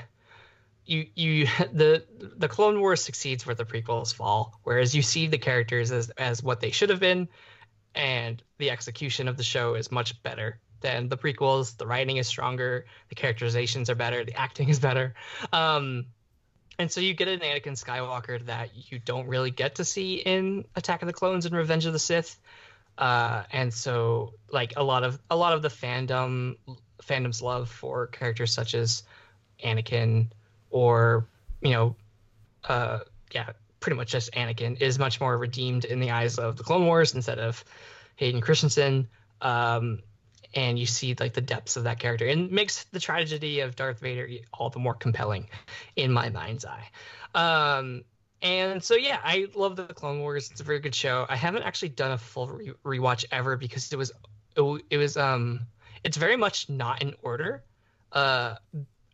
you 0.86 1.06
you 1.14 1.46
the 1.72 2.04
the 2.18 2.48
Clone 2.48 2.80
Wars 2.80 3.02
succeeds 3.02 3.46
where 3.46 3.54
the 3.54 3.64
prequels 3.64 4.14
fall, 4.14 4.58
whereas 4.62 4.94
you 4.94 5.02
see 5.02 5.26
the 5.26 5.38
characters 5.38 5.92
as 5.92 6.10
as 6.10 6.42
what 6.42 6.60
they 6.60 6.70
should 6.70 6.90
have 6.90 7.00
been, 7.00 7.28
and 7.94 8.42
the 8.58 8.70
execution 8.70 9.28
of 9.28 9.36
the 9.36 9.42
show 9.42 9.74
is 9.74 9.90
much 9.90 10.22
better 10.22 10.58
than 10.80 11.08
the 11.08 11.16
prequels. 11.16 11.76
The 11.76 11.86
writing 11.86 12.18
is 12.18 12.26
stronger, 12.26 12.86
the 13.08 13.14
characterizations 13.14 13.88
are 13.90 13.94
better, 13.94 14.24
the 14.24 14.38
acting 14.38 14.68
is 14.68 14.78
better, 14.78 15.14
um, 15.52 16.06
and 16.78 16.90
so 16.90 17.00
you 17.00 17.14
get 17.14 17.28
an 17.28 17.40
Anakin 17.40 17.72
Skywalker 17.72 18.44
that 18.46 18.70
you 18.90 18.98
don't 18.98 19.26
really 19.26 19.50
get 19.50 19.76
to 19.76 19.84
see 19.84 20.16
in 20.16 20.64
Attack 20.76 21.02
of 21.02 21.06
the 21.06 21.12
Clones 21.12 21.46
and 21.46 21.54
Revenge 21.54 21.86
of 21.86 21.92
the 21.92 21.98
Sith. 21.98 22.38
Uh, 22.96 23.42
and 23.52 23.72
so 23.72 24.34
like 24.50 24.74
a 24.76 24.82
lot 24.82 25.02
of 25.02 25.18
a 25.30 25.36
lot 25.36 25.52
of 25.52 25.62
the 25.62 25.68
fandom 25.68 26.56
fandom's 27.02 27.42
love 27.42 27.68
for 27.68 28.06
characters 28.06 28.52
such 28.52 28.74
as 28.74 29.02
Anakin 29.64 30.28
or 30.70 31.26
you 31.60 31.70
know 31.70 31.96
uh 32.68 33.00
yeah 33.32 33.50
pretty 33.80 33.96
much 33.96 34.10
just 34.12 34.32
Anakin 34.32 34.80
is 34.80 34.98
much 34.98 35.20
more 35.20 35.36
redeemed 35.36 35.84
in 35.84 36.00
the 36.00 36.12
eyes 36.12 36.38
of 36.38 36.56
the 36.56 36.62
Clone 36.62 36.86
Wars 36.86 37.14
instead 37.14 37.38
of 37.38 37.64
Hayden 38.16 38.40
Christensen 38.40 39.08
um 39.40 40.00
and 40.54 40.78
you 40.78 40.86
see 40.86 41.14
like 41.18 41.34
the 41.34 41.40
depths 41.40 41.76
of 41.76 41.84
that 41.84 41.98
character 41.98 42.26
and 42.26 42.50
makes 42.50 42.84
the 42.84 43.00
tragedy 43.00 43.60
of 43.60 43.76
Darth 43.76 44.00
Vader 44.00 44.28
all 44.52 44.70
the 44.70 44.78
more 44.78 44.94
compelling 44.94 45.48
in 45.96 46.12
my 46.12 46.30
mind's 46.30 46.64
eye 46.64 46.88
um 47.34 48.04
and 48.42 48.82
so 48.82 48.94
yeah 48.94 49.20
I 49.22 49.46
love 49.54 49.76
the 49.76 49.86
Clone 49.86 50.20
Wars 50.20 50.50
it's 50.50 50.60
a 50.60 50.64
very 50.64 50.80
good 50.80 50.94
show 50.94 51.26
I 51.28 51.36
haven't 51.36 51.62
actually 51.62 51.90
done 51.90 52.12
a 52.12 52.18
full 52.18 52.48
re- 52.48 52.72
rewatch 52.84 53.24
ever 53.30 53.56
because 53.56 53.92
it 53.92 53.96
was 53.96 54.12
it, 54.56 54.84
it 54.90 54.96
was 54.96 55.16
um 55.16 55.60
it's 56.02 56.16
very 56.16 56.36
much 56.36 56.68
not 56.68 57.02
in 57.02 57.14
order 57.22 57.62
uh 58.12 58.54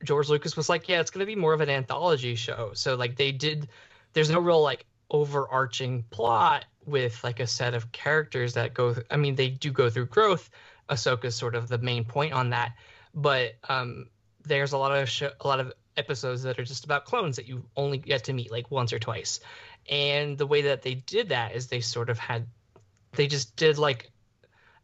George 0.02 0.28
Lucas 0.28 0.56
was 0.56 0.68
like, 0.68 0.88
yeah, 0.88 1.00
it's 1.00 1.10
going 1.10 1.20
to 1.20 1.26
be 1.26 1.36
more 1.36 1.52
of 1.52 1.60
an 1.60 1.68
anthology 1.70 2.34
show. 2.34 2.70
So 2.74 2.94
like 2.94 3.16
they 3.16 3.32
did 3.32 3.68
there's 4.12 4.30
no 4.30 4.40
real 4.40 4.62
like 4.62 4.86
overarching 5.10 6.04
plot 6.10 6.64
with 6.86 7.22
like 7.22 7.40
a 7.40 7.46
set 7.46 7.74
of 7.74 7.92
characters 7.92 8.54
that 8.54 8.74
go 8.74 8.94
I 9.10 9.16
mean 9.16 9.34
they 9.34 9.50
do 9.50 9.70
go 9.70 9.90
through 9.90 10.06
growth. 10.06 10.50
Ahsoka's 10.90 11.36
sort 11.36 11.54
of 11.54 11.68
the 11.68 11.78
main 11.78 12.04
point 12.04 12.32
on 12.32 12.50
that, 12.50 12.72
but 13.14 13.54
um 13.68 14.06
there's 14.44 14.72
a 14.72 14.78
lot 14.78 14.96
of 14.96 15.08
sh- 15.08 15.22
a 15.40 15.46
lot 15.46 15.60
of 15.60 15.72
episodes 15.96 16.42
that 16.42 16.58
are 16.58 16.64
just 16.64 16.84
about 16.84 17.04
clones 17.04 17.36
that 17.36 17.46
you 17.46 17.64
only 17.76 17.98
get 17.98 18.24
to 18.24 18.32
meet 18.32 18.50
like 18.50 18.70
once 18.70 18.92
or 18.92 18.98
twice. 18.98 19.40
And 19.88 20.38
the 20.38 20.46
way 20.46 20.62
that 20.62 20.82
they 20.82 20.94
did 20.94 21.28
that 21.30 21.54
is 21.54 21.66
they 21.66 21.80
sort 21.80 22.10
of 22.10 22.18
had 22.18 22.46
they 23.12 23.26
just 23.26 23.56
did 23.56 23.78
like 23.78 24.10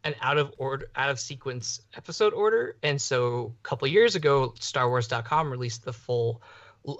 an 0.03 0.15
out 0.21 0.37
of 0.37 0.53
order 0.57 0.89
out 0.95 1.09
of 1.09 1.19
sequence 1.19 1.81
episode 1.95 2.33
order 2.33 2.77
and 2.83 3.01
so 3.01 3.55
a 3.59 3.63
couple 3.67 3.87
years 3.87 4.15
ago 4.15 4.53
starwars.com 4.59 5.49
released 5.49 5.83
the 5.83 5.93
full 5.93 6.41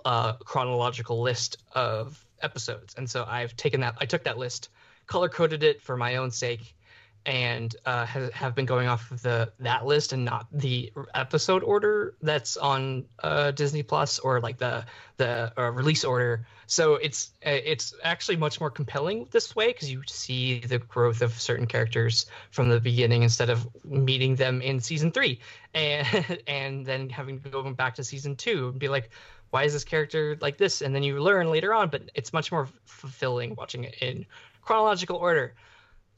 uh, 0.05 0.33
chronological 0.33 1.21
list 1.21 1.57
of 1.73 2.23
episodes, 2.41 2.95
and 2.97 3.09
so 3.09 3.25
I've 3.27 3.55
taken 3.55 3.81
that. 3.81 3.95
I 3.99 4.05
took 4.05 4.23
that 4.25 4.37
list, 4.37 4.69
color 5.05 5.29
coded 5.29 5.63
it 5.63 5.81
for 5.81 5.97
my 5.97 6.17
own 6.17 6.31
sake, 6.31 6.75
and 7.27 7.75
uh, 7.85 8.05
have, 8.05 8.33
have 8.33 8.55
been 8.55 8.65
going 8.65 8.87
off 8.87 9.11
of 9.11 9.21
the 9.21 9.51
that 9.59 9.85
list 9.85 10.13
and 10.13 10.23
not 10.23 10.47
the 10.49 10.93
episode 11.13 11.61
order 11.61 12.15
that's 12.21 12.55
on 12.55 13.03
uh, 13.21 13.51
Disney 13.51 13.83
Plus 13.83 14.17
or 14.17 14.39
like 14.39 14.57
the 14.57 14.85
the 15.17 15.51
uh, 15.57 15.69
release 15.71 16.05
order. 16.05 16.47
So 16.67 16.95
it's 16.95 17.31
uh, 17.45 17.49
it's 17.49 17.93
actually 18.01 18.37
much 18.37 18.61
more 18.61 18.71
compelling 18.71 19.27
this 19.31 19.53
way 19.53 19.67
because 19.67 19.91
you 19.91 20.03
see 20.07 20.59
the 20.59 20.79
growth 20.79 21.21
of 21.21 21.33
certain 21.39 21.67
characters 21.67 22.27
from 22.49 22.69
the 22.69 22.79
beginning 22.79 23.23
instead 23.23 23.49
of 23.49 23.67
meeting 23.83 24.35
them 24.35 24.61
in 24.61 24.79
season 24.79 25.11
three 25.11 25.41
and 25.73 26.41
and 26.47 26.85
then 26.85 27.09
having 27.09 27.41
to 27.41 27.49
go 27.49 27.69
back 27.73 27.95
to 27.95 28.05
season 28.05 28.37
two 28.37 28.69
and 28.69 28.79
be 28.79 28.87
like, 28.87 29.09
why 29.49 29.63
is 29.63 29.73
this 29.73 29.83
character 29.83 30.37
like 30.39 30.55
this? 30.55 30.81
And 30.81 30.95
then 30.95 31.03
you 31.03 31.19
learn 31.19 31.51
later 31.51 31.73
on, 31.73 31.89
but 31.89 32.03
it's 32.15 32.31
much 32.31 32.53
more 32.53 32.69
fulfilling 32.85 33.55
watching 33.55 33.83
it 33.83 33.95
in 34.01 34.25
chronological 34.61 35.17
order. 35.17 35.53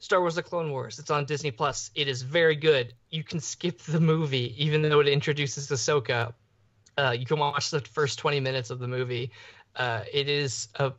Star 0.00 0.20
Wars: 0.20 0.34
The 0.34 0.42
Clone 0.42 0.70
Wars. 0.70 0.98
It's 0.98 1.10
on 1.10 1.26
Disney 1.26 1.50
Plus. 1.50 1.90
It 1.94 2.08
is 2.08 2.22
very 2.22 2.56
good. 2.56 2.94
You 3.10 3.22
can 3.22 3.38
skip 3.38 3.80
the 3.82 4.00
movie, 4.00 4.54
even 4.62 4.82
though 4.82 5.00
it 5.00 5.08
introduces 5.08 5.68
Ahsoka. 5.68 6.32
Uh, 6.98 7.14
you 7.18 7.24
can 7.24 7.38
watch 7.38 7.70
the 7.70 7.80
first 7.80 8.18
20 8.18 8.40
minutes 8.40 8.70
of 8.70 8.78
the 8.78 8.88
movie. 8.88 9.30
Uh, 9.76 10.02
it 10.12 10.28
is 10.28 10.68
a, 10.76 10.92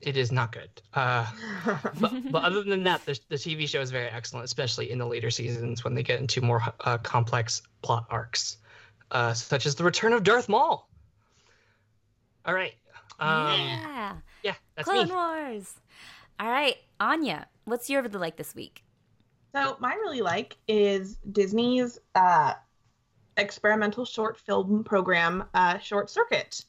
it 0.00 0.16
is 0.16 0.32
not 0.32 0.52
good. 0.52 0.70
Uh, 0.92 1.26
but, 2.00 2.32
but 2.32 2.42
other 2.42 2.62
than 2.62 2.82
that, 2.84 3.04
the, 3.06 3.18
the 3.28 3.36
TV 3.36 3.68
show 3.68 3.80
is 3.80 3.90
very 3.90 4.08
excellent, 4.08 4.44
especially 4.44 4.90
in 4.90 4.98
the 4.98 5.06
later 5.06 5.30
seasons 5.30 5.84
when 5.84 5.94
they 5.94 6.02
get 6.02 6.20
into 6.20 6.40
more 6.40 6.62
uh, 6.80 6.98
complex 6.98 7.62
plot 7.82 8.06
arcs, 8.10 8.56
uh, 9.10 9.32
such 9.34 9.66
as 9.66 9.74
the 9.76 9.84
return 9.84 10.12
of 10.12 10.24
Darth 10.24 10.48
Maul. 10.48 10.88
All 12.44 12.54
right. 12.54 12.74
Um, 13.20 13.58
yeah. 13.58 14.12
Yeah, 14.42 14.54
that's 14.76 14.88
Clone 14.88 15.08
me. 15.08 15.14
Wars. 15.14 15.74
All 16.40 16.50
right, 16.50 16.76
Anya, 16.98 17.46
what's 17.64 17.88
your 17.88 18.02
really 18.02 18.18
like 18.18 18.36
this 18.36 18.54
week? 18.54 18.84
So 19.54 19.76
my 19.78 19.94
really 19.94 20.20
like 20.20 20.56
is 20.66 21.16
Disney's 21.30 21.98
uh, 22.16 22.54
experimental 23.36 24.04
short 24.04 24.36
film 24.36 24.82
program, 24.82 25.44
uh, 25.54 25.78
Short 25.78 26.10
Circuit. 26.10 26.64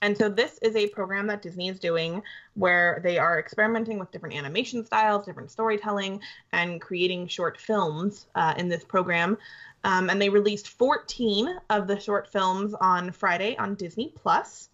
And 0.00 0.16
so 0.16 0.28
this 0.28 0.58
is 0.62 0.74
a 0.74 0.88
program 0.88 1.26
that 1.28 1.42
Disney 1.42 1.68
is 1.68 1.78
doing 1.78 2.22
where 2.54 3.00
they 3.04 3.18
are 3.18 3.38
experimenting 3.38 3.98
with 3.98 4.10
different 4.10 4.34
animation 4.34 4.84
styles, 4.84 5.26
different 5.26 5.50
storytelling, 5.50 6.20
and 6.52 6.80
creating 6.80 7.28
short 7.28 7.60
films 7.60 8.26
uh, 8.34 8.54
in 8.56 8.68
this 8.68 8.82
program. 8.82 9.38
Um, 9.84 10.10
and 10.10 10.20
they 10.20 10.28
released 10.28 10.68
14 10.68 11.56
of 11.70 11.86
the 11.86 12.00
short 12.00 12.26
films 12.32 12.74
on 12.80 13.12
Friday 13.12 13.56
on 13.58 13.74
Disney 13.74 14.12
Plus 14.16 14.70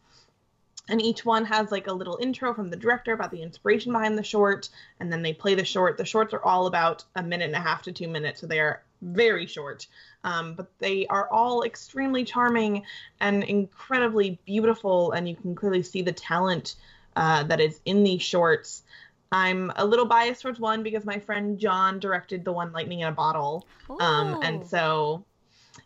and 0.88 1.02
each 1.02 1.24
one 1.24 1.44
has 1.44 1.70
like 1.70 1.86
a 1.86 1.92
little 1.92 2.18
intro 2.20 2.54
from 2.54 2.70
the 2.70 2.76
director 2.76 3.12
about 3.12 3.30
the 3.30 3.42
inspiration 3.42 3.92
behind 3.92 4.16
the 4.16 4.22
short 4.22 4.68
and 5.00 5.12
then 5.12 5.22
they 5.22 5.32
play 5.32 5.54
the 5.54 5.64
short. 5.64 5.98
The 5.98 6.04
shorts 6.04 6.34
are 6.34 6.44
all 6.44 6.66
about 6.66 7.04
a 7.16 7.22
minute 7.22 7.46
and 7.46 7.54
a 7.54 7.60
half 7.60 7.82
to 7.82 7.92
two 7.92 8.08
minutes 8.08 8.40
so 8.40 8.46
they 8.46 8.60
are 8.60 8.82
very 9.02 9.46
short. 9.46 9.86
Um, 10.24 10.54
but 10.54 10.70
they 10.78 11.06
are 11.06 11.30
all 11.30 11.62
extremely 11.62 12.24
charming 12.24 12.82
and 13.20 13.44
incredibly 13.44 14.38
beautiful 14.44 15.12
and 15.12 15.28
you 15.28 15.36
can 15.36 15.54
clearly 15.54 15.82
see 15.82 16.02
the 16.02 16.12
talent 16.12 16.76
uh, 17.16 17.42
that 17.44 17.60
is 17.60 17.80
in 17.84 18.02
these 18.02 18.22
shorts. 18.22 18.82
I'm 19.30 19.72
a 19.76 19.84
little 19.84 20.06
biased 20.06 20.42
towards 20.42 20.58
one 20.58 20.82
because 20.82 21.04
my 21.04 21.18
friend 21.18 21.58
john 21.58 21.98
directed 21.98 22.44
the 22.44 22.52
one 22.52 22.72
lightning 22.72 23.00
in 23.00 23.08
a 23.08 23.12
bottle. 23.12 23.66
Um, 24.00 24.40
and 24.42 24.66
so 24.66 25.24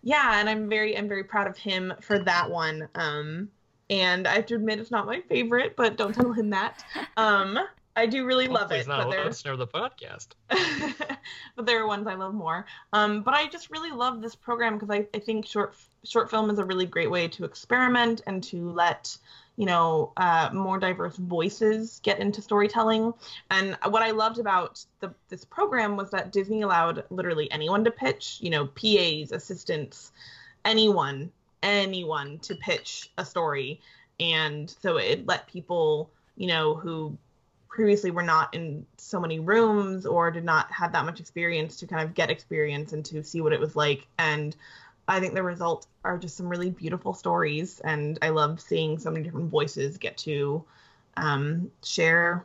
yeah 0.02 0.40
and 0.40 0.48
i'm 0.48 0.68
very 0.68 0.96
i'm 0.96 1.06
very 1.06 1.22
proud 1.22 1.46
of 1.46 1.56
him 1.56 1.92
for 2.00 2.18
that 2.20 2.50
one. 2.50 2.88
Um, 2.94 3.50
and 3.90 4.26
I 4.26 4.34
have 4.34 4.46
to 4.46 4.54
admit 4.54 4.80
it's 4.80 4.90
not 4.90 5.06
my 5.06 5.20
favorite, 5.22 5.76
but 5.76 5.96
don't 5.96 6.14
tell 6.14 6.32
him 6.32 6.50
that. 6.50 6.84
Um, 7.16 7.59
I 7.94 8.06
do 8.06 8.24
really 8.24 8.48
love 8.48 8.72
it, 8.72 8.78
He's 8.78 8.86
not 8.86 9.04
but 9.04 9.09
a 9.09 9.10
there, 9.10 9.24
listener 9.26 9.52
of 9.52 9.59
the 9.59 9.66
podcast. 9.66 10.28
but 11.56 11.66
there 11.66 11.82
are 11.82 11.86
ones 11.86 12.06
I 12.06 12.14
love 12.14 12.32
more. 12.32 12.64
Um, 12.92 13.22
but 13.22 13.34
I 13.34 13.48
just 13.48 13.70
really 13.70 13.90
love 13.90 14.22
this 14.22 14.34
program 14.34 14.78
because 14.78 14.90
I, 14.90 15.06
I 15.14 15.18
think 15.18 15.46
short 15.46 15.74
short 16.04 16.30
film 16.30 16.48
is 16.50 16.59
a 16.59 16.64
really 16.64 16.86
great 16.86 17.10
way 17.10 17.28
to 17.28 17.44
experiment 17.44 18.22
and 18.26 18.42
to 18.44 18.70
let 18.70 19.16
you 19.56 19.66
know 19.66 20.12
uh, 20.16 20.48
more 20.52 20.78
diverse 20.78 21.16
voices 21.16 22.00
get 22.02 22.18
into 22.18 22.40
storytelling. 22.40 23.12
And 23.50 23.76
what 23.88 24.02
I 24.02 24.10
loved 24.10 24.38
about 24.38 24.84
the, 25.00 25.12
this 25.28 25.44
program 25.44 25.96
was 25.96 26.10
that 26.10 26.32
Disney 26.32 26.62
allowed 26.62 27.04
literally 27.10 27.50
anyone 27.52 27.84
to 27.84 27.90
pitch. 27.90 28.38
You 28.40 28.50
know, 28.50 28.66
PAs, 28.68 29.32
assistants, 29.32 30.12
anyone 30.64 31.30
anyone 31.62 32.39
to 32.40 32.55
pitch 32.55 33.10
a 33.18 33.24
story. 33.24 33.80
And 34.20 34.74
so 34.82 34.97
it 34.97 35.26
let 35.26 35.47
people 35.47 36.10
you 36.36 36.47
know 36.47 36.74
who 36.74 37.16
previously 37.68 38.10
were 38.10 38.22
not 38.22 38.55
in 38.55 38.84
so 38.98 39.18
many 39.18 39.40
rooms 39.40 40.05
or 40.05 40.30
did 40.30 40.44
not 40.44 40.70
have 40.70 40.93
that 40.93 41.05
much 41.06 41.20
experience 41.20 41.76
to 41.76 41.86
kind 41.86 42.02
of 42.02 42.14
get 42.14 42.30
experience 42.30 42.93
and 42.93 43.05
to 43.06 43.24
see 43.24 43.40
what 43.40 43.52
it 43.52 43.60
was 43.60 43.74
like. 43.76 44.06
And 44.18 44.55
i 45.09 45.18
think 45.18 45.34
the 45.34 45.43
result 45.43 45.86
are 46.05 46.16
just 46.16 46.36
some 46.36 46.48
really 46.48 46.70
beautiful 46.70 47.14
stories. 47.14 47.80
And 47.80 48.18
i 48.22 48.28
love 48.28 48.60
seeing 48.60 48.98
so 48.98 49.10
many 49.10 49.24
different 49.24 49.51
voices 49.51 49.98
get 49.98 50.16
to 50.18 50.64
um, 51.16 51.70
share 51.82 52.44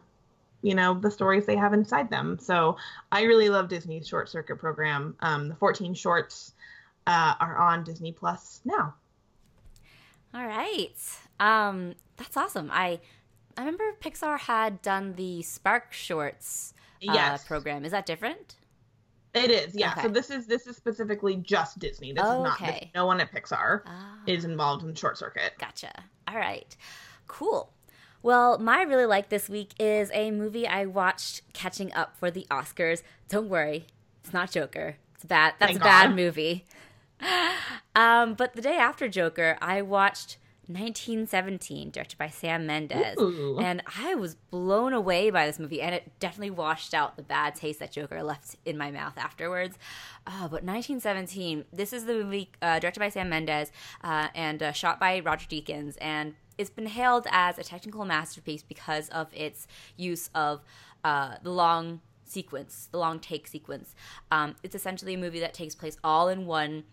you 0.64 0.74
know 0.76 0.94
the 0.96 1.12
stories 1.12 1.46
they 1.46 1.56
have 1.56 1.74
inside 1.74 2.10
them. 2.10 2.40
So 2.40 2.78
i 3.12 3.24
really 3.24 3.50
love 3.50 3.70
disney's 3.70 4.08
short 4.08 4.30
circuit 4.30 4.58
program. 4.58 5.16
Um, 5.20 5.50
the 5.50 5.56
14 5.56 5.94
shorts 5.94 6.54
uh, 7.06 7.36
are 7.40 7.58
on 7.58 7.84
disney 7.84 8.12
plus 8.12 8.62
now 8.66 8.96
All 10.38 10.46
right. 10.46 10.94
Um, 11.40 11.96
that's 12.16 12.38
awesome. 12.38 12.70
I 12.72 13.00
I 13.58 13.62
remember 13.62 13.84
Pixar 14.00 14.38
had 14.40 14.82
done 14.84 15.14
the 15.16 15.42
Spark 15.42 15.92
Shorts 15.94 16.74
uh, 17.08 17.12
Yes. 17.14 17.44
program. 17.48 17.84
Is 17.86 17.92
that 17.92 18.06
different? 18.06 18.56
It 19.34 19.50
is, 19.52 19.74
yeah. 19.76 19.92
Okay. 19.94 20.04
So 20.04 20.08
this 20.10 20.30
is 20.30 20.46
this 20.46 20.68
is 20.68 20.76
specifically 20.76 21.38
just 21.38 21.80
Disney. 21.80 22.12
This 22.14 22.24
is 22.24 22.30
not 22.30 22.60
this, 22.60 22.70
Okay. 22.70 22.92
no 22.94 23.06
one 23.08 23.20
at 23.20 23.32
Pixar 23.34 23.82
Ah, 23.88 24.18
is 24.28 24.46
involved 24.46 24.84
in 24.86 24.94
Short 24.94 25.18
Circuit. 25.18 25.54
gotcha. 25.58 25.92
All 26.28 26.38
right. 26.38 26.76
Cool. 27.28 27.72
Well, 28.22 28.58
my 28.60 28.82
really 28.84 29.06
like 29.06 29.30
this 29.30 29.48
week 29.50 29.72
is 29.80 30.12
a 30.14 30.30
movie 30.32 30.68
I 30.68 30.86
watched 30.86 31.42
catching 31.54 31.94
up 31.94 32.16
for 32.18 32.30
the 32.30 32.46
Oscars. 32.52 33.02
Don't 33.28 33.50
worry, 33.50 33.88
it's 34.24 34.34
not 34.34 34.52
Joker. 34.52 34.98
It's 35.16 35.26
bad. 35.26 35.56
That's 35.60 35.72
Thank 35.72 35.82
a 35.82 35.84
bad 35.84 36.16
movie. 36.16 36.66
Um, 37.96 38.36
but 38.36 38.54
the 38.54 38.62
day 38.62 38.78
after 38.78 39.08
Joker, 39.08 39.58
I 39.60 39.82
watched 39.82 40.38
1917, 40.68 41.92
directed 41.92 42.18
by 42.18 42.30
Sam 42.30 42.68
Mendes, 42.68 43.18
Ooh. 43.20 43.58
and 43.60 43.82
I 43.98 44.16
was 44.16 44.36
blown 44.36 44.94
away 44.94 45.30
by 45.30 45.48
this 45.48 45.58
movie. 45.58 45.82
And 45.82 45.96
it 45.96 46.12
definitely 46.20 46.52
washed 46.52 46.94
out 46.94 47.16
the 47.16 47.24
bad 47.24 47.56
taste 47.56 47.80
that 47.80 47.92
Joker 47.92 48.22
left 48.22 48.58
in 48.66 48.78
my 48.78 48.92
mouth 48.92 49.18
afterwards. 49.18 49.78
Uh, 50.28 50.42
but 50.42 50.64
1917, 50.64 51.66
this 51.72 51.94
is 51.94 52.06
the 52.06 52.14
movie 52.14 52.52
uh, 52.62 52.80
directed 52.80 53.00
by 53.00 53.10
Sam 53.10 53.30
Mendes 53.30 53.72
uh, 54.04 54.28
and 54.36 54.62
uh, 54.62 54.72
shot 54.74 55.00
by 55.00 55.20
Roger 55.20 55.48
Deakins, 55.48 55.96
and 56.02 56.36
it's 56.58 56.70
been 56.70 56.88
hailed 56.88 57.28
as 57.32 57.58
a 57.58 57.64
technical 57.64 58.04
masterpiece 58.04 58.64
because 58.64 59.10
of 59.10 59.28
its 59.34 59.68
use 59.96 60.30
of 60.36 60.62
uh, 61.04 61.36
the 61.42 61.52
long 61.52 62.02
sequence, 62.26 62.90
the 62.92 62.98
long 62.98 63.20
take 63.20 63.48
sequence. 63.48 63.96
Um, 64.32 64.56
it's 64.64 64.76
essentially 64.76 65.14
a 65.14 65.18
movie 65.18 65.40
that 65.40 65.54
takes 65.54 65.76
place 65.76 65.98
all 66.04 66.28
in 66.28 66.46
one 66.46 66.84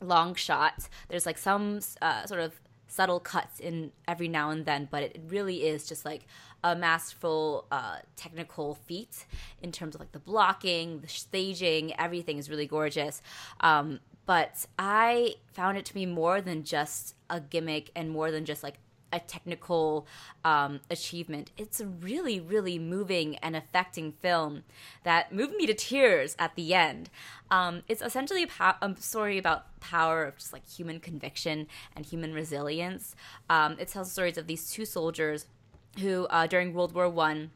long 0.00 0.34
shots. 0.34 0.88
There's 1.08 1.26
like 1.26 1.38
some 1.38 1.80
uh, 2.02 2.26
sort 2.26 2.40
of 2.40 2.60
subtle 2.88 3.20
cuts 3.20 3.58
in 3.60 3.90
every 4.06 4.28
now 4.28 4.50
and 4.50 4.64
then, 4.64 4.88
but 4.90 5.02
it 5.02 5.20
really 5.26 5.66
is 5.66 5.86
just 5.86 6.04
like 6.04 6.26
a 6.62 6.74
masterful 6.76 7.66
uh, 7.70 7.98
technical 8.16 8.74
feat 8.74 9.26
in 9.62 9.72
terms 9.72 9.94
of 9.94 10.00
like 10.00 10.12
the 10.12 10.18
blocking, 10.18 11.00
the 11.00 11.08
staging, 11.08 11.92
everything 11.98 12.38
is 12.38 12.48
really 12.48 12.66
gorgeous. 12.66 13.20
Um, 13.60 14.00
but 14.26 14.64
I 14.78 15.34
found 15.52 15.76
it 15.76 15.84
to 15.86 15.94
be 15.94 16.06
more 16.06 16.40
than 16.40 16.64
just 16.64 17.14
a 17.28 17.40
gimmick 17.40 17.90
and 17.94 18.10
more 18.10 18.30
than 18.30 18.44
just 18.44 18.62
like 18.62 18.76
a 19.14 19.20
technical 19.20 20.06
um, 20.44 20.80
achievement. 20.90 21.52
It's 21.56 21.80
a 21.80 21.86
really, 21.86 22.40
really 22.40 22.78
moving 22.78 23.36
and 23.36 23.54
affecting 23.54 24.12
film 24.12 24.64
that 25.04 25.32
moved 25.32 25.54
me 25.54 25.66
to 25.66 25.74
tears 25.74 26.34
at 26.38 26.56
the 26.56 26.74
end. 26.74 27.10
Um, 27.50 27.82
it's 27.88 28.02
essentially 28.02 28.42
a, 28.42 28.74
a 28.82 28.96
story 28.98 29.38
about 29.38 29.80
power 29.80 30.24
of 30.24 30.36
just 30.36 30.52
like 30.52 30.68
human 30.68 30.98
conviction 30.98 31.68
and 31.94 32.04
human 32.04 32.34
resilience. 32.34 33.14
Um, 33.48 33.76
it 33.78 33.88
tells 33.88 34.10
stories 34.10 34.36
of 34.36 34.48
these 34.48 34.70
two 34.70 34.84
soldiers 34.84 35.46
who, 36.00 36.26
uh, 36.26 36.48
during 36.48 36.74
World 36.74 36.92
War 36.92 37.08
One, 37.08 37.52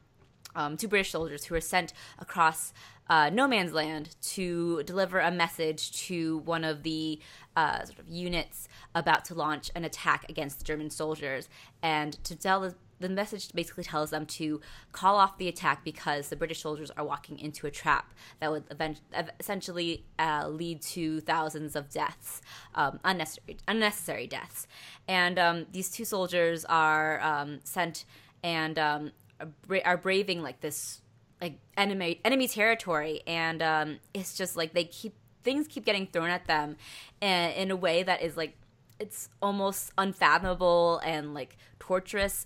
um, 0.55 0.77
two 0.77 0.87
British 0.87 1.11
soldiers 1.11 1.45
who 1.45 1.55
were 1.55 1.61
sent 1.61 1.93
across 2.17 2.73
uh, 3.09 3.29
no 3.31 3.47
man's 3.47 3.73
land 3.73 4.15
to 4.21 4.83
deliver 4.83 5.19
a 5.19 5.31
message 5.31 5.91
to 6.07 6.37
one 6.39 6.63
of 6.63 6.83
the 6.83 7.19
uh, 7.59 7.83
sort 7.83 7.99
of 7.99 8.07
units 8.07 8.69
about 8.95 9.25
to 9.25 9.35
launch 9.35 9.69
an 9.75 9.83
attack 9.83 10.25
against 10.29 10.59
the 10.59 10.63
German 10.63 10.89
soldiers, 10.89 11.49
and 11.83 12.23
to 12.23 12.33
tell 12.33 12.61
the, 12.61 12.73
the 13.01 13.09
message 13.09 13.51
basically 13.51 13.83
tells 13.83 14.11
them 14.11 14.25
to 14.25 14.61
call 14.93 15.17
off 15.17 15.37
the 15.37 15.49
attack 15.49 15.83
because 15.83 16.29
the 16.29 16.37
British 16.37 16.61
soldiers 16.61 16.89
are 16.91 17.03
walking 17.03 17.37
into 17.37 17.67
a 17.67 17.71
trap 17.71 18.13
that 18.39 18.49
would 18.49 18.63
event- 18.71 19.01
essentially 19.41 20.05
uh, 20.17 20.47
lead 20.47 20.81
to 20.81 21.19
thousands 21.21 21.75
of 21.75 21.89
deaths, 21.89 22.41
um, 22.75 23.01
unnecessary 23.03 23.57
unnecessary 23.67 24.25
deaths, 24.25 24.65
and 25.09 25.37
um, 25.37 25.65
these 25.73 25.89
two 25.91 26.05
soldiers 26.05 26.63
are 26.63 27.19
um, 27.19 27.59
sent 27.65 28.05
and 28.41 28.79
um, 28.79 29.11
are, 29.41 29.81
are 29.83 29.97
braving 29.97 30.41
like 30.41 30.61
this 30.61 31.01
like 31.41 31.59
enemy 31.75 32.21
enemy 32.23 32.47
territory, 32.47 33.21
and 33.27 33.61
um, 33.61 33.99
it's 34.13 34.37
just 34.37 34.55
like 34.55 34.73
they 34.73 34.85
keep 34.85 35.13
things 35.43 35.67
keep 35.67 35.85
getting 35.85 36.07
thrown 36.07 36.29
at 36.29 36.45
them, 36.45 36.77
in 37.21 37.71
a 37.71 37.75
way 37.75 38.03
that 38.03 38.21
is 38.21 38.37
like 38.37 38.55
it's 38.99 39.29
almost 39.41 39.91
unfathomable 39.97 40.99
and 41.05 41.33
like 41.33 41.57
torturous, 41.79 42.45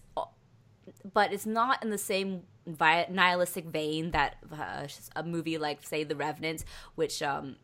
but 1.13 1.33
it's 1.33 1.45
not 1.45 1.83
in 1.83 1.89
the 1.89 1.97
same 1.97 2.43
nihilistic 2.65 3.65
vein 3.65 4.11
that 4.11 4.37
uh, 4.51 4.87
a 5.15 5.23
movie 5.23 5.57
like 5.57 5.83
say 5.83 6.03
The 6.03 6.15
Revenant, 6.15 6.63
which 6.95 7.21
um, 7.21 7.55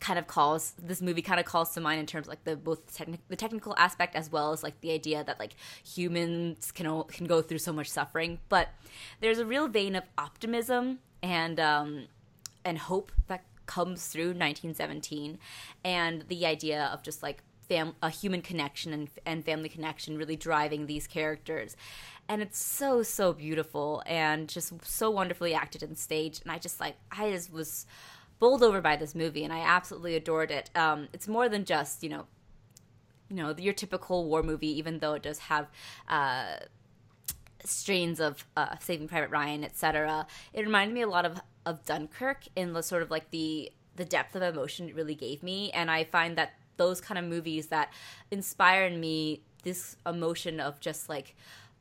kind 0.00 0.18
of 0.18 0.26
calls 0.26 0.74
this 0.80 1.00
movie 1.00 1.22
kind 1.22 1.40
of 1.40 1.46
calls 1.46 1.70
to 1.74 1.80
mind 1.80 1.98
in 2.00 2.06
terms 2.06 2.26
of 2.26 2.28
like 2.28 2.44
the 2.44 2.56
both 2.56 2.94
techni- 2.94 3.18
the 3.28 3.36
technical 3.36 3.74
aspect 3.78 4.14
as 4.14 4.30
well 4.30 4.52
as 4.52 4.62
like 4.62 4.80
the 4.80 4.92
idea 4.92 5.24
that 5.24 5.38
like 5.38 5.54
humans 5.82 6.70
can 6.70 6.86
o- 6.86 7.04
can 7.04 7.26
go 7.26 7.42
through 7.42 7.58
so 7.58 7.72
much 7.72 7.88
suffering. 7.88 8.38
But 8.48 8.68
there's 9.20 9.38
a 9.38 9.46
real 9.46 9.68
vein 9.68 9.96
of 9.96 10.04
optimism 10.16 11.00
and 11.22 11.58
um 11.58 12.06
and 12.64 12.78
hope 12.78 13.10
that 13.26 13.44
comes 13.68 14.08
through 14.08 14.30
1917 14.30 15.38
and 15.84 16.24
the 16.26 16.44
idea 16.44 16.90
of 16.92 17.04
just 17.04 17.22
like 17.22 17.44
fam- 17.68 17.94
a 18.02 18.10
human 18.10 18.42
connection 18.42 18.92
and, 18.92 19.08
and 19.24 19.44
family 19.44 19.68
connection 19.68 20.18
really 20.18 20.34
driving 20.34 20.86
these 20.86 21.06
characters. 21.06 21.76
And 22.28 22.42
it's 22.42 22.58
so 22.58 23.02
so 23.02 23.32
beautiful 23.32 24.02
and 24.06 24.48
just 24.48 24.72
so 24.84 25.10
wonderfully 25.10 25.54
acted 25.54 25.82
and 25.82 25.96
staged 25.96 26.42
and 26.42 26.52
i 26.52 26.58
just 26.58 26.78
like 26.78 26.96
i 27.10 27.30
just 27.30 27.50
was 27.50 27.86
bowled 28.38 28.62
over 28.62 28.82
by 28.82 28.96
this 28.96 29.14
movie 29.14 29.44
and 29.44 29.52
i 29.52 29.60
absolutely 29.60 30.14
adored 30.14 30.50
it. 30.50 30.70
Um, 30.74 31.08
it's 31.12 31.26
more 31.26 31.48
than 31.48 31.64
just 31.64 32.02
you 32.02 32.10
know 32.10 32.26
you 33.30 33.36
know 33.36 33.54
your 33.56 33.72
typical 33.72 34.26
war 34.26 34.42
movie 34.42 34.78
even 34.78 34.98
though 34.98 35.14
it 35.14 35.22
does 35.22 35.38
have 35.38 35.68
uh, 36.08 36.56
strains 37.64 38.20
of 38.20 38.44
uh, 38.56 38.76
saving 38.78 39.08
private 39.08 39.30
ryan 39.30 39.64
etc 39.64 40.26
it 40.52 40.62
reminded 40.62 40.94
me 40.94 41.02
a 41.02 41.08
lot 41.08 41.24
of 41.24 41.40
of 41.68 41.84
dunkirk 41.84 42.44
in 42.56 42.72
the 42.72 42.82
sort 42.82 43.02
of 43.02 43.10
like 43.10 43.30
the 43.30 43.70
the 43.96 44.04
depth 44.04 44.34
of 44.34 44.42
emotion 44.42 44.88
it 44.88 44.94
really 44.94 45.14
gave 45.14 45.42
me 45.42 45.70
and 45.72 45.90
i 45.90 46.02
find 46.02 46.36
that 46.36 46.52
those 46.78 47.00
kind 47.00 47.18
of 47.18 47.24
movies 47.24 47.66
that 47.66 47.92
inspire 48.30 48.84
in 48.84 48.98
me 48.98 49.42
this 49.64 49.96
emotion 50.06 50.60
of 50.60 50.80
just 50.80 51.08
like 51.08 51.34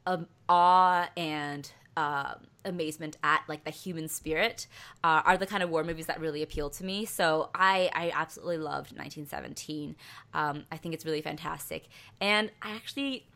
um, 0.05 0.27
awe 0.49 1.07
and 1.15 1.71
uh, 1.95 2.35
amazement 2.65 3.17
at 3.23 3.43
like 3.47 3.63
the 3.63 3.71
human 3.71 4.07
spirit 4.07 4.67
uh, 5.03 5.21
are 5.25 5.37
the 5.37 5.47
kind 5.47 5.63
of 5.63 5.69
war 5.69 5.83
movies 5.83 6.05
that 6.05 6.19
really 6.19 6.43
appeal 6.43 6.69
to 6.69 6.83
me. 6.83 7.05
So 7.05 7.49
I, 7.55 7.89
I 7.93 8.11
absolutely 8.13 8.57
loved 8.57 8.95
1917. 8.95 9.95
Um, 10.33 10.65
I 10.71 10.77
think 10.77 10.93
it's 10.93 11.05
really 11.05 11.21
fantastic, 11.21 11.87
and 12.21 12.51
I 12.61 12.75
actually 12.75 13.27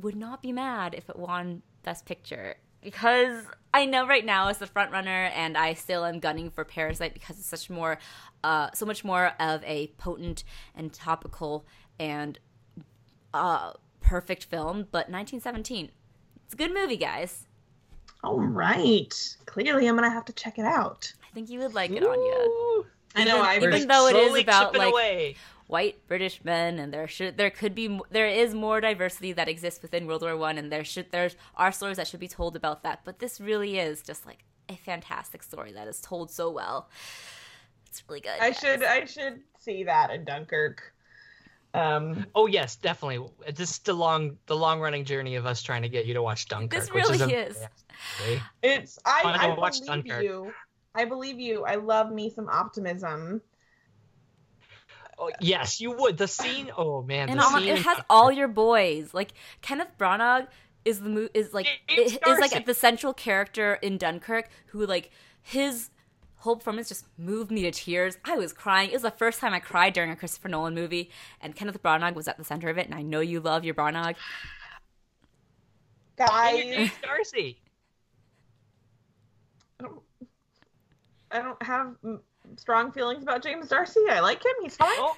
would 0.00 0.16
not 0.16 0.42
be 0.42 0.52
mad 0.52 0.94
if 0.94 1.08
it 1.08 1.16
won 1.16 1.62
Best 1.82 2.06
Picture 2.06 2.56
because 2.82 3.44
I 3.74 3.86
know 3.86 4.06
right 4.06 4.24
now 4.24 4.48
it's 4.48 4.58
the 4.58 4.66
front 4.66 4.92
runner, 4.92 5.30
and 5.34 5.56
I 5.56 5.74
still 5.74 6.04
am 6.04 6.18
gunning 6.18 6.50
for 6.50 6.64
Parasite 6.64 7.14
because 7.14 7.38
it's 7.38 7.46
such 7.46 7.70
more, 7.70 7.98
uh, 8.44 8.70
so 8.74 8.84
much 8.84 9.04
more 9.04 9.32
of 9.40 9.64
a 9.64 9.88
potent 9.98 10.44
and 10.74 10.92
topical 10.92 11.64
and 11.98 12.38
uh, 13.32 13.72
perfect 14.00 14.44
film. 14.44 14.88
But 14.90 15.08
1917, 15.08 15.90
it's 16.44 16.54
a 16.54 16.56
good 16.56 16.74
movie, 16.74 16.96
guys. 16.96 17.46
All 18.22 18.40
right. 18.40 19.36
Clearly, 19.46 19.86
I'm 19.86 19.94
gonna 19.94 20.10
have 20.10 20.26
to 20.26 20.32
check 20.32 20.58
it 20.58 20.64
out. 20.64 21.12
I 21.28 21.34
think 21.34 21.50
you 21.50 21.58
would 21.60 21.74
like 21.74 21.90
it, 21.90 22.04
Anya. 22.04 22.32
Ooh, 22.32 22.86
I 23.16 23.24
know. 23.24 23.40
I 23.40 23.56
even 23.56 23.70
was 23.70 23.86
though 23.86 24.08
it 24.08 24.16
is 24.16 24.26
slowly 24.26 24.42
about, 24.42 24.66
chipping 24.66 24.82
like, 24.82 24.92
away. 24.92 25.36
White 25.72 26.06
British 26.06 26.44
men, 26.44 26.78
and 26.78 26.92
there 26.92 27.08
should 27.08 27.38
there 27.38 27.50
could 27.50 27.74
be 27.74 27.98
there 28.10 28.28
is 28.28 28.54
more 28.54 28.80
diversity 28.80 29.32
that 29.32 29.48
exists 29.48 29.80
within 29.80 30.06
World 30.06 30.20
War 30.22 30.36
One, 30.36 30.58
and 30.58 30.70
there 30.70 30.84
should 30.84 31.10
there's 31.10 31.34
are 31.56 31.72
stories 31.72 31.96
that 31.96 32.06
should 32.06 32.20
be 32.20 32.28
told 32.28 32.54
about 32.54 32.82
that. 32.82 33.00
But 33.04 33.18
this 33.18 33.40
really 33.40 33.78
is 33.78 34.02
just 34.02 34.26
like 34.26 34.44
a 34.68 34.76
fantastic 34.76 35.42
story 35.42 35.72
that 35.72 35.88
is 35.88 36.00
told 36.00 36.30
so 36.30 36.50
well. 36.50 36.90
It's 37.86 38.02
really 38.06 38.20
good. 38.20 38.38
I 38.38 38.50
guys. 38.50 38.58
should. 38.60 38.84
I 38.84 39.04
should 39.06 39.40
see 39.58 39.84
that 39.84 40.10
in 40.10 40.24
Dunkirk. 40.24 40.92
Um. 41.74 42.26
Oh 42.34 42.46
yes, 42.46 42.76
definitely. 42.76 43.26
This 43.54 43.70
is 43.70 43.78
the 43.78 43.94
long, 43.94 44.36
the 44.46 44.56
long 44.56 44.78
running 44.78 45.06
journey 45.06 45.36
of 45.36 45.46
us 45.46 45.62
trying 45.62 45.82
to 45.82 45.88
get 45.88 46.04
you 46.04 46.12
to 46.14 46.22
watch 46.22 46.48
Dunkirk. 46.48 46.80
This 46.80 46.92
which 46.92 47.08
really 47.08 47.32
a- 47.32 47.46
is. 47.46 47.56
Really. 48.20 48.42
It's. 48.62 48.98
I. 49.06 49.22
Wanna 49.24 49.38
I 49.38 49.54
believe 49.54 49.86
Dunkirk. 49.86 50.22
you. 50.22 50.52
I 50.94 51.06
believe 51.06 51.40
you. 51.40 51.64
I 51.64 51.76
love 51.76 52.12
me 52.12 52.28
some 52.28 52.48
optimism. 52.50 53.40
Oh, 55.22 55.30
yes, 55.40 55.80
you 55.80 55.92
would. 55.92 56.18
The 56.18 56.26
scene. 56.26 56.70
Oh 56.76 57.02
man, 57.02 57.28
and 57.28 57.38
the 57.38 57.44
on, 57.44 57.60
scene 57.60 57.68
it 57.68 57.82
has 57.82 57.98
all 58.10 58.32
your 58.32 58.48
boys. 58.48 59.14
Like 59.14 59.34
Kenneth 59.60 59.96
Branagh 59.98 60.48
is 60.84 61.00
the 61.00 61.08
mo- 61.08 61.28
is 61.32 61.54
like 61.54 61.66
James 61.88 62.12
is 62.12 62.18
like 62.40 62.50
D'Arcy. 62.50 62.64
the 62.64 62.74
central 62.74 63.12
character 63.12 63.74
in 63.74 63.98
Dunkirk 63.98 64.48
who 64.66 64.84
like 64.84 65.10
his 65.40 65.90
whole 66.38 66.56
performance 66.56 66.88
just 66.88 67.06
moved 67.16 67.52
me 67.52 67.62
to 67.62 67.70
tears. 67.70 68.18
I 68.24 68.36
was 68.36 68.52
crying. 68.52 68.90
It 68.90 68.94
was 68.94 69.02
the 69.02 69.12
first 69.12 69.38
time 69.38 69.54
I 69.54 69.60
cried 69.60 69.92
during 69.92 70.10
a 70.10 70.16
Christopher 70.16 70.48
Nolan 70.48 70.74
movie, 70.74 71.10
and 71.40 71.54
Kenneth 71.54 71.80
Branagh 71.80 72.14
was 72.14 72.26
at 72.26 72.36
the 72.36 72.44
center 72.44 72.68
of 72.68 72.78
it. 72.78 72.86
And 72.86 72.94
I 72.94 73.02
know 73.02 73.20
you 73.20 73.38
love 73.38 73.64
your 73.64 73.74
Branagh. 73.74 74.16
And 76.18 76.26
you're 76.26 76.26
Guys, 76.26 76.64
James 76.64 76.90
D'Arcy. 77.02 77.58
I 79.78 79.84
don't, 79.84 80.02
I 81.30 81.42
don't 81.42 81.62
have 81.62 81.94
strong 82.58 82.92
feelings 82.92 83.22
about 83.22 83.42
James 83.42 83.68
D'Arcy. 83.68 84.00
I 84.10 84.20
like 84.20 84.44
him. 84.44 84.52
He's 84.62 84.76
fine. 84.76 84.88
Oh, 84.92 85.16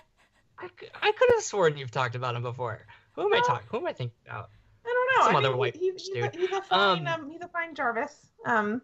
I, 0.59 0.69
c- 0.81 0.89
I 1.02 1.12
could 1.12 1.28
have 1.35 1.43
sworn 1.43 1.77
you've 1.77 1.90
talked 1.90 2.15
about 2.15 2.35
him 2.36 2.43
before. 2.43 2.85
Who 3.12 3.23
am 3.27 3.32
I 3.35 3.40
talking? 3.47 3.66
Who 3.70 3.78
am 3.78 3.86
I 3.86 3.93
thinking 3.93 4.16
about? 4.27 4.51
I 4.86 4.89
don't 4.89 5.19
know. 5.20 5.27
Some 5.27 5.36
I 5.36 5.39
other 5.39 5.48
mean, 5.51 5.59
white 5.59 5.77
he, 5.77 5.90
he's, 5.93 6.06
he's, 6.09 6.24
a, 6.24 6.31
he's 6.36 6.52
a 6.52 6.62
fine. 6.62 7.06
Um, 7.06 7.23
Um, 7.24 7.31
he's 7.31 7.40
a 7.43 7.48
fine 7.48 7.74
Jarvis. 7.74 8.15
Um, 8.44 8.82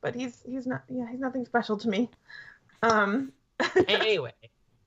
but 0.00 0.14
he's 0.14 0.42
he's 0.46 0.66
not. 0.66 0.82
Yeah, 0.88 1.06
he's 1.10 1.20
nothing 1.20 1.44
special 1.44 1.76
to 1.78 1.88
me. 1.88 2.08
Um. 2.82 3.32
anyway, 3.88 4.32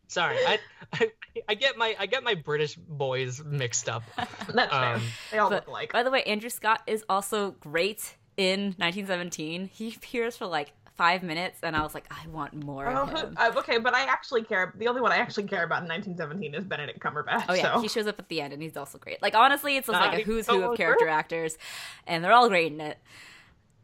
sorry. 0.08 0.38
I, 0.48 0.60
I 0.94 1.12
I 1.50 1.54
get 1.56 1.78
my 1.78 1.96
I 2.00 2.06
get 2.06 2.24
my 2.24 2.36
British 2.36 2.76
boys 2.76 3.44
mixed 3.44 3.90
up. 3.90 4.04
That's 4.16 4.72
fair. 4.72 4.96
Um, 4.96 5.02
They 5.32 5.38
all 5.40 5.50
But 5.50 5.56
look 5.64 5.68
alike. 5.68 5.92
by 5.94 6.04
the 6.04 6.12
way, 6.12 6.24
Andrew 6.24 6.50
Scott 6.50 6.82
is 6.88 7.04
also 7.10 7.52
great 7.60 8.16
in 8.38 8.76
1917. 8.78 9.70
He 9.74 9.94
appears 9.96 10.38
for 10.38 10.46
like 10.48 10.72
five 11.02 11.24
minutes, 11.24 11.58
and 11.64 11.76
I 11.76 11.82
was 11.82 11.96
like, 11.96 12.06
I 12.12 12.28
want 12.28 12.54
more 12.64 12.88
Oh, 12.88 13.02
of 13.02 13.10
him. 13.10 13.34
uh, 13.36 13.52
okay, 13.58 13.80
but 13.80 13.96
I 13.96 14.04
actually 14.04 14.44
care. 14.44 14.72
The 14.78 14.88
only 14.88 15.02
one 15.02 15.12
I 15.12 15.18
actually 15.18 15.46
care 15.46 15.64
about 15.64 15.82
in 15.82 15.90
1917 15.90 16.54
is 16.54 16.64
Benedict 16.64 17.00
Cumberbatch. 17.00 17.46
Oh 17.50 17.56
yeah, 17.56 17.74
so. 17.74 17.82
he 17.82 17.88
shows 17.88 18.06
up 18.06 18.20
at 18.20 18.30
the 18.30 18.40
end 18.40 18.54
and 18.54 18.62
he's 18.62 18.78
also 18.78 19.00
great. 19.00 19.20
Like 19.20 19.34
honestly, 19.34 19.78
it's 19.78 19.88
just 19.88 20.00
like 20.00 20.14
a 20.14 20.18
Nice. 20.18 20.26
who's 20.28 20.46
who 20.48 20.62
of 20.62 20.78
character 20.78 21.08
actors, 21.08 21.58
and 22.06 22.24
they're 22.24 22.32
all 22.32 22.50
great 22.50 22.72
in 22.72 22.80
it. 22.82 23.00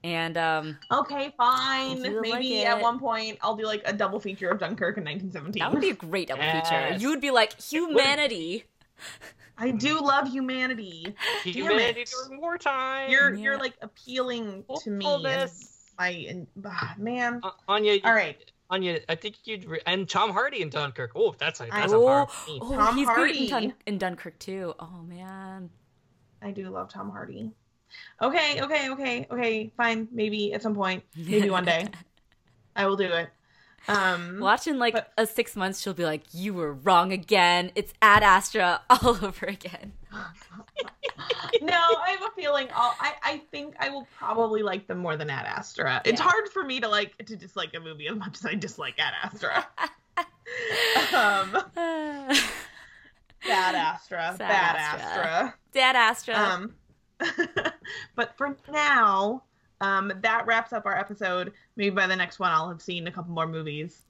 And 0.03 0.37
um, 0.37 0.77
Okay, 0.91 1.33
fine. 1.37 1.97
If 2.05 2.05
you 2.05 2.21
like 2.21 2.33
Maybe 2.33 2.63
at 2.65 2.79
one 2.79 2.99
point 2.99 3.39
I'll 3.41 3.55
do 3.55 3.65
like 3.65 3.81
a 3.85 3.93
double 3.93 4.19
feature 4.19 4.49
of 4.49 4.59
Dunkirk 4.59 4.97
in 4.97 5.03
1917. 5.03 5.59
that 5.59 5.71
would 5.71 5.81
be 5.81 5.89
a 5.89 5.95
great 5.95 6.27
double 6.27 6.43
feature. 6.43 6.97
You 6.99 7.09
would 7.09 7.19
be 7.21 7.31
like 7.31 7.59
humanity. 7.59 8.65
I 9.57 9.71
do 9.71 9.99
love 9.99 10.27
humanity. 10.31 11.15
humanity 11.43 12.05
during 12.27 12.39
wartime. 12.39 13.09
You're 13.09 13.33
Yeah. 13.33 13.41
you're 13.41 13.57
like 13.57 13.73
appealing 13.81 14.65
to 14.83 14.89
me. 14.91 15.05
And 15.07 15.49
Hopefulness. 15.99 16.25
I 16.25 16.29
and 16.29 16.47
ah, 16.65 16.95
man. 16.97 17.39
Uh, 17.43 17.51
Anya, 17.67 17.99
All 18.03 18.13
right. 18.13 18.37
Anya, 18.69 18.99
I 19.07 19.15
think 19.15 19.35
you'd 19.45 19.65
re- 19.65 19.81
and 19.85 20.09
Tom 20.09 20.31
Hardy 20.31 20.61
in 20.61 20.69
Dunkirk. 20.69 21.11
Oh, 21.15 21.35
that's 21.37 21.61
a 21.61 21.67
that's 21.71 21.93
a 21.93 21.95
oh, 21.95 22.05
power 22.05 22.27
for 22.27 22.51
me. 22.51 22.59
oh, 22.61 22.75
Tom 22.75 22.97
he's 22.97 23.07
great 23.07 23.35
in, 23.35 23.49
Hardy. 23.49 23.67
Dun- 23.67 23.73
in 23.85 23.97
Dunkirk 23.97 24.39
too. 24.39 24.73
Oh 24.79 25.03
man, 25.07 25.69
I 26.41 26.51
do 26.51 26.69
love 26.69 26.89
Tom 26.89 27.09
Hardy. 27.09 27.51
Okay, 28.21 28.61
okay, 28.61 28.89
okay, 28.89 29.27
okay, 29.31 29.71
fine. 29.77 30.07
Maybe 30.11 30.53
at 30.53 30.61
some 30.61 30.75
point, 30.75 31.03
maybe 31.15 31.49
one 31.49 31.63
day, 31.63 31.87
I 32.75 32.85
will 32.85 32.97
do 32.97 33.05
it. 33.05 33.29
Um, 33.87 34.39
Watch 34.39 34.67
in 34.67 34.79
like 34.79 34.93
But- 34.93 35.11
a 35.17 35.25
six 35.25 35.55
months, 35.55 35.79
she'll 35.81 35.93
be 35.93 36.03
like, 36.05 36.23
"You 36.33 36.53
were 36.53 36.73
wrong 36.73 37.13
again. 37.13 37.71
It's 37.75 37.93
Ad 38.01 38.21
Astra 38.23 38.81
all 38.89 39.23
over 39.23 39.45
again." 39.45 39.93
no, 41.61 41.73
I 41.73 42.09
have 42.19 42.21
a 42.21 42.31
feeling. 42.35 42.67
I'll, 42.75 42.93
I 42.99 43.13
I 43.23 43.37
think 43.51 43.75
I 43.79 43.89
will 43.89 44.07
probably 44.17 44.61
like 44.63 44.87
them 44.87 44.97
more 44.97 45.15
than 45.15 45.29
Ad 45.29 45.45
Astra. 45.45 46.01
It's 46.05 46.19
Yeah. 46.19 46.27
hard 46.27 46.49
for 46.49 46.63
me 46.63 46.79
to 46.81 46.87
like 46.89 47.17
to 47.25 47.35
dislike 47.35 47.73
a 47.75 47.79
movie 47.79 48.07
as 48.07 48.15
much 48.17 48.37
as 48.37 48.45
I 48.45 48.55
dislike 48.55 48.95
Ad 48.99 49.13
Astra. 49.23 49.67
um, 51.13 51.63
bad 53.45 53.75
Astra, 53.75 54.35
Sad 54.37 54.39
bad 54.39 54.75
Astra. 54.75 55.25
Astra. 55.27 55.55
Dad 55.71 55.95
Astra. 55.95 56.35
Um, 56.35 56.73
but 58.15 58.35
for 58.37 58.55
now, 58.71 59.43
um, 59.81 60.11
that 60.21 60.45
wraps 60.45 60.73
up 60.73 60.85
our 60.85 60.97
episode. 60.97 61.53
Maybe 61.75 61.91
by 61.91 62.07
the 62.07 62.15
next 62.15 62.39
one, 62.39 62.51
I'll 62.51 62.69
have 62.69 62.81
seen 62.81 63.07
a 63.07 63.11
couple 63.11 63.33
more 63.33 63.47
movies. 63.47 64.03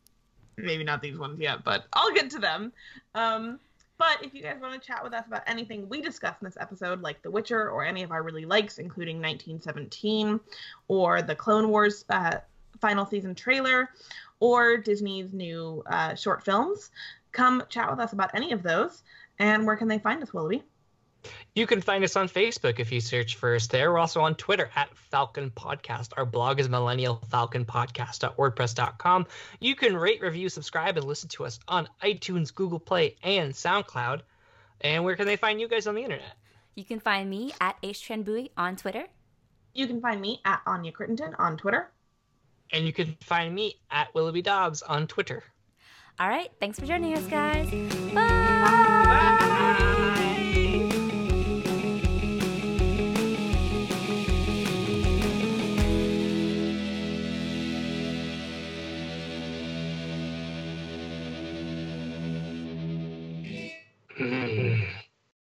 Maybe 0.57 0.83
not 0.83 1.01
these 1.01 1.17
ones 1.17 1.39
yet, 1.39 1.63
but 1.63 1.85
I'll 1.93 2.13
get 2.13 2.29
to 2.31 2.39
them. 2.39 2.71
Um, 3.13 3.59
but 3.97 4.23
if 4.23 4.33
you 4.33 4.43
guys 4.43 4.57
want 4.61 4.79
to 4.79 4.85
chat 4.85 5.03
with 5.03 5.13
us 5.13 5.25
about 5.27 5.43
anything 5.47 5.89
we 5.89 6.01
discussed 6.01 6.41
in 6.41 6.45
this 6.45 6.57
episode, 6.59 7.01
like 7.01 7.21
The 7.23 7.31
Witcher 7.31 7.69
or 7.69 7.83
any 7.83 8.03
of 8.03 8.11
our 8.11 8.23
really 8.23 8.45
likes, 8.45 8.77
including 8.77 9.17
1917 9.17 10.39
or 10.87 11.21
the 11.21 11.35
Clone 11.35 11.69
Wars 11.69 12.05
uh, 12.09 12.37
final 12.79 13.05
season 13.05 13.33
trailer 13.33 13.89
or 14.39 14.77
Disney's 14.77 15.33
new 15.33 15.83
uh, 15.87 16.13
short 16.13 16.45
films, 16.45 16.91
come 17.31 17.63
chat 17.69 17.89
with 17.89 17.99
us 17.99 18.13
about 18.13 18.31
any 18.35 18.51
of 18.51 18.61
those. 18.61 19.03
And 19.39 19.65
where 19.65 19.75
can 19.75 19.87
they 19.87 19.99
find 19.99 20.21
us, 20.21 20.33
Willoughby? 20.33 20.63
You 21.57 21.65
can 21.65 21.81
find 21.81 22.03
us 22.03 22.15
on 22.15 22.29
Facebook 22.29 22.79
if 22.79 22.91
you 22.91 23.01
search 23.01 23.35
for 23.35 23.55
us 23.55 23.65
there. 23.65 23.91
We're 23.91 23.97
also 23.97 24.21
on 24.21 24.35
Twitter 24.35 24.69
at 24.75 24.95
Falcon 24.95 25.49
Podcast. 25.49 26.09
Our 26.15 26.23
blog 26.23 26.59
is 26.59 26.67
millennialfalconpodcast.wordpress.com. 26.67 29.25
You 29.59 29.73
can 29.73 29.97
rate, 29.97 30.21
review, 30.21 30.49
subscribe, 30.49 30.97
and 30.97 31.07
listen 31.07 31.29
to 31.29 31.45
us 31.45 31.57
on 31.67 31.89
iTunes, 32.03 32.53
Google 32.53 32.77
Play, 32.77 33.15
and 33.23 33.53
SoundCloud. 33.53 34.21
And 34.81 35.03
where 35.03 35.15
can 35.15 35.25
they 35.25 35.35
find 35.35 35.59
you 35.59 35.67
guys 35.67 35.87
on 35.87 35.95
the 35.95 36.03
internet? 36.03 36.35
You 36.75 36.85
can 36.85 36.99
find 36.99 37.27
me 37.27 37.51
at 37.59 37.81
Bui 37.81 38.51
on 38.55 38.75
Twitter. 38.75 39.05
You 39.73 39.87
can 39.87 39.99
find 39.99 40.21
me 40.21 40.39
at 40.45 40.61
Anya 40.67 40.91
Crittenton 40.91 41.33
on 41.39 41.57
Twitter. 41.57 41.89
And 42.71 42.85
you 42.85 42.93
can 42.93 43.17
find 43.21 43.55
me 43.55 43.77
at 43.89 44.13
Willoughby 44.13 44.43
Dobbs 44.43 44.83
on 44.83 45.07
Twitter. 45.07 45.43
All 46.19 46.29
right. 46.29 46.51
Thanks 46.59 46.79
for 46.79 46.85
joining 46.85 47.17
us, 47.17 47.25
guys. 47.25 47.71
Bye. 48.13 48.13
Bye. 48.13 49.37